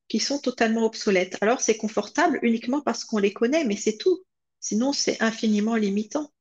qui 0.09 0.21
sont 0.21 0.39
totalement 0.39 0.85
obsolètes. 0.85 1.37
Alors 1.41 1.61
c'est 1.61 1.77
confortable 1.77 2.39
uniquement 2.43 2.81
parce 2.81 3.05
qu'on 3.05 3.19
les 3.19 3.33
connaît, 3.33 3.65
mais 3.65 3.77
c'est 3.77 3.97
tout. 3.97 4.25
Sinon, 4.61 4.93
c'est 4.93 5.23
infiniment 5.23 5.77
limitant. 5.77 6.33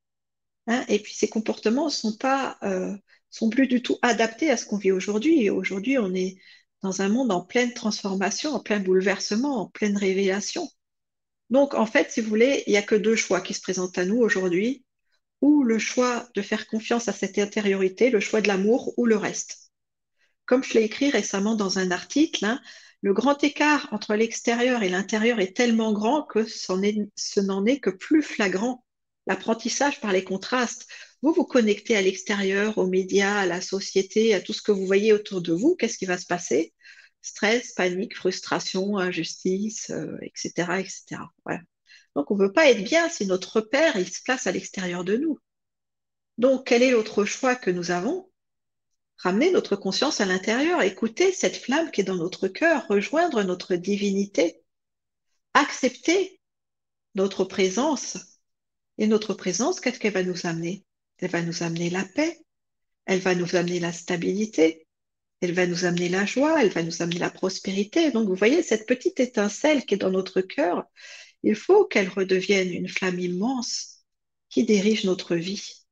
Hein. 0.68 0.86
et 0.88 1.00
puis, 1.00 1.14
ces 1.14 1.28
comportements 1.28 1.90
sont 1.90 2.16
pas, 2.16 2.58
euh, 2.64 2.96
sont 3.30 3.50
plus 3.50 3.68
du 3.68 3.82
tout 3.82 3.98
adaptés 4.02 4.50
à 4.50 4.56
ce 4.56 4.66
qu'on 4.66 4.78
vit 4.78 4.94
aujourd'hui. 4.94 5.50
Aujourd'hui, 5.50 5.98
on 5.98 6.14
est 6.14 6.38
dans 6.82 7.02
un 7.02 7.10
monde 7.10 7.32
en 7.34 7.42
pleine 7.42 7.74
transformation, 7.74 8.54
en 8.54 8.60
plein 8.62 8.80
bouleversement, 8.80 9.62
en 9.62 9.68
pleine 9.68 9.98
révélation. 9.98 10.70
Donc, 11.50 11.74
en 11.74 11.86
fait, 11.86 12.12
si 12.12 12.22
vous 12.22 12.30
voulez, 12.30 12.64
il 12.68 12.72
n'y 12.72 12.78
a 12.78 12.82
que 12.82 12.96
deux 12.96 13.16
choix 13.16 13.42
qui 13.42 13.54
se 13.54 13.62
présentent 13.62 13.98
à 13.98 14.06
nous 14.06 14.18
aujourd'hui, 14.18 14.83
ou 15.44 15.62
le 15.62 15.78
choix 15.78 16.30
de 16.36 16.42
faire 16.42 16.68
confiance 16.68 17.10
à 17.10 17.12
cette 17.12 17.38
intériorité, 17.38 18.10
le 18.10 18.22
choix 18.22 18.40
de 18.40 18.48
l'amour, 18.48 18.94
ou 18.96 19.06
le 19.06 19.18
reste. 19.18 19.74
Comme 20.46 20.64
je 20.64 20.76
l'ai 20.76 20.84
écrit 20.84 21.10
récemment 21.10 21.56
dans 21.56 21.80
un 21.80 21.92
article, 21.92 22.46
hein, 22.46 22.62
le 23.02 23.14
grand 23.14 23.44
écart 23.44 23.90
entre 23.92 24.16
l'extérieur 24.16 24.84
et 24.84 24.90
l'intérieur 24.90 25.42
est 25.42 25.54
tellement 25.54 25.92
grand 25.92 26.24
que 26.24 26.46
ce 26.46 27.42
n'en 27.42 27.66
est 27.66 27.80
que 27.82 27.90
plus 27.90 28.24
flagrant. 28.24 28.86
L'apprentissage 29.28 30.00
par 30.00 30.14
les 30.14 30.24
contrastes. 30.24 30.88
Vous 31.22 31.34
vous 31.34 31.44
connectez 31.44 31.98
à 31.98 32.02
l'extérieur, 32.02 32.78
aux 32.78 32.88
médias, 32.88 33.40
à 33.40 33.46
la 33.46 33.60
société, 33.60 34.34
à 34.34 34.40
tout 34.40 34.54
ce 34.54 34.62
que 34.62 34.72
vous 34.72 34.86
voyez 34.86 35.12
autour 35.12 35.42
de 35.42 35.52
vous. 35.52 35.76
Qu'est-ce 35.76 35.98
qui 35.98 36.06
va 36.06 36.18
se 36.18 36.26
passer? 36.26 36.74
Stress, 37.22 37.74
panique, 37.74 38.16
frustration, 38.16 38.98
injustice, 38.98 39.92
etc., 40.22 40.80
etc. 40.80 41.22
Donc, 42.16 42.32
on 42.32 42.36
ne 42.36 42.44
veut 42.44 42.54
pas 42.54 42.70
être 42.70 42.84
bien 42.84 43.10
si 43.10 43.26
notre 43.26 43.58
repère, 43.58 43.96
il 43.98 44.12
se 44.12 44.22
place 44.22 44.48
à 44.48 44.52
l'extérieur 44.52 45.04
de 45.04 45.18
nous. 45.18 45.40
Donc, 46.38 46.68
quel 46.68 46.84
est 46.84 46.92
l'autre 46.92 47.26
choix 47.26 47.56
que 47.56 47.72
nous 47.72 47.92
avons? 47.92 48.30
Ramener 49.18 49.52
notre 49.52 49.76
conscience 49.76 50.22
à 50.22 50.26
l'intérieur, 50.26 50.82
écouter 50.82 51.32
cette 51.32 51.58
flamme 51.58 51.92
qui 51.92 52.02
est 52.02 52.06
dans 52.06 52.16
notre 52.16 52.48
cœur, 52.48 52.88
rejoindre 52.88 53.44
notre 53.44 53.76
divinité, 53.76 54.62
accepter 55.54 56.40
notre 57.16 57.44
présence. 57.44 58.18
Et 58.98 59.08
notre 59.08 59.34
présence, 59.34 59.80
qu'est-ce 59.80 60.00
qu'elle 60.00 60.14
va 60.14 60.24
nous 60.24 60.46
amener? 60.46 60.86
Elle 61.18 61.30
va 61.30 61.42
nous 61.42 61.64
amener 61.64 61.90
la 61.90 62.04
paix, 62.04 62.44
elle 63.06 63.20
va 63.20 63.34
nous 63.34 63.56
amener 63.56 63.80
la 63.80 63.94
stabilité, 63.94 64.88
elle 65.42 65.54
va 65.54 65.68
nous 65.68 65.86
amener 65.86 66.10
la 66.10 66.26
joie, 66.26 66.62
elle 66.62 66.70
va 66.70 66.84
nous 66.84 67.02
amener 67.02 67.20
la 67.20 67.30
prospérité. 67.30 68.12
Donc 68.12 68.28
vous 68.28 68.36
voyez, 68.36 68.62
cette 68.64 68.88
petite 68.88 69.20
étincelle 69.20 69.86
qui 69.86 69.96
est 69.96 69.98
dans 69.98 70.12
notre 70.12 70.42
cœur, 70.42 70.86
il 71.44 71.56
faut 71.56 71.86
qu'elle 71.86 72.10
redevienne 72.10 72.72
une 72.72 72.88
flamme 72.88 73.20
immense 73.20 74.04
qui 74.50 74.64
dirige 74.64 75.04
notre 75.04 75.36
vie 75.36 75.86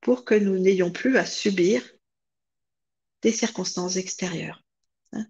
pour 0.00 0.24
que 0.24 0.34
nous 0.34 0.58
n'ayons 0.58 0.90
plus 0.90 1.18
à 1.18 1.26
subir 1.26 1.82
des 3.22 3.32
circonstances 3.32 3.96
extérieures. 3.96 4.62
Hein. 5.12 5.26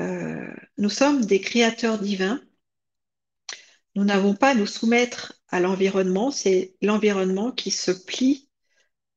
Euh, 0.00 0.52
nous 0.76 0.90
sommes 0.90 1.24
des 1.24 1.40
créateurs 1.40 1.98
divins. 1.98 2.42
Nous 3.94 4.04
n'avons 4.04 4.34
pas 4.34 4.50
à 4.50 4.54
nous 4.54 4.66
soumettre 4.66 5.40
à 5.48 5.60
l'environnement, 5.60 6.30
c'est 6.30 6.74
l'environnement 6.82 7.52
qui 7.52 7.70
se 7.70 7.90
plie 7.90 8.48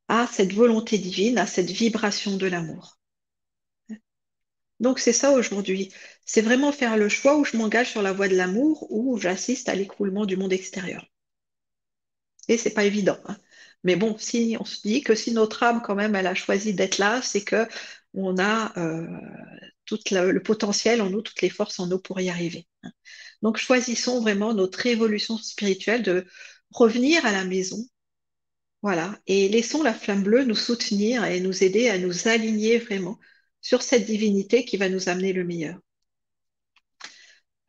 à 0.07 0.27
cette 0.27 0.53
volonté 0.53 0.97
divine, 0.97 1.37
à 1.37 1.47
cette 1.47 1.69
vibration 1.71 2.37
de 2.37 2.47
l'amour. 2.47 3.00
Donc 4.81 4.99
c'est 4.99 5.13
ça 5.13 5.31
aujourd'hui. 5.31 5.93
C'est 6.25 6.41
vraiment 6.41 6.71
faire 6.73 6.97
le 6.97 7.07
choix 7.07 7.37
où 7.37 7.45
je 7.45 7.55
m'engage 7.55 7.91
sur 7.91 8.01
la 8.01 8.13
voie 8.13 8.27
de 8.27 8.35
l'amour 8.35 8.87
ou 8.91 9.17
j'assiste 9.17 9.69
à 9.69 9.75
l'écroulement 9.75 10.25
du 10.25 10.35
monde 10.37 10.51
extérieur. 10.53 11.07
Et 12.47 12.57
c'est 12.57 12.73
pas 12.73 12.83
évident. 12.83 13.17
Hein. 13.25 13.37
Mais 13.83 13.95
bon, 13.95 14.17
si 14.17 14.57
on 14.59 14.65
se 14.65 14.81
dit 14.81 15.01
que 15.03 15.15
si 15.15 15.31
notre 15.33 15.63
âme 15.63 15.81
quand 15.83 15.95
même 15.95 16.15
elle 16.15 16.27
a 16.27 16.35
choisi 16.35 16.73
d'être 16.73 16.97
là, 16.97 17.21
c'est 17.21 17.43
que 17.43 17.67
on 18.13 18.37
a 18.39 18.77
euh, 18.77 19.07
tout 19.85 19.99
le 20.11 20.39
potentiel 20.39 21.01
en 21.01 21.09
nous, 21.09 21.21
toutes 21.21 21.41
les 21.41 21.49
forces 21.49 21.79
en 21.79 21.87
nous 21.87 21.99
pour 21.99 22.19
y 22.19 22.29
arriver. 22.29 22.67
Hein. 22.83 22.91
Donc 23.43 23.57
choisissons 23.57 24.21
vraiment 24.21 24.53
notre 24.53 24.85
évolution 24.87 25.37
spirituelle 25.37 26.03
de 26.03 26.25
revenir 26.71 27.25
à 27.25 27.31
la 27.31 27.45
maison, 27.45 27.85
voilà, 28.81 29.19
et 29.27 29.47
laissons 29.49 29.83
la 29.83 29.93
flamme 29.93 30.23
bleue 30.23 30.43
nous 30.43 30.55
soutenir 30.55 31.23
et 31.25 31.39
nous 31.39 31.63
aider 31.63 31.89
à 31.89 31.97
nous 31.99 32.27
aligner 32.27 32.79
vraiment 32.79 33.19
sur 33.61 33.81
cette 33.81 34.05
divinité 34.05 34.65
qui 34.65 34.77
va 34.77 34.89
nous 34.89 35.09
amener 35.09 35.33
le 35.33 35.43
meilleur. 35.43 35.77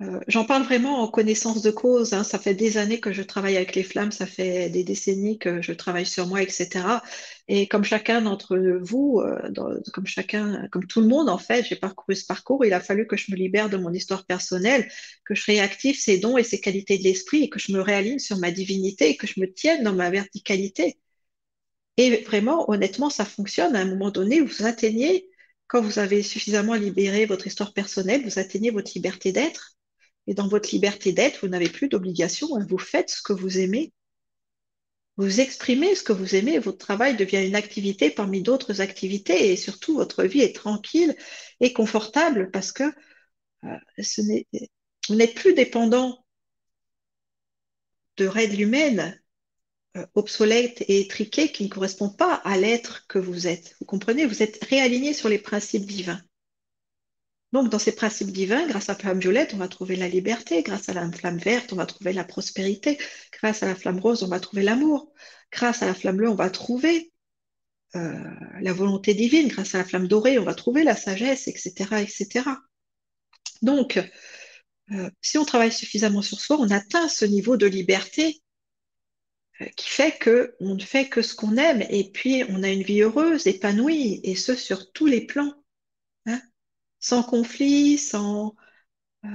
Euh, 0.03 0.21
j'en 0.27 0.45
parle 0.45 0.63
vraiment 0.65 1.01
en 1.01 1.09
connaissance 1.09 1.63
de 1.63 1.71
cause. 1.71 2.13
Hein. 2.13 2.25
Ça 2.25 2.39
fait 2.39 2.55
des 2.55 2.77
années 2.79 3.01
que 3.01 3.13
je 3.13 3.23
travaille 3.23 3.57
avec 3.57 3.75
les 3.75 3.83
flammes, 3.83 4.11
ça 4.11 4.27
fait 4.27 4.69
des 4.71 4.85
décennies 4.85 5.39
que 5.39 5.63
je 5.63 5.73
travaille 5.73 6.07
sur 6.07 6.27
moi, 6.27 6.43
etc. 6.43 7.03
Et 7.49 7.69
comme 7.69 7.85
chacun 7.85 8.23
d'entre 8.23 8.57
vous, 8.81 9.21
euh, 9.21 9.51
comme 9.93 10.87
tout 10.87 11.01
le 11.01 11.07
monde 11.07 11.29
en 11.29 11.39
fait, 11.39 11.65
j'ai 11.65 11.77
parcouru 11.77 12.17
ce 12.17 12.27
parcours. 12.27 12.65
Il 12.65 12.73
a 12.73 12.81
fallu 12.81 13.07
que 13.07 13.17
je 13.17 13.31
me 13.31 13.37
libère 13.37 13.71
de 13.71 13.77
mon 13.77 13.93
histoire 13.93 14.27
personnelle, 14.27 14.91
que 15.25 15.35
je 15.35 15.45
réactive 15.47 15.99
ces 15.99 16.19
dons 16.19 16.37
et 16.39 16.45
ces 16.45 16.61
qualités 16.61 16.99
de 16.99 17.05
l'esprit, 17.05 17.45
et 17.45 17.49
que 17.49 17.59
je 17.59 17.73
me 17.73 17.81
réaligne 17.81 18.19
sur 18.19 18.39
ma 18.39 18.51
divinité, 18.51 19.11
et 19.11 19.17
que 19.17 19.27
je 19.27 19.41
me 19.41 19.53
tienne 19.53 19.85
dans 19.85 19.95
ma 19.95 20.11
verticalité. 20.11 20.99
Et 21.97 22.23
vraiment, 22.23 22.71
honnêtement, 22.71 23.11
ça 23.11 23.25
fonctionne. 23.25 23.77
À 23.77 23.81
un 23.81 23.85
moment 23.85 24.11
donné, 24.11 24.41
vous 24.41 24.65
atteignez, 24.65 25.29
quand 25.73 25.81
vous 25.81 25.99
avez 25.99 26.23
suffisamment 26.23 26.75
libéré 26.75 27.25
votre 27.25 27.47
histoire 27.47 27.73
personnelle, 27.73 28.23
vous 28.25 28.39
atteignez 28.39 28.71
votre 28.71 28.93
liberté 28.95 29.33
d'être 29.33 29.79
et 30.27 30.35
dans 30.35 30.47
votre 30.47 30.71
liberté 30.71 31.13
d'être, 31.13 31.41
vous 31.41 31.49
n'avez 31.49 31.71
plus 31.71 31.89
d'obligation. 31.89 32.55
Hein. 32.55 32.67
Vous 32.69 32.77
faites 32.77 33.09
ce 33.09 33.23
que 33.23 33.33
vous 33.33 33.59
aimez. 33.59 33.91
Vous 35.17 35.41
exprimez 35.41 35.95
ce 35.95 36.03
que 36.03 36.13
vous 36.13 36.35
aimez. 36.35 36.59
Votre 36.59 36.77
travail 36.77 37.17
devient 37.17 37.47
une 37.47 37.55
activité 37.55 38.11
parmi 38.11 38.43
d'autres 38.43 38.83
activités. 38.83 39.51
Et 39.51 39.57
surtout, 39.57 39.95
votre 39.95 40.25
vie 40.25 40.43
est 40.43 40.55
tranquille 40.55 41.17
et 41.61 41.73
confortable 41.73 42.51
parce 42.51 42.71
que 42.71 42.85
euh, 43.65 44.49
vous 45.09 45.15
n'êtes 45.15 45.35
plus 45.35 45.55
dépendant 45.55 46.23
de 48.19 48.27
règles 48.27 48.61
humaines 48.61 49.19
euh, 49.97 50.07
obsolètes 50.15 50.83
et 50.89 51.01
étriquées 51.01 51.53
qui 51.53 51.65
ne 51.65 51.69
correspondent 51.69 52.17
pas 52.17 52.35
à 52.45 52.57
l'être 52.57 53.07
que 53.09 53.19
vous 53.19 53.47
êtes. 53.47 53.77
Vous 53.79 53.87
comprenez? 53.87 54.25
Vous 54.27 54.43
êtes 54.43 54.65
réaligné 54.65 55.13
sur 55.13 55.29
les 55.29 55.39
principes 55.39 55.87
divins. 55.87 56.23
Donc, 57.53 57.69
dans 57.69 57.79
ces 57.79 57.95
principes 57.95 58.33
divins, 58.33 58.67
grâce 58.67 58.89
à 58.89 58.95
la 58.95 58.99
flamme 58.99 59.21
violette, 59.21 59.53
on 59.53 59.59
va 59.59 59.69
trouver 59.69 59.97
la 59.97 60.09
liberté. 60.09 60.63
Grâce 60.63 60.89
à 60.89 60.95
la 60.95 61.11
flamme 61.13 61.37
verte, 61.37 61.73
on 61.75 61.77
va 61.77 61.85
trouver 61.85 62.15
la 62.15 62.25
prospérité. 62.25 62.99
Grâce 63.33 63.63
à 63.63 63.67
la 63.67 63.75
flamme 63.75 64.01
rose, 64.01 64.23
on 64.23 64.29
va 64.29 64.41
trouver 64.41 64.63
l'amour. 64.63 65.13
Grâce 65.53 65.83
à 65.83 65.87
la 65.87 65.95
flamme 65.95 66.17
bleue, 66.17 66.31
on 66.31 66.35
va 66.35 66.49
trouver 66.49 67.13
euh, 67.95 68.19
la 68.63 68.73
volonté 68.73 69.13
divine. 69.13 69.49
Grâce 69.49 69.75
à 69.75 69.79
la 69.79 69.85
flamme 69.85 70.09
dorée, 70.09 70.39
on 70.39 70.45
va 70.45 70.55
trouver 70.55 70.83
la 70.83 70.97
sagesse, 70.97 71.47
etc., 71.49 71.75
etc. 72.01 72.49
Donc, 73.61 73.99
euh, 74.91 75.11
si 75.21 75.37
on 75.37 75.45
travaille 75.45 75.73
suffisamment 75.73 76.23
sur 76.23 76.41
soi, 76.41 76.57
on 76.59 76.71
atteint 76.71 77.09
ce 77.09 77.27
niveau 77.27 77.59
de 77.59 77.67
liberté 77.67 78.41
qui 79.77 79.89
fait 79.91 80.19
que 80.19 80.55
on 80.61 80.75
ne 80.75 80.81
fait 80.81 81.09
que 81.09 81.23
ce 81.23 81.35
qu'on 81.35 81.57
aime 81.57 81.83
et 81.91 82.11
puis 82.11 82.45
on 82.49 82.63
a 82.63 82.69
une 82.69 82.83
vie 82.83 83.03
heureuse, 83.03 83.47
épanouie, 83.47 84.21
et 84.25 84.35
ce 84.35 84.55
sur 84.55 84.93
tous 84.93 85.07
les 85.07 85.27
plans 85.27 85.55
sans 87.03 87.23
conflit, 87.23 87.99
sans, 87.99 88.55
euh, 89.27 89.29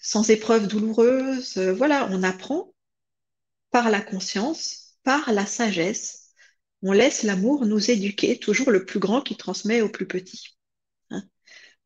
sans 0.00 0.30
épreuves 0.30 0.68
douloureuses. 0.68 1.56
Euh, 1.56 1.72
voilà, 1.72 2.08
on 2.12 2.22
apprend 2.22 2.74
par 3.72 3.90
la 3.90 4.00
conscience, 4.00 4.96
par 5.02 5.32
la 5.32 5.46
sagesse. 5.46 6.32
On 6.82 6.92
laisse 6.92 7.24
l'amour 7.24 7.66
nous 7.66 7.90
éduquer, 7.90 8.38
toujours 8.38 8.70
le 8.70 8.84
plus 8.84 9.00
grand 9.00 9.22
qui 9.22 9.36
transmet 9.36 9.82
au 9.82 9.88
plus 9.88 10.06
petit. 10.06 10.56
Hein. 11.10 11.24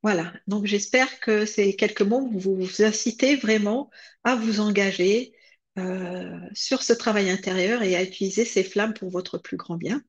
voilà, 0.02 0.32
donc 0.46 0.66
j'espère 0.66 1.20
que 1.20 1.46
ces 1.46 1.76
quelques 1.76 2.02
mots 2.02 2.28
vous, 2.32 2.56
vous 2.56 2.82
incitez 2.82 3.36
vraiment 3.36 3.90
à 4.24 4.36
vous 4.36 4.60
engager 4.60 5.34
euh, 5.78 6.38
sur 6.54 6.82
ce 6.82 6.92
travail 6.92 7.30
intérieur 7.30 7.82
et 7.82 7.96
à 7.96 8.02
utiliser 8.02 8.44
ces 8.44 8.64
flammes 8.64 8.94
pour 8.94 9.10
votre 9.10 9.38
plus 9.38 9.56
grand 9.56 9.76
bien. 9.76 10.02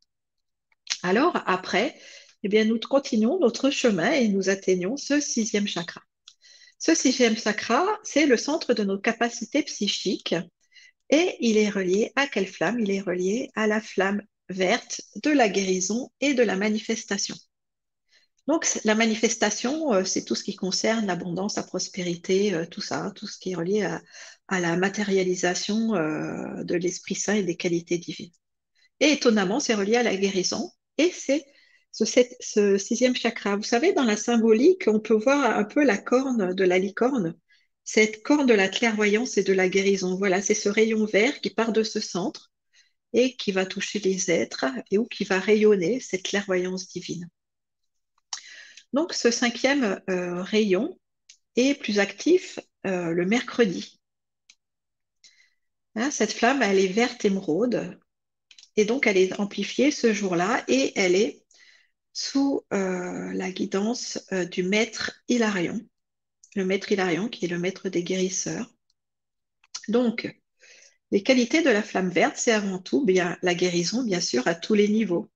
Alors 1.04 1.42
après, 1.46 1.96
eh 2.44 2.66
nous 2.66 2.80
continuons 2.80 3.40
notre 3.40 3.70
chemin 3.70 4.12
et 4.12 4.28
nous 4.28 4.50
atteignons 4.50 4.98
ce 4.98 5.20
sixième 5.20 5.68
chakra. 5.68 6.02
Ce 6.78 6.94
sixième 6.94 7.38
chakra, 7.38 7.86
c'est 8.04 8.28
le 8.28 8.38
centre 8.38 8.74
de 8.74 8.84
nos 8.84 9.00
capacités 9.00 9.64
psychiques 9.64 10.36
et 11.10 11.36
il 11.40 11.58
est 11.58 11.70
relié 11.70 12.12
à 12.16 12.28
quelle 12.28 12.48
flamme? 12.48 12.80
Il 12.80 12.92
est 12.92 13.02
relié 13.02 13.50
à 13.56 13.68
la 13.68 13.82
flamme 13.82 14.22
verte 14.50 15.02
de 15.24 15.32
la 15.32 15.50
guérison 15.50 16.12
et 16.22 16.34
de 16.34 16.44
la 16.44 16.56
manifestation. 16.56 17.36
Donc, 18.48 18.68
la 18.84 18.94
manifestation, 18.94 19.94
euh, 19.94 20.04
c'est 20.04 20.24
tout 20.24 20.36
ce 20.36 20.44
qui 20.44 20.56
concerne 20.56 21.08
l'abondance, 21.08 21.56
la 21.56 21.64
prospérité, 21.64 22.54
euh, 22.54 22.66
tout 22.68 22.82
ça, 22.82 23.12
tout 23.16 23.26
ce 23.28 23.40
qui 23.40 23.52
est 23.52 23.56
relié 23.56 23.84
à, 24.48 24.60
la 24.60 24.78
matérialisation 24.78 25.96
euh, 25.96 26.64
de 26.64 26.76
l'Esprit 26.76 27.16
Saint 27.16 27.36
et 27.36 27.44
des 27.44 27.58
qualités 27.58 27.98
divines. 27.98 28.32
Et 29.00 29.12
étonnamment, 29.12 29.60
c'est 29.60 29.74
relié 29.74 29.96
à 29.98 30.04
la 30.04 30.16
guérison 30.16 30.72
et 30.98 31.12
c'est 31.12 31.46
ce, 31.92 32.78
sixième 32.78 33.16
chakra. 33.16 33.56
Vous 33.56 33.64
savez, 33.64 33.94
dans 33.94 34.04
la 34.04 34.18
symbolique, 34.18 34.84
on 34.88 35.00
peut 35.00 35.16
voir 35.16 35.58
un 35.58 35.64
peu 35.64 35.84
la 35.84 35.98
corne 35.98 36.54
de 36.54 36.64
la 36.64 36.78
licorne, 36.78 37.36
cette 37.84 38.24
corne 38.24 38.48
de 38.48 38.54
la 38.54 38.70
clairvoyance 38.70 39.38
et 39.38 39.44
de 39.44 39.54
la 39.54 39.70
guérison. 39.70 40.16
Voilà, 40.18 40.42
c'est 40.42 40.54
ce 40.56 40.70
rayon 40.70 41.06
vert 41.06 41.42
qui 41.42 41.50
part 41.50 41.74
de 41.74 41.84
ce 41.84 42.00
centre 42.00 42.52
et 43.14 43.36
qui 43.38 43.52
va 43.52 43.66
toucher 43.66 44.00
les 44.00 44.32
êtres 44.32 44.66
et 44.92 44.98
ou 44.98 45.06
qui 45.06 45.24
va 45.24 45.40
rayonner 45.40 46.00
cette 46.00 46.24
clairvoyance 46.24 46.88
divine. 46.90 47.30
Donc, 48.96 49.12
ce 49.12 49.30
cinquième 49.30 50.02
euh, 50.10 50.42
rayon 50.42 50.98
est 51.58 51.78
plus 51.78 52.00
actif 52.00 52.60
euh, 52.88 53.12
le 53.12 53.26
mercredi. 53.26 54.00
Hein, 55.96 56.12
cette 56.12 56.32
flamme, 56.32 56.62
elle 56.62 56.80
est 56.80 56.88
verte 56.88 57.26
émeraude 57.26 58.00
et 58.78 58.86
donc 58.86 59.06
elle 59.06 59.18
est 59.18 59.38
amplifiée 59.38 59.92
ce 59.92 60.14
jour-là 60.14 60.64
et 60.70 60.94
elle 60.98 61.14
est 61.14 61.44
sous 62.14 62.62
euh, 62.72 63.34
la 63.34 63.52
guidance 63.52 64.18
du 64.50 64.64
maître 64.64 65.12
Hilarion, 65.28 65.82
le 66.56 66.64
maître 66.64 66.90
Hilarion 66.90 67.28
qui 67.28 67.44
est 67.44 67.50
le 67.50 67.60
maître 67.60 67.90
des 67.90 68.02
guérisseurs. 68.02 68.74
Donc, 69.90 70.34
les 71.12 71.22
qualités 71.22 71.62
de 71.64 71.70
la 71.70 71.84
flamme 71.84 72.12
verte, 72.12 72.38
c'est 72.38 72.54
avant 72.54 72.80
tout 72.80 73.04
bien, 73.04 73.38
la 73.42 73.56
guérison, 73.56 74.04
bien 74.04 74.22
sûr, 74.22 74.48
à 74.48 74.56
tous 74.56 74.74
les 74.74 74.88
niveaux. 74.88 75.30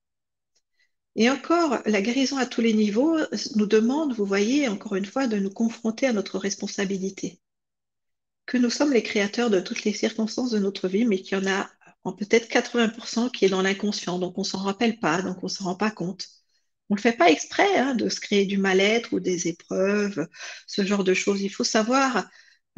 Et 1.16 1.30
encore, 1.30 1.80
la 1.86 2.02
guérison 2.02 2.38
à 2.38 2.46
tous 2.46 2.62
les 2.62 2.74
niveaux 2.74 3.18
nous 3.56 3.66
demande, 3.66 4.14
vous 4.14 4.26
voyez, 4.26 4.68
encore 4.68 4.96
une 4.96 5.06
fois, 5.06 5.28
de 5.28 5.38
nous 5.38 5.50
confronter 5.50 6.08
à 6.08 6.14
notre 6.14 6.38
responsabilité. 6.38 7.40
Que 8.46 8.58
nous 8.58 8.70
sommes 8.70 8.94
les 8.94 9.04
créateurs 9.04 9.50
de 9.50 9.60
toutes 9.60 9.84
les 9.84 9.94
circonstances 9.94 10.52
de 10.52 10.60
notre 10.60 10.88
vie, 10.88 11.06
mais 11.06 11.22
qu'il 11.22 11.38
y 11.38 11.42
en 11.42 11.48
a 11.48 11.70
en 12.04 12.14
peut-être 12.14 12.48
80% 12.50 13.30
qui 13.30 13.46
est 13.46 13.50
dans 13.50 13.62
l'inconscient, 13.62 14.20
donc 14.20 14.38
on 14.38 14.42
ne 14.42 14.48
s'en 14.48 14.60
rappelle 14.60 15.00
pas, 15.00 15.22
donc 15.22 15.38
on 15.44 15.48
ne 15.48 15.52
s'en 15.52 15.66
rend 15.66 15.76
pas 15.76 15.92
compte. 15.92 16.28
On 16.90 16.96
ne 16.96 17.00
fait 17.00 17.14
pas 17.14 17.30
exprès 17.30 17.78
hein, 17.78 17.96
de 17.96 18.10
se 18.10 18.20
créer 18.20 18.46
du 18.46 18.58
mal-être 18.58 19.14
ou 19.14 19.20
des 19.20 19.48
épreuves, 19.48 20.28
ce 20.68 20.86
genre 20.86 21.04
de 21.04 21.14
choses. 21.14 21.42
Il 21.42 21.50
faut 21.50 21.64
savoir 21.64 22.28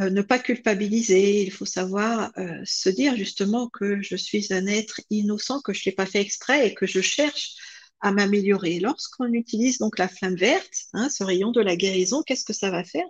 euh, 0.01 0.09
ne 0.09 0.21
pas 0.21 0.39
culpabiliser, 0.39 1.43
il 1.43 1.51
faut 1.51 1.65
savoir 1.65 2.31
euh, 2.37 2.61
se 2.65 2.89
dire 2.89 3.15
justement 3.15 3.69
que 3.69 4.01
je 4.01 4.15
suis 4.15 4.53
un 4.53 4.67
être 4.67 4.99
innocent, 5.09 5.61
que 5.61 5.73
je 5.73 5.81
ne 5.81 5.85
l'ai 5.85 5.91
pas 5.95 6.05
fait 6.05 6.21
exprès 6.21 6.67
et 6.67 6.73
que 6.73 6.87
je 6.87 7.01
cherche 7.01 7.55
à 8.01 8.11
m'améliorer. 8.11 8.79
Lorsqu'on 8.79 9.31
utilise 9.33 9.77
donc 9.77 9.97
la 9.97 10.07
flamme 10.07 10.35
verte, 10.35 10.85
hein, 10.93 11.09
ce 11.09 11.23
rayon 11.23 11.51
de 11.51 11.61
la 11.61 11.75
guérison, 11.75 12.23
qu'est-ce 12.23 12.45
que 12.45 12.53
ça 12.53 12.71
va 12.71 12.83
faire? 12.83 13.05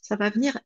Ça 0.00 0.16
va 0.16 0.30
venir 0.30 0.58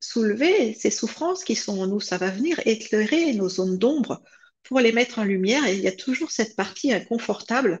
soulever 0.00 0.74
ces 0.74 0.90
souffrances 0.90 1.44
qui 1.44 1.56
sont 1.56 1.78
en 1.78 1.86
nous, 1.86 2.00
ça 2.00 2.18
va 2.18 2.30
venir 2.30 2.60
éclairer 2.66 3.32
nos 3.34 3.48
zones 3.48 3.78
d'ombre 3.78 4.22
pour 4.62 4.80
les 4.80 4.92
mettre 4.92 5.18
en 5.18 5.24
lumière. 5.24 5.64
Et 5.66 5.74
il 5.74 5.80
y 5.80 5.88
a 5.88 5.92
toujours 5.92 6.30
cette 6.30 6.56
partie 6.56 6.92
inconfortable 6.92 7.80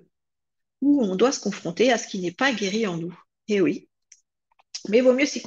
où 0.80 1.02
on 1.02 1.16
doit 1.16 1.32
se 1.32 1.40
confronter 1.40 1.92
à 1.92 1.98
ce 1.98 2.06
qui 2.06 2.20
n'est 2.20 2.32
pas 2.32 2.52
guéri 2.52 2.86
en 2.86 2.96
nous. 2.96 3.18
Et 3.48 3.60
oui. 3.60 3.88
Mais 4.88 4.98
il 4.98 5.04
vaut 5.04 5.12
mieux 5.12 5.26
s'y, 5.26 5.42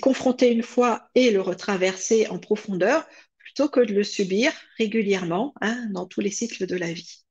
confronter 0.00 0.50
une 0.50 0.62
fois 0.62 1.08
et 1.14 1.30
le 1.30 1.40
retraverser 1.40 2.26
en 2.28 2.38
profondeur 2.38 3.06
plutôt 3.38 3.68
que 3.68 3.80
de 3.80 3.92
le 3.92 4.02
subir 4.02 4.52
régulièrement 4.78 5.54
hein, 5.60 5.86
dans 5.92 6.06
tous 6.06 6.20
les 6.20 6.30
cycles 6.30 6.66
de 6.66 6.76
la 6.76 6.92
vie. 6.92 7.23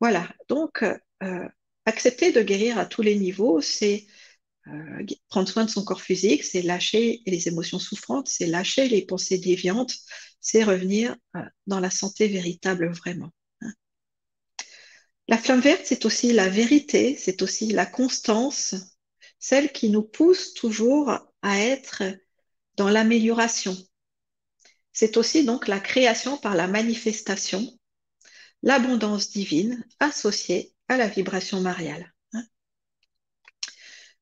Voilà, 0.00 0.28
donc 0.48 0.84
euh, 1.22 1.48
accepter 1.84 2.32
de 2.32 2.42
guérir 2.42 2.78
à 2.78 2.86
tous 2.86 3.02
les 3.02 3.16
niveaux, 3.16 3.60
c'est 3.60 4.06
euh, 4.68 5.06
prendre 5.28 5.48
soin 5.48 5.64
de 5.64 5.70
son 5.70 5.84
corps 5.84 6.02
physique, 6.02 6.44
c'est 6.44 6.62
lâcher 6.62 7.22
les 7.26 7.48
émotions 7.48 7.78
souffrantes, 7.78 8.28
c'est 8.28 8.46
lâcher 8.46 8.88
les 8.88 9.04
pensées 9.04 9.38
déviantes, 9.38 9.94
c'est 10.40 10.62
revenir 10.62 11.16
euh, 11.36 11.40
dans 11.66 11.80
la 11.80 11.90
santé 11.90 12.28
véritable 12.28 12.90
vraiment. 12.92 13.30
Hein. 13.62 13.72
La 15.26 15.38
flamme 15.38 15.60
verte, 15.60 15.82
c'est 15.84 16.04
aussi 16.04 16.32
la 16.32 16.48
vérité, 16.48 17.16
c'est 17.16 17.42
aussi 17.42 17.68
la 17.72 17.86
constance, 17.86 18.74
celle 19.38 19.72
qui 19.72 19.88
nous 19.88 20.02
pousse 20.02 20.54
toujours 20.54 21.10
à 21.42 21.60
être 21.60 22.02
dans 22.76 22.88
l'amélioration. 22.88 23.76
C'est 24.92 25.16
aussi 25.16 25.44
donc 25.44 25.68
la 25.68 25.80
création 25.80 26.36
par 26.36 26.54
la 26.54 26.66
manifestation, 26.66 27.77
l'abondance 28.62 29.30
divine 29.30 29.84
associée 30.00 30.72
à 30.88 30.96
la 30.96 31.08
vibration 31.08 31.60
mariale. 31.60 32.12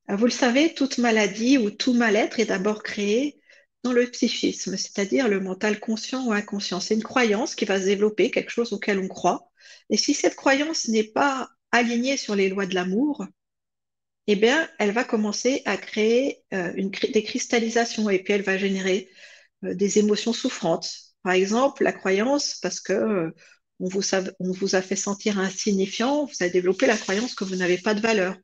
Vous 0.09 0.25
le 0.25 0.31
savez, 0.31 0.73
toute 0.73 0.99
maladie 0.99 1.57
ou 1.57 1.69
tout 1.69 1.93
mal-être 1.93 2.39
est 2.39 2.45
d'abord 2.45 2.81
créé 2.81 3.41
dans 3.83 3.91
le 3.91 4.09
psychisme, 4.09 4.77
c'est-à-dire 4.77 5.27
le 5.27 5.39
mental 5.41 5.79
conscient 5.79 6.25
ou 6.25 6.31
inconscient. 6.31 6.79
C'est 6.79 6.95
une 6.95 7.03
croyance 7.03 7.55
qui 7.55 7.65
va 7.65 7.79
se 7.79 7.85
développer, 7.85 8.31
quelque 8.31 8.51
chose 8.51 8.71
auquel 8.73 8.99
on 8.99 9.07
croit. 9.07 9.51
Et 9.89 9.97
si 9.97 10.13
cette 10.13 10.35
croyance 10.35 10.87
n'est 10.87 11.03
pas 11.03 11.49
alignée 11.71 12.17
sur 12.17 12.35
les 12.35 12.49
lois 12.49 12.65
de 12.65 12.75
l'amour, 12.75 13.25
eh 14.27 14.35
bien, 14.35 14.69
elle 14.79 14.91
va 14.91 15.03
commencer 15.03 15.61
à 15.65 15.77
créer 15.77 16.43
euh, 16.53 16.73
des 17.13 17.23
cristallisations 17.23 18.09
et 18.09 18.19
puis 18.19 18.33
elle 18.33 18.41
va 18.41 18.57
générer 18.57 19.09
euh, 19.63 19.73
des 19.73 19.99
émotions 19.99 20.33
souffrantes. 20.33 20.91
Par 21.23 21.33
exemple, 21.33 21.83
la 21.83 21.93
croyance, 21.93 22.55
parce 22.61 22.79
que 22.79 22.93
euh, 22.93 23.31
on, 23.79 23.87
vous 23.89 24.75
a 24.75 24.81
fait 24.81 24.95
sentir 24.95 25.39
insignifiant, 25.39 26.25
vous 26.25 26.35
avez 26.41 26.49
développé 26.51 26.87
la 26.87 26.97
croyance 26.97 27.35
que 27.35 27.43
vous 27.43 27.55
n'avez 27.55 27.77
pas 27.77 27.93
de 27.93 28.01
valeur. 28.01 28.35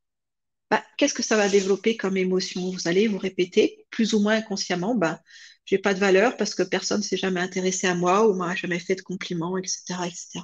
Bah, 0.70 0.84
qu'est-ce 0.98 1.14
que 1.14 1.24
ça 1.24 1.38
va 1.38 1.50
développer 1.50 1.98
comme 1.98 2.18
émotion? 2.18 2.72
Vous 2.72 2.88
allez 2.88 3.08
vous 3.08 3.18
répéter, 3.18 3.86
plus 3.90 4.14
ou 4.14 4.20
moins 4.20 4.36
inconsciemment, 4.36 4.96
bah, 4.96 5.22
j'ai 5.66 5.78
pas 5.78 5.94
de 5.94 6.00
valeur 6.00 6.38
parce 6.38 6.56
que 6.56 6.64
personne 6.64 7.00
ne 7.00 7.04
s'est 7.04 7.18
jamais 7.18 7.40
intéressé 7.40 7.88
à 7.88 7.96
moi 7.96 8.28
ou 8.28 8.34
m'a 8.34 8.56
jamais 8.56 8.80
fait 8.80 8.96
de 8.96 9.02
compliments, 9.02 9.58
etc., 9.58 10.06
etc. 10.06 10.42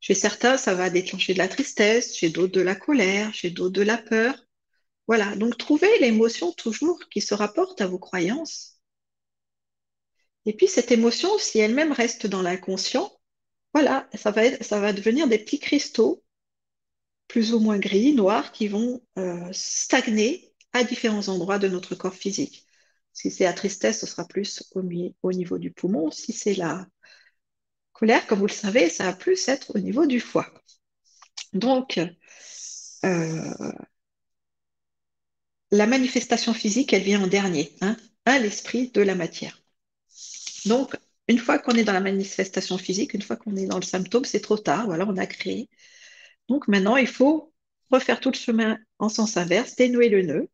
Chez 0.00 0.14
certains, 0.14 0.56
ça 0.56 0.74
va 0.74 0.90
déclencher 0.90 1.32
de 1.32 1.38
la 1.38 1.48
tristesse, 1.48 2.16
chez 2.16 2.30
d'autres 2.30 2.52
de 2.52 2.60
la 2.60 2.74
colère, 2.74 3.32
chez 3.34 3.50
d'autres 3.50 3.72
de 3.72 3.82
la 3.82 3.98
peur. 3.98 4.34
Voilà, 5.06 5.36
donc 5.36 5.58
trouvez 5.58 5.98
l'émotion 5.98 6.52
toujours 6.52 6.98
qui 7.10 7.20
se 7.20 7.34
rapporte 7.34 7.80
à 7.80 7.86
vos 7.86 7.98
croyances. 7.98 8.80
Et 10.46 10.52
puis 10.54 10.68
cette 10.68 10.92
émotion, 10.92 11.38
si 11.38 11.58
elle-même 11.58 11.92
reste 11.92 12.26
dans 12.26 12.42
l'inconscient, 12.42 13.10
voilà, 13.74 14.08
ça 14.14 14.30
va, 14.30 14.92
devenir 14.92 15.28
des 15.28 15.38
petits 15.38 15.58
cristaux 15.58 16.22
plus 17.28 17.52
ou 17.54 17.60
moins 17.60 17.78
gris, 17.78 18.14
noirs, 18.14 18.52
qui 18.52 18.68
vont 18.68 19.02
euh, 19.18 19.48
stagner 19.52 20.52
à 20.72 20.84
différents 20.84 21.28
endroits 21.28 21.58
de 21.58 21.68
notre 21.68 21.94
corps 21.94 22.14
physique. 22.14 22.66
Si 23.12 23.30
c'est 23.30 23.44
la 23.44 23.52
tristesse, 23.52 24.00
ce 24.00 24.06
sera 24.06 24.26
plus 24.26 24.62
au, 24.74 24.82
au 25.22 25.32
niveau 25.32 25.58
du 25.58 25.72
poumon. 25.72 26.10
Si 26.10 26.32
c'est 26.32 26.54
la 26.54 26.86
colère, 27.92 28.26
comme 28.26 28.40
vous 28.40 28.46
le 28.46 28.52
savez, 28.52 28.90
ça 28.90 29.04
va 29.04 29.12
plus 29.12 29.48
être 29.48 29.74
au 29.74 29.78
niveau 29.78 30.06
du 30.06 30.20
foie. 30.20 30.52
Donc, 31.52 31.98
euh, 33.04 33.72
la 35.70 35.86
manifestation 35.86 36.54
physique, 36.54 36.92
elle 36.92 37.02
vient 37.02 37.22
en 37.22 37.26
dernier, 37.26 37.74
hein, 37.80 37.96
à 38.24 38.38
l'esprit 38.38 38.90
de 38.90 39.02
la 39.02 39.14
matière. 39.14 39.60
Donc, 40.66 40.96
une 41.28 41.38
fois 41.38 41.58
qu'on 41.58 41.72
est 41.72 41.84
dans 41.84 41.92
la 41.92 42.00
manifestation 42.00 42.78
physique, 42.78 43.14
une 43.14 43.22
fois 43.22 43.36
qu'on 43.36 43.56
est 43.56 43.66
dans 43.66 43.78
le 43.78 43.82
symptôme, 43.82 44.24
c'est 44.24 44.40
trop 44.40 44.58
tard. 44.58 44.86
Voilà, 44.86 45.06
on 45.08 45.16
a 45.16 45.26
créé 45.26 45.68
donc 46.48 46.68
maintenant, 46.68 46.96
il 46.96 47.06
faut 47.06 47.52
refaire 47.90 48.20
tout 48.20 48.30
le 48.30 48.36
chemin 48.36 48.78
en 48.98 49.08
sens 49.08 49.36
inverse, 49.36 49.76
dénouer 49.76 50.08
le 50.08 50.22
nœud, 50.22 50.48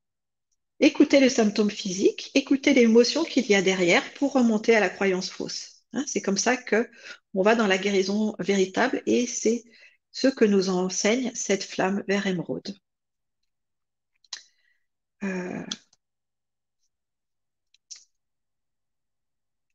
écouter 0.80 1.20
le 1.20 1.28
symptôme 1.28 1.70
physique, 1.70 2.30
écouter 2.34 2.74
l'émotion 2.74 3.24
qu'il 3.24 3.46
y 3.46 3.54
a 3.54 3.62
derrière 3.62 4.02
pour 4.14 4.32
remonter 4.32 4.74
à 4.76 4.80
la 4.80 4.90
croyance 4.90 5.30
fausse. 5.30 5.84
Hein, 5.92 6.04
c'est 6.06 6.22
comme 6.22 6.38
ça 6.38 6.56
que 6.56 6.88
on 7.34 7.42
va 7.42 7.56
dans 7.56 7.66
la 7.66 7.78
guérison 7.78 8.34
véritable 8.38 9.02
et 9.06 9.26
c'est 9.26 9.64
ce 10.12 10.28
que 10.28 10.44
nous 10.44 10.68
enseigne 10.70 11.32
cette 11.34 11.64
flamme 11.64 12.04
vert 12.08 12.26
émeraude. 12.26 12.76
Euh, 15.22 15.64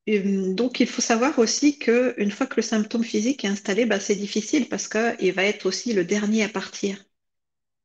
donc, 0.08 0.80
il 0.80 0.88
faut 0.88 1.01
savoir 1.01 1.39
aussi 1.39 1.80
qu'une 1.80 2.32
fois 2.32 2.45
que 2.45 2.58
le 2.58 2.62
symptôme 2.62 3.03
physique 3.03 3.43
est 3.43 3.47
installé, 3.47 3.86
bah, 3.86 3.99
c'est 3.99 4.16
difficile 4.16 4.70
parce 4.70 4.88
qu'il 4.88 5.34
va 5.34 5.43
être 5.43 5.66
aussi 5.66 5.93
le 5.93 6.06
dernier 6.06 6.43
à 6.43 6.49
partir. 6.49 7.03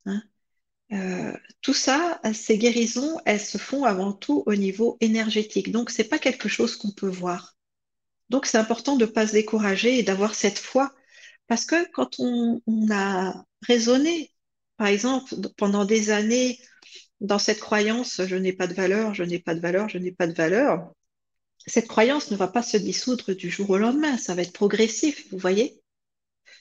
Hein. 0.07 0.23
Euh, 0.93 1.33
tout 1.63 1.75
ça, 1.75 2.21
ces 2.35 2.59
guérisons, 2.59 3.19
elles 3.25 3.41
se 3.41 3.59
font 3.59 3.85
avant 3.85 4.13
tout 4.13 4.43
au 4.47 4.55
niveau 4.55 4.99
énergétique. 5.01 5.73
Donc, 5.73 5.91
ce 5.91 6.03
n'est 6.03 6.09
pas 6.09 6.19
quelque 6.19 6.49
chose 6.49 6.77
qu'on 6.77 6.93
peut 6.93 7.09
voir. 7.09 7.57
Donc, 8.29 8.47
c'est 8.47 8.59
important 8.59 8.97
de 8.97 9.07
ne 9.07 9.11
pas 9.11 9.27
se 9.27 9.33
décourager 9.33 9.99
et 9.99 10.03
d'avoir 10.03 10.35
cette 10.35 10.59
foi. 10.59 10.93
Parce 11.49 11.65
que 11.65 11.91
quand 11.93 12.21
on 12.21 12.61
a 12.91 13.45
raisonné, 13.63 14.33
par 14.77 14.89
exemple, 14.89 15.35
pendant 15.57 15.85
des 15.85 16.11
années, 16.11 16.61
dans 17.21 17.39
cette 17.39 17.61
croyance, 17.61 18.23
je 18.27 18.37
n'ai 18.37 18.53
pas 18.53 18.67
de 18.67 18.75
valeur, 18.75 19.15
je 19.15 19.25
n'ai 19.25 19.39
pas 19.39 19.55
de 19.55 19.61
valeur, 19.61 19.89
je 19.89 19.99
n'ai 19.99 20.13
pas 20.13 20.27
de 20.27 20.35
valeur, 20.35 20.93
cette 21.67 21.89
croyance 21.89 22.31
ne 22.31 22.37
va 22.37 22.49
pas 22.49 22.63
se 22.63 22.77
dissoudre 22.77 23.33
du 23.35 23.51
jour 23.51 23.71
au 23.71 23.79
lendemain, 23.79 24.17
ça 24.19 24.35
va 24.35 24.43
être 24.43 24.53
progressif, 24.53 25.27
vous 25.31 25.39
voyez 25.39 25.81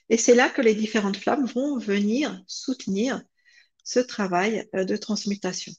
Et 0.09 0.17
c'est 0.17 0.35
là 0.35 0.49
que 0.49 0.61
les 0.61 0.75
différentes 0.75 1.17
flammes 1.17 1.45
vont 1.45 1.77
venir 1.77 2.43
soutenir 2.47 3.21
ce 3.83 3.99
travail 3.99 4.67
euh, 4.75 4.83
de 4.83 4.97
transmutation. 4.97 5.73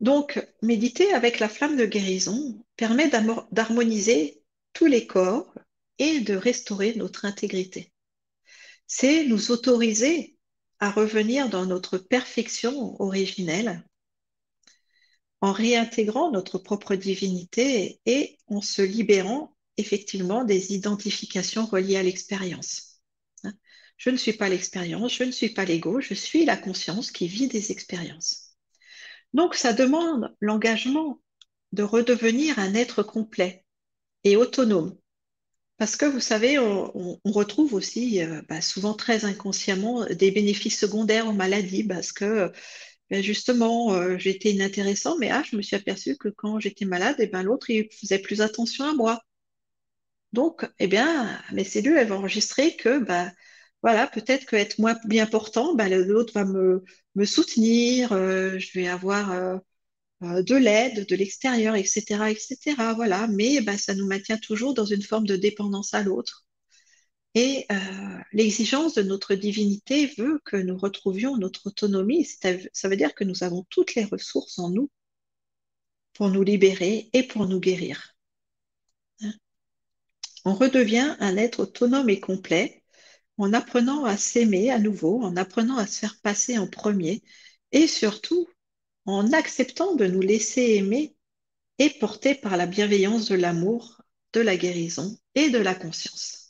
Donc, 0.00 0.44
méditer 0.62 1.12
avec 1.12 1.38
la 1.38 1.48
flamme 1.48 1.76
de 1.76 1.86
guérison 1.86 2.64
permet 2.76 3.08
d'harmoniser 3.52 4.42
tous 4.72 4.86
les 4.86 5.06
corps 5.06 5.54
et 5.98 6.20
de 6.20 6.34
restaurer 6.34 6.94
notre 6.96 7.24
intégrité. 7.24 7.92
C'est 8.88 9.24
nous 9.24 9.52
autoriser 9.52 10.36
à 10.80 10.90
revenir 10.90 11.48
dans 11.48 11.66
notre 11.66 11.98
perfection 11.98 13.00
originelle 13.00 13.84
en 15.42 15.52
réintégrant 15.52 16.30
notre 16.30 16.56
propre 16.58 16.94
divinité 16.94 18.00
et 18.06 18.38
en 18.46 18.62
se 18.62 18.80
libérant 18.80 19.54
effectivement 19.76 20.44
des 20.44 20.72
identifications 20.72 21.66
reliées 21.66 21.96
à 21.96 22.02
l'expérience. 22.02 23.00
Je 23.96 24.10
ne 24.10 24.16
suis 24.16 24.32
pas 24.32 24.48
l'expérience, 24.48 25.14
je 25.14 25.24
ne 25.24 25.32
suis 25.32 25.50
pas 25.50 25.64
l'ego, 25.64 26.00
je 26.00 26.14
suis 26.14 26.44
la 26.44 26.56
conscience 26.56 27.10
qui 27.10 27.26
vit 27.26 27.48
des 27.48 27.72
expériences. 27.72 28.56
Donc 29.32 29.54
ça 29.54 29.72
demande 29.72 30.34
l'engagement 30.40 31.20
de 31.72 31.82
redevenir 31.82 32.58
un 32.58 32.74
être 32.74 33.02
complet 33.02 33.64
et 34.24 34.36
autonome. 34.36 34.96
Parce 35.76 35.96
que 35.96 36.04
vous 36.04 36.20
savez, 36.20 36.58
on, 36.58 37.18
retrouve 37.24 37.74
aussi 37.74 38.22
euh, 38.22 38.42
bah, 38.48 38.60
souvent 38.60 38.94
très 38.94 39.24
inconsciemment 39.24 40.04
des 40.06 40.30
bénéfices 40.30 40.78
secondaires 40.78 41.26
aux 41.26 41.32
maladies 41.32 41.82
parce 41.82 42.12
que 42.12 42.52
ben, 43.12 43.22
justement, 43.22 43.92
euh, 43.94 44.16
j'étais 44.18 44.52
inintéressant, 44.52 45.18
mais 45.18 45.30
ah, 45.30 45.42
je 45.48 45.56
me 45.56 45.62
suis 45.62 45.76
aperçue 45.76 46.16
que 46.16 46.28
quand 46.28 46.58
j'étais 46.60 46.86
malade, 46.86 47.16
eh 47.18 47.26
ben, 47.26 47.42
l'autre, 47.42 47.66
faisait 48.00 48.18
plus 48.18 48.40
attention 48.40 48.84
à 48.86 48.94
moi. 48.94 49.22
Donc, 50.32 50.66
eh 50.78 50.86
bien, 50.86 51.40
mes 51.52 51.64
cellules, 51.64 51.96
elles 51.98 52.08
vont 52.08 52.16
enregistrer 52.16 52.76
que, 52.76 52.98
ben, 52.98 53.30
voilà, 53.82 54.06
peut-être 54.06 54.46
qu'être 54.46 54.78
moins 54.78 54.96
bien 55.04 55.26
portant, 55.26 55.74
ben, 55.74 55.88
l'autre 56.06 56.32
va 56.34 56.44
me, 56.44 56.82
soutenir, 57.26 58.12
euh, 58.12 58.58
je 58.58 58.72
vais 58.78 58.88
avoir 58.88 59.30
euh, 59.32 59.58
de 60.42 60.56
l'aide 60.56 61.06
de 61.06 61.16
l'extérieur, 61.16 61.74
etc., 61.76 62.30
etc. 62.30 62.94
Voilà, 62.94 63.26
mais 63.28 63.60
ben, 63.60 63.76
ça 63.78 63.94
nous 63.94 64.06
maintient 64.06 64.38
toujours 64.38 64.74
dans 64.74 64.86
une 64.86 65.02
forme 65.02 65.26
de 65.26 65.36
dépendance 65.36 65.94
à 65.94 66.02
l'autre. 66.02 66.46
Et 67.34 67.66
euh, 67.72 68.18
l'exigence 68.32 68.94
de 68.94 69.02
notre 69.02 69.34
divinité 69.34 70.06
veut 70.18 70.40
que 70.44 70.56
nous 70.56 70.76
retrouvions 70.76 71.36
notre 71.36 71.68
autonomie. 71.68 72.24
Ça 72.24 72.88
veut 72.88 72.96
dire 72.96 73.14
que 73.14 73.24
nous 73.24 73.42
avons 73.42 73.64
toutes 73.70 73.94
les 73.94 74.04
ressources 74.04 74.58
en 74.58 74.70
nous 74.70 74.90
pour 76.12 76.28
nous 76.28 76.42
libérer 76.42 77.08
et 77.12 77.22
pour 77.22 77.46
nous 77.46 77.60
guérir. 77.60 78.14
Hein? 79.22 79.32
On 80.44 80.54
redevient 80.54 81.16
un 81.20 81.36
être 81.36 81.60
autonome 81.60 82.10
et 82.10 82.20
complet 82.20 82.82
en 83.38 83.52
apprenant 83.54 84.04
à 84.04 84.16
s'aimer 84.16 84.70
à 84.70 84.78
nouveau, 84.78 85.22
en 85.22 85.36
apprenant 85.36 85.78
à 85.78 85.86
se 85.86 86.00
faire 86.00 86.20
passer 86.20 86.58
en 86.58 86.66
premier 86.66 87.22
et 87.72 87.86
surtout 87.86 88.46
en 89.06 89.32
acceptant 89.32 89.94
de 89.96 90.06
nous 90.06 90.20
laisser 90.20 90.74
aimer 90.74 91.16
et 91.78 91.90
porter 91.90 92.34
par 92.34 92.56
la 92.56 92.66
bienveillance 92.66 93.28
de 93.28 93.34
l'amour, 93.34 94.02
de 94.34 94.40
la 94.40 94.56
guérison 94.56 95.16
et 95.34 95.50
de 95.50 95.58
la 95.58 95.74
conscience. 95.74 96.41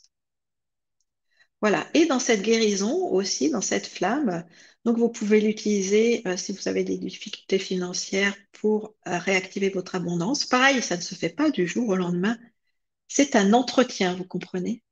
Voilà. 1.63 1.87
Et 1.93 2.05
dans 2.05 2.19
cette 2.19 2.41
guérison 2.41 3.07
aussi, 3.07 3.49
dans 3.49 3.61
cette 3.61 3.87
flamme, 3.87 4.43
donc 4.83 4.97
vous 4.97 5.07
pouvez 5.07 5.39
l'utiliser 5.39 6.21
euh, 6.27 6.35
si 6.35 6.51
vous 6.51 6.67
avez 6.67 6.83
des 6.83 6.97
difficultés 6.97 7.57
financières 7.57 8.35
pour 8.51 8.95
euh, 9.07 9.17
réactiver 9.17 9.69
votre 9.69 9.95
abondance. 9.95 10.45
Pareil, 10.45 10.81
ça 10.81 10.97
ne 10.97 11.01
se 11.01 11.15
fait 11.15 11.29
pas 11.29 11.51
du 11.51 11.65
jour 11.65 11.87
au 11.87 11.95
lendemain. 11.95 12.37
C'est 13.07 13.37
un 13.37 13.53
entretien, 13.53 14.13
vous 14.13 14.25
comprenez? 14.25 14.83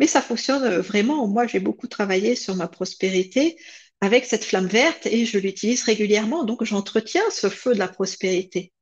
Mais 0.00 0.08
ça 0.08 0.20
fonctionne 0.20 0.64
euh, 0.64 0.80
vraiment. 0.80 1.28
Moi, 1.28 1.46
j'ai 1.46 1.60
beaucoup 1.60 1.86
travaillé 1.86 2.34
sur 2.34 2.56
ma 2.56 2.66
prospérité 2.66 3.56
avec 4.00 4.24
cette 4.24 4.44
flamme 4.44 4.66
verte 4.66 5.06
et 5.06 5.24
je 5.24 5.38
l'utilise 5.38 5.84
régulièrement. 5.84 6.42
Donc, 6.42 6.64
j'entretiens 6.64 7.30
ce 7.30 7.48
feu 7.48 7.74
de 7.74 7.78
la 7.78 7.88
prospérité. 7.88 8.72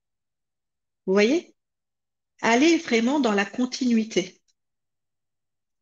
Vous 1.05 1.12
voyez? 1.12 1.55
Allez 2.41 2.78
vraiment 2.78 3.20
dans 3.20 3.32
la 3.32 3.45
continuité. 3.45 4.36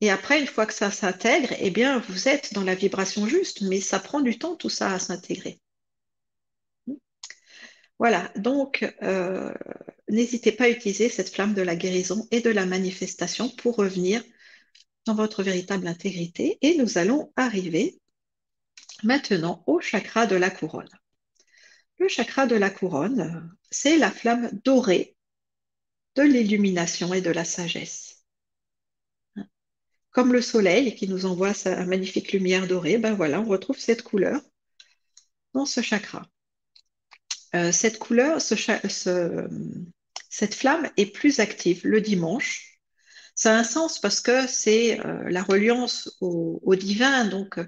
Et 0.04 0.10
après, 0.10 0.38
une 0.38 0.46
fois 0.46 0.66
que 0.66 0.74
ça 0.74 0.90
s'intègre, 0.90 1.54
eh 1.58 1.70
bien, 1.70 1.98
vous 1.98 2.28
êtes 2.28 2.52
dans 2.52 2.62
la 2.62 2.74
vibration 2.74 3.26
juste, 3.26 3.62
mais 3.62 3.80
ça 3.80 3.98
prend 3.98 4.20
du 4.20 4.38
temps 4.38 4.54
tout 4.54 4.68
ça 4.68 4.92
à 4.92 4.98
s'intégrer. 4.98 5.62
Voilà, 7.98 8.30
donc 8.36 8.84
euh, 9.00 9.54
n'hésitez 10.10 10.52
pas 10.52 10.64
à 10.64 10.68
utiliser 10.68 11.08
cette 11.08 11.30
flamme 11.30 11.54
de 11.54 11.62
la 11.62 11.74
guérison 11.74 12.28
et 12.30 12.42
de 12.42 12.50
la 12.50 12.66
manifestation 12.66 13.48
pour 13.48 13.76
revenir 13.76 14.22
dans 15.06 15.14
votre 15.14 15.42
véritable 15.42 15.86
intégrité. 15.86 16.58
Et 16.60 16.76
nous 16.76 16.98
allons 16.98 17.32
arriver 17.34 17.98
maintenant 19.04 19.64
au 19.66 19.80
chakra 19.80 20.26
de 20.26 20.36
la 20.36 20.50
couronne. 20.50 20.90
Le 21.98 22.08
chakra 22.08 22.46
de 22.46 22.56
la 22.56 22.68
couronne, 22.68 23.50
c'est 23.70 23.96
la 23.96 24.10
flamme 24.10 24.50
dorée 24.64 25.16
de 26.14 26.24
l'illumination 26.24 27.14
et 27.14 27.22
de 27.22 27.30
la 27.30 27.46
sagesse 27.46 28.13
comme 30.14 30.32
le 30.32 30.40
soleil 30.40 30.94
qui 30.94 31.08
nous 31.08 31.26
envoie 31.26 31.54
sa 31.54 31.84
magnifique 31.84 32.32
lumière 32.32 32.66
dorée, 32.68 32.98
ben 32.98 33.14
voilà, 33.14 33.40
on 33.40 33.44
retrouve 33.44 33.78
cette 33.78 34.02
couleur 34.02 34.40
dans 35.54 35.66
ce 35.66 35.80
chakra. 35.80 36.28
Euh, 37.54 37.72
cette 37.72 37.98
couleur, 37.98 38.40
cette 38.40 38.84
flamme 40.54 40.90
est 40.96 41.06
plus 41.06 41.40
active 41.40 41.80
le 41.84 42.00
dimanche. 42.00 42.78
Ça 43.34 43.56
a 43.56 43.58
un 43.58 43.64
sens 43.64 43.98
parce 43.98 44.20
que 44.20 44.46
c'est 44.46 45.04
euh, 45.04 45.28
la 45.28 45.42
reliance 45.42 46.16
au, 46.20 46.76
divin. 46.76 47.24
Donc, 47.24 47.58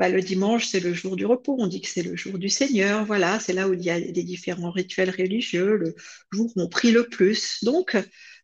ben, 0.00 0.08
le 0.08 0.20
dimanche, 0.20 0.66
c'est 0.66 0.80
le 0.80 0.94
jour 0.94 1.14
du 1.14 1.26
repos. 1.26 1.56
On 1.60 1.68
dit 1.68 1.80
que 1.80 1.88
c'est 1.88 2.02
le 2.02 2.16
jour 2.16 2.38
du 2.38 2.48
Seigneur. 2.48 3.06
Voilà, 3.06 3.38
c'est 3.38 3.52
là 3.52 3.68
où 3.68 3.74
il 3.74 3.82
y 3.82 3.90
a 3.90 4.00
des 4.00 4.24
différents 4.24 4.72
rituels 4.72 5.10
religieux, 5.10 5.76
le 5.76 5.94
jour 6.32 6.50
où 6.56 6.60
on 6.60 6.68
prie 6.68 6.90
le 6.90 7.08
plus. 7.08 7.62
Donc, 7.62 7.96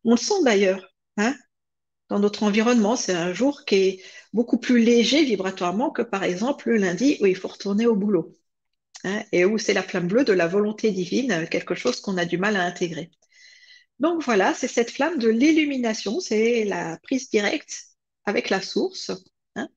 on 0.04 0.12
le 0.12 0.18
sent 0.18 0.44
d'ailleurs. 0.44 0.94
Hein 1.16 1.34
dans 2.10 2.18
notre 2.18 2.42
environnement. 2.42 2.96
C'est 2.96 3.14
un 3.14 3.32
jour 3.32 3.64
qui 3.64 3.74
est 3.76 4.02
beaucoup 4.32 4.58
plus 4.58 4.80
léger 4.80 5.24
vibratoirement 5.24 5.90
que 5.90 6.02
par 6.02 6.24
exemple 6.24 6.68
le 6.70 6.76
lundi 6.76 7.16
où 7.20 7.26
il 7.26 7.36
faut 7.36 7.48
retourner 7.48 7.86
au 7.86 7.96
boulot. 7.96 8.32
Hein, 9.04 9.24
et 9.32 9.46
où 9.46 9.56
c'est 9.56 9.72
la 9.72 9.82
flamme 9.82 10.08
bleue 10.08 10.24
de 10.24 10.34
la 10.34 10.46
volonté 10.46 10.90
divine, 10.90 11.48
quelque 11.50 11.74
chose 11.74 12.00
qu'on 12.02 12.18
a 12.18 12.26
du 12.26 12.36
mal 12.36 12.56
à 12.56 12.64
intégrer. 12.64 13.10
Donc 13.98 14.22
voilà, 14.22 14.52
c'est 14.54 14.68
cette 14.68 14.90
flamme 14.90 15.18
de 15.18 15.28
l'illumination, 15.28 16.20
c'est 16.20 16.64
la 16.64 16.98
prise 17.02 17.30
directe 17.30 17.86
avec 18.26 18.50
la 18.50 18.60
source. 18.60 19.10
Hein. 19.56 19.68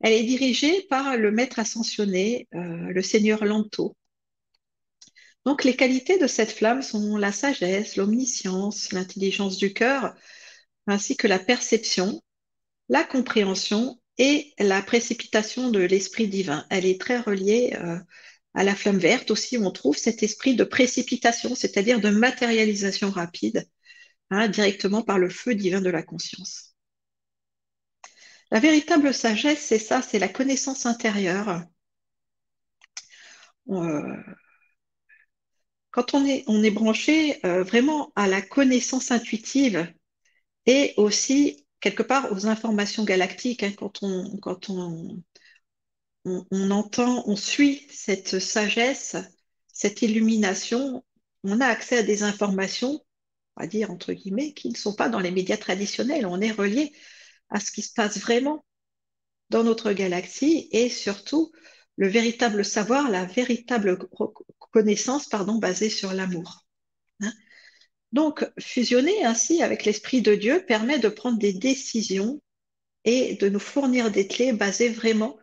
Elle 0.00 0.12
est 0.12 0.24
dirigée 0.24 0.82
par 0.90 1.16
le 1.16 1.30
maître 1.30 1.58
ascensionné, 1.58 2.48
euh, 2.54 2.88
le 2.92 3.02
seigneur 3.02 3.44
Lanto. 3.44 3.96
Donc 5.46 5.64
les 5.64 5.76
qualités 5.76 6.18
de 6.18 6.26
cette 6.26 6.50
flamme 6.50 6.82
sont 6.82 7.16
la 7.16 7.32
sagesse, 7.32 7.96
l'omniscience, 7.96 8.92
l'intelligence 8.92 9.56
du 9.56 9.72
cœur, 9.72 10.14
ainsi 10.86 11.16
que 11.16 11.26
la 11.26 11.38
perception, 11.38 12.22
la 12.88 13.04
compréhension 13.04 14.00
et 14.18 14.54
la 14.58 14.82
précipitation 14.82 15.70
de 15.70 15.80
l'esprit 15.80 16.28
divin. 16.28 16.66
Elle 16.70 16.86
est 16.86 17.00
très 17.00 17.18
reliée 17.18 17.76
euh, 17.80 17.98
à 18.54 18.64
la 18.64 18.74
flamme 18.74 18.98
verte 18.98 19.30
aussi, 19.30 19.58
on 19.58 19.70
trouve 19.70 19.98
cet 19.98 20.22
esprit 20.22 20.56
de 20.56 20.64
précipitation, 20.64 21.54
c'est-à-dire 21.54 22.00
de 22.00 22.08
matérialisation 22.08 23.10
rapide, 23.10 23.68
hein, 24.30 24.48
directement 24.48 25.02
par 25.02 25.18
le 25.18 25.28
feu 25.28 25.54
divin 25.54 25.82
de 25.82 25.90
la 25.90 26.02
conscience. 26.02 26.74
La 28.50 28.60
véritable 28.60 29.12
sagesse, 29.12 29.60
c'est 29.60 29.78
ça, 29.78 30.00
c'est 30.02 30.18
la 30.18 30.28
connaissance 30.28 30.86
intérieure. 30.86 31.64
Euh, 33.68 34.16
quand 35.90 36.14
on 36.14 36.24
est, 36.24 36.44
on 36.46 36.62
est 36.62 36.70
branché 36.70 37.44
euh, 37.44 37.62
vraiment 37.62 38.12
à 38.16 38.26
la 38.28 38.40
connaissance 38.40 39.10
intuitive 39.10 39.92
et 40.66 40.94
aussi 40.96 41.66
quelque 41.80 42.02
part 42.02 42.32
aux 42.32 42.46
informations 42.46 43.04
galactiques. 43.04 43.62
Hein, 43.62 43.72
quand 43.76 44.02
on, 44.02 44.36
quand 44.38 44.70
on, 44.70 45.22
on, 46.24 46.70
entend, 46.70 47.24
on 47.26 47.36
suit 47.36 47.86
cette 47.90 48.38
sagesse, 48.38 49.16
cette 49.72 50.02
illumination, 50.02 51.04
on 51.44 51.60
a 51.60 51.66
accès 51.66 51.98
à 51.98 52.02
des 52.02 52.22
informations, 52.22 53.00
on 53.56 53.62
va 53.62 53.66
dire 53.66 53.90
entre 53.90 54.12
guillemets, 54.12 54.52
qui 54.52 54.68
ne 54.70 54.76
sont 54.76 54.94
pas 54.94 55.08
dans 55.08 55.20
les 55.20 55.30
médias 55.30 55.56
traditionnels. 55.56 56.26
On 56.26 56.40
est 56.40 56.52
relié 56.52 56.92
à 57.50 57.60
ce 57.60 57.70
qui 57.70 57.82
se 57.82 57.92
passe 57.92 58.18
vraiment 58.18 58.64
dans 59.50 59.64
notre 59.64 59.92
galaxie 59.92 60.68
et 60.72 60.88
surtout 60.88 61.52
le 61.96 62.08
véritable 62.08 62.64
savoir, 62.64 63.10
la 63.10 63.24
véritable 63.24 63.98
connaissance 64.72 65.28
pardon, 65.28 65.56
basée 65.56 65.90
sur 65.90 66.12
l'amour. 66.12 66.65
Donc, 68.16 68.50
fusionner 68.58 69.26
ainsi 69.26 69.62
avec 69.62 69.84
l'Esprit 69.84 70.22
de 70.22 70.34
Dieu 70.34 70.64
permet 70.64 70.98
de 70.98 71.10
prendre 71.10 71.38
des 71.38 71.52
décisions 71.52 72.40
et 73.04 73.34
de 73.34 73.50
nous 73.50 73.58
fournir 73.58 74.10
des 74.10 74.26
clés 74.26 74.54
basées 74.54 74.88
vraiment 74.88 75.36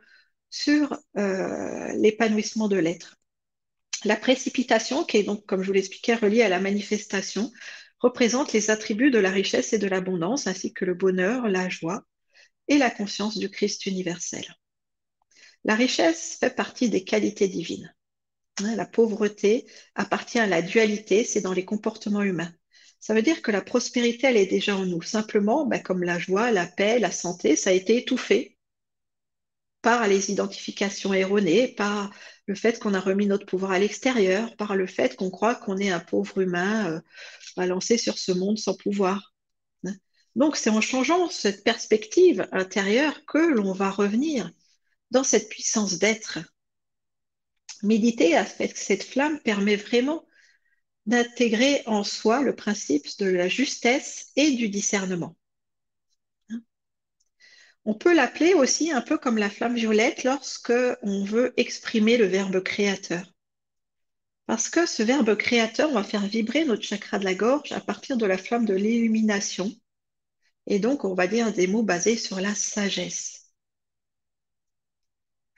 sur 0.49 0.97
euh, 1.15 1.93
l'épanouissement 1.93 2.67
de 2.67 2.77
l'être. 2.77 3.17
La 4.05 4.15
précipitation, 4.15 5.03
qui 5.03 5.17
est 5.17 5.23
donc, 5.23 5.45
comme 5.45 5.61
je 5.61 5.67
vous 5.67 5.73
l'expliquais, 5.73 6.15
reliée 6.15 6.41
à 6.41 6.49
la 6.49 6.59
manifestation, 6.59 7.51
représente 7.99 8.53
les 8.53 8.71
attributs 8.71 9.11
de 9.11 9.19
la 9.19 9.29
richesse 9.29 9.73
et 9.73 9.77
de 9.77 9.87
l'abondance, 9.87 10.47
ainsi 10.47 10.73
que 10.73 10.83
le 10.83 10.95
bonheur, 10.95 11.47
la 11.49 11.69
joie 11.69 12.03
et 12.69 12.79
la 12.79 12.89
conscience 12.89 13.37
du 13.37 13.51
Christ 13.51 13.85
universel. 13.85 14.51
La 15.63 15.75
richesse 15.75 16.37
fait 16.39 16.55
partie 16.55 16.89
des 16.89 17.03
qualités 17.03 17.47
divines. 17.47 17.93
Hein, 18.63 18.75
la 18.75 18.87
pauvreté 18.87 19.67
appartient 19.93 20.39
à 20.39 20.47
la 20.47 20.63
dualité, 20.63 21.23
c'est 21.23 21.41
dans 21.41 21.53
les 21.53 21.65
comportements 21.65 22.23
humains. 22.23 22.51
Ça 23.03 23.13
veut 23.13 23.21
dire 23.21 23.41
que 23.41 23.51
la 23.51 23.61
prospérité, 23.61 24.27
elle 24.27 24.37
est 24.37 24.45
déjà 24.45 24.77
en 24.77 24.85
nous. 24.85 25.01
Simplement, 25.01 25.65
ben, 25.65 25.83
comme 25.83 26.03
la 26.03 26.19
joie, 26.19 26.51
la 26.51 26.65
paix, 26.65 26.99
la 26.99 27.11
santé, 27.11 27.57
ça 27.57 27.71
a 27.71 27.73
été 27.73 27.97
étouffé 27.97 28.57
par 29.81 30.07
les 30.07 30.31
identifications 30.31 31.13
erronées, 31.13 31.67
par 31.67 32.11
le 32.45 32.55
fait 32.55 32.79
qu'on 32.79 32.93
a 32.93 33.01
remis 33.01 33.27
notre 33.27 33.45
pouvoir 33.45 33.71
à 33.71 33.79
l'extérieur, 33.79 34.55
par 34.55 34.77
le 34.77 34.87
fait 34.87 35.17
qu'on 35.17 35.29
croit 35.29 35.53
qu'on 35.55 35.79
est 35.79 35.89
un 35.89 35.99
pauvre 35.99 36.39
humain 36.39 36.93
euh, 36.93 37.01
balancé 37.57 37.97
sur 37.97 38.17
ce 38.17 38.31
monde 38.31 38.57
sans 38.57 38.73
pouvoir. 38.73 39.33
Donc, 40.37 40.55
c'est 40.55 40.69
en 40.69 40.79
changeant 40.79 41.29
cette 41.29 41.65
perspective 41.65 42.47
intérieure 42.53 43.25
que 43.25 43.37
l'on 43.37 43.73
va 43.73 43.89
revenir 43.89 44.49
dans 45.11 45.25
cette 45.25 45.49
puissance 45.49 45.99
d'être 45.99 46.39
Méditer 47.81 48.37
avec 48.37 48.77
cette 48.77 49.03
flamme 49.03 49.41
permet 49.41 49.75
vraiment 49.75 50.25
d'intégrer 51.05 51.83
en 51.85 52.03
soi 52.03 52.41
le 52.41 52.55
principe 52.55 53.07
de 53.19 53.25
la 53.25 53.47
justesse 53.47 54.31
et 54.35 54.51
du 54.51 54.69
discernement. 54.69 55.35
Hein? 56.49 56.61
On 57.85 57.93
peut 57.93 58.13
l'appeler 58.13 58.53
aussi 58.53 58.91
un 58.91 59.01
peu 59.01 59.17
comme 59.17 59.37
la 59.37 59.49
flamme 59.49 59.75
violette 59.75 60.23
lorsque 60.23 60.73
on 61.01 61.23
veut 61.25 61.53
exprimer 61.57 62.17
le 62.17 62.25
verbe 62.25 62.61
créateur. 62.61 63.33
Parce 64.45 64.69
que 64.69 64.85
ce 64.85 65.03
verbe 65.03 65.35
créateur 65.35 65.91
va 65.91 66.03
faire 66.03 66.25
vibrer 66.25 66.65
notre 66.65 66.83
chakra 66.83 67.19
de 67.19 67.25
la 67.25 67.35
gorge 67.35 67.71
à 67.71 67.79
partir 67.79 68.17
de 68.17 68.25
la 68.25 68.37
flamme 68.37 68.65
de 68.65 68.73
l'illumination. 68.73 69.71
Et 70.67 70.79
donc, 70.79 71.05
on 71.05 71.13
va 71.13 71.27
dire 71.27 71.53
des 71.53 71.67
mots 71.67 71.83
basés 71.83 72.17
sur 72.17 72.39
la 72.39 72.55
sagesse. 72.55 73.51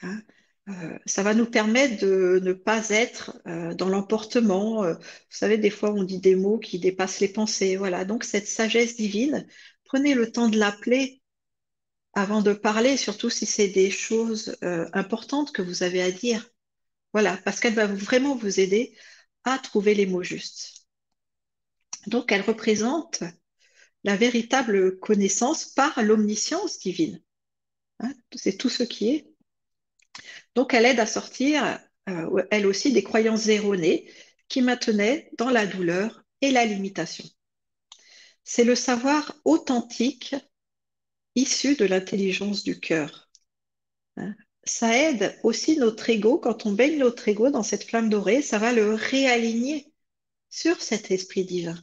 Hein? 0.01 0.21
Euh, 0.67 0.97
ça 1.05 1.21
va 1.21 1.35
nous 1.35 1.45
permettre 1.45 2.01
de 2.03 2.39
ne 2.41 2.53
pas 2.53 2.89
être 2.89 3.37
euh, 3.47 3.73
dans 3.75 3.87
l'emportement. 3.89 4.83
Euh, 4.83 4.93
vous 4.95 5.01
savez, 5.29 5.57
des 5.57 5.69
fois, 5.69 5.91
on 5.91 6.03
dit 6.03 6.19
des 6.19 6.35
mots 6.35 6.57
qui 6.57 6.79
dépassent 6.79 7.19
les 7.19 7.27
pensées. 7.27 7.75
Voilà. 7.75 8.03
Donc, 8.03 8.23
cette 8.23 8.47
sagesse 8.47 8.95
divine, 8.95 9.47
prenez 9.85 10.15
le 10.15 10.31
temps 10.31 10.49
de 10.49 10.57
l'appeler 10.57 11.21
avant 12.13 12.41
de 12.41 12.53
parler, 12.53 12.97
surtout 12.97 13.29
si 13.29 13.45
c'est 13.45 13.67
des 13.67 13.91
choses 13.91 14.55
importantes 14.61 15.51
que 15.51 15.61
vous 15.61 15.83
avez 15.83 16.01
à 16.01 16.11
dire. 16.11 16.49
Voilà, 17.13 17.37
parce 17.43 17.59
qu'elle 17.59 17.73
va 17.73 17.87
vraiment 17.87 18.35
vous 18.35 18.59
aider 18.59 18.95
à 19.43 19.59
trouver 19.59 19.93
les 19.95 20.05
mots 20.05 20.23
justes. 20.23 20.87
Donc, 22.07 22.31
elle 22.31 22.41
représente 22.41 23.23
la 24.05 24.15
véritable 24.15 24.97
connaissance 24.99 25.65
par 25.65 26.01
l'omniscience 26.03 26.79
divine. 26.79 27.21
Hein, 27.99 28.13
c'est 28.33 28.57
tout 28.57 28.69
ce 28.69 28.83
qui 28.83 29.09
est. 29.09 29.35
Donc, 30.55 30.73
elle 30.73 30.85
aide 30.85 30.99
à 30.99 31.05
sortir, 31.05 31.79
euh, 32.09 32.43
elle 32.51 32.65
aussi, 32.65 32.93
des 32.93 33.03
croyances 33.03 33.47
erronées 33.47 34.09
qui 34.47 34.61
maintenaient 34.61 35.29
dans 35.37 35.49
la 35.49 35.65
douleur 35.65 36.23
et 36.41 36.51
la 36.51 36.65
limitation. 36.65 37.25
C'est 38.43 38.63
le 38.63 38.75
savoir 38.75 39.35
authentique 39.43 40.35
issu 41.35 41.75
de 41.75 41.85
l'intelligence 41.85 42.63
du 42.63 42.79
cœur. 42.79 43.29
Hein, 44.17 44.35
ça 44.63 44.97
aide 44.97 45.37
aussi 45.43 45.77
notre 45.77 46.09
ego, 46.09 46.39
quand 46.39 46.65
on 46.65 46.71
baigne 46.71 46.97
notre 46.97 47.27
ego 47.27 47.49
dans 47.49 47.63
cette 47.63 47.83
flamme 47.83 48.09
dorée, 48.09 48.41
ça 48.41 48.57
va 48.57 48.73
le 48.73 48.93
réaligner 48.93 49.91
sur 50.49 50.81
cet 50.81 51.11
esprit 51.11 51.45
divin. 51.45 51.77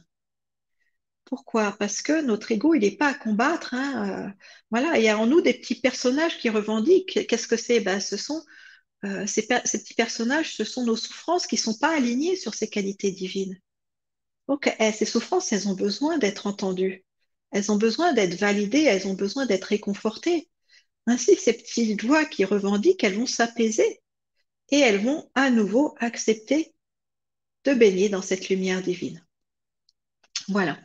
Pourquoi? 1.25 1.75
Parce 1.79 2.01
que 2.01 2.21
notre 2.21 2.51
ego, 2.51 2.73
il 2.75 2.81
n'est 2.81 2.97
pas 2.97 3.09
à 3.09 3.13
combattre. 3.13 3.73
Hein, 3.73 4.27
euh, 4.27 4.43
voilà, 4.71 4.97
il 4.97 5.03
y 5.03 5.09
a 5.09 5.17
en 5.17 5.25
nous 5.25 5.41
des 5.41 5.53
petits 5.53 5.79
personnages 5.79 6.37
qui 6.37 6.49
revendiquent. 6.49 7.25
Qu'est-ce 7.27 7.47
que 7.47 7.57
c'est? 7.57 7.79
Ben, 7.79 7.99
Ce 7.99 8.17
sont 8.17 8.43
euh, 9.05 9.27
ces, 9.27 9.47
petits 9.47 9.93
personnages, 9.95 10.55
ce 10.55 10.63
sont 10.63 10.85
nos 10.85 10.95
souffrances 10.95 11.45
qui 11.45 11.55
ne 11.55 11.61
sont 11.61 11.77
pas 11.77 11.95
alignées 11.95 12.35
sur 12.35 12.53
ces 12.53 12.69
qualités 12.69 13.11
divines. 13.11 13.59
Donc, 14.47 14.73
eh, 14.79 14.91
ces 14.91 15.05
souffrances, 15.05 15.51
elles 15.51 15.67
ont 15.67 15.73
besoin 15.73 16.17
d'être 16.17 16.47
entendues. 16.47 17.03
Elles 17.51 17.71
ont 17.71 17.77
besoin 17.77 18.13
d'être 18.13 18.35
validées, 18.35 18.83
elles 18.83 19.07
ont 19.07 19.13
besoin 19.13 19.45
d'être 19.45 19.65
réconfortées. 19.65 20.49
Ainsi, 21.05 21.35
ces 21.35 21.53
petites 21.53 22.03
voix 22.03 22.25
qui 22.25 22.45
revendiquent, 22.45 23.03
elles 23.03 23.15
vont 23.15 23.25
s'apaiser 23.25 24.01
et 24.71 24.79
elles 24.79 25.01
vont 25.03 25.29
à 25.35 25.49
nouveau 25.49 25.95
accepter 25.99 26.73
de 27.65 27.73
baigner 27.73 28.09
dans 28.09 28.21
cette 28.21 28.49
lumière 28.49 28.81
divine. 28.81 29.25
Voilà. 30.47 30.79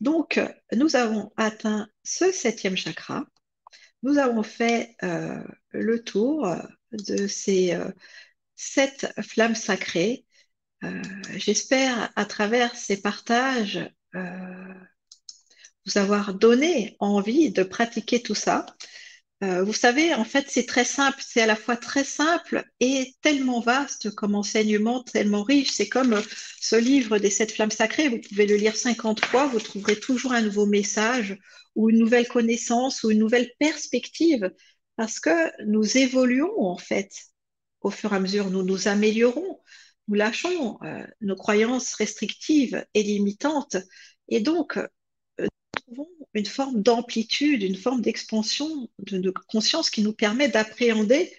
Donc, 0.00 0.40
nous 0.72 0.96
avons 0.96 1.32
atteint 1.36 1.88
ce 2.04 2.32
septième 2.32 2.76
chakra. 2.76 3.24
Nous 4.02 4.18
avons 4.18 4.42
fait 4.42 4.96
euh, 5.02 5.42
le 5.70 6.02
tour 6.02 6.46
de 6.92 7.26
ces 7.26 7.74
euh, 7.74 7.90
sept 8.56 9.12
flammes 9.22 9.54
sacrées. 9.54 10.26
Euh, 10.84 11.02
j'espère, 11.36 12.12
à 12.16 12.24
travers 12.24 12.74
ces 12.76 13.00
partages, 13.00 13.80
vous 15.86 15.98
avoir 15.98 16.34
donné 16.34 16.96
envie 17.00 17.50
de 17.50 17.62
pratiquer 17.62 18.22
tout 18.22 18.34
ça. 18.34 18.66
Euh, 19.42 19.64
vous 19.64 19.72
savez, 19.72 20.14
en 20.14 20.24
fait, 20.24 20.46
c'est 20.48 20.66
très 20.66 20.84
simple. 20.84 21.20
C'est 21.20 21.40
à 21.40 21.46
la 21.46 21.56
fois 21.56 21.76
très 21.76 22.04
simple 22.04 22.64
et 22.78 23.14
tellement 23.22 23.60
vaste 23.60 24.14
comme 24.14 24.36
enseignement, 24.36 25.02
tellement 25.02 25.42
riche. 25.42 25.70
C'est 25.72 25.88
comme 25.88 26.12
euh, 26.12 26.22
ce 26.60 26.76
livre 26.76 27.18
des 27.18 27.30
sept 27.30 27.50
flammes 27.50 27.72
sacrées. 27.72 28.08
Vous 28.08 28.20
pouvez 28.20 28.46
le 28.46 28.54
lire 28.56 28.76
50 28.76 29.24
fois. 29.24 29.48
Vous 29.48 29.58
trouverez 29.58 29.98
toujours 29.98 30.32
un 30.32 30.42
nouveau 30.42 30.66
message 30.66 31.36
ou 31.74 31.90
une 31.90 31.98
nouvelle 31.98 32.28
connaissance 32.28 33.02
ou 33.02 33.10
une 33.10 33.18
nouvelle 33.18 33.50
perspective 33.58 34.52
parce 34.96 35.20
que 35.20 35.64
nous 35.64 35.96
évoluons, 35.96 36.60
en 36.60 36.78
fait, 36.78 37.10
au 37.80 37.90
fur 37.90 38.12
et 38.12 38.16
à 38.16 38.20
mesure. 38.20 38.50
Nous 38.50 38.62
nous 38.62 38.88
améliorons. 38.88 39.60
Nous 40.08 40.14
lâchons 40.14 40.78
euh, 40.82 41.06
nos 41.20 41.36
croyances 41.36 41.94
restrictives 41.94 42.84
et 42.94 43.02
limitantes. 43.02 43.76
Et 44.28 44.40
donc, 44.40 44.78
une 46.34 46.46
forme 46.46 46.82
d'amplitude, 46.82 47.62
une 47.62 47.76
forme 47.76 48.00
d'expansion 48.00 48.88
de, 48.98 49.30
conscience 49.48 49.90
qui 49.90 50.02
nous 50.02 50.12
permet 50.12 50.48
d'appréhender 50.48 51.32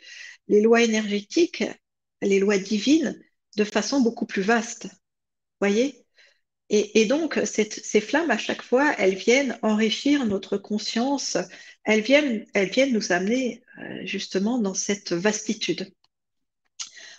les 0.48 0.62
lois 0.62 0.84
énergétiques, 0.84 1.64
les 2.22 2.40
lois 2.40 2.58
divines 2.58 3.20
de 3.58 3.64
façon 3.64 4.02
beaucoup 4.02 4.26
plus 4.26 4.42
vaste. 4.42 4.88
Voyez? 5.60 6.03
Et, 6.70 7.06
donc, 7.06 7.40
ces 7.46 8.02
flammes, 8.02 8.32
à 8.32 8.38
chaque 8.38 8.64
fois, 8.64 8.96
elles 8.98 9.16
viennent 9.16 9.60
enrichir 9.62 10.26
notre 10.26 10.58
conscience, 10.58 11.38
elles 11.84 12.02
viennent, 12.02 12.46
elles 12.54 12.70
viennent 12.70 12.94
nous 12.94 13.12
amener 13.12 13.62
euh, 13.80 14.06
justement 14.06 14.58
dans 14.58 14.74
cette 14.74 15.12
vastitude. 15.14 15.94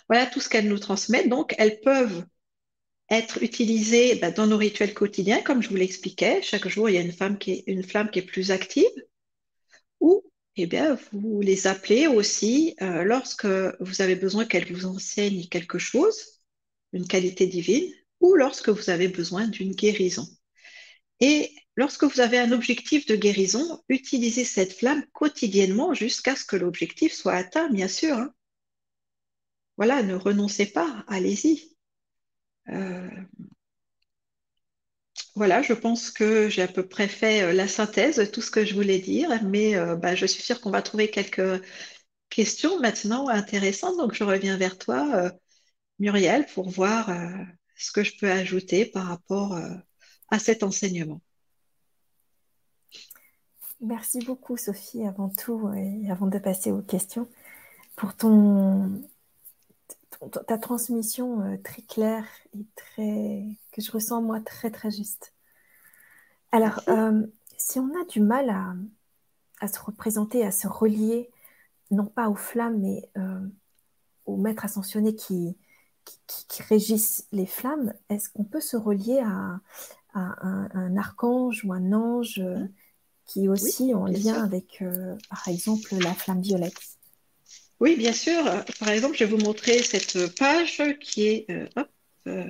Voilà 0.09 0.25
tout 0.25 0.41
ce 0.41 0.49
qu'elles 0.49 0.67
nous 0.67 0.79
transmettent. 0.79 1.29
Donc, 1.29 1.55
elles 1.57 1.79
peuvent 1.79 2.25
être 3.09 3.41
utilisées 3.43 4.15
bah, 4.15 4.31
dans 4.31 4.47
nos 4.47 4.57
rituels 4.57 4.93
quotidiens, 4.93 5.41
comme 5.41 5.61
je 5.61 5.69
vous 5.69 5.75
l'expliquais. 5.75 6.41
Chaque 6.41 6.67
jour, 6.67 6.89
il 6.89 6.95
y 6.95 6.97
a 6.97 7.01
une, 7.01 7.13
flamme 7.13 7.37
qui 7.37 8.19
est 8.19 8.25
plus 8.25 8.51
active. 8.51 8.83
Ou 9.99 10.23
eh 10.57 10.65
bien, 10.67 10.97
vous 11.11 11.41
les 11.41 11.67
appelez 11.67 12.07
aussi 12.07 12.75
euh, 12.81 13.03
lorsque 13.03 13.47
vous 13.79 14.01
avez 14.01 14.15
besoin 14.15 14.45
qu'elle 14.45 14.71
vous 14.71 14.85
enseigne 14.85 15.47
quelque 15.47 15.77
chose, 15.77 16.41
une 16.93 17.07
qualité 17.07 17.47
divine, 17.47 17.91
lorsque 18.33 18.69
vous 18.69 18.89
avez 18.89 19.07
besoin 19.07 19.47
d'une 19.47 19.73
guérison. 19.73 20.27
Et 21.19 21.51
lorsque 21.75 22.03
vous 22.03 22.19
avez 22.19 22.39
un 22.39 22.51
objectif 22.51 23.05
de 23.05 23.15
guérison, 23.15 23.83
utilisez 23.89 24.43
cette 24.45 24.73
flamme 24.73 25.05
quotidiennement 25.13 25.93
jusqu'à 25.93 26.35
ce 26.35 26.45
que 26.45 26.55
l'objectif 26.55 27.13
soit 27.13 27.33
atteint, 27.33 27.69
bien 27.69 27.87
sûr. 27.87 28.15
Hein. 28.17 28.33
Voilà, 29.77 30.03
ne 30.03 30.15
renoncez 30.15 30.65
pas, 30.67 31.03
allez-y. 31.07 31.75
Euh, 32.69 33.09
voilà, 35.35 35.61
je 35.61 35.73
pense 35.73 36.11
que 36.11 36.49
j'ai 36.49 36.61
à 36.61 36.67
peu 36.67 36.87
près 36.87 37.07
fait 37.07 37.43
euh, 37.43 37.53
la 37.53 37.67
synthèse 37.67 38.17
de 38.17 38.25
tout 38.25 38.41
ce 38.41 38.51
que 38.51 38.65
je 38.65 38.73
voulais 38.73 38.99
dire, 38.99 39.29
mais 39.43 39.75
euh, 39.75 39.95
bah, 39.95 40.15
je 40.15 40.25
suis 40.25 40.41
sûre 40.41 40.61
qu'on 40.61 40.71
va 40.71 40.81
trouver 40.81 41.09
quelques 41.09 41.61
questions 42.29 42.79
maintenant 42.79 43.27
intéressantes. 43.29 43.97
Donc, 43.97 44.13
je 44.13 44.23
reviens 44.23 44.57
vers 44.57 44.77
toi, 44.77 45.31
Muriel, 45.99 46.45
pour 46.47 46.69
voir 46.69 47.09
ce 47.75 47.91
que 47.91 48.03
je 48.03 48.17
peux 48.17 48.31
ajouter 48.31 48.85
par 48.85 49.05
rapport 49.05 49.57
à 50.29 50.39
cet 50.39 50.63
enseignement. 50.63 51.21
Merci 53.81 54.19
beaucoup, 54.19 54.57
Sophie, 54.57 55.05
avant 55.05 55.29
tout, 55.29 55.71
et 55.75 56.09
avant 56.09 56.27
de 56.27 56.39
passer 56.39 56.71
aux 56.71 56.81
questions, 56.81 57.27
pour 57.95 58.15
ton, 58.15 59.03
ta 60.47 60.57
transmission 60.57 61.41
euh, 61.41 61.57
très 61.57 61.81
claire 61.81 62.25
et 62.53 62.65
très 62.75 63.45
que 63.71 63.81
je 63.81 63.91
ressens 63.91 64.21
moi 64.21 64.39
très 64.39 64.71
très 64.71 64.91
juste. 64.91 65.33
Alors, 66.51 66.81
euh, 66.87 67.25
si 67.57 67.79
on 67.79 67.89
a 68.01 68.05
du 68.05 68.21
mal 68.21 68.49
à, 69.59 69.67
se 69.67 69.79
représenter, 69.79 70.45
à 70.45 70.51
se 70.51 70.67
relier, 70.67 71.29
non 71.91 72.05
pas 72.05 72.29
aux 72.29 72.35
flammes, 72.35 72.79
mais 72.79 73.09
euh, 73.17 73.41
aux 74.25 74.37
maîtres 74.37 74.65
ascensionnés 74.65 75.15
qui, 75.15 75.57
qui, 76.47 76.63
régissent 76.63 77.27
les 77.31 77.45
flammes, 77.45 77.93
est-ce 78.09 78.29
qu'on 78.29 78.43
peut 78.43 78.61
se 78.61 78.77
relier 78.77 79.19
à, 79.19 79.59
un, 80.13 80.97
archange 80.97 81.65
ou 81.65 81.73
un 81.73 81.91
ange 81.91 82.39
mmh. 82.39 82.69
qui 83.25 83.45
est 83.45 83.47
aussi 83.49 83.93
en 83.93 84.05
lien 84.05 84.41
avec, 84.43 84.81
par 85.29 85.47
exemple, 85.47 85.95
la 85.99 86.13
flamme 86.13 86.41
violette? 86.41 86.95
Oui, 87.79 87.95
bien 87.97 88.13
sûr. 88.13 88.43
Par 88.79 88.89
exemple, 88.89 89.17
je 89.17 89.25
vais 89.25 89.29
vous 89.29 89.43
montrer 89.43 89.81
cette 89.83 90.35
page 90.35 90.81
qui 90.99 91.27
est... 91.27 91.45
Euh, 91.49 91.67
euh, 92.27 92.45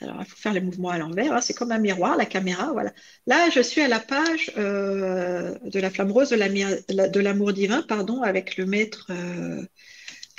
alors, 0.00 0.16
il 0.20 0.26
faut 0.26 0.36
faire 0.36 0.52
les 0.52 0.60
mouvements 0.60 0.88
à 0.88 0.98
l'envers. 0.98 1.32
Hein. 1.32 1.40
c'est 1.40 1.54
comme 1.54 1.70
un 1.70 1.78
miroir, 1.78 2.16
la 2.16 2.26
caméra. 2.26 2.72
Voilà. 2.72 2.92
Là, 3.26 3.50
je 3.50 3.60
suis 3.60 3.80
à 3.80 3.88
la 3.88 4.00
page 4.00 4.50
euh, 4.56 5.56
de 5.64 5.78
la 5.78 5.90
flamme 5.90 6.10
rose 6.10 6.30
de 6.30 7.20
l'amour 7.20 7.52
divin, 7.52 7.82
pardon, 7.82 8.22
avec 8.22 8.56
le 8.56 8.66
maître 8.66 9.12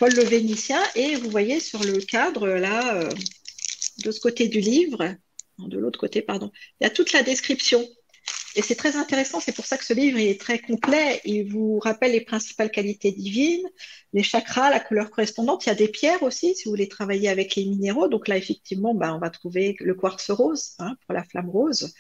Paul 0.04 0.16
le 0.16 0.26
Vénitien. 0.26 0.84
Et 0.96 1.16
vous 1.16 1.30
voyez 1.30 1.62
sur 1.62 1.82
le 1.82 1.98
cadre, 2.00 2.50
là, 2.50 3.08
de 4.04 4.12
ce 4.12 4.20
côté 4.20 4.50
du 4.50 4.60
livre, 4.60 5.16
de 5.60 5.78
l'autre 5.78 5.98
côté, 5.98 6.22
pardon, 6.22 6.52
il 6.82 6.84
y 6.84 6.88
a 6.88 6.90
toute 6.90 7.14
la 7.14 7.24
description 7.24 7.88
et 8.58 8.62
c'est 8.62 8.76
très 8.76 8.98
intéressant, 8.98 9.40
c'est 9.40 9.56
pour 9.56 9.66
ça 9.66 9.78
que 9.78 9.86
ce 9.86 9.94
livre 9.94 10.20
est 10.20 10.38
très 10.38 10.60
complet. 10.60 11.22
Il 11.24 11.46
vous 11.50 11.80
rappelle 11.80 12.12
les 12.12 12.20
principales 12.20 12.70
qualités 12.70 13.14
divines, 13.14 13.66
les 14.12 14.24
chakras, 14.24 14.70
la 14.72 14.82
couleur 14.82 15.10
correspondante. 15.10 15.66
Il 15.66 15.70
y 15.70 15.72
a 15.72 15.76
des 15.76 15.88
pierres 15.88 16.22
aussi, 16.22 16.54
si 16.54 16.66
vous 16.66 16.72
voulez 16.72 16.90
travailler 16.90 17.30
avec 17.30 17.56
les 17.56 17.64
minéraux. 17.64 18.10
Donc 18.10 18.28
là, 18.28 18.36
effectivement, 18.36 18.94
ben, 18.94 19.16
on 19.16 19.20
va 19.20 19.30
trouver 19.30 19.78
le 19.80 19.96
quartz 19.96 20.30
rose 20.32 20.74
hein, 20.80 20.98
pour 21.06 21.14
la 21.14 21.24
flamme 21.24 21.50
rose. 21.50 21.94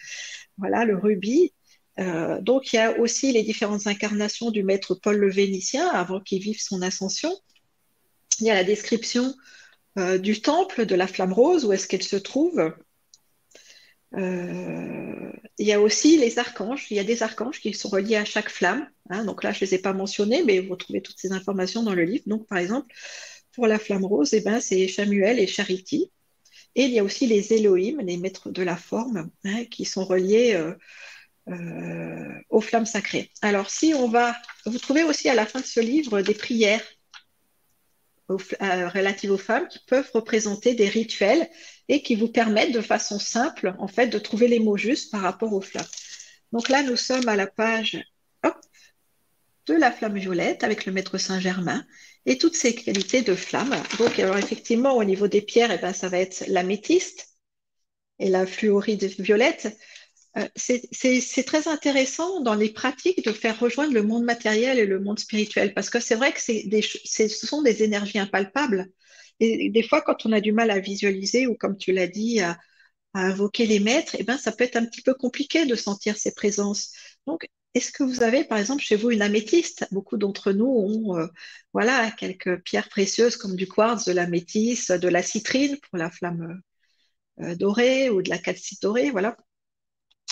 Voilà, 0.58 0.84
le 0.84 0.98
rubis. 0.98 1.54
Euh, 2.00 2.42
donc 2.42 2.74
il 2.74 2.76
y 2.76 2.80
a 2.80 3.00
aussi 3.00 3.32
les 3.32 3.44
différentes 3.44 3.88
incarnations 3.88 4.52
du 4.52 4.64
maître 4.64 4.94
Paul 4.94 5.16
le 5.16 5.30
Vénitien 5.30 5.88
avant 5.88 6.20
qu'il 6.20 6.42
vive 6.42 6.60
son 6.60 6.82
ascension. 6.82 7.34
A 8.52 8.56
la 8.56 8.64
description 8.64 9.34
euh, 9.98 10.18
du 10.18 10.42
temple 10.42 10.86
de 10.86 10.96
la 10.96 11.08
flamme 11.08 11.34
rose, 11.34 11.66
où 11.66 11.74
est-ce 11.74 11.88
qu'elle 11.88 12.04
se 12.04 12.16
trouve 12.16 12.74
euh, 14.16 15.32
il 15.58 15.66
y 15.68 15.74
a 15.74 15.82
aussi 15.82 16.18
les 16.18 16.38
archanges. 16.38 16.86
Il 16.92 16.98
y 16.98 17.00
a 17.00 17.04
des 17.04 17.24
archanges 17.24 17.60
qui 17.60 17.74
sont 17.74 17.90
reliés 17.90 18.16
à 18.16 18.26
chaque 18.26 18.50
flamme. 18.50 18.88
Hein. 19.10 19.26
donc 19.26 19.44
là, 19.44 19.52
je 19.52 19.64
ne 19.64 19.70
les 19.70 19.76
ai 19.76 19.80
pas 19.80 19.94
mentionnés, 19.94 20.44
mais 20.44 20.60
vous 20.60 20.76
trouvez 20.76 21.02
toutes 21.02 21.20
ces 21.20 21.32
informations 21.32 21.84
dans 21.84 21.94
le 21.94 22.04
livre. 22.04 22.24
Donc, 22.28 22.48
par 22.48 22.60
exemple, 22.60 22.94
pour 23.54 23.68
la 23.68 23.80
flamme 23.80 24.06
rose, 24.06 24.34
eh 24.34 24.42
ben, 24.42 24.60
c'est 24.60 24.88
Samuel 24.88 25.40
et 25.40 25.48
Charity. 25.48 26.12
Et 26.76 26.84
il 26.86 26.92
y 26.92 27.00
a 27.00 27.04
aussi 27.04 27.28
les 27.28 27.54
Elohim, 27.54 28.02
les 28.02 28.18
maîtres 28.18 28.50
de 28.50 28.64
la 28.64 28.78
forme, 28.78 29.30
hein, 29.46 29.66
qui 29.66 29.86
sont 29.86 30.06
reliés 30.06 30.60
euh, 31.50 32.40
aux 32.50 32.62
flammes 32.62 32.86
sacrées. 32.86 33.32
Alors, 33.42 33.70
si 33.70 33.94
on 33.94 34.08
va, 34.08 34.36
vous 34.66 34.80
trouvez 34.80 35.04
aussi 35.04 35.30
à 35.30 35.36
la 35.36 35.46
fin 35.46 35.60
de 35.60 35.66
ce 35.66 35.80
livre 35.80 36.22
des 36.22 36.34
prières 36.34 36.84
relatives 38.30 39.32
aux 39.32 39.38
femmes 39.38 39.68
qui 39.68 39.80
peuvent 39.88 40.10
représenter 40.14 40.76
des 40.76 40.88
rituels 40.88 41.50
et 41.90 42.02
qui 42.02 42.16
vous 42.16 42.30
permettent 42.30 42.72
de 42.72 42.82
façon 42.82 43.20
simple, 43.20 43.76
en 43.80 43.88
fait, 43.88 44.08
de 44.08 44.20
trouver 44.20 44.48
les 44.48 44.60
mots 44.60 44.78
justes 44.78 45.12
par 45.12 45.22
rapport 45.22 45.54
aux 45.54 45.62
flammes. 45.62 45.86
Donc 46.52 46.70
là, 46.70 46.84
nous 46.84 46.96
sommes 46.96 47.28
à 47.28 47.36
la 47.36 47.48
page 47.48 48.02
de 49.66 49.74
la 49.74 49.92
flamme 49.92 50.18
violette 50.18 50.64
avec 50.64 50.86
le 50.86 50.92
maître 50.92 51.18
Saint-Germain 51.18 51.86
et 52.26 52.38
toutes 52.38 52.56
ses 52.56 52.76
qualités 52.76 53.22
de 53.22 53.36
flamme. 53.36 53.74
Donc, 53.98 54.20
alors 54.20 54.38
effectivement, 54.38 54.96
au 54.96 55.04
niveau 55.04 55.28
des 55.28 55.42
pierres, 55.42 55.72
eh 55.72 55.78
ben, 55.78 55.94
ça 55.94 56.10
va 56.10 56.20
être 56.20 56.44
l'améthyste 56.48 57.30
et 58.20 58.30
la 58.30 58.46
fluoride 58.46 59.04
violette. 59.20 59.78
Euh, 60.38 60.48
c'est 60.56 61.44
très 61.46 61.68
intéressant 61.68 62.42
dans 62.42 62.56
les 62.56 62.72
pratiques 62.72 63.24
de 63.24 63.32
faire 63.32 63.60
rejoindre 63.60 63.94
le 63.94 64.02
monde 64.02 64.24
matériel 64.24 64.80
et 64.80 64.86
le 64.86 65.00
monde 65.00 65.20
spirituel 65.20 65.74
parce 65.76 65.92
que 65.92 66.00
c'est 66.00 66.16
vrai 66.16 66.34
que 66.34 66.40
ce 66.42 67.28
sont 67.28 67.62
des 67.62 67.84
énergies 67.84 68.18
impalpables. 68.20 68.88
Et 69.40 69.70
des 69.70 69.84
fois, 69.84 70.02
quand 70.02 70.26
on 70.26 70.32
a 70.32 70.42
du 70.42 70.52
mal 70.52 70.72
à 70.72 70.80
visualiser 70.80 71.48
ou 71.48 71.56
comme 71.56 71.78
tu 71.78 71.92
l'as 71.92 72.08
dit, 72.08 72.40
à, 72.42 72.58
invoquer 73.16 73.66
les 73.68 73.80
maîtres, 73.80 74.16
eh 74.20 74.24
ben, 74.24 74.38
ça 74.38 74.52
peut 74.52 74.64
être 74.64 74.76
un 74.76 74.86
petit 74.86 75.02
peu 75.02 75.14
compliqué 75.14 75.66
de 75.66 75.76
sentir 75.76 76.18
ces 76.18 76.34
présences. 76.34 76.94
Donc, 77.28 77.48
est-ce 77.76 77.92
que 77.92 78.04
vous 78.04 78.24
avez, 78.24 78.44
par 78.44 78.58
exemple, 78.58 78.84
chez 78.84 78.96
vous 78.96 79.12
une 79.12 79.22
améthyste? 79.22 79.88
Beaucoup 79.92 80.18
d'entre 80.18 80.52
nous 80.52 80.66
ont 80.66 81.18
euh, 81.18 81.28
voilà, 81.74 82.12
quelques 82.12 82.62
pierres 82.64 82.90
précieuses 82.90 83.38
comme 83.38 83.56
du 83.56 83.68
quartz, 83.68 84.06
de 84.06 84.14
l'améthyste, 84.14 84.92
de 84.94 85.08
la 85.10 85.24
citrine 85.24 85.78
pour 85.80 85.98
la 85.98 86.10
flamme 86.12 86.62
euh, 87.42 87.56
dorée 87.56 88.10
ou 88.10 88.22
de 88.22 88.30
la 88.30 88.38
calcite 88.40 88.82
dorée. 88.82 89.12
Voilà. 89.12 89.38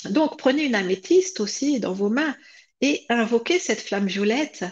Donc, 0.09 0.37
prenez 0.37 0.63
une 0.63 0.75
améthyste 0.75 1.39
aussi 1.39 1.79
dans 1.79 1.93
vos 1.93 2.09
mains 2.09 2.35
et 2.81 3.05
invoquez 3.09 3.59
cette 3.59 3.81
flamme 3.81 4.07
violette. 4.07 4.65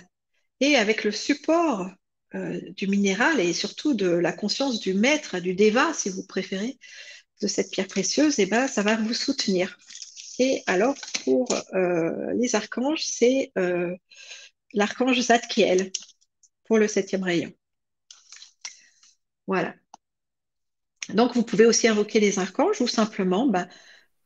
Et 0.59 0.75
avec 0.75 1.03
le 1.03 1.11
support 1.11 1.88
euh, 2.36 2.59
du 2.71 2.88
minéral 2.88 3.39
et 3.39 3.53
surtout 3.53 3.93
de 3.93 4.09
la 4.09 4.34
conscience 4.34 4.80
du 4.80 4.93
maître, 4.93 5.39
du 5.39 5.53
déva, 5.53 5.93
si 5.93 6.09
vous 6.09 6.25
préférez, 6.25 6.77
de 7.41 7.47
cette 7.47 7.71
pierre 7.71 7.88
précieuse, 7.88 8.39
et 8.39 8.43
eh 8.43 8.45
ben, 8.45 8.67
ça 8.67 8.84
va 8.84 8.95
vous 8.95 9.13
soutenir. 9.13 9.77
Et 10.39 10.63
alors, 10.67 10.95
pour 11.23 11.47
euh, 11.73 12.34
les 12.34 12.55
archanges, 12.55 13.03
c'est 13.03 13.51
euh, 13.57 13.95
l'archange 14.73 15.19
Zadkiel 15.19 15.91
pour 16.65 16.77
le 16.77 16.88
septième 16.88 17.23
rayon. 17.23 17.51
Voilà. 19.47 19.73
Donc, 21.09 21.34
vous 21.34 21.43
pouvez 21.43 21.65
aussi 21.65 21.88
invoquer 21.88 22.19
les 22.19 22.39
archanges 22.39 22.82
ou 22.82 22.88
simplement 22.88 23.47
ben, 23.47 23.67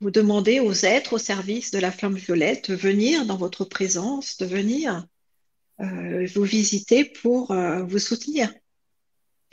vous 0.04 0.12
demander 0.12 0.60
aux 0.60 0.86
êtres 0.86 1.14
au 1.14 1.18
service 1.18 1.72
de 1.72 1.80
la 1.80 1.92
flamme 1.92 2.18
violette 2.18 2.70
de 2.70 2.76
venir 2.76 3.26
dans 3.26 3.38
votre 3.38 3.66
présence, 3.66 4.38
de 4.38 4.46
venir 4.46 5.08
euh, 5.80 6.28
vous 6.36 6.44
visiter 6.44 7.06
pour 7.06 7.56
vous 7.88 8.00
soutenir. 8.00 8.54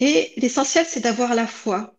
Et 0.00 0.32
l'essentiel, 0.36 0.86
c'est 0.88 1.00
d'avoir 1.00 1.34
la 1.34 1.46
foi. 1.46 1.96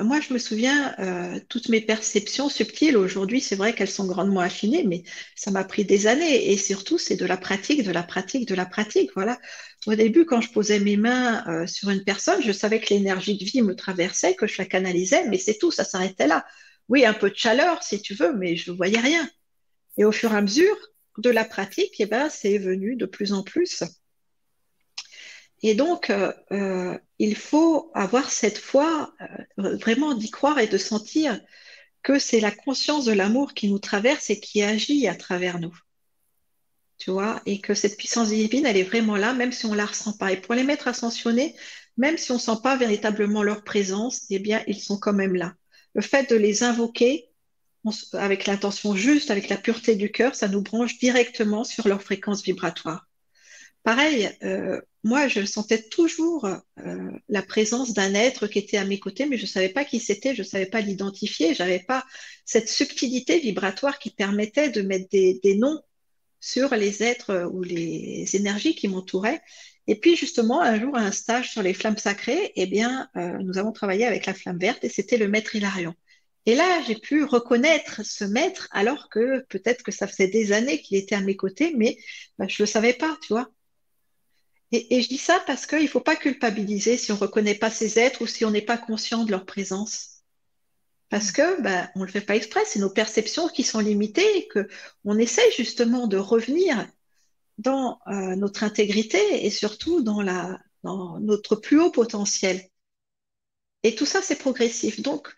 Moi, 0.00 0.20
je 0.20 0.32
me 0.32 0.38
souviens, 0.38 0.94
euh, 1.00 1.40
toutes 1.48 1.68
mes 1.68 1.80
perceptions 1.80 2.48
subtiles, 2.48 2.96
aujourd'hui, 2.96 3.40
c'est 3.40 3.56
vrai 3.56 3.74
qu'elles 3.74 3.90
sont 3.90 4.06
grandement 4.06 4.40
affinées, 4.40 4.84
mais 4.84 5.02
ça 5.34 5.50
m'a 5.50 5.64
pris 5.64 5.84
des 5.84 6.06
années. 6.06 6.52
Et 6.52 6.56
surtout, 6.56 6.98
c'est 6.98 7.16
de 7.16 7.26
la 7.26 7.36
pratique, 7.36 7.82
de 7.82 7.90
la 7.90 8.04
pratique, 8.04 8.46
de 8.46 8.54
la 8.54 8.64
pratique. 8.64 9.10
Voilà. 9.16 9.40
Au 9.86 9.96
début, 9.96 10.24
quand 10.24 10.40
je 10.40 10.52
posais 10.52 10.78
mes 10.78 10.96
mains 10.96 11.44
euh, 11.48 11.66
sur 11.66 11.90
une 11.90 12.04
personne, 12.04 12.40
je 12.42 12.52
savais 12.52 12.80
que 12.80 12.94
l'énergie 12.94 13.36
de 13.36 13.44
vie 13.44 13.60
me 13.62 13.74
traversait, 13.74 14.34
que 14.34 14.46
je 14.46 14.58
la 14.58 14.66
canalisais, 14.66 15.26
mais 15.28 15.38
c'est 15.38 15.58
tout, 15.58 15.72
ça 15.72 15.82
s'arrêtait 15.82 16.28
là. 16.28 16.44
Oui, 16.88 17.04
un 17.04 17.14
peu 17.14 17.30
de 17.30 17.36
chaleur, 17.36 17.82
si 17.82 18.00
tu 18.00 18.14
veux, 18.14 18.32
mais 18.34 18.56
je 18.56 18.70
ne 18.70 18.76
voyais 18.76 19.00
rien. 19.00 19.28
Et 19.96 20.04
au 20.04 20.12
fur 20.12 20.32
et 20.32 20.36
à 20.36 20.40
mesure 20.40 20.76
de 21.18 21.30
la 21.30 21.44
pratique, 21.44 21.94
eh 21.98 22.06
ben, 22.06 22.30
c'est 22.30 22.58
venu 22.58 22.96
de 22.96 23.06
plus 23.06 23.32
en 23.32 23.42
plus. 23.42 23.82
Et 25.62 25.74
donc, 25.74 26.10
euh, 26.10 26.32
euh, 26.52 26.96
il 27.18 27.36
faut 27.36 27.90
avoir 27.94 28.30
cette 28.30 28.58
foi, 28.58 29.12
euh, 29.58 29.76
vraiment 29.76 30.14
d'y 30.14 30.30
croire 30.30 30.58
et 30.60 30.68
de 30.68 30.78
sentir 30.78 31.40
que 32.02 32.18
c'est 32.18 32.40
la 32.40 32.52
conscience 32.52 33.04
de 33.04 33.12
l'amour 33.12 33.54
qui 33.54 33.68
nous 33.68 33.80
traverse 33.80 34.30
et 34.30 34.40
qui 34.40 34.62
agit 34.62 35.08
à 35.08 35.14
travers 35.16 35.58
nous. 35.58 35.76
Tu 36.98 37.10
vois, 37.10 37.42
et 37.46 37.60
que 37.60 37.74
cette 37.74 37.96
puissance 37.96 38.28
divine, 38.28 38.66
elle 38.66 38.76
est 38.76 38.82
vraiment 38.82 39.16
là, 39.16 39.32
même 39.32 39.52
si 39.52 39.66
on 39.66 39.74
la 39.74 39.86
ressent 39.86 40.16
pas. 40.16 40.32
Et 40.32 40.36
pour 40.40 40.54
les 40.54 40.64
maîtres 40.64 40.88
ascensionnés, 40.88 41.54
même 41.96 42.18
si 42.18 42.32
on 42.32 42.38
sent 42.38 42.60
pas 42.62 42.76
véritablement 42.76 43.42
leur 43.42 43.62
présence, 43.62 44.26
eh 44.30 44.38
bien, 44.38 44.62
ils 44.66 44.80
sont 44.80 44.98
quand 44.98 45.12
même 45.12 45.34
là. 45.34 45.54
Le 45.94 46.02
fait 46.02 46.30
de 46.30 46.36
les 46.36 46.62
invoquer 46.62 47.28
avec 48.12 48.46
l'intention 48.46 48.94
juste, 48.94 49.30
avec 49.30 49.48
la 49.48 49.56
pureté 49.56 49.96
du 49.96 50.10
cœur, 50.10 50.34
ça 50.34 50.48
nous 50.48 50.62
branche 50.62 50.98
directement 50.98 51.64
sur 51.64 51.88
leur 51.88 52.02
fréquence 52.02 52.42
vibratoire. 52.42 53.08
Pareil, 53.82 54.30
euh, 54.42 54.80
moi, 55.04 55.28
je 55.28 55.44
sentais 55.44 55.82
toujours 55.82 56.44
euh, 56.44 57.10
la 57.28 57.42
présence 57.42 57.94
d'un 57.94 58.14
être 58.14 58.46
qui 58.46 58.58
était 58.58 58.76
à 58.76 58.84
mes 58.84 58.98
côtés, 58.98 59.26
mais 59.26 59.36
je 59.36 59.42
ne 59.42 59.48
savais 59.48 59.68
pas 59.68 59.84
qui 59.84 60.00
c'était, 60.00 60.34
je 60.34 60.42
ne 60.42 60.46
savais 60.46 60.66
pas 60.66 60.80
l'identifier, 60.80 61.54
je 61.54 61.62
n'avais 61.62 61.78
pas 61.78 62.04
cette 62.44 62.68
subtilité 62.68 63.38
vibratoire 63.38 63.98
qui 63.98 64.10
permettait 64.10 64.70
de 64.70 64.82
mettre 64.82 65.08
des, 65.10 65.54
noms 65.56 65.80
sur 66.40 66.74
les 66.74 67.02
êtres 67.02 67.48
ou 67.52 67.62
les 67.62 68.36
énergies 68.36 68.74
qui 68.74 68.88
m'entouraient. 68.88 69.40
Et 69.88 69.98
puis 69.98 70.16
justement, 70.16 70.60
un 70.60 70.78
jour, 70.78 70.96
à 70.96 71.00
un 71.00 71.10
stage 71.10 71.50
sur 71.50 71.62
les 71.62 71.72
flammes 71.72 71.96
sacrées, 71.96 72.52
eh 72.56 72.66
bien, 72.66 73.08
euh, 73.16 73.38
nous 73.38 73.56
avons 73.56 73.72
travaillé 73.72 74.04
avec 74.04 74.26
la 74.26 74.34
flamme 74.34 74.58
verte 74.58 74.84
et 74.84 74.90
c'était 74.90 75.16
le 75.16 75.28
maître 75.28 75.56
Hilarion. 75.56 75.94
Et 76.44 76.54
là, 76.54 76.82
j'ai 76.86 76.94
pu 76.94 77.24
reconnaître 77.24 78.02
ce 78.04 78.24
maître 78.24 78.68
alors 78.70 79.08
que 79.08 79.40
peut-être 79.48 79.82
que 79.82 79.90
ça 79.90 80.06
faisait 80.06 80.28
des 80.28 80.52
années 80.52 80.82
qu'il 80.82 80.98
était 80.98 81.14
à 81.14 81.20
mes 81.20 81.36
côtés, 81.36 81.72
mais 81.76 81.96
bah, 82.38 82.46
je 82.48 82.62
ne 82.62 82.66
le 82.66 82.70
savais 82.70 82.92
pas, 82.92 83.16
tu 83.22 83.32
vois. 83.32 83.50
Et, 84.72 85.00
je 85.00 85.08
dis 85.08 85.18
ça 85.18 85.42
parce 85.46 85.66
qu'il 85.66 85.82
ne 85.82 85.88
faut 85.88 86.00
pas 86.00 86.16
culpabiliser 86.16 86.98
si 86.98 87.10
on 87.10 87.14
ne 87.14 87.20
reconnaît 87.20 87.54
pas 87.54 87.70
ces 87.70 87.98
êtres 87.98 88.22
ou 88.22 88.26
si 88.26 88.44
on 88.44 88.50
n'est 88.50 88.60
pas 88.60 88.76
conscient 88.76 89.24
de 89.24 89.30
leur 89.30 89.46
présence. 89.46 90.22
Parce 91.08 91.32
que 91.32 91.62
ben, 91.62 91.90
on 91.94 92.00
ne 92.00 92.04
le 92.04 92.12
fait 92.12 92.20
pas 92.20 92.36
exprès, 92.36 92.60
c'est 92.66 92.78
nos 92.78 92.90
perceptions 92.90 93.48
qui 93.48 93.62
sont 93.62 93.80
limitées 93.80 94.36
et 94.36 94.48
qu'on 94.48 95.18
essaie 95.18 95.50
justement 95.56 96.06
de 96.06 96.18
revenir 96.18 96.86
dans 97.58 97.98
euh, 98.06 98.36
notre 98.36 98.62
intégrité 98.64 99.44
et 99.44 99.50
surtout 99.50 100.02
dans, 100.02 100.22
la, 100.22 100.58
dans 100.84 101.18
notre 101.20 101.56
plus 101.56 101.80
haut 101.80 101.90
potentiel. 101.90 102.62
Et 103.82 103.94
tout 103.94 104.06
ça, 104.06 104.22
c'est 104.22 104.38
progressif. 104.38 105.00
Donc, 105.00 105.34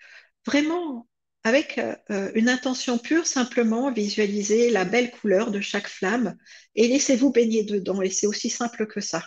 vraiment, 0.46 1.08
avec 1.44 1.78
euh, 1.78 1.96
euh, 2.10 2.30
une 2.34 2.48
intention 2.48 2.98
pure, 2.98 3.26
simplement 3.26 3.90
visualisez 3.92 4.70
la 4.70 4.84
belle 4.84 5.10
couleur 5.10 5.50
de 5.50 5.60
chaque 5.60 5.88
flamme 5.88 6.36
et 6.74 6.88
laissez-vous 6.88 7.32
baigner 7.32 7.64
dedans. 7.64 8.02
Et 8.02 8.10
c'est 8.10 8.26
aussi 8.26 8.50
simple 8.50 8.86
que 8.86 9.00
ça. 9.00 9.24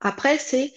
Après, 0.00 0.38
c'est 0.38 0.72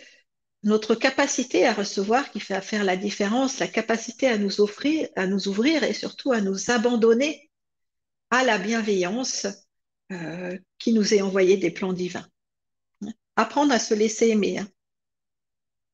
notre 0.64 0.96
capacité 0.96 1.66
à 1.66 1.74
recevoir 1.74 2.32
qui 2.32 2.40
fait 2.40 2.62
faire 2.62 2.84
la 2.84 2.96
différence, 2.96 3.60
la 3.60 3.68
capacité 3.68 4.28
à 4.28 4.38
nous 4.38 4.62
offrir, 4.62 5.10
à 5.16 5.28
nous 5.28 5.48
ouvrir 5.48 5.84
et 5.84 5.94
surtout 5.94 6.32
à 6.32 6.42
nous 6.42 6.72
abandonner 6.72 7.52
à 8.30 8.44
la 8.44 8.58
bienveillance 8.58 9.48
euh, 10.14 10.58
qui 10.78 10.94
nous 10.94 11.14
est 11.14 11.22
envoyée 11.22 11.58
des 11.58 11.72
plans 11.72 11.94
divins. 11.94 12.28
Apprendre 13.36 13.74
à 13.74 13.80
se 13.80 13.94
laisser 13.94 14.28
aimer, 14.28 14.60
hein. 14.60 14.68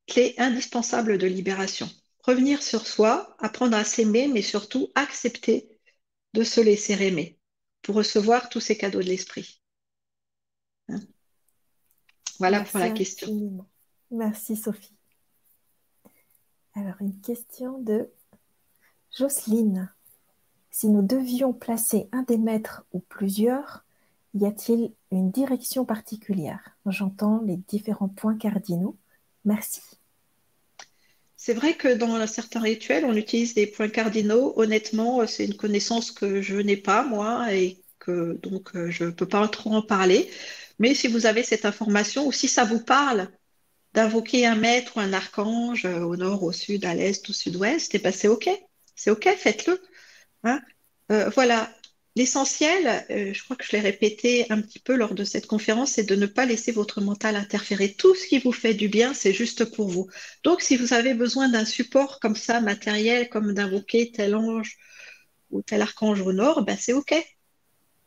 clé 0.08 0.36
indispensable 0.38 1.18
de 1.18 1.28
libération 1.28 1.90
revenir 2.30 2.62
sur 2.62 2.86
soi, 2.86 3.36
apprendre 3.40 3.76
à 3.76 3.84
s'aimer, 3.84 4.28
mais 4.28 4.41
surtout 4.41 4.90
accepter 4.96 5.70
de 6.34 6.44
se 6.44 6.62
laisser 6.62 6.94
aimer 6.94 7.40
pour 7.82 7.96
recevoir 7.96 8.50
tous 8.50 8.60
ces 8.60 8.78
cadeaux 8.78 9.02
de 9.02 9.06
l'esprit. 9.06 9.62
Hein? 10.90 11.00
voilà 12.38 12.64
pour 12.64 12.80
la 12.80 12.91
question. 12.91 13.66
Merci 14.12 14.56
Sophie. 14.56 14.96
Alors 16.76 16.96
une 17.00 17.20
question 17.22 17.80
de 17.82 18.10
Jocelyne. 19.18 19.91
Si 20.72 20.88
nous 20.88 21.02
devions 21.02 21.52
placer 21.52 22.08
un 22.12 22.24
des 22.24 22.38
maîtres 22.38 22.86
ou 22.91 23.00
plusieurs, 23.00 23.86
y 24.34 24.45
a-t-il 24.45 24.91
une 25.11 25.31
direction 25.31 25.85
particulière? 25.85 26.77
J'entends 26.85 27.41
les 27.45 27.57
différents 27.57 28.10
points 28.10 28.38
cardinaux. 28.38 28.97
Merci. 29.45 29.81
C'est 31.35 31.53
vrai 31.53 31.73
que 31.76 31.88
dans 31.93 32.27
certains 32.27 32.60
rituels, 32.60 33.06
on 33.06 33.15
utilise 33.15 33.53
des 33.53 33.65
points 33.65 33.88
cardinaux. 33.88 34.53
Honnêtement, 34.57 35.26
c'est 35.26 35.45
une 35.45 35.56
connaissance 35.56 36.11
que 36.11 36.41
je 36.41 36.57
n'ai 36.57 36.76
pas, 36.76 37.03
moi, 37.03 37.53
et 37.53 37.81
que 37.99 38.34
donc 38.43 38.76
euh, 38.76 38.91
je 38.91 39.06
ne 39.06 39.11
peux 39.11 39.26
pas 39.26 39.47
trop 39.47 39.72
en 39.72 39.81
parler. 39.81 40.30
Mais 40.80 40.93
si 40.93 41.07
vous 41.07 41.26
avez 41.26 41.43
cette 41.43 41.65
information, 41.65 42.27
ou 42.27 42.31
si 42.31 42.47
ça 42.47 42.65
vous 42.65 42.84
parle 42.84 43.30
d'invoquer 43.93 44.45
un 44.45 44.56
maître 44.56 44.97
ou 44.97 44.99
un 44.99 45.14
archange 45.14 45.85
euh, 45.85 46.01
au 46.01 46.15
nord, 46.18 46.43
au 46.43 46.51
sud, 46.51 46.85
à 46.85 46.93
l'est, 46.93 47.30
au 47.30 47.34
sud-ouest, 47.34 47.95
eh 47.95 47.99
ben 47.99 48.11
c'est 48.11 48.27
OK. 48.27 48.49
C'est 48.95 49.10
OK, 49.11 49.27
faites-le. 49.38 49.81
Hein. 50.43 50.61
Euh, 51.11 51.30
voilà, 51.30 51.72
L'essentiel, 52.15 53.06
euh, 53.11 53.34
je 53.34 53.44
crois 53.44 53.56
que 53.56 53.64
je 53.64 53.72
l'ai 53.72 53.80
répété 53.80 54.48
un 54.49 54.61
petit 54.61 54.80
peu 54.80 54.95
lors 54.95 55.14
de 55.14 55.23
cette 55.23 55.45
conférence, 55.45 55.91
c'est 55.91 56.03
de 56.03 56.15
ne 56.15 56.26
pas 56.26 56.45
laisser 56.45 56.72
votre 56.72 57.02
mental 57.02 57.36
interférer. 57.36 57.94
Tout 57.94 58.15
ce 58.15 58.26
qui 58.26 58.40
vous 58.40 58.52
fait 58.52 58.73
du 58.73 58.88
bien, 58.90 59.14
c'est 59.14 59.31
juste 59.31 59.65
pour 59.65 59.90
vous. 59.90 60.10
Donc, 60.44 60.61
si 60.61 60.76
vous 60.76 60.94
avez 60.94 61.14
besoin 61.14 61.49
d'un 61.49 61.65
support 61.65 62.19
comme 62.19 62.36
ça, 62.36 62.61
matériel, 62.61 63.30
comme 63.30 63.53
d'invoquer 63.53 64.11
tel 64.11 64.36
ange 64.36 64.77
ou 65.52 65.61
tel 65.61 65.81
archange 65.81 66.22
au 66.22 66.34
nord, 66.34 66.65
ben 66.65 66.77
c'est 66.80 66.94
OK. 66.94 67.14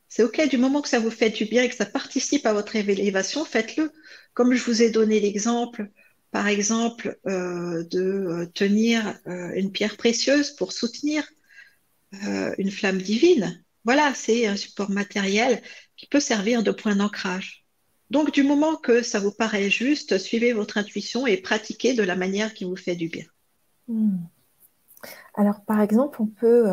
C'est 0.08 0.24
OK, 0.24 0.48
du 0.48 0.58
moment 0.58 0.82
que 0.82 0.88
ça 0.88 0.98
vous 0.98 1.10
fait 1.10 1.30
du 1.30 1.44
bien 1.44 1.62
et 1.62 1.68
que 1.68 1.76
ça 1.76 1.86
participe 1.86 2.44
à 2.44 2.52
votre 2.52 2.76
élévation, 2.76 3.44
faites-le. 3.44 3.92
Comme 4.34 4.52
je 4.54 4.62
vous 4.64 4.82
ai 4.82 4.90
donné 4.90 5.20
l'exemple, 5.20 5.90
par 6.32 6.48
exemple, 6.48 7.18
euh, 7.26 7.84
de 7.84 8.00
euh, 8.00 8.46
tenir 8.46 9.18
une 9.54 9.72
pierre 9.72 9.96
précieuse 9.96 10.50
pour 10.50 10.72
soutenir 10.72 11.24
une 12.58 12.70
flamme 12.70 13.00
divine. 13.00 13.64
Voilà, 13.84 14.14
c'est 14.14 14.46
un 14.46 14.56
support 14.56 14.90
matériel 14.90 15.62
qui 15.96 16.06
peut 16.06 16.20
servir 16.20 16.62
de 16.62 16.70
point 16.70 16.96
d'ancrage. 16.96 17.64
Donc, 18.10 18.32
du 18.32 18.42
moment 18.42 18.76
que 18.76 19.02
ça 19.02 19.20
vous 19.20 19.32
paraît 19.32 19.70
juste, 19.70 20.18
suivez 20.18 20.52
votre 20.52 20.78
intuition 20.78 21.26
et 21.26 21.38
pratiquez 21.38 21.94
de 21.94 22.02
la 22.02 22.16
manière 22.16 22.52
qui 22.54 22.64
vous 22.64 22.76
fait 22.76 22.96
du 22.96 23.08
bien. 23.08 23.24
Hmm. 23.88 24.18
Alors, 25.34 25.64
par 25.64 25.80
exemple, 25.80 26.20
on 26.20 26.26
peut, 26.26 26.66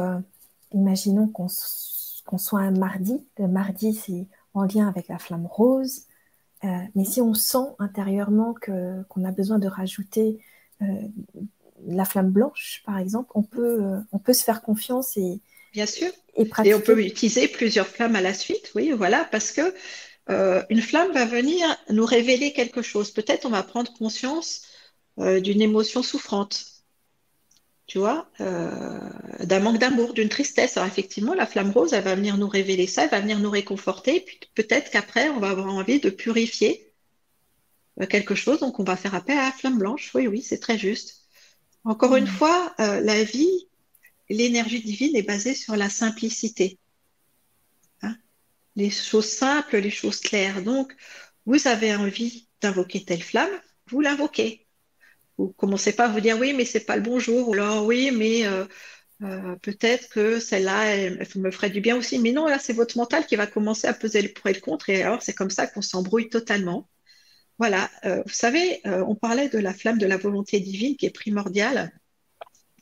imaginons 0.74 1.28
qu'on 1.28 1.48
soit 1.48 2.60
un 2.60 2.72
mardi. 2.72 3.26
Le 3.38 3.48
mardi, 3.48 3.94
c'est 3.94 4.28
en 4.54 4.64
lien 4.64 4.88
avec 4.88 5.08
la 5.08 5.18
flamme 5.18 5.46
rose. 5.46 6.04
Euh, 6.64 6.68
mais 6.96 7.06
si 7.06 7.22
on 7.22 7.34
sent 7.34 7.76
intérieurement 7.80 8.54
qu'on 8.54 9.24
a 9.24 9.32
besoin 9.32 9.60
de 9.60 9.68
rajouter 9.68 10.40
euh, 10.82 10.86
la 11.86 12.06
flamme 12.06 12.32
blanche, 12.32 12.84
par 12.86 12.98
exemple, 12.98 13.32
on 13.34 13.44
peut, 13.44 13.84
euh, 13.84 14.00
on 14.12 14.20
peut 14.20 14.34
se 14.34 14.44
faire 14.44 14.62
confiance 14.62 15.16
et, 15.18 15.42
Bien 15.74 15.86
sûr. 15.86 16.12
Et, 16.36 16.46
pratiquer. 16.46 16.72
et 16.72 16.74
on 16.74 16.82
peut 16.82 17.00
utiliser 17.04 17.48
plusieurs 17.48 17.88
flammes 17.88 18.16
à 18.16 18.22
la 18.22 18.34
suite, 18.34 18.72
oui, 18.76 18.92
voilà, 18.92 19.26
parce 19.26 19.52
que 19.52 19.74
une 20.70 20.82
flamme 20.82 21.12
va 21.12 21.26
venir 21.26 21.66
nous 21.90 22.06
révéler 22.06 22.54
quelque 22.54 22.84
chose. 22.84 23.10
Peut-être 23.10 23.46
on 23.46 23.50
va 23.50 23.64
prendre 23.64 23.92
conscience 23.94 24.62
d'une 25.18 25.60
émotion 25.60 26.04
souffrante 26.04 26.80
tu 27.90 27.98
vois, 27.98 28.30
euh, 28.40 29.00
d'un 29.44 29.60
manque 29.60 29.80
d'amour, 29.80 30.14
d'une 30.14 30.30
tristesse. 30.30 30.78
Alors 30.78 30.88
effectivement, 30.88 31.34
la 31.34 31.48
flamme 31.48 31.72
rose, 31.72 31.92
elle 31.92 32.04
va 32.04 32.14
venir 32.14 32.38
nous 32.38 32.48
révéler 32.48 32.86
ça, 32.86 33.06
elle 33.06 33.10
va 33.10 33.20
venir 33.20 33.40
nous 33.40 33.50
réconforter, 33.50 34.20
puis 34.22 34.40
peut-être 34.54 34.92
qu'après, 34.92 35.30
on 35.30 35.40
va 35.40 35.50
avoir 35.50 35.74
envie 35.74 36.00
de 36.00 36.12
purifier 36.12 36.94
euh, 38.00 38.06
quelque 38.06 38.36
chose, 38.36 38.60
donc 38.60 38.80
on 38.80 38.84
va 38.84 38.96
faire 38.96 39.16
appel 39.16 39.40
à 39.40 39.46
la 39.46 39.52
flamme 39.52 39.80
blanche. 39.80 40.12
Oui, 40.14 40.28
oui, 40.28 40.44
c'est 40.44 40.60
très 40.60 40.78
juste. 40.78 41.26
Encore 41.84 42.16
une 42.16 42.26
mmh. 42.26 42.28
fois, 42.28 42.76
euh, 42.80 43.02
la 43.02 43.24
vie, 43.24 43.68
l'énergie 44.30 44.82
divine 44.82 45.16
est 45.16 45.24
basée 45.24 45.56
sur 45.56 45.76
la 45.76 45.90
simplicité. 45.90 46.80
Hein? 48.02 48.16
les 48.76 48.90
choses 48.90 49.30
simples, 49.30 49.78
les 49.78 49.90
choses 49.90 50.20
claires. 50.20 50.62
Donc, 50.64 50.96
vous 51.46 51.68
avez 51.68 51.96
envie 51.96 52.48
d'invoquer 52.62 53.04
telle 53.06 53.24
flamme, 53.24 53.50
vous 53.88 54.02
l'invoquez. 54.02 54.68
Vous 55.38 55.50
commencez 55.50 55.94
pas 55.94 56.06
à 56.06 56.08
vous 56.10 56.22
dire 56.22 56.38
oui, 56.40 56.54
mais 56.54 56.66
c'est 56.66 56.82
pas 56.86 56.98
le 56.98 57.02
bon 57.02 57.20
jour, 57.20 57.50
ou 57.50 57.54
alors 57.54 57.86
oui, 57.86 58.12
mais 58.12 58.46
euh, 58.46 58.66
euh, 59.24 59.56
peut-être 59.58 60.10
que 60.10 60.40
celle-là, 60.40 60.96
elle, 60.96 61.26
me 61.36 61.52
ferait 61.52 61.70
du 61.70 61.82
bien 61.82 61.96
aussi. 61.98 62.20
Mais 62.20 62.32
non, 62.32 62.48
là, 62.48 62.60
c'est 62.60 62.74
votre 62.74 62.98
mental 62.98 63.26
qui 63.26 63.36
va 63.36 63.48
commencer 63.48 63.88
à 63.88 63.94
peser 63.94 64.22
le 64.22 64.30
pour 64.34 64.48
et 64.48 64.54
le 64.54 64.62
contre, 64.62 64.90
et 64.90 65.04
alors 65.04 65.22
c'est 65.22 65.34
comme 65.34 65.50
ça 65.50 65.68
qu'on 65.68 65.82
s'embrouille 65.82 66.30
totalement. 66.30 66.90
Voilà, 67.58 67.90
euh, 68.06 68.24
vous 68.26 68.34
savez, 68.34 68.82
on 68.86 69.16
parlait 69.16 69.50
de 69.50 69.60
la 69.60 69.74
flamme 69.74 69.98
de 69.98 70.06
la 70.06 70.18
volonté 70.18 70.60
divine 70.62 70.96
qui 70.96 71.06
est 71.06 71.10
primordiale, 71.10 71.92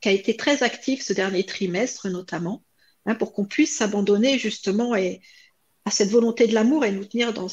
qui 0.02 0.10
a 0.10 0.11
été 0.11 0.36
très 0.36 0.64
active 0.64 1.02
ce 1.02 1.14
dernier 1.14 1.45
trimestre 1.45 2.10
notamment, 2.10 2.64
hein, 3.06 3.15
pour 3.15 3.34
qu'on 3.34 3.45
puisse 3.45 3.78
s'abandonner 3.78 4.38
justement 4.38 4.94
à 4.94 5.91
cette 5.91 6.10
volonté 6.10 6.48
de 6.48 6.53
l'amour 6.53 6.86
et 6.86 6.91
nous 6.91 7.06
tenir 7.06 7.34
dans, 7.34 7.48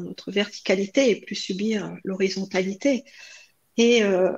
notre 0.00 0.30
verticalité 0.30 1.10
et 1.10 1.20
plus 1.20 1.36
subir 1.36 1.96
l'horizontalité. 2.04 3.04
Et 3.76 4.02
euh, 4.02 4.32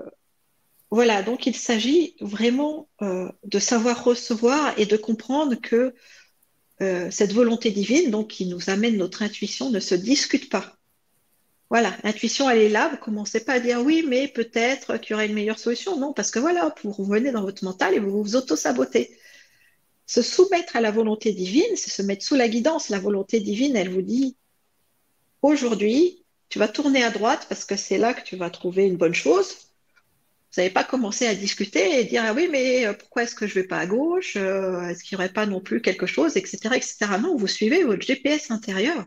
voilà, 0.90 1.22
donc 1.22 1.46
il 1.46 1.56
s'agit 1.56 2.16
vraiment 2.20 2.88
euh, 3.00 3.30
de 3.44 3.58
savoir 3.58 4.04
recevoir 4.04 4.78
et 4.78 4.86
de 4.86 4.96
comprendre 4.96 5.56
que 5.56 5.94
euh, 6.82 7.10
cette 7.10 7.32
volonté 7.32 7.70
divine, 7.70 8.10
donc 8.10 8.28
qui 8.28 8.46
nous 8.46 8.70
amène 8.70 8.96
notre 8.96 9.22
intuition, 9.22 9.70
ne 9.70 9.80
se 9.80 9.94
discute 9.94 10.50
pas. 10.50 10.76
Voilà, 11.72 11.96
l'intuition, 12.04 12.50
elle 12.50 12.58
est 12.58 12.68
là. 12.68 12.90
Vous 12.90 12.98
commencez 12.98 13.42
pas 13.42 13.54
à 13.54 13.58
dire 13.60 13.80
oui, 13.80 14.04
mais 14.06 14.28
peut-être 14.28 14.98
qu'il 14.98 15.12
y 15.12 15.14
aurait 15.14 15.26
une 15.26 15.32
meilleure 15.32 15.58
solution. 15.58 15.98
Non, 15.98 16.12
parce 16.12 16.30
que 16.30 16.38
voilà, 16.38 16.74
vous 16.84 16.92
revenez 16.92 17.32
dans 17.32 17.40
votre 17.40 17.64
mental 17.64 17.94
et 17.94 17.98
vous 17.98 18.22
vous 18.22 18.36
auto-sabotez. 18.36 19.16
Se 20.06 20.20
soumettre 20.20 20.76
à 20.76 20.82
la 20.82 20.90
volonté 20.90 21.32
divine, 21.32 21.76
c'est 21.76 21.90
se 21.90 22.02
mettre 22.02 22.24
sous 22.26 22.34
la 22.34 22.48
guidance. 22.48 22.90
La 22.90 22.98
volonté 22.98 23.40
divine, 23.40 23.74
elle 23.74 23.88
vous 23.88 24.02
dit 24.02 24.36
aujourd'hui, 25.40 26.22
tu 26.50 26.58
vas 26.58 26.68
tourner 26.68 27.04
à 27.04 27.10
droite 27.10 27.46
parce 27.48 27.64
que 27.64 27.76
c'est 27.76 27.96
là 27.96 28.12
que 28.12 28.22
tu 28.22 28.36
vas 28.36 28.50
trouver 28.50 28.84
une 28.84 28.98
bonne 28.98 29.14
chose. 29.14 29.56
Vous 30.54 30.60
n'avez 30.60 30.70
pas 30.70 30.84
commencé 30.84 31.26
à 31.26 31.34
discuter 31.34 32.00
et 32.00 32.04
dire 32.04 32.22
ah 32.26 32.34
oui 32.34 32.48
mais 32.52 32.86
euh, 32.86 32.92
pourquoi 32.92 33.22
est-ce 33.22 33.34
que 33.34 33.46
je 33.46 33.54
vais 33.54 33.64
pas 33.64 33.78
à 33.78 33.86
gauche? 33.86 34.36
Euh, 34.36 34.82
Est-ce 34.88 35.02
qu'il 35.04 35.16
n'y 35.16 35.24
aurait 35.24 35.32
pas 35.32 35.46
non 35.46 35.62
plus 35.62 35.80
quelque 35.80 36.06
chose, 36.06 36.36
etc., 36.36 36.58
etc. 36.76 36.96
Non, 37.18 37.36
vous 37.36 37.46
suivez 37.46 37.82
votre 37.84 38.02
GPS 38.02 38.50
intérieur. 38.50 39.06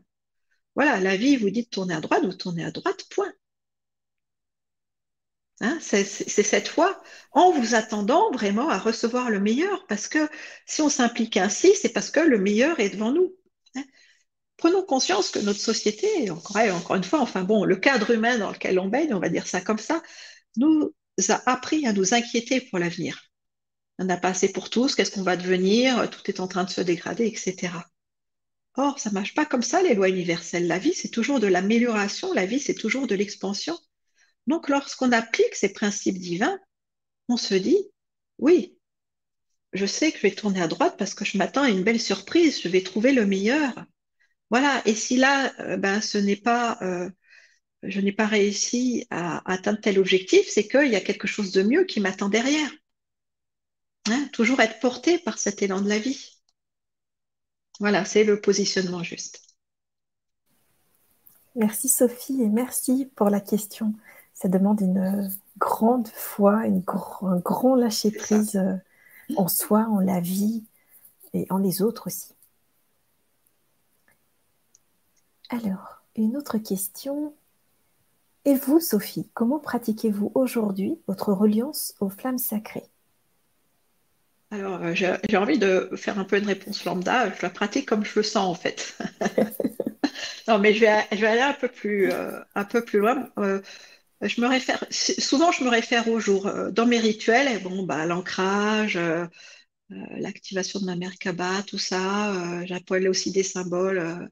Voilà, 0.76 1.00
la 1.00 1.18
vie 1.18 1.38
vous 1.38 1.50
dit 1.50 1.64
de 1.64 1.70
tourner 1.70 1.94
à 1.96 2.02
droite, 2.02 2.24
vous 2.26 2.34
tournez 2.34 2.64
à 2.64 2.72
droite, 2.72 3.04
point. 3.10 3.32
Hein, 5.62 5.78
c'est 5.82 6.04
cette 6.04 6.68
fois 6.68 7.02
en 7.32 7.52
vous 7.52 7.76
attendant 7.76 8.30
vraiment 8.32 8.70
à 8.70 8.78
recevoir 8.78 9.30
le 9.30 9.40
meilleur, 9.40 9.86
parce 9.88 10.08
que 10.08 10.28
si 10.66 10.82
on 10.82 10.90
s'implique 10.90 11.38
ainsi, 11.38 11.74
c'est 11.76 11.90
parce 11.90 12.12
que 12.12 12.20
le 12.20 12.38
meilleur 12.40 12.80
est 12.80 12.90
devant 12.90 13.12
nous 13.12 13.34
prenons 14.58 14.84
conscience 14.84 15.32
que 15.32 15.40
notre 15.40 15.60
société, 15.60 16.30
encore, 16.30 16.58
encore 16.58 16.96
une 16.96 17.04
fois, 17.04 17.20
enfin 17.20 17.44
bon, 17.44 17.66
le 17.66 17.76
cadre 17.76 18.12
humain 18.12 18.38
dans 18.38 18.52
lequel 18.52 18.80
on 18.80 18.88
baigne, 18.88 19.14
on 19.14 19.20
va 19.20 19.30
dire 19.30 19.48
ça 19.48 19.62
comme 19.62 19.78
ça, 19.78 20.02
nous 20.58 20.94
a 21.30 21.52
appris 21.52 21.86
à 21.88 21.94
nous 21.94 22.14
inquiéter 22.14 22.62
pour 22.62 22.80
l'avenir. 22.80 23.22
On 24.00 24.06
n'a 24.06 24.18
pas 24.18 24.30
assez 24.30 24.52
pour 24.52 24.70
tous, 24.70 24.96
qu'est-ce 24.96 25.12
qu'on 25.12 25.24
va 25.24 25.38
devenir, 25.38 26.10
tout 26.10 26.30
est 26.30 26.40
en 26.40 26.48
train 26.48 26.64
de 26.64 26.70
se 26.70 26.82
dégrader, 26.82 27.28
etc. 27.28 27.72
Or, 28.78 29.00
ça 29.00 29.10
ne 29.10 29.16
marche 29.16 29.34
pas 29.34 29.46
comme 29.46 29.62
ça, 29.62 29.82
les 29.82 29.94
lois 29.94 30.10
universelles. 30.10 30.68
La 30.68 30.80
vie, 30.80 30.94
c'est 30.94 31.10
toujours 31.10 31.40
de 31.40 31.48
l'amélioration, 31.48 32.34
la 32.34 32.46
vie, 32.46 32.60
c'est 32.60 32.76
toujours 32.76 33.08
de 33.08 33.16
l'expansion. 33.16 33.78
Donc, 34.48 34.70
lorsqu'on 34.70 35.12
applique 35.12 35.56
ces 35.56 35.74
principes 35.74 36.20
divins, 36.20 36.60
on 37.30 37.38
se 37.38 37.56
dit, 37.56 37.78
oui, 38.38 38.78
je 39.74 39.86
sais 39.86 40.12
que 40.12 40.18
je 40.18 40.24
vais 40.24 40.32
tourner 40.32 40.62
à 40.62 40.68
droite 40.68 40.96
parce 40.98 41.14
que 41.14 41.26
je 41.26 41.38
m'attends 41.38 41.64
à 41.64 41.70
une 41.70 41.84
belle 41.84 42.02
surprise, 42.02 42.62
je 42.62 42.70
vais 42.70 42.82
trouver 42.82 43.14
le 43.14 43.26
meilleur. 43.26 43.86
Voilà, 44.50 44.82
et 44.86 44.96
si 44.96 45.18
là, 45.18 45.54
euh, 45.60 45.78
ben, 45.78 46.02
ce 46.02 46.18
n'est 46.18 46.36
pas, 46.36 46.78
euh, 46.82 47.10
je 47.84 48.00
n'ai 48.02 48.12
pas 48.12 48.28
réussi 48.28 49.06
à, 49.10 49.50
atteindre 49.52 49.80
tel 49.82 50.00
objectif, 50.00 50.48
c'est 50.50 50.68
qu'il 50.68 50.92
y 50.92 50.96
a 50.96 51.02
quelque 51.02 51.28
chose 51.28 51.52
de 51.52 51.64
mieux 51.64 51.86
qui 51.86 52.00
m'attend 52.00 52.30
derrière. 52.30 52.72
Hein, 54.08 54.30
toujours 54.34 54.60
être 54.62 54.80
porté 54.80 55.18
par 55.18 55.40
cet 55.40 55.62
élan 55.62 55.82
de 55.82 55.90
la 55.90 56.00
vie. 56.00 56.35
Voilà, 57.80 58.06
c'est 58.06 58.24
le 58.24 58.40
positionnement 58.40 59.04
juste. 59.04 59.42
Merci 61.56 61.88
Sophie 61.88 62.42
et 62.42 62.50
merci 62.50 63.10
pour 63.16 63.30
la 63.30 63.40
question. 63.40 63.94
Ça 64.34 64.50
demande 64.50 64.82
une 64.82 65.32
grande 65.58 66.08
foi, 66.10 66.64
un 66.64 67.40
grand 67.40 67.76
lâcher 67.76 68.12
prise 68.12 68.58
euh, 68.58 68.76
en 69.38 69.48
soi, 69.48 69.88
en 69.90 70.00
la 70.00 70.20
vie 70.20 70.66
et 71.34 71.48
en 71.50 71.58
les 71.58 71.82
autres 71.82 72.08
aussi. 72.08 72.34
Alors, 75.50 76.02
une 76.16 76.36
autre 76.36 76.58
question. 76.58 77.34
Et 78.46 78.56
vous, 78.56 78.80
Sophie, 78.80 79.30
comment 79.34 79.60
pratiquez-vous 79.60 80.32
aujourd'hui 80.36 81.00
votre 81.08 81.32
reliance 81.34 81.96
aux 82.00 82.10
flammes 82.10 82.38
sacrées? 82.38 82.90
Alors, 84.56 84.82
euh, 84.82 84.94
j'ai 84.96 85.38
envie 85.38 85.60
de 85.60 85.90
faire 85.98 86.18
un 86.18 86.24
peu 86.24 86.38
une 86.38 86.46
réponse 86.48 86.86
lambda. 86.86 87.30
Je 87.36 87.42
la 87.42 87.50
pratique 87.50 87.86
comme 87.88 88.06
je 88.06 88.14
le 88.16 88.24
sens, 88.24 88.48
en 88.48 88.56
fait. 88.56 88.98
non, 90.48 90.60
mais 90.60 90.74
je 90.74 90.80
vais, 90.80 90.88
aller 90.88 91.42
un 91.42 91.54
peu 91.54 91.68
plus, 91.68 92.10
euh, 92.10 92.40
un 92.56 92.64
peu 92.64 92.84
plus 92.84 93.00
loin. 93.00 93.30
Euh, 93.38 93.62
je 94.22 94.40
me 94.40 94.48
réfère, 94.48 94.84
souvent, 94.92 95.52
je 95.52 95.64
me 95.66 95.70
réfère 95.70 96.08
au 96.08 96.20
jour. 96.22 96.50
Dans 96.72 96.86
mes 96.86 97.00
rituels, 97.00 97.62
bon, 97.64 97.84
bah, 97.84 98.06
l'ancrage, 98.06 98.98
l'activation 99.90 100.80
de 100.80 100.86
ma 100.86 100.96
mère 100.96 101.18
Kaba, 101.20 101.62
tout 101.68 101.78
ça. 101.78 102.66
J'appelle 102.66 103.10
aussi 103.10 103.32
des 103.32 103.44
symboles 103.44 104.30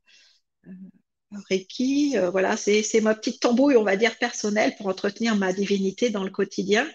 Reiki, 1.49 2.15
voilà, 2.31 2.55
c'est 2.55 3.01
ma 3.01 3.13
petite 3.13 3.41
tambouille, 3.41 3.75
on 3.75 3.83
va 3.83 3.97
dire, 3.97 4.17
personnelle 4.17 4.73
pour 4.77 4.87
entretenir 4.87 5.35
ma 5.35 5.51
divinité 5.51 6.09
dans 6.09 6.23
le 6.23 6.31
quotidien. 6.31 6.87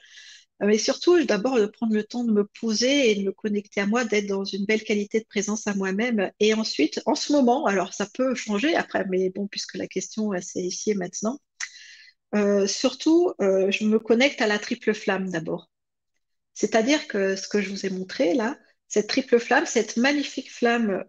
Euh, 0.63 0.67
mais 0.67 0.79
surtout, 0.79 1.23
d'abord, 1.25 1.57
de 1.59 1.67
prendre 1.67 1.95
le 1.95 2.05
temps 2.05 2.25
de 2.25 2.33
me 2.33 2.45
poser 2.45 3.11
et 3.11 3.15
de 3.17 3.23
me 3.25 3.33
connecter 3.33 3.81
à 3.81 3.87
moi, 3.87 4.05
d'être 4.05 4.27
dans 4.27 4.45
une 4.45 4.65
belle 4.65 4.83
qualité 4.83 5.21
de 5.21 5.27
présence 5.27 5.67
à 5.67 5.75
moi-même. 5.75 6.31
Et 6.41 6.55
ensuite, 6.55 7.01
en 7.07 7.15
ce 7.15 7.33
moment, 7.33 7.67
alors 7.67 7.95
ça 7.95 8.07
peut 8.13 8.35
changer 8.35 8.75
après, 8.75 9.05
mais 9.09 9.31
bon, 9.31 9.47
puisque 9.47 9.77
la 9.77 9.87
question, 9.87 10.33
c'est 10.41 10.63
ici 10.63 10.91
et 10.91 10.95
maintenant. 10.95 11.39
Euh, 12.35 12.67
surtout, 12.67 13.33
je 13.41 13.85
me 13.85 13.99
connecte 13.99 14.41
à 14.43 14.47
la 14.47 14.59
triple 14.59 14.95
flamme 14.95 15.31
d'abord. 15.31 15.71
C'est-à-dire 16.55 17.07
que 17.09 17.37
ce 17.37 17.49
que 17.49 17.61
je 17.61 17.71
vous 17.71 17.87
ai 17.87 17.91
montré 17.91 18.35
là, 18.35 18.59
cette 18.89 19.09
triple 19.09 19.39
flamme, 19.39 19.67
cette 19.67 19.97
magnifique 19.97 20.51
flamme 20.51 21.05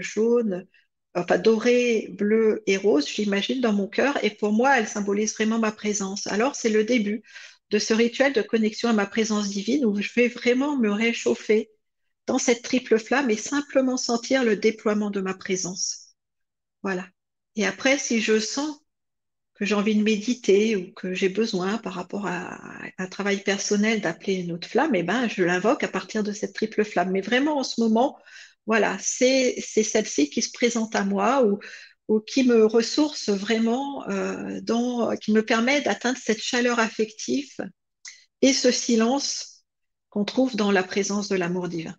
jaune, 0.00 0.66
enfin 1.14 1.38
doré, 1.38 2.08
bleu 2.12 2.62
et 2.66 2.76
rose, 2.76 3.08
j'imagine, 3.08 3.60
dans 3.60 3.72
mon 3.72 3.88
cœur. 3.88 4.22
Et 4.24 4.30
pour 4.30 4.52
moi, 4.52 4.78
elle 4.78 4.88
symbolise 4.88 5.34
vraiment 5.34 5.58
ma 5.58 5.72
présence. 5.72 6.26
Alors, 6.26 6.54
c'est 6.54 6.68
le 6.70 6.84
début 6.84 7.22
de 7.70 7.78
ce 7.78 7.94
rituel 7.94 8.32
de 8.32 8.42
connexion 8.42 8.88
à 8.88 8.92
ma 8.92 9.06
présence 9.06 9.48
divine 9.48 9.84
où 9.84 10.00
je 10.00 10.10
vais 10.14 10.28
vraiment 10.28 10.76
me 10.76 10.90
réchauffer 10.90 11.70
dans 12.26 12.38
cette 12.38 12.62
triple 12.62 12.98
flamme 12.98 13.30
et 13.30 13.36
simplement 13.36 13.96
sentir 13.96 14.44
le 14.44 14.56
déploiement 14.56 15.10
de 15.10 15.20
ma 15.20 15.34
présence. 15.34 16.14
Voilà. 16.82 17.06
Et 17.56 17.66
après, 17.66 17.98
si 17.98 18.20
je 18.20 18.38
sens 18.38 18.80
que 19.54 19.64
j'ai 19.64 19.74
envie 19.74 19.94
de 19.94 20.02
méditer 20.02 20.76
ou 20.76 20.92
que 20.92 21.12
j'ai 21.12 21.28
besoin 21.28 21.78
par 21.78 21.92
rapport 21.92 22.26
à, 22.26 22.58
un 22.98 23.06
travail 23.06 23.42
personnel 23.42 24.00
d'appeler 24.00 24.34
une 24.34 24.52
autre 24.52 24.68
flamme, 24.68 24.94
eh 24.94 25.02
ben, 25.02 25.28
je 25.28 25.42
l'invoque 25.42 25.82
à 25.84 25.88
partir 25.88 26.22
de 26.22 26.32
cette 26.32 26.54
triple 26.54 26.84
flamme. 26.84 27.10
Mais 27.10 27.20
vraiment, 27.20 27.58
en 27.58 27.64
ce 27.64 27.80
moment, 27.80 28.18
voilà, 28.66 28.96
c'est 29.00 29.60
celle-ci 29.60 30.30
qui 30.30 30.42
se 30.42 30.52
présente 30.52 30.94
à 30.94 31.04
moi 31.04 31.44
ou 32.10 32.18
qui 32.18 32.42
me 32.42 32.66
ressource 32.66 33.28
vraiment, 33.28 34.06
euh, 34.08 34.60
dans, 34.62 35.16
qui 35.16 35.30
me 35.30 35.44
permet 35.44 35.80
d'atteindre 35.80 36.18
cette 36.20 36.42
chaleur 36.42 36.80
affective 36.80 37.54
et 38.42 38.52
ce 38.52 38.72
silence 38.72 39.64
qu'on 40.08 40.24
trouve 40.24 40.56
dans 40.56 40.72
la 40.72 40.82
présence 40.82 41.28
de 41.28 41.36
l'amour 41.36 41.68
divin. 41.68 41.94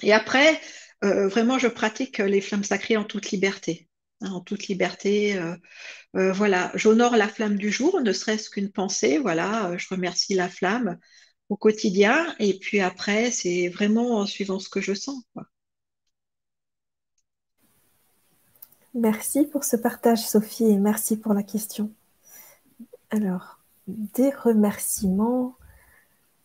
Et 0.00 0.14
après, 0.14 0.58
euh, 1.04 1.28
vraiment, 1.28 1.58
je 1.58 1.68
pratique 1.68 2.16
les 2.16 2.40
flammes 2.40 2.64
sacrées 2.64 2.96
en 2.96 3.04
toute 3.04 3.30
liberté. 3.30 3.90
Hein, 4.22 4.30
en 4.30 4.40
toute 4.40 4.68
liberté. 4.68 5.36
Euh, 5.36 6.32
voilà, 6.32 6.72
j'honore 6.74 7.18
la 7.18 7.28
flamme 7.28 7.58
du 7.58 7.70
jour, 7.70 8.00
ne 8.00 8.12
serait-ce 8.14 8.48
qu'une 8.48 8.72
pensée. 8.72 9.18
Voilà, 9.18 9.76
je 9.76 9.86
remercie 9.90 10.32
la 10.32 10.48
flamme 10.48 10.96
au 11.50 11.58
quotidien. 11.58 12.34
Et 12.38 12.58
puis 12.58 12.80
après, 12.80 13.32
c'est 13.32 13.68
vraiment 13.68 14.16
en 14.16 14.24
suivant 14.24 14.58
ce 14.58 14.70
que 14.70 14.80
je 14.80 14.94
sens. 14.94 15.22
Merci 19.00 19.44
pour 19.44 19.62
ce 19.62 19.76
partage, 19.76 20.26
Sophie, 20.26 20.64
et 20.64 20.76
merci 20.76 21.16
pour 21.16 21.32
la 21.32 21.44
question. 21.44 21.92
Alors, 23.10 23.60
des 23.86 24.30
remerciements. 24.30 25.54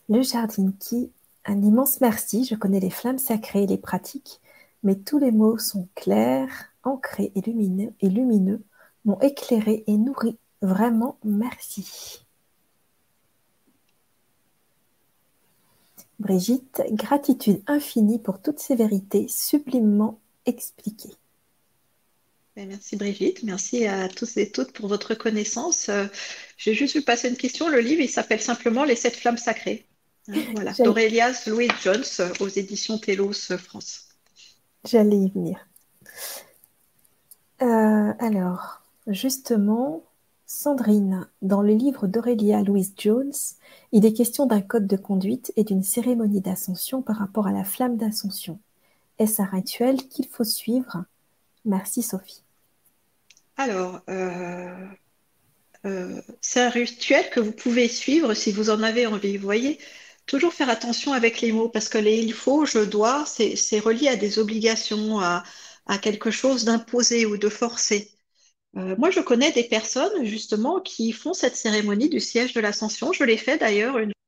Le 0.07 0.21
jardin 0.21 0.71
qui, 0.79 1.11
un 1.45 1.63
immense 1.63 1.99
merci. 1.99 2.45
Je 2.45 2.53
connais 2.53 2.79
les 2.79 2.91
flammes 2.91 3.17
sacrées 3.17 3.63
et 3.63 3.67
les 3.67 3.79
pratiques, 3.79 4.39
mais 4.83 4.95
tous 4.95 5.17
les 5.17 5.31
mots 5.31 5.57
sont 5.57 5.87
clairs, 5.95 6.71
ancrés 6.83 7.31
et 7.33 7.41
lumineux, 7.41 8.63
m'ont 9.03 9.19
éclairé 9.21 9.83
et 9.87 9.97
nourri. 9.97 10.37
Vraiment, 10.61 11.17
merci. 11.23 12.23
Brigitte, 16.19 16.83
gratitude 16.91 17.63
infinie 17.65 18.19
pour 18.19 18.43
toutes 18.43 18.59
ces 18.59 18.75
vérités 18.75 19.27
sublimement 19.27 20.19
expliquées. 20.45 21.17
Ben, 22.55 22.67
merci 22.67 22.95
Brigitte, 22.97 23.41
merci 23.41 23.87
à 23.87 24.07
tous 24.07 24.37
et 24.37 24.51
toutes 24.51 24.73
pour 24.73 24.87
votre 24.87 25.15
connaissance. 25.15 25.89
Euh, 25.89 26.05
j'ai 26.55 26.75
juste 26.75 26.95
vu 26.95 27.01
passer 27.01 27.27
une 27.27 27.35
question. 27.35 27.67
Le 27.67 27.79
livre, 27.79 28.01
il 28.01 28.09
s'appelle 28.09 28.41
simplement 28.41 28.83
Les 28.83 28.95
Sept 28.95 29.15
Flammes 29.15 29.37
Sacrées. 29.37 29.87
Hein, 30.27 30.39
voilà, 30.53 30.71
d'Aurélias 30.73 31.45
Louis 31.47 31.67
Jones 31.81 32.03
aux 32.39 32.47
éditions 32.47 32.99
Telos 32.99 33.57
France. 33.57 34.09
J'allais 34.85 35.17
y 35.17 35.29
venir. 35.31 35.67
Euh, 37.63 38.13
alors, 38.19 38.81
justement, 39.07 40.03
Sandrine, 40.45 41.27
dans 41.41 41.63
le 41.63 41.73
livre 41.73 42.05
d'Aurélia 42.05 42.61
Louise 42.61 42.93
Jones, 42.95 43.33
il 43.91 44.05
est 44.05 44.13
question 44.13 44.45
d'un 44.45 44.61
code 44.61 44.85
de 44.85 44.97
conduite 44.97 45.51
et 45.55 45.63
d'une 45.63 45.83
cérémonie 45.83 46.41
d'ascension 46.41 47.01
par 47.01 47.17
rapport 47.17 47.47
à 47.47 47.51
la 47.51 47.63
flamme 47.63 47.97
d'ascension. 47.97 48.59
Est-ce 49.17 49.41
un 49.41 49.45
rituel 49.45 50.07
qu'il 50.07 50.27
faut 50.27 50.43
suivre 50.43 51.05
Merci 51.65 52.03
Sophie. 52.03 52.43
Alors, 53.57 54.01
c'est 56.41 56.61
un 56.61 56.69
rituel 56.69 57.29
que 57.29 57.39
vous 57.39 57.51
pouvez 57.51 57.87
suivre 57.87 58.33
si 58.33 58.51
vous 58.51 58.69
en 58.69 58.81
avez 58.83 59.05
envie. 59.05 59.37
Vous 59.37 59.43
voyez, 59.43 59.79
toujours 60.25 60.53
faire 60.53 60.69
attention 60.69 61.13
avec 61.13 61.41
les 61.41 61.51
mots 61.51 61.69
parce 61.69 61.89
que 61.89 61.97
les 61.97 62.17
il 62.19 62.33
faut, 62.33 62.65
je 62.65 62.79
dois, 62.79 63.25
c'est 63.25 63.79
relié 63.79 64.07
à 64.07 64.15
des 64.15 64.39
obligations, 64.39 65.19
à, 65.19 65.43
quelque 66.01 66.31
chose 66.31 66.65
d'imposé 66.65 67.25
ou 67.25 67.37
de 67.37 67.49
forcé. 67.49 68.11
Euh, 68.77 68.95
moi, 68.97 69.11
je 69.11 69.19
connais 69.19 69.51
des 69.51 69.65
personnes 69.65 70.25
justement 70.25 70.79
qui 70.81 71.11
font 71.11 71.33
cette 71.33 71.55
cérémonie 71.55 72.09
du 72.09 72.19
siège 72.19 72.53
de 72.53 72.61
l'ascension. 72.61 73.13
Je 73.13 73.23
l'ai 73.23 73.37
fait 73.37 73.57
d'ailleurs 73.57 73.97
une 73.99 74.11
fois 74.11 74.22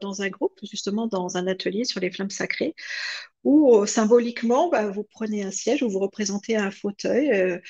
dans 0.00 0.22
un 0.22 0.28
groupe, 0.28 0.58
justement 0.62 1.06
dans 1.06 1.36
un 1.36 1.46
atelier 1.46 1.84
sur 1.84 2.00
les 2.00 2.10
flammes 2.10 2.30
sacrées, 2.30 2.74
où 3.44 3.76
euh, 3.76 3.86
symboliquement, 3.86 4.68
bah, 4.68 4.88
vous 4.88 5.04
prenez 5.04 5.42
un 5.42 5.50
siège 5.50 5.82
ou 5.82 5.90
vous 5.90 5.98
représentez 5.98 6.56
un 6.56 6.70
fauteuil 6.70 7.60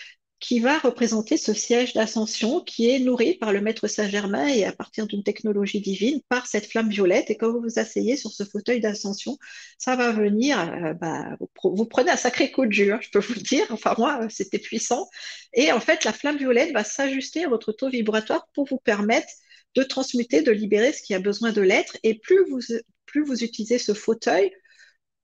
qui 0.41 0.59
va 0.59 0.79
représenter 0.79 1.37
ce 1.37 1.53
siège 1.53 1.93
d'ascension 1.93 2.61
qui 2.61 2.89
est 2.89 2.99
nourri 2.99 3.35
par 3.35 3.53
le 3.53 3.61
maître 3.61 3.87
Saint-Germain 3.87 4.49
et 4.49 4.65
à 4.65 4.73
partir 4.73 5.07
d'une 5.07 5.23
technologie 5.23 5.81
divine 5.83 6.21
par 6.31 6.47
cette 6.47 6.67
flamme 6.67 6.89
violette. 6.89 7.31
Et 7.31 7.37
quand 7.37 7.53
vous 7.53 7.61
vous 7.61 7.79
asseyez 7.79 8.17
sur 8.17 8.31
ce 8.31 8.45
fauteuil 8.45 8.81
d'ascension, 8.81 9.37
ça 9.79 9.97
va 9.97 10.13
venir, 10.13 10.59
euh, 10.59 10.95
bah, 10.95 11.37
vous, 11.63 11.85
prenez 11.85 12.11
un 12.11 12.17
sacré 12.17 12.51
coup 12.51 12.65
de 12.65 12.73
jus, 12.73 12.95
je 13.03 13.11
peux 13.11 13.19
vous 13.19 13.35
le 13.35 13.43
dire. 13.43 13.67
Enfin, 13.69 13.95
moi, 13.99 14.29
c'était 14.31 14.59
puissant. 14.59 15.07
Et 15.53 15.73
en 15.73 15.81
fait, 15.81 16.05
la 16.05 16.13
flamme 16.15 16.39
violette 16.39 16.73
va 16.73 16.85
s'ajuster 16.85 17.45
à 17.45 17.49
votre 17.49 17.73
taux 17.73 17.91
vibratoire 17.91 18.49
pour 18.55 18.67
vous 18.67 18.79
permettre 18.79 19.29
de 19.77 19.83
transmuter, 19.83 20.43
de 20.43 20.53
libérer 20.53 20.93
ce 20.93 21.03
qui 21.03 21.15
a 21.15 21.21
besoin 21.21 21.53
de 21.53 21.61
l'être. 21.61 21.97
Et 22.03 22.19
plus 22.19 22.45
vous, 22.51 22.61
plus 23.07 23.25
vous 23.25 23.45
utilisez 23.45 23.79
ce 23.79 23.95
fauteuil, 23.95 24.51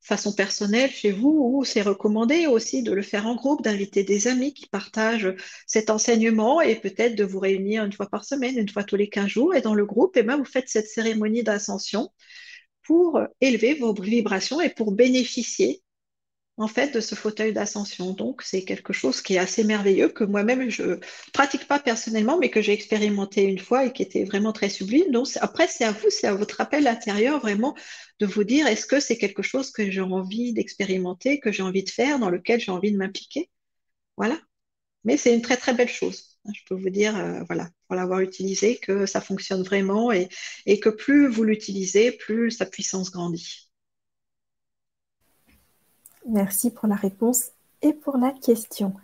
façon 0.06 0.32
personnelle 0.32 0.90
chez 0.90 1.10
vous 1.10 1.36
ou 1.40 1.64
c'est 1.64 1.82
recommandé 1.82 2.46
aussi 2.46 2.82
de 2.82 2.92
le 2.92 3.02
faire 3.02 3.26
en 3.26 3.34
groupe, 3.34 3.62
d'inviter 3.64 4.04
des 4.04 4.28
amis 4.28 4.54
qui 4.54 4.68
partagent 4.68 5.34
cet 5.66 5.90
enseignement 5.90 6.60
et 6.60 6.76
peut-être 6.76 7.16
de 7.16 7.24
vous 7.24 7.40
réunir 7.40 7.84
une 7.84 7.92
fois 7.92 8.08
par 8.08 8.24
semaine, 8.24 8.56
une 8.56 8.68
fois 8.68 8.84
tous 8.84 8.96
les 8.96 9.08
15 9.08 9.26
jours 9.26 9.54
et 9.54 9.62
dans 9.62 9.74
le 9.74 9.84
groupe, 9.84 10.16
et 10.16 10.20
eh 10.20 10.22
ben, 10.22 10.36
vous 10.36 10.44
faites 10.44 10.68
cette 10.68 10.88
cérémonie 10.88 11.42
d'ascension 11.42 12.10
pour 12.84 13.20
élever 13.40 13.74
vos 13.74 13.92
vibrations 13.94 14.60
et 14.60 14.70
pour 14.70 14.92
bénéficier 14.92 15.82
en 16.58 16.68
fait 16.68 16.94
de 16.94 17.00
ce 17.00 17.14
fauteuil 17.14 17.52
d'ascension. 17.52 18.12
Donc 18.12 18.42
c'est 18.42 18.64
quelque 18.64 18.92
chose 18.92 19.20
qui 19.22 19.34
est 19.34 19.38
assez 19.38 19.64
merveilleux 19.64 20.08
que 20.08 20.24
moi-même 20.24 20.70
je 20.70 20.98
pratique 21.32 21.66
pas 21.68 21.78
personnellement, 21.78 22.38
mais 22.38 22.50
que 22.50 22.62
j'ai 22.62 22.72
expérimenté 22.72 23.42
une 23.44 23.58
fois 23.58 23.84
et 23.86 23.92
qui 23.92 24.02
était 24.02 24.24
vraiment 24.24 24.52
très 24.52 24.68
sublime. 24.70 25.10
Donc 25.12 25.28
après 25.40 25.68
c'est 25.68 25.84
à 25.84 25.92
vous, 25.92 26.10
c'est 26.10 26.26
à 26.26 26.34
votre 26.34 26.60
appel 26.60 26.86
intérieur 26.86 27.40
vraiment 27.40 27.74
de 28.20 28.26
vous 28.26 28.44
dire 28.44 28.66
est-ce 28.66 28.86
que 28.86 29.00
c'est 29.00 29.18
quelque 29.18 29.42
chose 29.42 29.70
que 29.70 29.90
j'ai 29.90 30.00
envie 30.00 30.52
d'expérimenter, 30.52 31.40
que 31.40 31.52
j'ai 31.52 31.62
envie 31.62 31.84
de 31.84 31.90
faire, 31.90 32.18
dans 32.18 32.30
lequel 32.30 32.60
j'ai 32.60 32.72
envie 32.72 32.92
de 32.92 32.98
m'impliquer? 32.98 33.50
Voilà. 34.16 34.38
Mais 35.04 35.16
c'est 35.16 35.34
une 35.34 35.42
très 35.42 35.56
très 35.56 35.74
belle 35.74 35.88
chose. 35.88 36.38
Je 36.52 36.60
peux 36.68 36.74
vous 36.74 36.90
dire, 36.90 37.16
euh, 37.16 37.42
voilà, 37.48 37.70
pour 37.86 37.96
l'avoir 37.96 38.20
utilisé, 38.20 38.76
que 38.78 39.06
ça 39.06 39.20
fonctionne 39.20 39.62
vraiment 39.62 40.12
et 40.12 40.28
que 40.80 40.88
plus 40.90 41.28
vous 41.28 41.44
l'utilisez, 41.44 42.12
plus 42.12 42.50
sa 42.52 42.66
puissance 42.66 43.10
grandit. 43.10 43.65
Merci 46.28 46.70
pour 46.70 46.88
la 46.88 46.96
réponse 46.96 47.50
et 47.82 47.92
pour 47.92 48.16
la 48.16 48.32
question. 48.32 48.94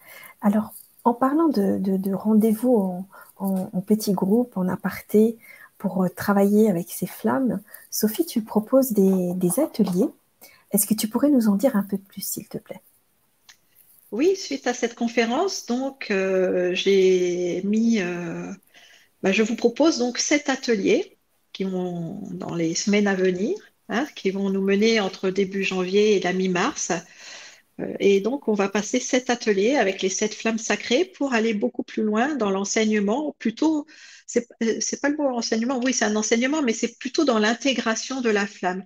Alors, 0.40 0.74
en 1.04 1.14
parlant 1.14 1.48
de, 1.48 2.14
rendez-vous 2.14 3.04
en, 3.36 3.80
petit 3.80 4.12
groupe, 4.12 4.56
en 4.56 4.68
aparté, 4.68 5.38
pour 5.78 6.04
euh, 6.04 6.08
travailler 6.08 6.70
avec 6.70 6.90
ces 6.90 7.06
flammes, 7.06 7.60
Sophie, 7.90 8.24
tu 8.24 8.42
proposes 8.42 8.92
des, 8.92 9.60
ateliers. 9.60 10.06
Est-ce 10.70 10.86
que 10.86 10.94
tu 10.94 11.08
pourrais 11.08 11.30
nous 11.30 11.48
en 11.48 11.56
dire 11.56 11.76
un 11.76 11.82
peu 11.82 11.98
plus, 11.98 12.22
s'il 12.22 12.46
te 12.48 12.58
plaît? 12.58 12.80
Oui, 14.12 14.36
suite 14.36 14.66
à 14.66 14.74
cette 14.74 14.94
conférence, 14.94 15.66
donc 15.66 16.10
euh, 16.10 16.74
j'ai 16.74 17.62
mis, 17.64 18.00
euh, 18.00 18.52
bah, 19.22 19.32
je 19.32 19.42
vous 19.42 19.56
propose 19.56 19.98
donc 19.98 20.18
sept 20.18 20.48
ateliers 20.48 21.16
qui 21.52 21.64
vont 21.64 22.20
dans 22.30 22.54
les 22.54 22.74
semaines 22.74 23.08
à 23.08 23.14
venir 23.14 23.56
Hein, 23.92 24.06
qui 24.14 24.30
vont 24.30 24.48
nous 24.48 24.62
mener 24.62 25.00
entre 25.00 25.28
début 25.28 25.64
janvier 25.64 26.16
et 26.16 26.20
la 26.20 26.32
mi-mars. 26.32 26.92
Euh, 27.78 27.94
et 28.00 28.22
donc, 28.22 28.48
on 28.48 28.54
va 28.54 28.70
passer 28.70 29.00
sept 29.00 29.28
ateliers 29.28 29.76
avec 29.76 30.00
les 30.00 30.08
sept 30.08 30.34
flammes 30.34 30.58
sacrées 30.58 31.04
pour 31.04 31.34
aller 31.34 31.52
beaucoup 31.52 31.82
plus 31.82 32.02
loin 32.02 32.34
dans 32.34 32.50
l'enseignement, 32.50 33.36
plutôt, 33.38 33.86
c'est 34.26 35.00
pas 35.02 35.10
le 35.10 35.16
mot 35.18 35.28
enseignement, 35.36 35.78
oui, 35.84 35.92
c'est 35.92 36.06
un 36.06 36.16
enseignement, 36.16 36.62
mais 36.62 36.72
c'est 36.72 36.98
plutôt 36.98 37.26
dans 37.26 37.38
l'intégration 37.38 38.22
de 38.22 38.30
la 38.30 38.46
flamme. 38.46 38.82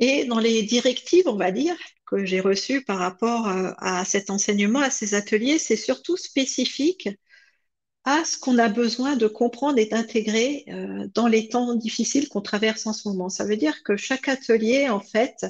Et 0.00 0.24
dans 0.24 0.38
les 0.38 0.62
directives, 0.62 1.28
on 1.28 1.36
va 1.36 1.50
dire, 1.50 1.76
que 2.06 2.24
j'ai 2.24 2.40
reçues 2.40 2.82
par 2.82 2.98
rapport 2.98 3.46
à, 3.46 4.00
à 4.00 4.04
cet 4.06 4.30
enseignement, 4.30 4.80
à 4.80 4.90
ces 4.90 5.14
ateliers, 5.14 5.58
c'est 5.58 5.76
surtout 5.76 6.16
spécifique 6.16 7.10
à 8.06 8.24
ce 8.24 8.38
qu'on 8.38 8.56
a 8.58 8.68
besoin 8.68 9.16
de 9.16 9.26
comprendre 9.26 9.78
et 9.78 9.86
d'intégrer 9.86 10.64
euh, 10.68 11.08
dans 11.12 11.26
les 11.26 11.48
temps 11.48 11.74
difficiles 11.74 12.28
qu'on 12.28 12.40
traverse 12.40 12.86
en 12.86 12.92
ce 12.92 13.08
moment. 13.08 13.28
Ça 13.28 13.44
veut 13.44 13.56
dire 13.56 13.82
que 13.82 13.96
chaque 13.96 14.28
atelier, 14.28 14.88
en 14.88 15.00
fait, 15.00 15.44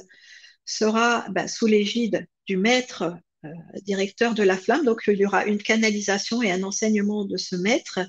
sera 0.65 1.27
bah, 1.29 1.47
sous 1.47 1.67
l'égide 1.67 2.27
du 2.47 2.57
maître 2.57 3.15
euh, 3.45 3.49
directeur 3.83 4.33
de 4.33 4.41
la 4.41 4.57
flamme. 4.57 4.85
Donc, 4.85 5.03
il 5.07 5.17
y 5.17 5.25
aura 5.27 5.45
une 5.45 5.61
canalisation 5.61 6.41
et 6.41 6.51
un 6.51 6.63
enseignement 6.63 7.25
de 7.25 7.37
ce 7.37 7.55
maître 7.55 7.99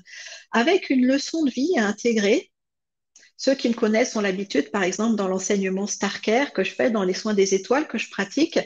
avec 0.51 0.89
une 0.89 1.05
leçon 1.05 1.43
de 1.45 1.51
vie 1.51 1.77
à 1.77 1.85
intégrer 1.85 2.51
ceux 3.39 3.55
qui 3.55 3.69
me 3.69 3.73
connaissent 3.73 4.17
ont 4.17 4.21
l'habitude, 4.21 4.69
par 4.69 4.83
exemple, 4.83 5.15
dans 5.15 5.29
l'enseignement 5.29 5.87
Starcare 5.87 6.51
que 6.51 6.65
je 6.65 6.73
fais 6.73 6.91
dans 6.91 7.03
les 7.03 7.13
soins 7.13 7.33
des 7.33 7.55
étoiles 7.55 7.87
que 7.87 7.97
je 7.97 8.09
pratique, 8.09 8.59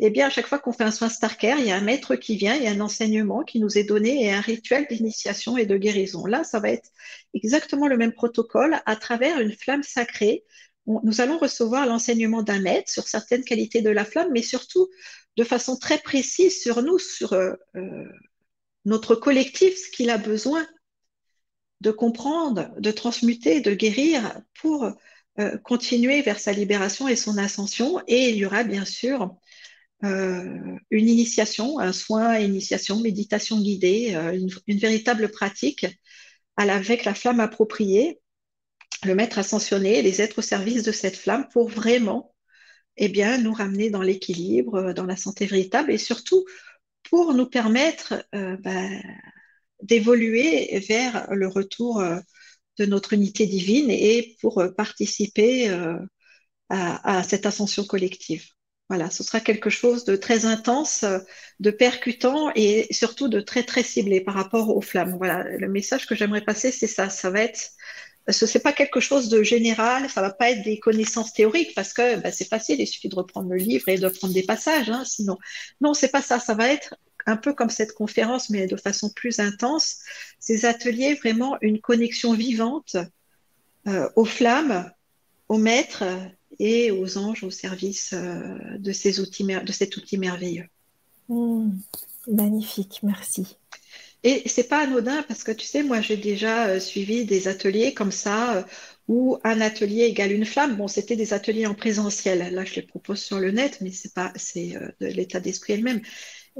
eh 0.00 0.10
bien, 0.10 0.26
à 0.26 0.30
chaque 0.30 0.46
fois 0.46 0.58
qu'on 0.58 0.72
fait 0.72 0.84
un 0.84 0.90
soin 0.90 1.08
Starcare, 1.08 1.58
il 1.58 1.64
y 1.64 1.70
a 1.70 1.76
un 1.76 1.80
maître 1.80 2.14
qui 2.14 2.36
vient, 2.36 2.54
il 2.54 2.62
y 2.62 2.66
a 2.66 2.70
un 2.70 2.80
enseignement 2.80 3.42
qui 3.42 3.58
nous 3.58 3.78
est 3.78 3.84
donné 3.84 4.26
et 4.26 4.30
un 4.30 4.42
rituel 4.42 4.86
d'initiation 4.86 5.56
et 5.56 5.64
de 5.64 5.78
guérison. 5.78 6.26
Là, 6.26 6.44
ça 6.44 6.60
va 6.60 6.68
être 6.68 6.90
exactement 7.32 7.88
le 7.88 7.96
même 7.96 8.12
protocole 8.12 8.78
à 8.84 8.96
travers 8.96 9.40
une 9.40 9.52
flamme 9.52 9.82
sacrée. 9.82 10.44
Nous 10.84 11.22
allons 11.22 11.38
recevoir 11.38 11.86
l'enseignement 11.86 12.42
d'un 12.42 12.60
maître 12.60 12.92
sur 12.92 13.08
certaines 13.08 13.44
qualités 13.44 13.80
de 13.80 13.90
la 13.90 14.04
flamme, 14.04 14.28
mais 14.30 14.42
surtout 14.42 14.88
de 15.38 15.44
façon 15.44 15.78
très 15.78 15.98
précise 15.98 16.60
sur 16.60 16.82
nous, 16.82 16.98
sur 16.98 17.32
euh, 17.32 17.54
euh, 17.76 18.04
notre 18.84 19.14
collectif 19.14 19.74
ce 19.74 19.90
qu'il 19.90 20.10
a 20.10 20.18
besoin 20.18 20.66
de 21.80 21.90
comprendre, 21.90 22.70
de 22.78 22.90
transmuter, 22.90 23.60
de 23.60 23.74
guérir 23.74 24.40
pour 24.60 24.92
euh, 25.38 25.56
continuer 25.58 26.20
vers 26.22 26.40
sa 26.40 26.52
libération 26.52 27.06
et 27.06 27.14
son 27.14 27.38
ascension. 27.38 28.02
Et 28.08 28.30
il 28.30 28.36
y 28.36 28.46
aura 28.46 28.64
bien 28.64 28.84
sûr 28.84 29.36
euh, 30.04 30.76
une 30.90 31.08
initiation, 31.08 31.78
un 31.78 31.92
soin, 31.92 32.38
initiation, 32.38 32.98
méditation 33.00 33.60
guidée, 33.60 34.14
euh, 34.14 34.36
une, 34.66 34.78
véritable 34.78 35.30
pratique 35.30 35.86
avec 36.56 37.04
la 37.04 37.14
flamme 37.14 37.38
appropriée, 37.38 38.20
le 39.04 39.14
maître 39.14 39.38
ascensionné, 39.38 40.02
les 40.02 40.20
êtres 40.20 40.40
au 40.40 40.42
service 40.42 40.82
de 40.82 40.90
cette 40.90 41.16
flamme 41.16 41.46
pour 41.52 41.68
vraiment 41.68 42.34
eh 42.96 43.08
bien, 43.08 43.38
nous 43.38 43.52
ramener 43.52 43.90
dans 43.90 44.02
l'équilibre, 44.02 44.92
dans 44.92 45.06
la 45.06 45.16
santé 45.16 45.46
véritable 45.46 45.92
et 45.92 45.98
surtout 45.98 46.44
pour 47.04 47.32
nous 47.32 47.46
permettre 47.46 48.26
bah, 48.32 48.88
d'évoluer 49.82 50.78
vers 50.88 51.28
le 51.32 51.48
retour 51.48 52.00
euh, 52.00 52.18
de 52.78 52.86
notre 52.86 53.12
unité 53.12 53.46
divine 53.46 53.90
et 53.90 54.36
pour 54.40 54.58
euh, 54.60 54.70
participer 54.70 55.68
à, 56.68 57.18
à, 57.18 57.22
cette 57.22 57.46
ascension 57.46 57.84
collective. 57.84 58.44
Voilà, 58.88 59.10
ce 59.10 59.22
sera 59.22 59.40
quelque 59.40 59.68
chose 59.70 60.04
de 60.04 60.16
très 60.16 60.46
intense, 60.46 61.04
de 61.60 61.70
percutant 61.70 62.50
et 62.54 62.86
surtout 62.90 63.28
de 63.28 63.40
très 63.40 63.62
très 63.62 63.82
ciblé 63.82 64.22
par 64.22 64.34
rapport 64.34 64.74
aux 64.74 64.80
flammes. 64.80 65.16
Voilà, 65.18 65.44
le 65.44 65.68
message 65.68 66.06
que 66.06 66.14
j'aimerais 66.14 66.44
passer, 66.44 66.72
c'est 66.72 66.86
ça. 66.86 67.10
Ça 67.10 67.30
va 67.30 67.42
être 67.42 67.72
que 68.36 68.46
c'est 68.46 68.60
pas 68.60 68.72
quelque 68.72 69.00
chose 69.00 69.28
de 69.28 69.42
général, 69.42 70.10
ça 70.10 70.20
va 70.20 70.30
pas 70.30 70.50
être 70.50 70.62
des 70.62 70.78
connaissances 70.78 71.32
théoriques 71.32 71.74
parce 71.74 71.92
que 71.94 72.16
bah, 72.16 72.30
c'est 72.30 72.48
facile, 72.48 72.80
il 72.80 72.86
suffit 72.86 73.08
de 73.08 73.14
reprendre 73.14 73.48
le 73.48 73.56
livre 73.56 73.88
et 73.88 73.96
de 73.96 74.08
prendre 74.08 74.34
des 74.34 74.42
passages, 74.42 74.90
hein, 74.90 75.04
sinon. 75.04 75.38
Non, 75.80 75.94
c'est 75.94 76.10
pas 76.10 76.20
ça. 76.20 76.38
Ça 76.38 76.54
va 76.54 76.68
être 76.68 76.94
un 77.28 77.36
peu 77.36 77.52
comme 77.52 77.70
cette 77.70 77.92
conférence, 77.92 78.48
mais 78.48 78.66
de 78.66 78.76
façon 78.76 79.10
plus 79.10 79.38
intense. 79.38 79.98
Ces 80.40 80.64
ateliers, 80.64 81.14
vraiment 81.14 81.58
une 81.60 81.80
connexion 81.80 82.32
vivante 82.32 82.96
euh, 83.86 84.08
aux 84.16 84.24
flammes, 84.24 84.90
aux 85.48 85.58
maîtres 85.58 86.04
et 86.58 86.90
aux 86.90 87.18
anges 87.18 87.44
au 87.44 87.50
service 87.50 88.14
euh, 88.14 88.78
de, 88.78 88.92
ces 88.92 89.20
outils, 89.20 89.44
de 89.44 89.72
cet 89.72 89.96
outil 89.96 90.16
merveilleux. 90.16 90.68
Mmh, 91.28 91.70
magnifique, 92.28 93.00
merci. 93.02 93.58
Et 94.24 94.42
c'est 94.46 94.68
pas 94.68 94.80
anodin 94.80 95.22
parce 95.28 95.44
que 95.44 95.52
tu 95.52 95.64
sais, 95.64 95.82
moi 95.82 96.00
j'ai 96.00 96.16
déjà 96.16 96.66
euh, 96.68 96.80
suivi 96.80 97.24
des 97.24 97.46
ateliers 97.46 97.94
comme 97.94 98.10
ça 98.10 98.56
euh, 98.56 98.62
où 99.06 99.38
un 99.44 99.60
atelier 99.60 100.04
égale 100.04 100.32
une 100.32 100.44
flamme. 100.44 100.76
Bon, 100.76 100.88
c'était 100.88 101.14
des 101.14 101.32
ateliers 101.32 101.66
en 101.66 101.74
présentiel. 101.74 102.52
Là, 102.52 102.64
je 102.64 102.74
les 102.74 102.82
propose 102.82 103.22
sur 103.22 103.38
le 103.38 103.52
net, 103.52 103.78
mais 103.80 103.92
c'est 103.92 104.12
pas, 104.12 104.32
c'est 104.34 104.76
euh, 104.76 104.88
de 105.00 105.06
l'état 105.06 105.38
d'esprit 105.40 105.74
elle-même. 105.74 106.00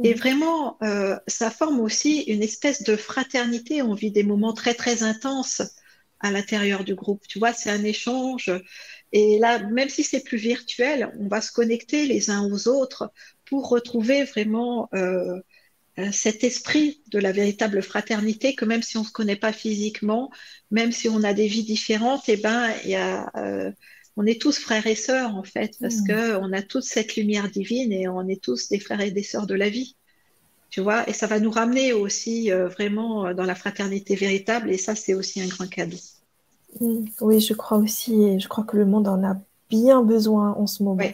Et 0.04 0.14
vraiment, 0.14 0.78
ça 1.26 1.50
forme 1.50 1.80
aussi 1.80 2.22
une 2.22 2.42
espèce 2.42 2.82
de 2.82 2.96
fraternité. 2.96 3.82
On 3.82 3.94
vit 3.94 4.10
des 4.10 4.22
moments 4.22 4.52
très 4.52 4.74
très 4.74 5.02
intenses 5.02 5.62
à 6.20 6.30
l'intérieur 6.30 6.84
du 6.84 6.94
groupe. 6.94 7.26
Tu 7.28 7.38
vois, 7.38 7.52
c'est 7.52 7.70
un 7.70 7.84
échange. 7.84 8.50
Et 9.12 9.38
là, 9.38 9.60
même 9.70 9.88
si 9.88 10.04
c'est 10.04 10.22
plus 10.22 10.38
virtuel, 10.38 11.12
on 11.18 11.28
va 11.28 11.40
se 11.40 11.52
connecter 11.52 12.06
les 12.06 12.30
uns 12.30 12.44
aux 12.44 12.68
autres 12.68 13.10
pour 13.46 13.68
retrouver 13.68 14.24
vraiment 14.24 14.88
euh, 14.94 15.40
euh, 15.98 16.12
cet 16.12 16.44
esprit 16.44 17.02
de 17.08 17.18
la 17.18 17.32
véritable 17.32 17.82
fraternité 17.82 18.54
que 18.54 18.64
même 18.64 18.82
si 18.82 18.96
on 18.98 19.02
ne 19.02 19.06
se 19.06 19.12
connaît 19.12 19.36
pas 19.36 19.52
physiquement, 19.52 20.30
même 20.70 20.92
si 20.92 21.08
on 21.08 21.22
a 21.22 21.32
des 21.32 21.46
vies 21.46 21.64
différentes, 21.64 22.28
et 22.28 22.34
eh 22.34 22.36
ben, 22.36 22.70
y 22.84 22.94
a, 22.94 23.30
euh, 23.36 23.70
on 24.18 24.26
est 24.26 24.40
tous 24.40 24.58
frères 24.58 24.86
et 24.88 24.96
sœurs 24.96 25.36
en 25.36 25.44
fait, 25.44 25.76
parce 25.80 26.00
mmh. 26.00 26.06
que 26.08 26.36
on 26.38 26.52
a 26.52 26.60
toute 26.60 26.82
cette 26.82 27.14
lumière 27.14 27.48
divine 27.48 27.92
et 27.92 28.08
on 28.08 28.28
est 28.28 28.42
tous 28.42 28.68
des 28.68 28.80
frères 28.80 29.00
et 29.00 29.12
des 29.12 29.22
sœurs 29.22 29.46
de 29.46 29.54
la 29.54 29.68
vie. 29.68 29.94
Tu 30.70 30.80
vois, 30.82 31.08
et 31.08 31.12
ça 31.12 31.26
va 31.28 31.38
nous 31.38 31.52
ramener 31.52 31.92
aussi 31.92 32.52
euh, 32.52 32.68
vraiment 32.68 33.32
dans 33.32 33.44
la 33.44 33.54
fraternité 33.54 34.16
véritable, 34.16 34.70
et 34.70 34.76
ça, 34.76 34.94
c'est 34.94 35.14
aussi 35.14 35.40
un 35.40 35.46
grand 35.46 35.68
cadeau. 35.68 35.96
Mmh. 36.80 37.06
Oui, 37.20 37.40
je 37.40 37.54
crois 37.54 37.78
aussi, 37.78 38.22
et 38.24 38.40
je 38.40 38.48
crois 38.48 38.64
que 38.64 38.76
le 38.76 38.84
monde 38.84 39.08
en 39.08 39.22
a 39.24 39.36
bien 39.70 40.02
besoin 40.02 40.52
en 40.52 40.66
ce 40.66 40.82
moment. 40.82 41.10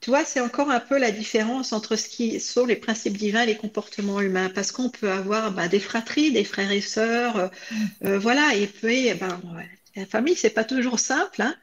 Tu 0.00 0.10
vois, 0.10 0.24
c'est 0.24 0.40
encore 0.40 0.70
un 0.70 0.80
peu 0.80 0.98
la 0.98 1.10
différence 1.10 1.72
entre 1.72 1.94
ce 1.94 2.08
qui 2.08 2.40
sont 2.40 2.66
les 2.66 2.76
principes 2.76 3.16
divins 3.16 3.42
et 3.42 3.46
les 3.46 3.56
comportements 3.56 4.20
humains, 4.20 4.50
parce 4.50 4.72
qu'on 4.72 4.90
peut 4.90 5.10
avoir 5.10 5.52
bah, 5.52 5.68
des 5.68 5.80
fratries, 5.80 6.32
des 6.32 6.44
frères 6.44 6.72
et 6.72 6.80
sœurs, 6.80 7.36
euh, 7.36 7.48
mm. 7.70 7.76
euh, 8.06 8.18
voilà, 8.18 8.54
et 8.56 8.66
puis 8.66 9.14
ben, 9.14 9.40
la 9.96 10.06
famille, 10.06 10.36
c'est 10.36 10.50
pas 10.50 10.64
toujours 10.64 10.98
simple, 10.98 11.42
hein. 11.42 11.54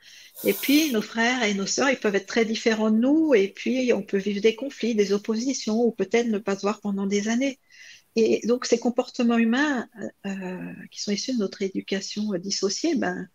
Et 0.44 0.54
puis 0.54 0.92
nos 0.92 1.02
frères 1.02 1.44
et 1.44 1.54
nos 1.54 1.66
sœurs, 1.66 1.90
ils 1.90 2.00
peuvent 2.00 2.16
être 2.16 2.28
très 2.28 2.46
différents 2.46 2.92
de 2.92 2.98
nous, 2.98 3.34
et 3.34 3.48
puis 3.48 3.92
on 3.94 4.04
peut 4.04 4.18
vivre 4.18 4.42
des 4.42 4.56
conflits, 4.56 4.96
des 4.96 5.12
oppositions, 5.14 5.84
ou 5.84 5.92
peut-être 5.92 6.28
ne 6.28 6.38
pas 6.38 6.56
se 6.56 6.62
voir 6.62 6.80
pendant 6.80 7.08
des 7.08 7.28
années. 7.28 7.60
Et 8.16 8.42
donc 8.46 8.66
ces 8.66 8.80
comportements 8.80 9.38
humains 9.38 9.88
euh, 10.26 10.74
qui 10.92 11.02
sont 11.02 11.12
issus 11.12 11.34
de 11.34 11.40
notre 11.40 11.62
éducation 11.62 12.34
dissociée, 12.38 12.96
ben, 12.96 13.28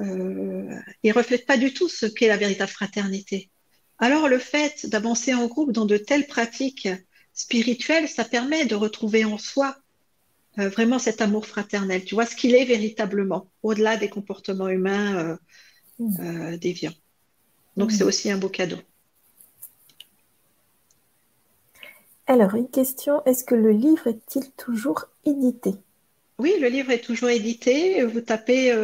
euh, 0.00 0.78
ils 1.02 1.12
reflètent 1.12 1.46
pas 1.46 1.56
du 1.56 1.72
tout 1.72 1.88
ce 1.88 2.06
qu'est 2.06 2.28
la 2.28 2.36
véritable 2.36 2.70
fraternité. 2.70 3.50
Alors 3.98 4.28
le 4.28 4.38
fait 4.38 4.86
d'avancer 4.86 5.34
en 5.34 5.46
groupe 5.46 5.72
dans 5.72 5.86
de 5.86 5.96
telles 5.96 6.26
pratiques 6.26 6.88
spirituelles, 7.32 8.08
ça 8.08 8.24
permet 8.24 8.66
de 8.66 8.74
retrouver 8.74 9.24
en 9.24 9.38
soi 9.38 9.76
euh, 10.58 10.68
vraiment 10.68 10.98
cet 10.98 11.20
amour 11.20 11.46
fraternel. 11.46 12.04
Tu 12.04 12.14
vois 12.14 12.26
ce 12.26 12.36
qu'il 12.36 12.54
est 12.54 12.64
véritablement, 12.64 13.50
au-delà 13.62 13.96
des 13.96 14.08
comportements 14.08 14.68
humains 14.68 15.38
euh, 16.00 16.04
mmh. 16.04 16.56
euh. 16.56 16.90
Donc 17.76 17.90
mmh. 17.90 17.94
c'est 17.94 18.04
aussi 18.04 18.30
un 18.30 18.38
beau 18.38 18.48
cadeau. 18.48 18.78
Alors, 22.26 22.54
une 22.54 22.70
question, 22.70 23.22
est-ce 23.26 23.44
que 23.44 23.54
le 23.54 23.72
livre 23.72 24.06
est-il 24.06 24.50
toujours 24.52 25.06
édité? 25.26 25.74
Oui, 26.38 26.54
le 26.58 26.68
livre 26.68 26.90
est 26.90 27.04
toujours 27.04 27.28
édité. 27.28 28.02
Vous 28.02 28.22
tapez 28.22 28.74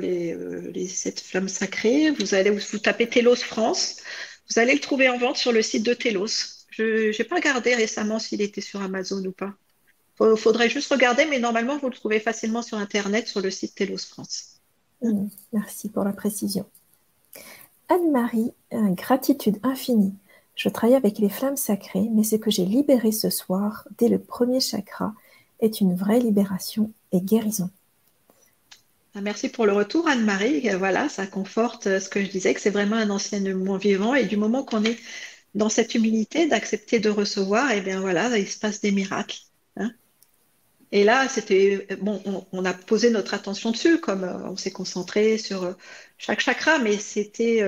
les, 0.00 0.36
les, 0.72 0.86
sept 0.86 1.20
flammes 1.20 1.48
sacrées, 1.48 2.12
vous 2.12 2.34
allez 2.34 2.50
vous 2.50 2.78
tapez 2.78 3.08
Télos 3.08 3.36
France. 3.36 3.96
Vous 4.48 4.58
allez 4.60 4.74
le 4.74 4.80
trouver 4.80 5.08
en 5.08 5.18
vente 5.18 5.36
sur 5.36 5.52
le 5.52 5.60
site 5.60 5.84
de 5.84 5.92
Telos. 5.92 6.66
Je 6.70 7.16
n'ai 7.16 7.24
pas 7.24 7.36
regardé 7.36 7.74
récemment 7.74 8.18
s'il 8.18 8.42
était 8.42 8.60
sur 8.60 8.80
Amazon 8.82 9.24
ou 9.24 9.32
pas. 9.32 9.54
Il 10.20 10.36
faudrait 10.36 10.68
juste 10.68 10.90
regarder, 10.90 11.26
mais 11.26 11.38
normalement, 11.38 11.78
vous 11.78 11.88
le 11.88 11.94
trouvez 11.94 12.20
facilement 12.20 12.62
sur 12.62 12.78
Internet, 12.78 13.26
sur 13.28 13.40
le 13.40 13.50
site 13.50 13.74
Telos 13.74 13.98
France. 13.98 14.53
Mmh, 15.02 15.26
merci 15.52 15.88
pour 15.88 16.04
la 16.04 16.12
précision. 16.12 16.66
Anne-Marie, 17.88 18.52
gratitude 18.72 19.58
infinie. 19.62 20.14
Je 20.54 20.68
travaille 20.68 20.96
avec 20.96 21.18
les 21.18 21.28
flammes 21.28 21.56
sacrées, 21.56 22.08
mais 22.12 22.22
ce 22.22 22.36
que 22.36 22.50
j'ai 22.50 22.64
libéré 22.64 23.12
ce 23.12 23.28
soir, 23.28 23.86
dès 23.98 24.08
le 24.08 24.18
premier 24.18 24.60
chakra, 24.60 25.12
est 25.60 25.80
une 25.80 25.94
vraie 25.94 26.20
libération 26.20 26.92
et 27.12 27.20
guérison. 27.20 27.70
Ah, 29.16 29.20
merci 29.20 29.48
pour 29.48 29.64
le 29.66 29.72
retour, 29.72 30.08
Anne-Marie. 30.08 30.68
Euh, 30.70 30.76
voilà, 30.76 31.08
ça 31.08 31.26
conforte 31.26 31.86
euh, 31.86 32.00
ce 32.00 32.08
que 32.08 32.20
je 32.24 32.28
disais, 32.28 32.52
que 32.52 32.60
c'est 32.60 32.70
vraiment 32.70 32.96
un 32.96 33.10
enseignement 33.10 33.76
vivant. 33.76 34.14
Et 34.14 34.24
du 34.24 34.36
moment 34.36 34.64
qu'on 34.64 34.82
est 34.82 34.98
dans 35.54 35.68
cette 35.68 35.94
humilité 35.94 36.48
d'accepter 36.48 36.98
de 36.98 37.10
recevoir, 37.10 37.70
et 37.70 37.78
eh 37.78 37.80
bien 37.80 38.00
voilà, 38.00 38.36
il 38.36 38.48
se 38.48 38.58
passe 38.58 38.80
des 38.80 38.90
miracles. 38.90 39.38
Et 40.94 41.04
là, 41.04 41.28
c'était 41.28 41.86
bon, 42.00 42.22
on, 42.52 42.64
a 42.64 42.72
posé 42.72 43.10
notre 43.10 43.34
attention 43.34 43.70
dessus, 43.72 44.00
comme 44.00 44.24
euh, 44.24 44.48
on 44.48 44.56
s'est 44.56 44.70
concentré 44.70 45.38
sur 45.38 45.76
chaque 46.18 46.40
chakra, 46.40 46.78
mais 46.78 46.96
c'était 46.98 47.62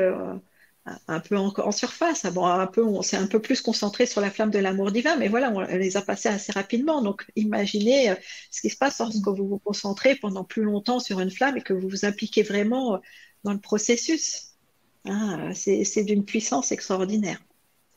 un 1.09 1.21
peu 1.21 1.37
en, 1.37 1.73
surface. 1.73 2.25
Ah, 2.25 2.31
un 2.77 2.83
on 2.83 3.03
s'est 3.03 3.17
un 3.17 3.27
peu 3.27 3.41
plus 3.41 3.61
concentré 3.61 4.07
sur 4.07 4.21
la 4.21 4.31
flamme 4.31 4.51
de 4.51 4.59
l'amour 4.59 4.93
divin, 4.93 5.17
mais 5.17 5.29
voilà, 5.29 5.51
on 5.53 5.61
les 5.61 5.97
a 5.97 6.03
passés 6.03 6.29
assez 6.29 6.53
rapidement. 6.53 7.03
Donc, 7.03 7.27
imaginez 7.37 8.11
euh, 8.11 8.15
ce 8.51 8.61
qui 8.61 8.71
se 8.71 8.77
passe 8.77 8.99
lorsque 8.99 9.27
vous 9.27 9.49
vous 9.49 9.59
concentrez 9.59 10.17
pendant 10.17 10.45
plus 10.45 10.63
longtemps 10.63 11.01
sur 11.01 11.21
une 11.21 11.31
flamme 11.31 11.57
et 11.57 11.63
que 11.63 11.73
vous 11.73 11.89
vous 11.89 12.05
impliquez 12.05 12.43
vraiment 12.43 12.95
euh, 12.95 12.99
dans 13.45 13.53
le 13.53 13.61
processus. 13.61 14.53
Hein, 15.05 15.53
c'est 15.55 16.05
d'une 16.05 16.25
puissance 16.25 16.73
extraordinaire. 16.73 17.41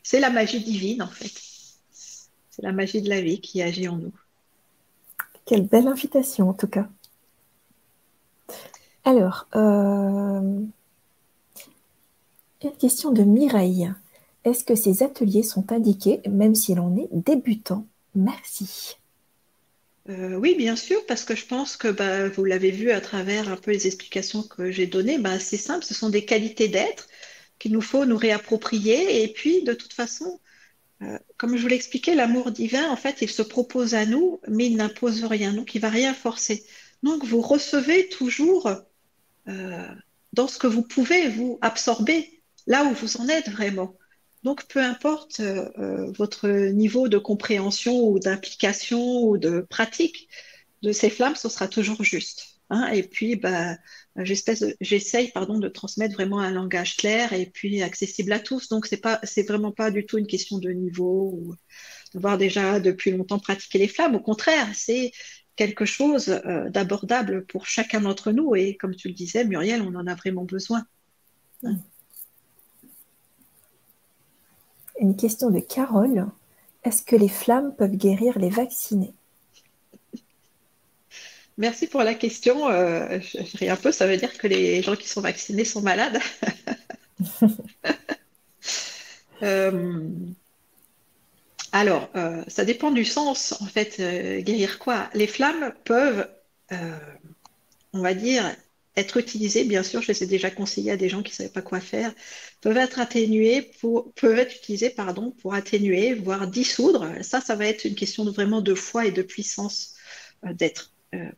C'est 0.03 0.19
la 0.19 0.29
magie 0.29 0.59
divine, 0.59 1.01
en 1.01 1.07
fait. 1.07 1.31
C'est 1.91 2.61
la 2.61 2.71
magie 2.71 3.01
de 3.01 3.09
la 3.09 3.21
vie 3.21 3.41
qui 3.41 3.61
agit 3.61 3.87
en 3.87 3.97
nous. 3.97 4.13
Quelle 5.49 5.65
belle 5.65 5.87
invitation, 5.87 6.47
en 6.47 6.53
tout 6.53 6.67
cas. 6.67 6.87
Alors, 9.03 9.47
euh, 9.55 10.61
question 12.77 13.11
de 13.11 13.23
Mireille. 13.23 13.91
Est-ce 14.45 14.63
que 14.63 14.75
ces 14.75 15.01
ateliers 15.01 15.41
sont 15.41 15.71
indiqués 15.71 16.21
même 16.29 16.53
si 16.53 16.75
l'on 16.75 16.95
est 16.95 17.09
débutant? 17.11 17.87
Merci. 18.13 18.97
Euh, 20.09 20.35
oui, 20.35 20.53
bien 20.53 20.75
sûr, 20.75 21.03
parce 21.07 21.23
que 21.23 21.35
je 21.35 21.47
pense 21.47 21.77
que 21.77 21.87
bah, 21.87 22.29
vous 22.29 22.45
l'avez 22.45 22.69
vu 22.69 22.91
à 22.91 23.01
travers 23.01 23.51
un 23.51 23.57
peu 23.57 23.71
les 23.71 23.87
explications 23.87 24.43
que 24.43 24.69
j'ai 24.69 24.85
données. 24.85 25.17
Bah, 25.17 25.39
c'est 25.39 25.57
simple, 25.57 25.83
ce 25.83 25.95
sont 25.95 26.11
des 26.11 26.25
qualités 26.25 26.67
d'être 26.67 27.07
qu'il 27.57 27.71
nous 27.71 27.81
faut 27.81 28.05
nous 28.05 28.17
réapproprier. 28.17 29.23
Et 29.23 29.33
puis, 29.33 29.63
de 29.63 29.73
toute 29.73 29.93
façon, 29.93 30.39
comme 31.37 31.55
je 31.55 31.61
vous 31.61 31.67
l'expliquais, 31.67 32.15
l'amour 32.15 32.51
divin, 32.51 32.89
en 32.89 32.97
fait, 32.97 33.21
il 33.21 33.29
se 33.29 33.41
propose 33.41 33.95
à 33.95 34.05
nous, 34.05 34.39
mais 34.47 34.67
il 34.67 34.75
n'impose 34.75 35.23
rien, 35.23 35.53
donc 35.53 35.73
il 35.75 35.77
ne 35.77 35.81
va 35.81 35.89
rien 35.89 36.13
forcer. 36.13 36.65
Donc, 37.03 37.23
vous 37.23 37.41
recevez 37.41 38.09
toujours 38.09 38.69
euh, 39.47 39.87
dans 40.33 40.47
ce 40.47 40.57
que 40.57 40.67
vous 40.67 40.83
pouvez 40.83 41.29
vous 41.29 41.57
absorber 41.61 42.41
là 42.67 42.83
où 42.83 42.93
vous 42.93 43.17
en 43.17 43.29
êtes 43.29 43.49
vraiment. 43.49 43.95
Donc, 44.43 44.65
peu 44.67 44.81
importe 44.81 45.39
euh, 45.39 46.11
votre 46.11 46.47
niveau 46.47 47.07
de 47.07 47.17
compréhension 47.17 48.07
ou 48.07 48.19
d'implication 48.19 49.23
ou 49.23 49.37
de 49.37 49.61
pratique 49.61 50.29
de 50.81 50.91
ces 50.91 51.09
flammes, 51.09 51.35
ce 51.35 51.49
sera 51.49 51.67
toujours 51.67 52.03
juste. 52.03 52.48
Hein. 52.69 52.87
Et 52.91 53.03
puis, 53.03 53.35
bah, 53.35 53.77
j'essaye 54.15 55.31
pardon, 55.31 55.57
de 55.57 55.67
transmettre 55.67 56.13
vraiment 56.13 56.39
un 56.39 56.51
langage 56.51 56.97
clair 56.97 57.33
et 57.33 57.47
puis 57.47 57.81
accessible 57.81 58.31
à 58.31 58.39
tous. 58.39 58.69
Donc, 58.69 58.85
c'est 58.85 58.97
pas, 58.97 59.19
c'est 59.23 59.43
vraiment 59.43 59.71
pas 59.71 59.91
du 59.91 60.05
tout 60.05 60.17
une 60.17 60.27
question 60.27 60.57
de 60.59 60.69
niveau 60.69 61.31
ou 61.33 61.55
d'avoir 62.13 62.37
déjà 62.37 62.79
depuis 62.79 63.11
longtemps 63.11 63.39
pratiqué 63.39 63.77
les 63.79 63.87
flammes. 63.87 64.15
Au 64.15 64.19
contraire, 64.19 64.67
c'est 64.73 65.11
quelque 65.55 65.85
chose 65.85 66.29
euh, 66.29 66.69
d'abordable 66.69 67.45
pour 67.45 67.65
chacun 67.65 68.01
d'entre 68.01 68.31
nous. 68.31 68.55
Et 68.55 68.77
comme 68.77 68.95
tu 68.95 69.07
le 69.09 69.13
disais, 69.13 69.43
Muriel, 69.45 69.81
on 69.81 69.95
en 69.95 70.07
a 70.07 70.15
vraiment 70.15 70.45
besoin. 70.45 70.85
Une 74.99 75.15
question 75.15 75.49
de 75.49 75.59
Carole. 75.59 76.27
Est-ce 76.83 77.01
que 77.01 77.15
les 77.15 77.27
flammes 77.27 77.75
peuvent 77.75 77.97
guérir 77.97 78.39
les 78.39 78.49
vaccinés? 78.49 79.13
Merci 81.59 81.87
pour 81.87 82.03
la 82.03 82.13
question. 82.13 82.69
Euh, 82.69 83.19
je, 83.19 83.57
ris 83.57 83.69
un 83.69 83.75
peu, 83.75 83.91
ça 83.91 84.07
veut 84.07 84.15
dire 84.15 84.37
que 84.37 84.47
les 84.47 84.81
gens 84.81 84.95
qui 84.95 85.09
sont 85.09 85.19
vaccinés 85.21 85.65
sont 85.65 85.81
malades. 85.81 86.19
Euh, 89.41 90.09
alors, 91.71 92.09
euh, 92.17 92.43
ça 92.49 92.65
dépend 92.65 92.91
du 92.91 93.05
sens, 93.05 93.53
en 93.61 93.67
fait, 93.67 94.01
guérir 94.43 94.79
quoi? 94.79 95.09
Les 95.13 95.27
flammes 95.27 95.73
peuvent, 95.85 96.27
on 97.93 98.01
va 98.01 98.13
dire, 98.13 98.43
être 98.97 99.15
utilisées, 99.15 99.63
bien 99.63 99.81
sûr, 99.81 100.01
je 100.01 100.09
les 100.09 100.23
ai 100.23 100.27
déjà 100.27 100.51
conseillées 100.51 100.91
à 100.91 100.97
des 100.97 101.07
gens 101.07 101.23
qui 101.23 101.31
ne 101.31 101.35
savaient 101.35 101.49
pas 101.53 101.61
quoi 101.61 101.79
faire, 101.79 102.13
peuvent 102.59 102.75
être 102.75 102.99
atténuées 102.99 103.61
pour, 103.79 104.11
peuvent 104.15 104.39
être 104.39 104.57
utilisées, 104.57 104.89
pardon, 104.89 105.31
pour 105.41 105.53
atténuer, 105.53 106.15
voire 106.15 106.45
dissoudre. 106.45 107.07
Ça, 107.21 107.39
ça 107.39 107.55
va 107.55 107.65
être 107.65 107.85
une 107.85 107.95
question 107.95 108.25
de, 108.25 108.31
vraiment 108.31 108.59
de 108.59 108.75
foi 108.75 109.05
et 109.05 109.11
de 109.11 109.21
puissance 109.21 109.93
d'être. 110.43 110.91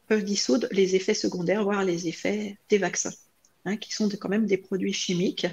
Peuvent 0.07 0.23
dissoudre 0.23 0.67
les 0.71 0.95
effets 0.95 1.13
secondaires, 1.13 1.63
voire 1.63 1.83
les 1.83 2.07
effets 2.07 2.57
des 2.69 2.77
vaccins, 2.77 3.13
hein, 3.65 3.77
qui 3.77 3.93
sont 3.93 4.09
quand 4.09 4.29
même 4.29 4.45
des 4.45 4.57
produits 4.57 4.93
chimiques 4.93 5.47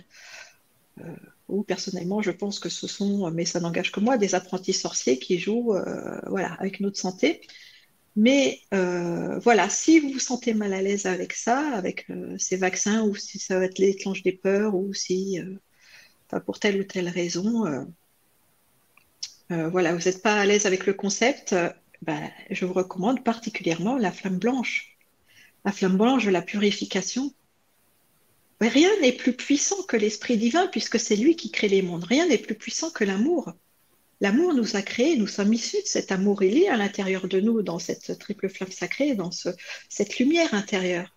ou 1.48 1.62
personnellement, 1.62 2.22
je 2.22 2.30
pense 2.30 2.58
que 2.60 2.68
ce 2.68 2.86
sont, 2.86 3.30
mais 3.30 3.44
ça 3.44 3.60
n'engage 3.60 3.90
que 3.90 4.00
moi, 4.00 4.18
des 4.18 4.34
apprentis 4.34 4.74
sorciers 4.74 5.18
qui 5.18 5.38
jouent 5.38 5.74
euh, 5.74 6.20
voilà, 6.26 6.52
avec 6.54 6.80
notre 6.80 6.98
santé. 6.98 7.40
Mais 8.16 8.60
euh, 8.74 9.38
voilà, 9.38 9.70
si 9.70 10.00
vous 10.00 10.10
vous 10.12 10.18
sentez 10.18 10.52
mal 10.52 10.72
à 10.74 10.82
l'aise 10.82 11.06
avec 11.06 11.32
ça, 11.32 11.60
avec 11.74 12.10
euh, 12.10 12.36
ces 12.38 12.56
vaccins, 12.56 13.02
ou 13.02 13.14
si 13.14 13.38
ça 13.38 13.58
va 13.58 13.64
être 13.64 13.78
l'étrange 13.78 14.22
des 14.22 14.32
peurs, 14.32 14.74
ou 14.74 14.92
si, 14.92 15.40
pour 16.44 16.58
telle 16.58 16.80
ou 16.80 16.84
telle 16.84 17.08
raison, 17.08 17.86
voilà, 19.48 19.94
vous 19.94 20.04
n'êtes 20.04 20.22
pas 20.22 20.34
à 20.34 20.44
l'aise 20.44 20.66
avec 20.66 20.84
le 20.84 20.92
concept, 20.92 21.54
ben, 22.02 22.30
je 22.50 22.64
vous 22.64 22.72
recommande 22.72 23.24
particulièrement 23.24 23.96
la 23.96 24.12
flamme 24.12 24.38
blanche. 24.38 24.96
La 25.64 25.72
flamme 25.72 25.96
blanche 25.96 26.24
de 26.24 26.30
la 26.30 26.42
purification, 26.42 27.32
rien 28.60 28.90
n'est 29.00 29.12
plus 29.12 29.32
puissant 29.32 29.82
que 29.82 29.96
l'Esprit 29.96 30.36
divin 30.36 30.66
puisque 30.68 31.00
c'est 31.00 31.16
lui 31.16 31.36
qui 31.36 31.50
crée 31.50 31.68
les 31.68 31.82
mondes. 31.82 32.04
Rien 32.04 32.26
n'est 32.26 32.38
plus 32.38 32.54
puissant 32.54 32.90
que 32.90 33.04
l'amour. 33.04 33.52
L'amour 34.20 34.52
nous 34.54 34.76
a 34.76 34.82
créés, 34.82 35.16
nous 35.16 35.28
sommes 35.28 35.52
issus 35.52 35.82
de 35.82 35.86
cet 35.86 36.10
amour. 36.10 36.42
Il 36.42 36.58
est 36.58 36.68
à 36.68 36.76
l'intérieur 36.76 37.28
de 37.28 37.40
nous, 37.40 37.62
dans 37.62 37.78
cette 37.78 38.18
triple 38.18 38.48
flamme 38.48 38.72
sacrée, 38.72 39.14
dans 39.14 39.30
cette 39.88 40.18
lumière 40.18 40.54
intérieure. 40.54 41.14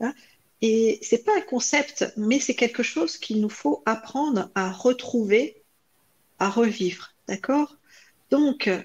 Hein? 0.00 0.14
Et 0.60 0.98
c'est 1.02 1.24
pas 1.24 1.36
un 1.36 1.40
concept, 1.40 2.12
mais 2.16 2.40
c'est 2.40 2.54
quelque 2.54 2.82
chose 2.82 3.16
qu'il 3.16 3.40
nous 3.40 3.48
faut 3.48 3.82
apprendre 3.86 4.50
à 4.54 4.70
retrouver, 4.70 5.62
à 6.38 6.50
revivre. 6.50 7.14
D'accord? 7.26 7.78
Donc, 8.30 8.68
euh, 8.68 8.82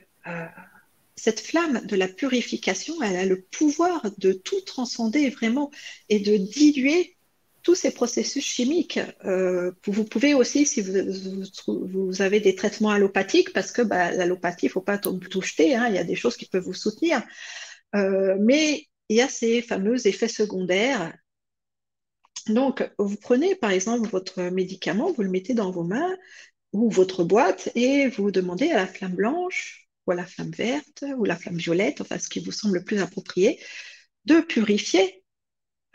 cette 1.17 1.41
flamme 1.41 1.85
de 1.85 1.95
la 1.95 2.07
purification, 2.07 3.01
elle 3.01 3.17
a 3.17 3.25
le 3.25 3.41
pouvoir 3.41 4.03
de 4.19 4.33
tout 4.33 4.61
transcender 4.61 5.29
vraiment 5.29 5.71
et 6.09 6.19
de 6.19 6.37
diluer 6.37 7.17
tous 7.63 7.75
ces 7.75 7.91
processus 7.91 8.45
chimiques. 8.45 8.99
Euh, 9.25 9.71
vous 9.85 10.05
pouvez 10.05 10.33
aussi, 10.35 10.65
si 10.65 10.81
vous, 10.81 12.21
avez 12.21 12.39
des 12.39 12.55
traitements 12.55 12.91
allopathiques, 12.91 13.51
parce 13.51 13.71
que 13.71 13.81
bah, 13.81 14.11
l'allopathie, 14.11 14.67
il 14.67 14.69
ne 14.69 14.73
faut 14.73 14.81
pas 14.81 14.97
tout, 14.97 15.19
jeter, 15.41 15.75
hein, 15.75 15.87
il 15.89 15.95
y 15.95 15.97
a 15.97 16.03
des 16.03 16.15
choses 16.15 16.37
qui 16.37 16.45
peuvent 16.45 16.63
vous 16.63 16.73
soutenir. 16.73 17.21
Euh, 17.95 18.37
mais 18.39 18.85
il 19.09 19.17
y 19.17 19.21
a 19.21 19.27
ces 19.27 19.61
fameux 19.61 20.07
effets 20.07 20.27
secondaires. 20.27 21.13
Donc, 22.47 22.89
vous 22.99 23.17
prenez 23.17 23.55
par 23.55 23.71
exemple 23.71 24.07
votre 24.09 24.43
médicament, 24.43 25.11
vous 25.11 25.23
le 25.23 25.29
mettez 25.29 25.53
dans 25.53 25.71
vos 25.71 25.83
mains 25.83 26.15
ou 26.73 26.89
votre 26.89 27.23
boîte 27.23 27.69
et 27.75 28.07
vous 28.07 28.31
demandez 28.31 28.69
à 28.71 28.77
la 28.77 28.87
flamme 28.87 29.15
blanche 29.15 29.86
ou 30.07 30.11
la 30.13 30.25
flamme 30.25 30.51
verte 30.51 31.03
ou 31.17 31.25
la 31.25 31.35
flamme 31.35 31.57
violette, 31.57 32.01
enfin 32.01 32.19
ce 32.19 32.29
qui 32.29 32.39
vous 32.39 32.51
semble 32.51 32.77
le 32.79 32.83
plus 32.83 32.99
approprié, 33.01 33.59
de 34.25 34.41
purifier 34.41 35.23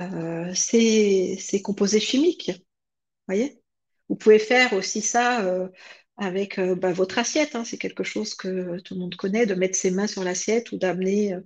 euh, 0.01 0.52
ces, 0.55 1.62
composés 1.62 2.01
chimiques. 2.01 2.52
Voyez? 3.28 3.60
Vous 4.09 4.16
pouvez 4.16 4.39
faire 4.39 4.72
aussi 4.74 5.01
ça 5.02 5.44
euh, 5.47 5.68
avec 6.16 6.59
euh, 6.59 6.74
bah, 6.74 6.93
votre 6.93 7.18
assiette. 7.18 7.55
Hein. 7.56 7.64
C'est 7.64 7.78
quelque 7.78 8.05
chose 8.05 8.34
que 8.34 8.80
tout 8.80 8.94
le 8.94 9.01
monde 9.01 9.16
connaît, 9.16 9.47
de 9.47 9.55
mettre 9.55 9.76
ses 9.78 9.90
mains 9.90 10.06
sur 10.06 10.24
l'assiette 10.24 10.72
ou 10.72 10.78
d'amener, 10.78 11.36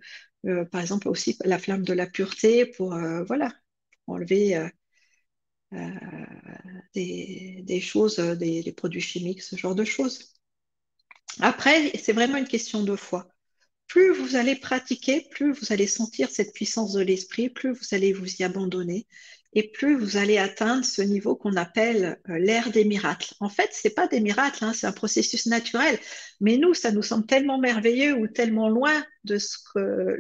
par 0.70 0.80
exemple, 0.80 1.08
aussi 1.08 1.36
la 1.44 1.58
flamme 1.58 1.82
de 1.84 1.92
la 1.92 2.06
pureté 2.06 2.66
pour 2.66 2.96
voilà, 3.26 3.52
enlever 4.06 4.70
des, 6.94 7.80
choses, 7.80 8.18
des 8.18 8.72
produits 8.76 9.00
chimiques, 9.00 9.42
ce 9.42 9.56
genre 9.56 9.74
de 9.74 9.84
choses. 9.84 10.35
Après, 11.40 11.92
c'est 12.02 12.12
vraiment 12.12 12.38
une 12.38 12.48
question 12.48 12.82
de 12.82 12.96
foi 12.96 13.28
plus 13.86 14.12
vous 14.12 14.36
allez 14.36 14.56
pratiquer, 14.56 15.26
plus 15.30 15.52
vous 15.52 15.72
allez 15.72 15.86
sentir 15.86 16.30
cette 16.30 16.52
puissance 16.52 16.92
de 16.92 17.02
l'esprit, 17.02 17.48
plus 17.48 17.72
vous 17.72 17.86
allez 17.92 18.12
vous 18.12 18.36
y 18.36 18.44
abandonner 18.44 19.06
et 19.52 19.70
plus 19.70 19.96
vous 19.96 20.16
allez 20.18 20.36
atteindre 20.38 20.84
ce 20.84 21.00
niveau 21.00 21.34
qu'on 21.34 21.56
appelle 21.56 22.20
euh, 22.28 22.38
l'ère 22.38 22.70
des 22.70 22.84
miracles. 22.84 23.32
En 23.40 23.48
fait, 23.48 23.70
ce 23.72 23.88
n'est 23.88 23.94
pas 23.94 24.06
des 24.06 24.20
miracles, 24.20 24.64
hein, 24.64 24.72
c'est 24.74 24.86
un 24.86 24.92
processus 24.92 25.46
naturel, 25.46 25.98
mais 26.40 26.58
nous, 26.58 26.74
ça 26.74 26.90
nous 26.90 27.02
semble 27.02 27.26
tellement 27.26 27.58
merveilleux 27.58 28.14
ou 28.14 28.26
tellement 28.26 28.68
loin 28.68 29.02
de, 29.24 29.38
ce 29.38 29.56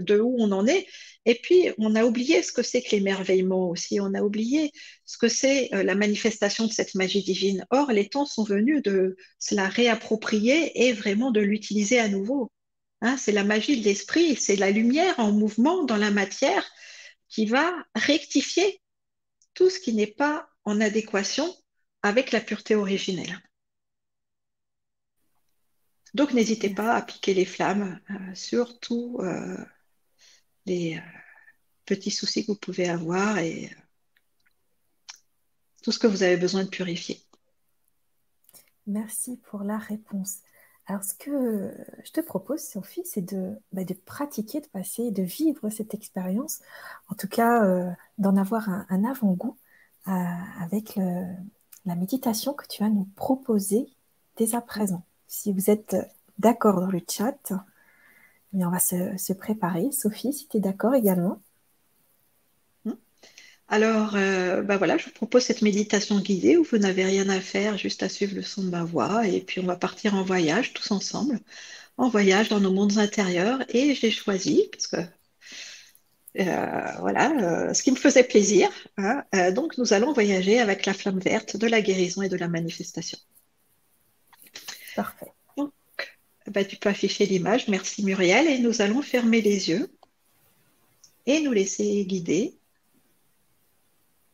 de 0.00 0.18
où 0.18 0.36
on 0.38 0.52
en 0.52 0.66
est. 0.66 0.86
Et 1.26 1.34
puis, 1.34 1.70
on 1.78 1.96
a 1.96 2.04
oublié 2.04 2.40
ce 2.42 2.52
que 2.52 2.62
c'est 2.62 2.80
que 2.80 2.92
l'émerveillement 2.92 3.68
aussi, 3.68 4.00
on 4.00 4.14
a 4.14 4.22
oublié 4.22 4.72
ce 5.04 5.18
que 5.18 5.28
c'est 5.28 5.74
euh, 5.74 5.82
la 5.82 5.96
manifestation 5.96 6.66
de 6.66 6.72
cette 6.72 6.94
magie 6.94 7.24
divine. 7.24 7.66
Or, 7.70 7.90
les 7.90 8.08
temps 8.08 8.26
sont 8.26 8.44
venus 8.44 8.80
de 8.82 9.16
se 9.40 9.56
la 9.56 9.68
réapproprier 9.68 10.86
et 10.86 10.92
vraiment 10.92 11.32
de 11.32 11.40
l'utiliser 11.40 11.98
à 11.98 12.08
nouveau. 12.08 12.52
Hein, 13.02 13.16
c'est 13.16 13.32
la 13.32 13.42
magie 13.42 13.80
de 13.80 13.84
l'esprit, 13.84 14.36
c'est 14.36 14.54
la 14.54 14.70
lumière 14.70 15.18
en 15.18 15.32
mouvement 15.32 15.84
dans 15.84 15.96
la 15.96 16.12
matière 16.12 16.64
qui 17.28 17.44
va 17.46 17.74
rectifier 17.96 18.80
tout 19.54 19.68
ce 19.68 19.80
qui 19.80 19.92
n'est 19.94 20.06
pas 20.06 20.48
en 20.64 20.80
adéquation 20.80 21.52
avec 22.02 22.30
la 22.30 22.40
pureté 22.40 22.76
originelle. 22.76 23.42
Donc 26.14 26.32
n'hésitez 26.32 26.70
pas 26.70 26.94
à 26.94 27.02
piquer 27.02 27.34
les 27.34 27.44
flammes 27.44 28.00
euh, 28.10 28.34
sur 28.34 28.78
tous 28.78 29.18
euh, 29.20 29.56
les 30.66 30.96
euh, 30.96 31.00
petits 31.84 32.10
soucis 32.10 32.44
que 32.44 32.52
vous 32.52 32.58
pouvez 32.58 32.88
avoir 32.88 33.38
et 33.38 33.70
tout 35.82 35.92
ce 35.92 35.98
que 35.98 36.06
vous 36.06 36.22
avez 36.22 36.36
besoin 36.36 36.64
de 36.64 36.68
purifier. 36.68 37.22
Merci 38.86 39.40
pour 39.48 39.62
la 39.62 39.78
réponse. 39.78 40.38
Alors, 40.88 41.02
ce 41.02 41.14
que 41.14 41.74
je 42.04 42.12
te 42.12 42.20
propose, 42.20 42.60
Sophie, 42.60 43.02
c'est 43.04 43.22
de, 43.22 43.56
bah, 43.72 43.82
pratiquer, 44.04 44.60
de 44.60 44.66
passer, 44.66 45.10
de 45.10 45.22
vivre 45.22 45.68
cette 45.70 45.94
expérience, 45.94 46.60
en 47.08 47.14
tout 47.14 47.26
cas 47.26 47.64
euh, 47.64 47.90
d'en 48.18 48.36
avoir 48.36 48.68
un, 48.68 49.04
avant-goût 49.04 49.56
euh, 50.06 50.12
avec 50.60 50.96
la 50.96 51.96
méditation 51.96 52.52
que 52.54 52.66
tu 52.68 52.82
vas 52.82 52.88
nous 52.88 53.08
proposer 53.16 53.88
dès 54.36 54.54
à 54.54 54.60
présent. 54.60 55.04
Si 55.26 55.52
vous 55.52 55.70
êtes 55.70 55.96
d'accord 56.38 56.80
dans 56.80 56.90
le 56.90 57.00
chat, 57.08 57.52
on 58.64 58.70
va 58.70 58.78
se, 58.78 59.16
se 59.18 59.32
préparer. 59.32 59.90
Sophie, 59.92 60.32
si 60.32 60.48
tu 60.48 60.56
es 60.58 60.60
d'accord 60.60 60.94
également. 60.94 61.40
Alors, 63.68 64.14
euh, 64.14 64.62
bah 64.62 64.76
voilà, 64.76 64.96
je 64.96 65.06
vous 65.06 65.10
propose 65.12 65.42
cette 65.44 65.62
méditation 65.62 66.20
guidée 66.20 66.56
où 66.56 66.64
vous 66.64 66.78
n'avez 66.78 67.04
rien 67.04 67.28
à 67.28 67.40
faire, 67.40 67.76
juste 67.78 68.02
à 68.02 68.08
suivre 68.08 68.34
le 68.36 68.42
son 68.42 68.62
de 68.62 68.70
ma 68.70 68.84
voix. 68.84 69.26
Et 69.26 69.40
puis, 69.40 69.60
on 69.60 69.66
va 69.66 69.76
partir 69.76 70.14
en 70.14 70.22
voyage 70.22 70.72
tous 70.72 70.90
ensemble, 70.92 71.40
en 71.96 72.08
voyage 72.08 72.48
dans 72.48 72.60
nos 72.60 72.72
mondes 72.72 72.98
intérieurs. 72.98 73.60
Et 73.70 73.94
j'ai 73.94 74.10
choisi, 74.10 74.68
parce 74.72 74.86
que 74.86 74.96
euh, 76.38 76.92
voilà, 77.00 77.30
euh, 77.70 77.74
ce 77.74 77.82
qui 77.82 77.90
me 77.90 77.96
faisait 77.96 78.24
plaisir. 78.24 78.68
Hein, 78.98 79.24
donc, 79.52 79.78
nous 79.78 79.92
allons 79.92 80.12
voyager 80.12 80.60
avec 80.60 80.86
la 80.86 80.94
flamme 80.94 81.18
verte 81.20 81.56
de 81.56 81.66
la 81.66 81.80
guérison 81.82 82.22
et 82.22 82.28
de 82.28 82.36
la 82.36 82.48
manifestation. 82.48 83.18
Parfait. 84.94 85.35
Bah, 86.56 86.64
tu 86.64 86.78
peux 86.78 86.88
afficher 86.88 87.26
l'image. 87.26 87.68
Merci 87.68 88.02
Muriel. 88.02 88.46
Et 88.46 88.58
nous 88.58 88.80
allons 88.80 89.02
fermer 89.02 89.42
les 89.42 89.68
yeux 89.68 89.94
et 91.26 91.40
nous 91.40 91.52
laisser 91.52 92.02
guider 92.06 92.56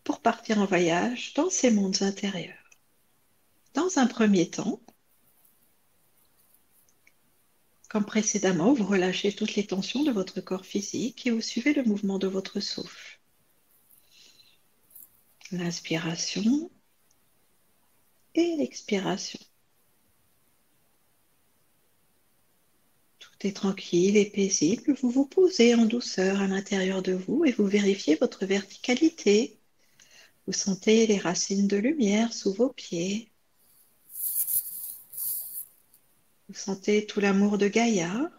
pour 0.04 0.20
partir 0.20 0.60
en 0.60 0.64
voyage 0.64 1.34
dans 1.34 1.50
ces 1.50 1.72
mondes 1.72 2.00
intérieurs. 2.00 2.70
Dans 3.74 3.98
un 3.98 4.06
premier 4.06 4.48
temps, 4.48 4.80
comme 7.88 8.04
précédemment, 8.04 8.72
vous 8.72 8.86
relâchez 8.86 9.34
toutes 9.34 9.56
les 9.56 9.66
tensions 9.66 10.04
de 10.04 10.12
votre 10.12 10.40
corps 10.40 10.64
physique 10.64 11.26
et 11.26 11.32
vous 11.32 11.40
suivez 11.40 11.74
le 11.74 11.82
mouvement 11.82 12.20
de 12.20 12.28
votre 12.28 12.60
souffle. 12.60 13.18
L'inspiration 15.50 16.70
et 18.36 18.54
l'expiration. 18.58 19.40
Tranquille 23.50 24.16
et 24.16 24.26
paisible. 24.26 24.94
Vous 25.00 25.10
vous 25.10 25.26
posez 25.26 25.74
en 25.74 25.84
douceur 25.86 26.40
à 26.40 26.46
l'intérieur 26.46 27.02
de 27.02 27.12
vous 27.12 27.44
et 27.44 27.50
vous 27.50 27.66
vérifiez 27.66 28.14
votre 28.14 28.46
verticalité. 28.46 29.58
Vous 30.46 30.52
sentez 30.52 31.08
les 31.08 31.18
racines 31.18 31.66
de 31.66 31.76
lumière 31.76 32.32
sous 32.32 32.52
vos 32.52 32.68
pieds. 32.68 33.32
Vous 36.48 36.54
sentez 36.54 37.06
tout 37.06 37.18
l'amour 37.18 37.58
de 37.58 37.66
Gaïa 37.66 38.30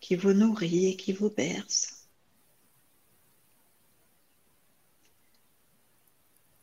qui 0.00 0.16
vous 0.16 0.32
nourrit 0.32 0.86
et 0.86 0.96
qui 0.96 1.12
vous 1.12 1.30
berce. 1.30 2.06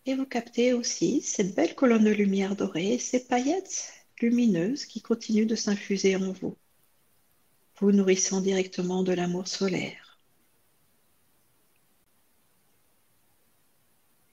Et 0.08 0.16
vous 0.16 0.26
captez 0.26 0.74
aussi 0.74 1.22
cette 1.22 1.54
belle 1.54 1.76
colonne 1.76 2.06
de 2.06 2.12
lumière 2.12 2.56
dorée 2.56 2.98
ces 2.98 3.26
paillettes 3.26 3.92
lumineuses 4.22 4.86
qui 4.86 5.02
continuent 5.02 5.46
de 5.46 5.56
s'infuser 5.56 6.16
en 6.16 6.32
vous, 6.32 6.56
vous 7.80 7.92
nourrissant 7.92 8.42
directement 8.42 9.04
de 9.04 9.14
l'amour 9.14 9.48
solaire. 9.48 10.20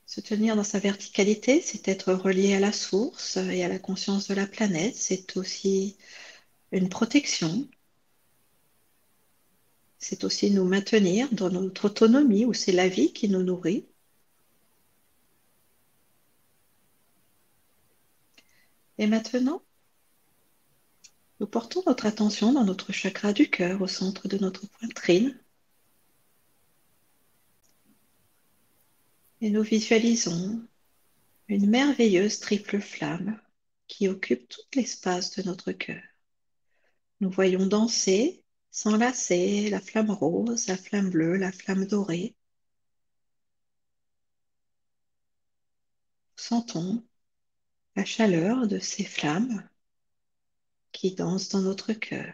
Se 0.05 0.21
tenir 0.21 0.55
dans 0.55 0.63
sa 0.63 0.79
verticalité, 0.79 1.61
c'est 1.61 1.87
être 1.87 2.13
relié 2.13 2.53
à 2.53 2.59
la 2.59 2.71
source 2.71 3.37
et 3.37 3.63
à 3.63 3.67
la 3.67 3.79
conscience 3.79 4.27
de 4.27 4.33
la 4.33 4.47
planète. 4.47 4.95
C'est 4.95 5.35
aussi 5.37 5.97
une 6.71 6.89
protection. 6.89 7.67
C'est 9.99 10.23
aussi 10.23 10.51
nous 10.51 10.65
maintenir 10.65 11.27
dans 11.33 11.49
notre 11.49 11.85
autonomie 11.85 12.45
où 12.45 12.53
c'est 12.53 12.71
la 12.71 12.87
vie 12.87 13.11
qui 13.11 13.27
nous 13.27 13.43
nourrit. 13.43 13.85
Et 18.97 19.07
maintenant, 19.07 19.61
nous 21.39 21.47
portons 21.47 21.83
notre 21.85 22.05
attention 22.05 22.53
dans 22.53 22.63
notre 22.63 22.91
chakra 22.93 23.33
du 23.33 23.49
cœur, 23.49 23.81
au 23.81 23.87
centre 23.87 24.27
de 24.27 24.37
notre 24.37 24.67
poitrine. 24.67 25.37
Et 29.41 29.49
nous 29.49 29.63
visualisons 29.63 30.65
une 31.47 31.69
merveilleuse 31.69 32.39
triple 32.39 32.79
flamme 32.79 33.39
qui 33.87 34.07
occupe 34.07 34.47
tout 34.47 34.61
l'espace 34.75 35.35
de 35.35 35.43
notre 35.43 35.71
cœur. 35.71 36.01
Nous 37.19 37.29
voyons 37.29 37.65
danser, 37.67 38.43
s'enlacer 38.71 39.69
la 39.69 39.81
flamme 39.81 40.11
rose, 40.11 40.67
la 40.67 40.77
flamme 40.77 41.09
bleue, 41.09 41.37
la 41.37 41.51
flamme 41.51 41.85
dorée. 41.85 42.35
Sentons 46.37 47.03
la 47.95 48.05
chaleur 48.05 48.67
de 48.67 48.79
ces 48.79 49.03
flammes 49.03 49.67
qui 50.95 51.13
dansent 51.13 51.49
dans 51.49 51.61
notre 51.61 51.93
cœur. 51.93 52.33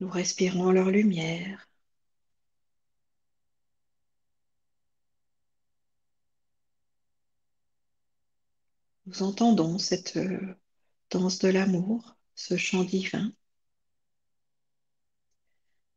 Nous 0.00 0.08
respirons 0.10 0.70
leur 0.72 0.90
lumière. 0.90 1.68
Nous 9.06 9.22
entendons 9.22 9.78
cette 9.78 10.16
euh, 10.16 10.54
danse 11.10 11.38
de 11.38 11.48
l'amour, 11.48 12.16
ce 12.34 12.56
chant 12.56 12.84
divin. 12.84 13.32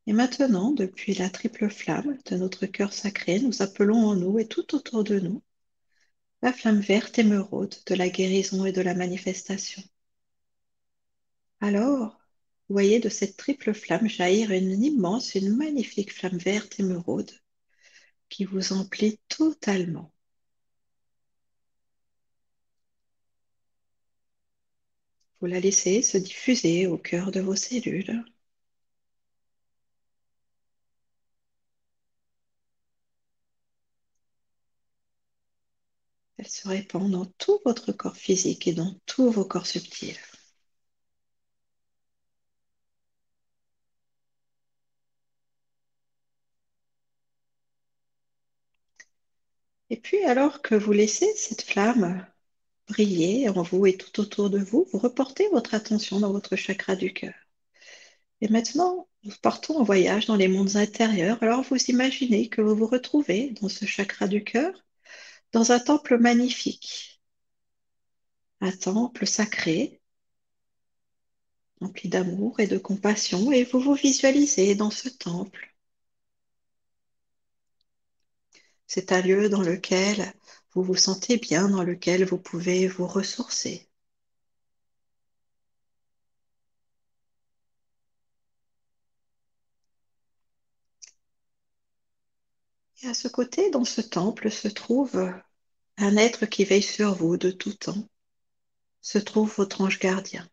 Et 0.08 0.14
maintenant, 0.14 0.72
depuis 0.72 1.14
la 1.14 1.30
triple 1.30 1.70
flamme 1.70 2.18
de 2.26 2.38
notre 2.38 2.66
cœur 2.66 2.94
sacré, 2.94 3.40
nous 3.40 3.62
appelons 3.62 4.06
en 4.08 4.16
nous 4.16 4.40
et 4.40 4.48
tout 4.48 4.76
autour 4.76 5.04
de 5.04 5.20
nous 5.20 5.44
la 6.44 6.54
flamme 6.54 6.82
verte 6.82 7.18
émeraude 7.20 7.76
de 7.88 7.96
la 7.96 8.10
guérison 8.10 8.66
et 8.66 8.74
de 8.74 8.82
la 8.82 8.94
manifestation. 8.94 9.82
Alors, 11.62 12.20
voyez 12.70 13.00
de 13.00 13.10
cette 13.10 13.38
triple 13.38 13.74
flamme 13.74 14.08
jaillir 14.10 14.52
une 14.52 14.84
immense, 14.84 15.36
une 15.36 15.56
magnifique 15.56 16.14
flamme 16.14 16.38
verte 16.38 16.80
émeraude 16.80 17.32
qui 18.30 18.46
vous 18.46 18.74
emplit 18.74 19.20
totalement. 19.30 20.14
Vous 25.40 25.48
la 25.48 25.60
laissez 25.60 26.02
se 26.02 26.18
diffuser 26.18 26.88
au 26.88 26.98
cœur 26.98 27.32
de 27.32 27.40
vos 27.40 27.56
cellules. 27.56 28.24
Elle 36.44 36.50
se 36.50 36.68
répand 36.68 37.10
dans 37.10 37.26
tout 37.38 37.62
votre 37.64 37.94
corps 37.94 38.18
physique 38.18 38.68
et 38.68 38.74
dans 38.74 38.94
tous 39.06 39.32
vos 39.32 39.46
corps 39.46 39.66
subtils. 39.66 40.18
Et 49.90 49.96
puis 49.98 50.22
alors 50.26 50.62
que 50.62 50.76
vous 50.76 50.92
laissez 50.92 51.32
cette 51.38 51.62
flamme 51.62 52.26
briller 52.90 53.48
en 53.50 53.62
vous 53.64 53.86
et 53.86 53.96
tout 53.96 54.20
autour 54.20 54.50
de 54.50 54.60
vous, 54.60 54.86
vous 54.92 55.00
reportez 55.00 55.48
votre 55.50 55.74
attention 55.76 56.20
dans 56.20 56.34
votre 56.34 56.56
chakra 56.58 56.96
du 56.98 57.14
cœur. 57.14 57.34
Et 58.42 58.50
maintenant, 58.50 59.08
nous 59.24 59.34
partons 59.42 59.78
en 59.80 59.84
voyage 59.84 60.26
dans 60.26 60.36
les 60.36 60.50
mondes 60.50 60.76
intérieurs. 60.76 61.42
Alors 61.42 61.64
vous 61.64 61.78
imaginez 61.88 62.50
que 62.50 62.62
vous 62.62 62.76
vous 62.76 62.88
retrouvez 62.88 63.52
dans 63.62 63.70
ce 63.70 63.86
chakra 63.86 64.28
du 64.28 64.44
cœur 64.44 64.74
dans 65.54 65.72
un 65.72 65.80
temple 65.80 66.18
magnifique, 66.18 67.22
un 68.62 68.72
temple 68.72 69.26
sacré, 69.28 70.02
rempli 71.80 72.10
d'amour 72.10 72.60
et 72.60 72.68
de 72.68 72.78
compassion, 72.80 73.52
et 73.52 73.64
vous 73.64 73.80
vous 73.80 73.94
visualisez 73.94 74.76
dans 74.76 74.92
ce 74.92 75.10
temple. 75.10 75.76
C'est 78.88 79.12
un 79.12 79.22
lieu 79.22 79.50
dans 79.50 79.62
lequel 79.62 80.34
vous 80.74 80.84
vous 80.84 80.96
sentez 80.96 81.38
bien, 81.38 81.68
dans 81.70 81.84
lequel 81.84 82.24
vous 82.26 82.38
pouvez 82.40 82.88
vous 82.88 83.08
ressourcer. 83.08 83.90
Et 93.04 93.08
à 93.08 93.14
ce 93.14 93.28
côté, 93.28 93.70
dans 93.70 93.86
ce 93.86 94.02
temple, 94.02 94.50
se 94.50 94.68
trouve 94.68 95.32
un 95.98 96.18
être 96.18 96.46
qui 96.48 96.66
veille 96.66 96.82
sur 96.82 97.14
vous 97.14 97.38
de 97.38 97.52
tout 97.52 97.74
temps. 97.74 98.08
Se 99.02 99.20
trouve 99.20 99.54
votre 99.56 99.82
ange 99.82 100.00
gardien. 100.00 100.50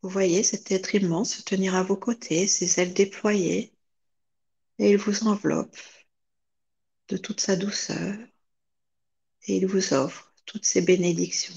Vous 0.00 0.08
voyez 0.08 0.42
cet 0.42 0.70
être 0.72 0.94
immense 0.94 1.34
se 1.34 1.42
tenir 1.42 1.74
à 1.74 1.82
vos 1.82 1.96
côtés, 1.98 2.46
ses 2.46 2.80
ailes 2.80 2.94
déployées, 2.94 3.74
et 4.78 4.90
il 4.92 4.96
vous 4.96 5.26
enveloppe 5.26 5.76
de 7.08 7.16
toute 7.16 7.40
sa 7.40 7.56
douceur, 7.56 8.16
et 9.48 9.56
il 9.56 9.66
vous 9.66 9.92
offre 9.94 10.32
toutes 10.44 10.64
ses 10.66 10.82
bénédictions. 10.82 11.54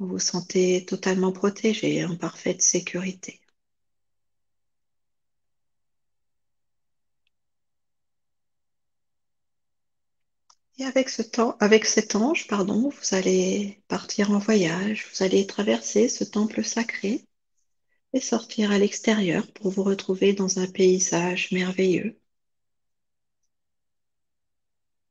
Vous 0.00 0.08
vous 0.08 0.18
sentez 0.18 0.84
totalement 0.84 1.30
protégé, 1.30 2.04
en 2.04 2.16
parfaite 2.16 2.60
sécurité. 2.60 3.40
Et 10.78 10.84
avec, 10.84 11.08
ce 11.10 11.22
temps, 11.22 11.56
avec 11.60 11.84
cet 11.84 12.16
ange, 12.16 12.48
pardon, 12.48 12.88
vous 12.88 13.14
allez 13.14 13.80
partir 13.88 14.32
en 14.32 14.38
voyage, 14.38 15.06
vous 15.12 15.22
allez 15.22 15.46
traverser 15.46 16.08
ce 16.08 16.24
temple 16.24 16.64
sacré 16.64 17.24
et 18.12 18.20
sortir 18.20 18.70
à 18.72 18.78
l'extérieur 18.78 19.52
pour 19.52 19.70
vous 19.70 19.82
retrouver 19.84 20.32
dans 20.34 20.58
un 20.60 20.66
paysage 20.68 21.52
merveilleux, 21.52 22.18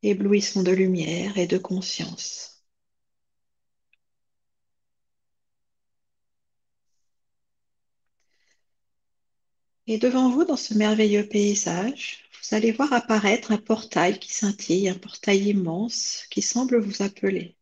éblouissant 0.03 0.61
de 0.61 0.72
lumière 0.72 1.38
et 1.38 1.48
de 1.48 1.57
conscience. 1.57 2.49
Et 9.90 9.98
devant 9.98 10.30
vous, 10.30 10.45
dans 10.45 10.56
ce 10.56 10.76
merveilleux 10.76 11.28
paysage, 11.28 12.24
vous 12.44 12.56
allez 12.56 12.72
voir 12.72 12.94
apparaître 12.94 13.52
un 13.52 13.57
portail 13.57 14.20
qui 14.20 14.32
scintille, 14.32 14.88
un 14.88 14.94
portail 14.94 15.49
immense 15.49 16.26
qui 16.30 16.44
semble 16.44 16.78
vous 16.80 17.02
appeler. 17.02 17.57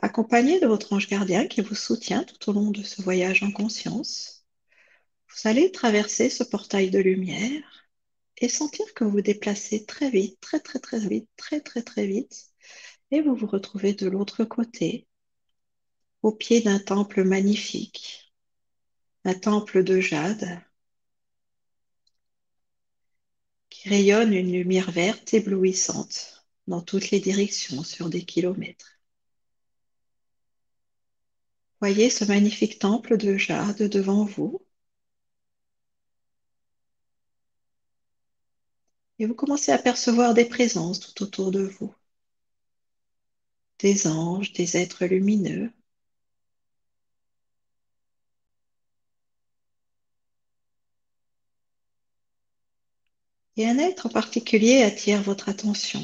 accompagné 0.00 0.60
de 0.60 0.68
votre 0.68 0.92
ange 0.92 1.08
gardien 1.08 1.48
qui 1.48 1.62
vous 1.62 1.74
soutient 1.74 2.22
tout 2.22 2.48
au 2.48 2.52
long 2.52 2.70
de 2.70 2.84
ce 2.84 3.02
voyage 3.02 3.42
en 3.42 3.50
conscience, 3.50 4.46
vous 5.28 5.48
allez 5.48 5.72
traverser 5.72 6.30
ce 6.30 6.44
portail 6.44 6.90
de 6.90 7.00
lumière 7.00 7.88
et 8.38 8.48
sentir 8.48 8.94
que 8.94 9.02
vous 9.02 9.10
vous 9.10 9.20
déplacez 9.20 9.84
très 9.86 10.10
vite, 10.10 10.40
très 10.40 10.60
très 10.60 10.78
très 10.78 11.00
vite, 11.00 11.28
très 11.36 11.60
très 11.60 11.82
très 11.82 12.06
vite, 12.06 12.46
et 13.10 13.20
vous 13.20 13.34
vous 13.34 13.48
retrouvez 13.48 13.94
de 13.94 14.08
l'autre 14.08 14.44
côté, 14.44 15.08
au 16.22 16.30
pied 16.30 16.60
d'un 16.60 16.78
temple 16.78 17.24
magnifique, 17.24 18.32
un 19.24 19.34
temple 19.34 19.82
de 19.82 19.98
jade 19.98 20.62
rayonne 23.84 24.32
une 24.34 24.52
lumière 24.52 24.90
verte 24.90 25.34
éblouissante 25.34 26.44
dans 26.66 26.82
toutes 26.82 27.10
les 27.10 27.20
directions 27.20 27.82
sur 27.82 28.10
des 28.10 28.24
kilomètres. 28.24 29.00
Voyez 31.80 32.10
ce 32.10 32.24
magnifique 32.24 32.78
temple 32.78 33.16
de 33.16 33.36
jade 33.36 33.82
devant 33.82 34.24
vous. 34.24 34.62
Et 39.18 39.26
vous 39.26 39.34
commencez 39.34 39.70
à 39.72 39.78
percevoir 39.78 40.34
des 40.34 40.44
présences 40.46 41.00
tout 41.00 41.22
autour 41.22 41.50
de 41.50 41.62
vous. 41.62 41.94
Des 43.80 44.06
anges, 44.06 44.52
des 44.52 44.76
êtres 44.76 45.06
lumineux. 45.06 45.72
Et 53.60 53.68
un 53.68 53.76
être 53.76 54.06
en 54.06 54.08
particulier 54.08 54.80
attire 54.80 55.20
votre 55.22 55.50
attention. 55.50 56.00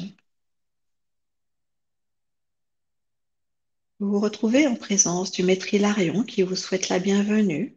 Vous 3.97 4.11
vous 4.11 4.19
retrouvez 4.19 4.67
en 4.67 4.75
présence 4.75 5.31
du 5.31 5.41
maître 5.41 5.73
Hilarion 5.73 6.21
qui 6.23 6.43
vous 6.43 6.55
souhaite 6.55 6.89
la 6.89 6.99
bienvenue 6.99 7.75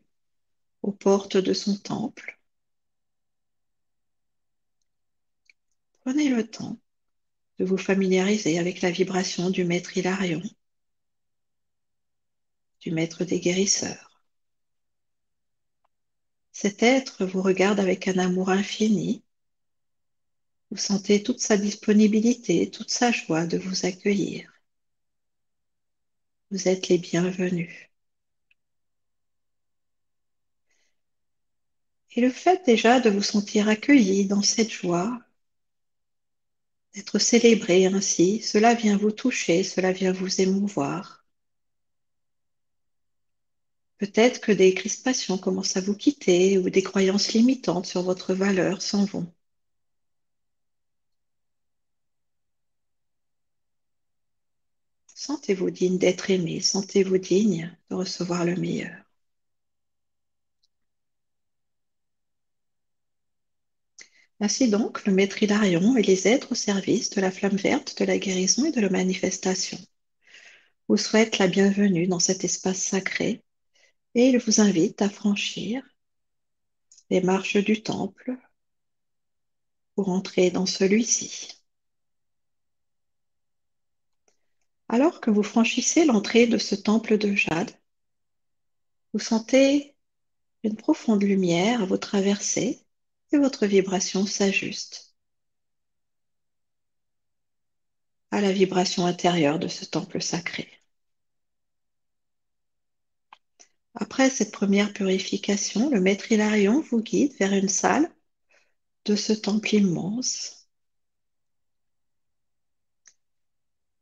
aux 0.82 0.92
portes 0.92 1.38
de 1.38 1.54
son 1.54 1.78
temple. 1.78 2.38
Prenez 6.02 6.28
le 6.28 6.46
temps 6.46 6.78
de 7.58 7.64
vous 7.64 7.78
familiariser 7.78 8.58
avec 8.58 8.82
la 8.82 8.90
vibration 8.90 9.48
du 9.48 9.64
maître 9.64 9.96
Hilarion, 9.96 10.42
du 12.80 12.90
maître 12.90 13.24
des 13.24 13.40
guérisseurs. 13.40 14.22
Cet 16.52 16.82
être 16.82 17.24
vous 17.24 17.40
regarde 17.40 17.80
avec 17.80 18.08
un 18.08 18.18
amour 18.18 18.50
infini. 18.50 19.24
Vous 20.70 20.76
sentez 20.76 21.22
toute 21.22 21.40
sa 21.40 21.56
disponibilité, 21.56 22.70
toute 22.70 22.90
sa 22.90 23.12
joie 23.12 23.46
de 23.46 23.58
vous 23.58 23.86
accueillir. 23.86 24.52
Vous 26.50 26.68
êtes 26.68 26.88
les 26.88 26.98
bienvenus. 26.98 27.70
Et 32.12 32.20
le 32.20 32.30
fait 32.30 32.64
déjà 32.66 33.00
de 33.00 33.10
vous 33.10 33.22
sentir 33.22 33.68
accueilli 33.68 34.26
dans 34.26 34.42
cette 34.42 34.70
joie, 34.70 35.20
d'être 36.94 37.18
célébré 37.18 37.86
ainsi, 37.86 38.40
cela 38.42 38.74
vient 38.74 38.96
vous 38.96 39.10
toucher, 39.10 39.64
cela 39.64 39.90
vient 39.92 40.12
vous 40.12 40.40
émouvoir. 40.40 41.24
Peut-être 43.98 44.40
que 44.40 44.50
des 44.50 44.74
crispations 44.74 45.38
commencent 45.38 45.76
à 45.76 45.80
vous 45.80 45.94
quitter 45.94 46.58
ou 46.58 46.70
des 46.70 46.82
croyances 46.82 47.32
limitantes 47.32 47.86
sur 47.86 48.02
votre 48.02 48.34
valeur 48.34 48.82
s'en 48.82 49.04
vont. 49.04 49.32
Sentez-vous 55.20 55.70
digne 55.70 55.98
d'être 55.98 56.30
aimé, 56.30 56.62
sentez-vous 56.62 57.18
digne 57.18 57.76
de 57.90 57.94
recevoir 57.94 58.46
le 58.46 58.56
meilleur. 58.56 59.04
Ainsi 64.40 64.70
donc, 64.70 65.04
le 65.04 65.12
maître 65.12 65.42
Hilarion 65.42 65.94
et 65.98 66.02
les 66.02 66.26
êtres 66.26 66.52
au 66.52 66.54
service 66.54 67.10
de 67.10 67.20
la 67.20 67.30
flamme 67.30 67.58
verte, 67.58 67.98
de 67.98 68.06
la 68.06 68.16
guérison 68.16 68.64
et 68.64 68.72
de 68.72 68.80
la 68.80 68.88
manifestation 68.88 69.76
vous 70.88 70.96
souhaitent 70.96 71.36
la 71.36 71.48
bienvenue 71.48 72.06
dans 72.06 72.18
cet 72.18 72.42
espace 72.44 72.82
sacré 72.82 73.44
et 74.14 74.30
il 74.30 74.38
vous 74.38 74.62
invite 74.62 75.02
à 75.02 75.10
franchir 75.10 75.82
les 77.10 77.20
marches 77.20 77.58
du 77.58 77.82
temple 77.82 78.38
pour 79.94 80.08
entrer 80.08 80.50
dans 80.50 80.64
celui-ci. 80.64 81.59
Alors 84.92 85.20
que 85.20 85.30
vous 85.30 85.44
franchissez 85.44 86.04
l'entrée 86.04 86.48
de 86.48 86.58
ce 86.58 86.74
temple 86.74 87.16
de 87.16 87.32
jade, 87.36 87.70
vous 89.12 89.20
sentez 89.20 89.94
une 90.64 90.74
profonde 90.76 91.22
lumière 91.22 91.82
à 91.82 91.86
vous 91.86 91.96
traverser 91.96 92.84
et 93.30 93.38
votre 93.38 93.66
vibration 93.66 94.26
s'ajuste 94.26 95.14
à 98.32 98.40
la 98.40 98.50
vibration 98.50 99.06
intérieure 99.06 99.60
de 99.60 99.68
ce 99.68 99.84
temple 99.84 100.20
sacré. 100.20 100.68
Après 103.94 104.28
cette 104.28 104.50
première 104.50 104.92
purification, 104.92 105.88
le 105.90 106.00
maître 106.00 106.32
Hilarion 106.32 106.80
vous 106.80 107.00
guide 107.00 107.32
vers 107.38 107.52
une 107.52 107.68
salle 107.68 108.12
de 109.04 109.14
ce 109.14 109.32
temple 109.32 109.72
immense 109.72 110.59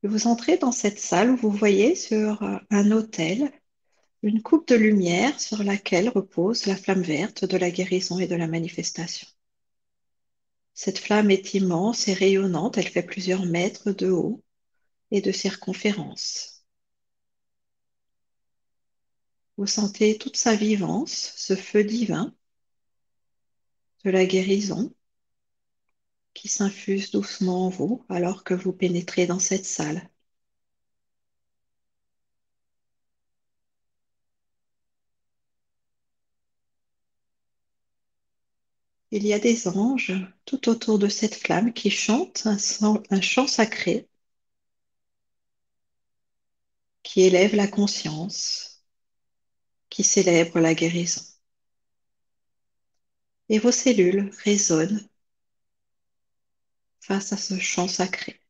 Vous 0.09 0.27
entrez 0.27 0.57
dans 0.57 0.73
cette 0.73 0.99
salle 0.99 1.33
où 1.33 1.37
vous 1.37 1.51
voyez 1.51 1.95
sur 1.95 2.43
euh, 2.43 2.57
un 2.71 2.93
autel 2.93 3.53
une 4.23 4.41
coupe 4.41 4.67
de 4.69 4.75
lumière 4.75 5.39
sur 5.39 5.63
laquelle 5.63 6.09
repose 6.09 6.65
la 6.65 6.77
flamme 6.77 7.03
verte 7.03 7.45
de 7.45 7.59
la 7.59 7.71
guérison 7.71 8.19
et 8.19 8.27
de 8.27 8.35
la 8.35 8.47
manifestation. 8.47 9.29
Cette 10.73 10.99
flamme 10.99 11.31
est 11.31 11.53
immense 11.53 12.09
et 12.09 12.15
rayonnante, 12.15 12.79
elle 12.79 12.89
fait 12.89 13.03
plusieurs 13.03 13.45
mètres 13.45 13.93
de 13.93 14.09
haut 14.09 14.43
et 15.11 15.21
de 15.21 15.31
circonférence. 15.31 16.65
Vous 19.59 19.67
sentez 19.67 20.17
toute 20.17 20.39
sa 20.39 20.57
vivance, 20.57 21.35
ce 21.37 21.55
feu 21.55 21.85
divin 21.85 22.35
de 24.07 24.11
la 24.11 24.25
guérison 24.25 24.91
qui 26.39 26.47
s'infuse 26.49 27.11
doucement 27.11 27.67
en 27.67 27.69
vous 27.69 28.05
alors 28.09 28.45
que 28.45 28.55
vous 28.55 28.73
pénétrez 28.73 29.27
dans 29.27 29.41
cette 29.41 29.67
salle. 29.67 30.09
Il 39.11 39.27
y 39.27 39.33
a 39.35 39.39
des 39.39 39.69
anges 39.69 40.13
tout 40.47 40.69
autour 40.71 40.99
de 40.99 41.09
cette 41.09 41.35
flamme 41.35 41.73
qui 41.75 41.91
chantent 41.91 42.47
un, 42.47 43.21
chant 43.21 43.47
sacré 43.47 44.09
qui 47.03 47.23
élève 47.23 47.55
la 47.57 47.67
conscience, 47.67 48.85
qui 49.91 50.05
célèbre 50.05 50.61
la 50.61 50.75
guérison. 50.75 51.23
Et 53.49 53.59
vos 53.59 53.73
cellules 53.73 54.31
résonnent 54.45 55.09
face 57.01 57.33
à 57.33 57.37
ce 57.37 57.59
chant 57.59 57.89
sacré. 57.89 58.41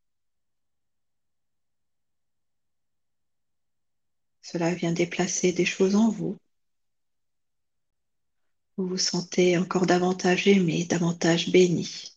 Cela 4.43 4.75
vient 4.75 4.93
déplacer 4.93 5.53
des 5.53 5.67
choses 5.67 5.95
en 5.95 6.09
vous. 6.11 6.39
Vous 8.77 8.87
vous 8.87 8.97
sentez 8.97 9.59
encore 9.59 9.87
davantage 9.87 10.49
aimé, 10.49 10.85
davantage 10.85 11.51
béni. 11.51 12.17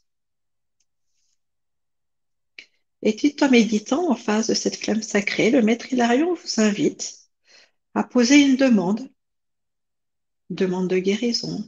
Et 3.01 3.15
tout 3.15 3.43
en 3.43 3.49
méditant 3.49 4.09
en 4.09 4.15
face 4.15 4.47
de 4.47 4.53
cette 4.53 4.77
flamme 4.77 5.01
sacrée, 5.01 5.49
le 5.49 5.61
maître 5.61 5.91
Hilarion 5.91 6.33
vous 6.33 6.61
invite 6.61 7.29
à 7.95 8.03
poser 8.03 8.41
une 8.41 8.55
demande. 8.55 9.01
Une 10.49 10.55
demande 10.55 10.87
de 10.87 10.99
guérison, 10.99 11.67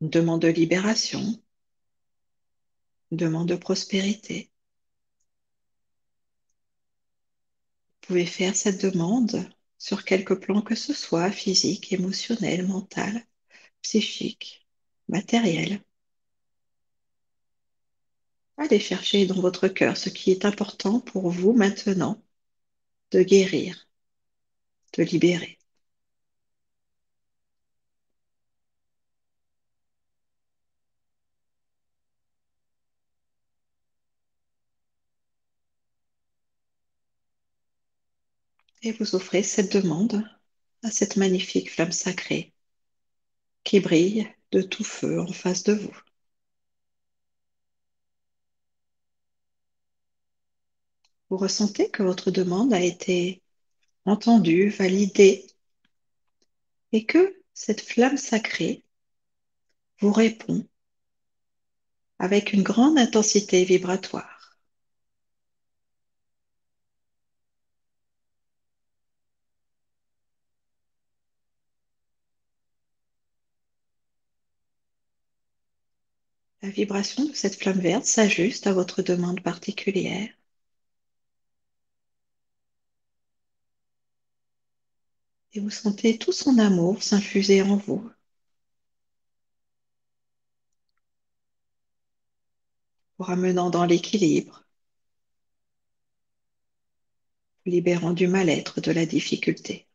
une 0.00 0.10
demande 0.10 0.42
de 0.42 0.48
libération, 0.48 1.42
demande 3.10 3.48
de 3.48 3.56
prospérité. 3.56 4.50
Vous 8.02 8.08
pouvez 8.08 8.26
faire 8.26 8.54
cette 8.54 8.82
demande 8.82 9.48
sur 9.78 10.04
quelque 10.04 10.34
plan 10.34 10.62
que 10.62 10.74
ce 10.74 10.92
soit, 10.92 11.30
physique, 11.30 11.92
émotionnel, 11.92 12.66
mental, 12.66 13.24
psychique, 13.82 14.66
matériel. 15.08 15.82
Allez 18.56 18.80
chercher 18.80 19.26
dans 19.26 19.40
votre 19.40 19.68
cœur 19.68 19.96
ce 19.96 20.08
qui 20.08 20.30
est 20.30 20.44
important 20.44 21.00
pour 21.00 21.30
vous 21.30 21.52
maintenant 21.52 22.22
de 23.10 23.22
guérir, 23.22 23.88
de 24.96 25.02
libérer. 25.02 25.58
Et 38.84 38.92
vous 38.92 39.14
offrez 39.14 39.42
cette 39.42 39.72
demande 39.72 40.28
à 40.82 40.90
cette 40.90 41.16
magnifique 41.16 41.70
flamme 41.72 41.90
sacrée 41.90 42.52
qui 43.64 43.80
brille 43.80 44.28
de 44.52 44.60
tout 44.60 44.84
feu 44.84 45.20
en 45.20 45.32
face 45.32 45.64
de 45.64 45.72
vous. 45.72 45.96
Vous 51.30 51.38
ressentez 51.38 51.90
que 51.90 52.02
votre 52.02 52.30
demande 52.30 52.74
a 52.74 52.80
été 52.82 53.42
entendue, 54.04 54.68
validée, 54.68 55.46
et 56.92 57.06
que 57.06 57.42
cette 57.54 57.80
flamme 57.80 58.18
sacrée 58.18 58.84
vous 60.00 60.12
répond 60.12 60.68
avec 62.18 62.52
une 62.52 62.62
grande 62.62 62.98
intensité 62.98 63.64
vibratoire. 63.64 64.33
Vibration 76.74 77.24
de 77.24 77.32
cette 77.32 77.56
flamme 77.56 77.80
verte 77.80 78.04
s'ajuste 78.04 78.66
à 78.66 78.72
votre 78.74 79.00
demande 79.02 79.40
particulière. 79.40 80.28
Et 85.54 85.60
vous 85.60 85.70
sentez 85.70 86.18
tout 86.18 86.32
son 86.32 86.58
amour 86.58 87.02
s'infuser 87.02 87.62
en 87.62 87.76
vous. 87.76 88.10
Vous 93.18 93.24
ramenant 93.24 93.70
dans 93.70 93.84
l'équilibre, 93.86 94.64
vous 97.66 97.72
libérant 97.72 98.12
du 98.14 98.26
mal-être, 98.26 98.80
de 98.80 98.90
la 98.90 99.04
difficulté. 99.06 99.86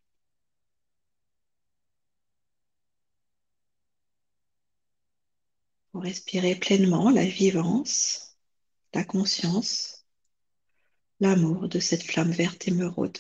Respirez 6.00 6.56
pleinement 6.56 7.10
la 7.10 7.26
vivance, 7.26 8.38
la 8.94 9.04
conscience, 9.04 10.06
l'amour 11.20 11.68
de 11.70 11.80
cette 11.80 12.04
flamme 12.04 12.32
verte 12.32 12.68
émeraude. 12.68 13.18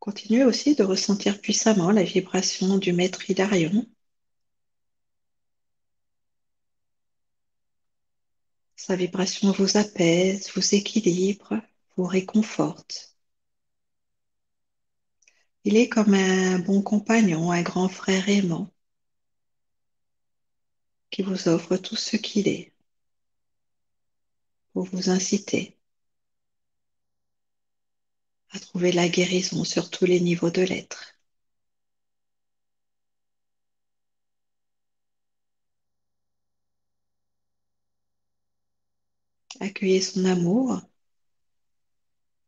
Continuez 0.00 0.44
aussi 0.44 0.74
de 0.74 0.82
ressentir 0.84 1.40
puissamment 1.40 1.90
la 1.90 2.02
vibration 2.02 2.78
du 2.78 2.92
maître 2.92 3.30
Hilarion 3.30 3.86
Sa 8.88 8.96
vibration 8.96 9.52
vous 9.52 9.76
apaise, 9.76 10.50
vous 10.54 10.74
équilibre, 10.74 11.60
vous 11.98 12.06
réconforte. 12.06 13.14
Il 15.64 15.76
est 15.76 15.90
comme 15.90 16.14
un 16.14 16.58
bon 16.58 16.80
compagnon, 16.80 17.50
un 17.52 17.60
grand 17.60 17.90
frère 17.90 18.30
aimant 18.30 18.72
qui 21.10 21.20
vous 21.20 21.48
offre 21.48 21.76
tout 21.76 21.96
ce 21.96 22.16
qu'il 22.16 22.48
est 22.48 22.72
pour 24.72 24.84
vous 24.84 25.10
inciter 25.10 25.76
à 28.52 28.58
trouver 28.58 28.92
la 28.92 29.10
guérison 29.10 29.64
sur 29.64 29.90
tous 29.90 30.06
les 30.06 30.20
niveaux 30.20 30.50
de 30.50 30.62
l'être. 30.62 31.17
Accueillez 39.68 40.00
son 40.00 40.24
amour. 40.24 40.80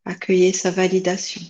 Accueillez 0.07 0.55
sa 0.55 0.71
validation. 0.71 1.43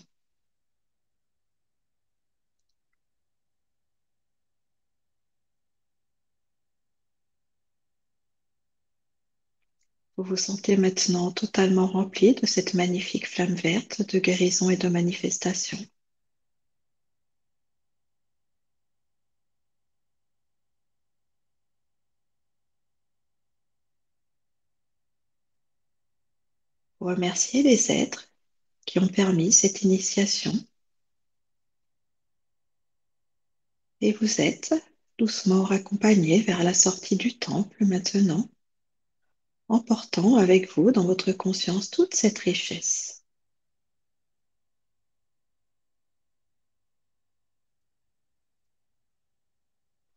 Vous 10.16 10.22
vous 10.24 10.36
sentez 10.36 10.76
maintenant 10.76 11.32
totalement 11.32 11.86
rempli 11.86 12.34
de 12.34 12.46
cette 12.46 12.74
magnifique 12.74 13.26
flamme 13.28 13.54
verte 13.54 14.02
de 14.12 14.18
guérison 14.18 14.70
et 14.70 14.76
de 14.76 14.88
manifestation. 14.88 15.78
Vous 27.00 27.06
remerciez 27.06 27.62
les 27.62 27.90
êtres 27.90 28.30
qui 28.84 28.98
ont 28.98 29.08
permis 29.08 29.52
cette 29.52 29.82
initiation. 29.82 30.52
Et 34.02 34.12
vous 34.12 34.40
êtes 34.40 34.74
doucement 35.18 35.62
raccompagné 35.62 36.40
vers 36.42 36.62
la 36.62 36.74
sortie 36.74 37.16
du 37.16 37.38
temple 37.38 37.84
maintenant, 37.84 38.48
emportant 39.68 40.36
avec 40.36 40.70
vous 40.72 40.90
dans 40.90 41.04
votre 41.04 41.32
conscience 41.32 41.90
toute 41.90 42.14
cette 42.14 42.38
richesse. 42.38 43.19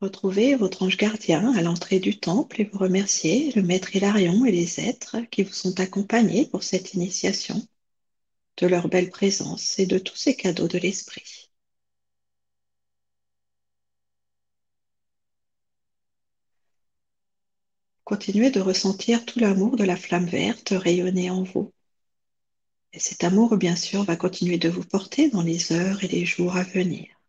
Retrouvez 0.04 0.56
votre 0.56 0.84
ange 0.84 0.98
gardien 0.98 1.56
à 1.56 1.62
l'entrée 1.62 2.00
du 2.02 2.20
temple 2.20 2.60
et 2.60 2.66
vous 2.66 2.78
remerciez 2.78 3.54
le 3.54 3.62
maître 3.64 3.96
Hilarion 3.96 4.44
et 4.44 4.52
les 4.52 4.82
êtres 4.82 5.16
qui 5.32 5.44
vous 5.44 5.54
sont 5.54 5.80
accompagnés 5.80 6.46
pour 6.46 6.62
cette 6.62 6.94
initiation, 6.94 7.66
de 8.58 8.68
leur 8.68 8.90
belle 8.90 9.10
présence 9.10 9.80
et 9.80 9.86
de 9.86 9.98
tous 10.00 10.18
ces 10.18 10.36
cadeaux 10.36 10.68
de 10.68 10.78
l'esprit. 10.78 11.50
Continuez 18.04 18.50
de 18.52 18.60
ressentir 18.60 19.24
tout 19.26 19.40
l'amour 19.40 19.78
de 19.78 19.86
la 19.86 19.96
flamme 19.96 20.26
verte 20.26 20.74
rayonner 20.76 21.30
en 21.30 21.44
vous. 21.44 21.72
Et 22.92 23.00
cet 23.00 23.24
amour, 23.24 23.56
bien 23.56 23.78
sûr, 23.78 24.04
va 24.04 24.18
continuer 24.18 24.58
de 24.58 24.68
vous 24.68 24.84
porter 24.84 25.30
dans 25.30 25.44
les 25.44 25.72
heures 25.72 26.04
et 26.04 26.10
les 26.10 26.26
jours 26.26 26.58
à 26.58 26.64
venir. 26.64 27.23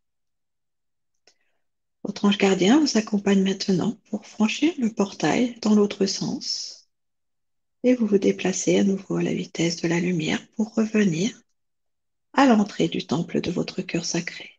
Votre 2.04 2.26
ange 2.26 2.38
gardien 2.38 2.80
vous 2.80 2.98
accompagne 2.98 3.42
maintenant 3.42 3.98
pour 4.10 4.26
franchir 4.26 4.74
le 4.78 4.92
portail 4.92 5.58
dans 5.62 5.74
l'autre 5.74 6.04
sens 6.06 6.88
et 7.82 7.94
vous 7.94 8.06
vous 8.06 8.18
déplacez 8.18 8.78
à 8.78 8.84
nouveau 8.84 9.16
à 9.16 9.22
la 9.22 9.32
vitesse 9.32 9.76
de 9.76 9.88
la 9.88 10.00
lumière 10.00 10.46
pour 10.52 10.74
revenir 10.74 11.40
à 12.34 12.46
l'entrée 12.46 12.88
du 12.88 13.06
temple 13.06 13.40
de 13.40 13.50
votre 13.50 13.80
cœur 13.82 14.04
sacré. 14.04 14.50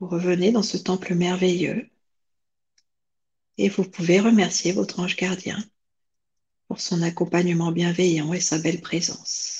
Vous 0.00 0.08
revenez 0.08 0.52
dans 0.52 0.62
ce 0.62 0.76
temple 0.76 1.14
merveilleux 1.14 1.90
et 3.58 3.68
vous 3.68 3.84
pouvez 3.84 4.20
remercier 4.20 4.70
votre 4.72 5.00
ange 5.00 5.16
gardien 5.16 5.58
pour 6.68 6.80
son 6.80 7.02
accompagnement 7.02 7.72
bienveillant 7.72 8.32
et 8.32 8.40
sa 8.40 8.58
belle 8.58 8.80
présence. 8.80 9.57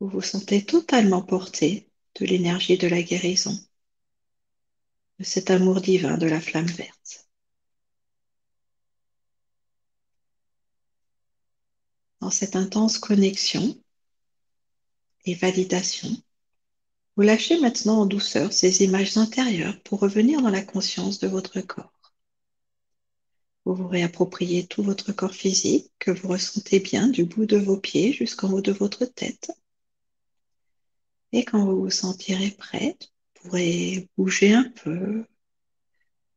Vous 0.00 0.08
vous 0.08 0.22
sentez 0.22 0.64
totalement 0.64 1.22
porté 1.22 1.90
de 2.20 2.24
l'énergie 2.24 2.78
de 2.78 2.86
la 2.86 3.02
guérison, 3.02 3.58
de 5.18 5.24
cet 5.24 5.50
amour 5.50 5.80
divin 5.80 6.16
de 6.16 6.26
la 6.26 6.40
flamme 6.40 6.66
verte. 6.66 7.28
Dans 12.20 12.30
cette 12.30 12.54
intense 12.54 12.98
connexion 12.98 13.76
et 15.24 15.34
validation, 15.34 16.10
vous 17.16 17.22
lâchez 17.22 17.58
maintenant 17.58 18.02
en 18.02 18.06
douceur 18.06 18.52
ces 18.52 18.84
images 18.84 19.16
intérieures 19.16 19.80
pour 19.82 19.98
revenir 19.98 20.40
dans 20.42 20.50
la 20.50 20.62
conscience 20.62 21.18
de 21.18 21.26
votre 21.26 21.60
corps. 21.60 22.12
Vous 23.64 23.74
vous 23.74 23.88
réappropriez 23.88 24.66
tout 24.68 24.84
votre 24.84 25.12
corps 25.12 25.34
physique 25.34 25.90
que 25.98 26.12
vous 26.12 26.28
ressentez 26.28 26.78
bien 26.78 27.08
du 27.08 27.24
bout 27.24 27.46
de 27.46 27.56
vos 27.56 27.76
pieds 27.76 28.12
jusqu'en 28.12 28.52
haut 28.52 28.62
de 28.62 28.72
votre 28.72 29.04
tête 29.04 29.50
et 31.32 31.44
quand 31.44 31.64
vous 31.64 31.82
vous 31.82 31.90
sentirez 31.90 32.50
prêt, 32.50 32.96
vous 33.00 33.50
pourrez 33.50 34.08
bouger 34.16 34.52
un 34.52 34.64
peu, 34.64 35.24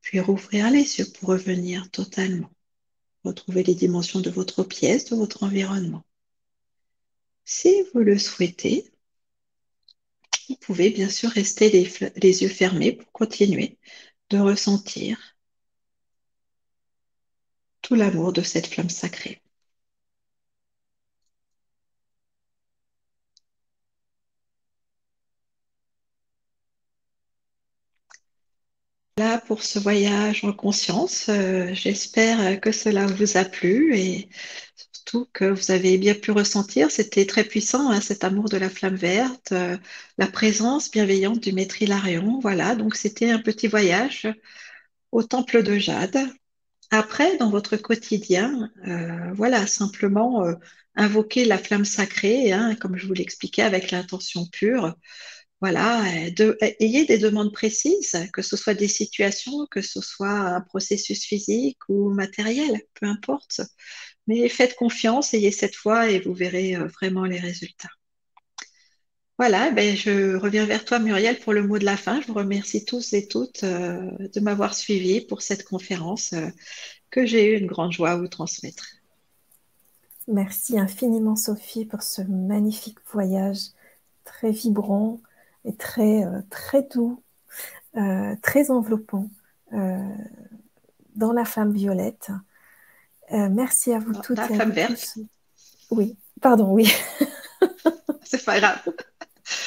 puis 0.02 0.20
rouvrir 0.20 0.70
les 0.72 1.00
yeux 1.00 1.12
pour 1.14 1.30
revenir 1.30 1.90
totalement. 1.92 2.50
Retrouver 3.24 3.64
les 3.64 3.76
dimensions 3.76 4.20
de 4.20 4.30
votre 4.30 4.64
pièce, 4.64 5.06
de 5.06 5.16
votre 5.16 5.44
environnement. 5.44 6.04
Si 7.46 7.84
vous 7.94 8.00
le 8.00 8.18
souhaitez, 8.18 8.92
vous 10.50 10.56
pouvez 10.58 10.90
bien 10.90 11.10
sûr 11.10 11.30
rester 11.30 11.70
les, 11.70 11.92
les 12.18 12.42
yeux 12.42 12.50
fermés 12.50 12.92
pour 12.94 13.12
continuer 13.12 13.78
de 14.30 14.40
ressentir 14.40 15.38
tout 17.82 17.96
l'amour 17.96 18.34
de 18.34 18.42
cette 18.42 18.68
flamme 18.68 18.90
sacrée. 18.90 19.42
Pour 29.46 29.62
ce 29.64 29.78
voyage 29.78 30.44
en 30.44 30.52
conscience. 30.52 31.30
Euh, 31.30 31.76
j'espère 31.76 32.60
que 32.60 32.72
cela 32.72 33.06
vous 33.06 33.38
a 33.38 33.46
plu 33.46 33.96
et 33.96 34.30
surtout 34.76 35.28
que 35.32 35.46
vous 35.46 35.70
avez 35.70 36.00
bien 36.00 36.16
pu 36.16 36.32
ressentir. 36.32 36.90
C'était 36.90 37.28
très 37.28 37.44
puissant, 37.44 37.92
hein, 37.92 38.02
cet 38.02 38.24
amour 38.24 38.50
de 38.50 38.58
la 38.58 38.70
flamme 38.70 38.96
verte, 38.96 39.52
euh, 39.52 39.78
la 40.18 40.26
présence 40.26 40.90
bienveillante 40.90 41.40
du 41.40 41.54
maître 41.54 41.84
Hilarion. 41.84 42.40
Voilà, 42.40 42.74
donc 42.74 42.96
c'était 42.96 43.30
un 43.30 43.38
petit 43.38 43.68
voyage 43.68 44.28
au 45.12 45.22
temple 45.22 45.62
de 45.62 45.78
Jade. 45.78 46.18
Après, 46.90 47.38
dans 47.38 47.52
votre 47.52 47.78
quotidien, 47.78 48.72
euh, 48.88 49.32
voilà, 49.34 49.68
simplement 49.68 50.44
invoquer 50.96 51.46
la 51.46 51.60
flamme 51.60 51.86
sacrée, 51.86 52.54
hein, 52.54 52.76
comme 52.76 52.98
je 52.98 53.06
vous 53.06 53.14
l'expliquais, 53.14 53.62
avec 53.62 53.92
l'intention 53.92 54.48
pure 54.48 54.96
voilà, 55.62 56.04
de, 56.32 56.58
ayez 56.80 57.06
des 57.06 57.20
demandes 57.20 57.54
précises, 57.54 58.18
que 58.34 58.42
ce 58.42 58.58
soit 58.58 58.74
des 58.74 58.88
situations, 58.88 59.68
que 59.70 59.82
ce 59.82 60.02
soit 60.02 60.28
un 60.28 60.62
processus 60.62 61.24
physique 61.24 61.78
ou 61.88 62.10
matériel, 62.10 62.82
peu 63.00 63.06
importe. 63.06 63.62
Mais 64.26 64.50
faites 64.50 64.76
confiance, 64.76 65.36
ayez 65.36 65.52
cette 65.52 65.76
foi 65.76 66.10
et 66.10 66.20
vous 66.20 66.34
verrez 66.34 66.76
euh, 66.76 66.88
vraiment 66.88 67.26
les 67.26 67.40
résultats. 67.40 67.90
Voilà, 69.38 69.72
ben 69.72 69.96
je 69.96 70.36
reviens 70.36 70.66
vers 70.66 70.86
toi 70.86 71.00
Muriel 71.00 71.40
pour 71.40 71.54
le 71.54 71.64
mot 71.64 71.80
de 71.80 71.86
la 71.86 71.98
fin. 71.98 72.22
Je 72.22 72.28
vous 72.28 72.36
remercie 72.36 72.86
tous 72.86 73.14
et 73.14 73.28
toutes 73.28 73.64
euh, 73.64 74.12
de 74.34 74.40
m'avoir 74.40 74.76
suivi 74.76 75.22
pour 75.22 75.42
cette 75.42 75.64
conférence 75.64 76.34
euh, 76.34 76.48
que 77.10 77.26
j'ai 77.26 77.52
eu 77.52 77.58
une 77.60 77.68
grande 77.68 77.92
joie 77.92 78.12
à 78.12 78.18
vous 78.18 78.28
transmettre. 78.28 78.86
Merci 80.28 80.78
infiniment 80.78 81.36
Sophie 81.36 81.86
pour 81.86 82.04
ce 82.04 82.22
magnifique 82.22 83.00
voyage 83.12 83.70
très 84.24 84.52
vibrant, 84.52 85.20
est 85.66 85.80
très, 85.80 86.24
euh, 86.24 86.42
très 86.50 86.84
doux, 86.84 87.24
euh, 87.98 88.36
très 88.42 88.72
enveloppant 88.72 89.30
euh, 89.74 89.98
dans 91.16 91.34
la 91.34 91.46
flamme 91.46 91.74
violette. 91.74 92.32
merci 93.30 93.94
à 93.94 94.00
vous 94.00 94.14
toutes. 94.14 94.38
La 94.38 94.48
flamme 94.48 94.72
verte. 94.72 95.18
Oui, 95.90 96.18
pardon, 96.42 96.72
oui. 96.72 96.92
C'est 98.24 98.44
pas 98.46 98.60
grave. 98.60 98.82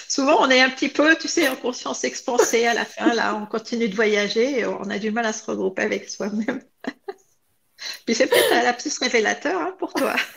Souvent, 0.08 0.36
on 0.40 0.50
est 0.50 0.60
un 0.60 0.70
petit 0.70 0.88
peu, 0.88 1.16
tu 1.16 1.28
sais, 1.28 1.48
en 1.48 1.56
conscience 1.56 2.04
expansée 2.04 2.66
à 2.66 2.74
la 2.74 2.84
fin. 2.84 3.12
Là, 3.14 3.34
on 3.34 3.46
continue 3.46 3.88
de 3.88 3.94
voyager 3.94 4.60
et 4.60 4.66
on 4.66 4.88
a 4.88 4.98
du 4.98 5.10
mal 5.10 5.26
à 5.26 5.32
se 5.32 5.44
regrouper 5.44 5.82
avec 5.82 6.08
soi-même. 6.08 6.62
Puis 8.06 8.14
c'est 8.14 8.26
peut-être 8.26 8.52
un 8.52 8.62
lapsus 8.62 8.92
révélateur 9.00 9.60
hein, 9.60 9.74
pour 9.78 9.92
toi. 9.92 10.14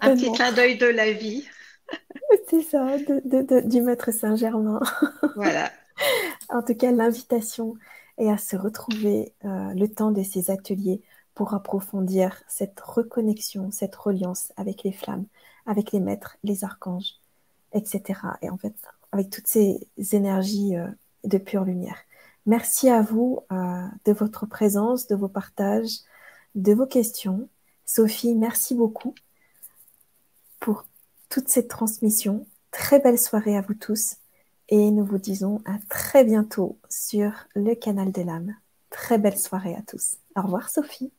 un 0.00 0.16
petit 0.16 0.32
clin 0.32 0.52
d'œil 0.52 0.76
de 0.76 0.86
la 0.86 1.12
vie. 1.12 1.46
C'est 2.48 2.62
ça, 2.62 2.96
du 3.64 3.82
maître 3.82 4.10
Saint-Germain. 4.10 4.80
Voilà. 5.36 5.70
en 6.48 6.62
tout 6.62 6.74
cas, 6.74 6.90
l'invitation 6.90 7.74
est 8.18 8.30
à 8.30 8.38
se 8.38 8.56
retrouver 8.56 9.34
euh, 9.44 9.72
le 9.74 9.88
temps 9.88 10.10
de 10.10 10.22
ces 10.22 10.50
ateliers 10.50 11.02
pour 11.34 11.54
approfondir 11.54 12.42
cette 12.46 12.78
reconnexion, 12.80 13.70
cette 13.70 13.96
reliance 13.96 14.52
avec 14.56 14.82
les 14.82 14.92
flammes, 14.92 15.26
avec 15.66 15.92
les 15.92 16.00
maîtres, 16.00 16.36
les 16.44 16.64
archanges, 16.64 17.14
etc. 17.72 18.20
Et 18.42 18.50
en 18.50 18.58
fait, 18.58 18.74
avec 19.12 19.30
toutes 19.30 19.46
ces 19.46 19.88
énergies 20.12 20.76
euh, 20.76 20.88
de 21.24 21.38
pure 21.38 21.64
lumière. 21.64 21.98
Merci 22.46 22.88
à 22.88 23.02
vous 23.02 23.40
euh, 23.52 23.86
de 24.04 24.12
votre 24.12 24.46
présence, 24.46 25.06
de 25.06 25.14
vos 25.14 25.28
partages, 25.28 26.00
de 26.54 26.74
vos 26.74 26.86
questions. 26.86 27.48
Sophie, 27.86 28.34
merci 28.34 28.74
beaucoup 28.74 29.14
pour 30.60 30.84
toute 31.32 31.48
cette 31.48 31.68
transmission. 31.68 32.46
Très 32.72 33.00
belle 33.00 33.18
soirée 33.18 33.56
à 33.56 33.62
vous 33.62 33.74
tous 33.74 34.16
et 34.68 34.90
nous 34.90 35.04
vous 35.04 35.18
disons 35.18 35.62
à 35.64 35.78
très 35.88 36.24
bientôt 36.24 36.78
sur 36.90 37.32
le 37.54 37.74
canal 37.74 38.12
de 38.12 38.20
l'âme. 38.20 38.54
Très 38.90 39.16
belle 39.16 39.38
soirée 39.38 39.74
à 39.74 39.80
tous. 39.80 40.18
Au 40.36 40.42
revoir 40.42 40.68
Sophie. 40.68 41.10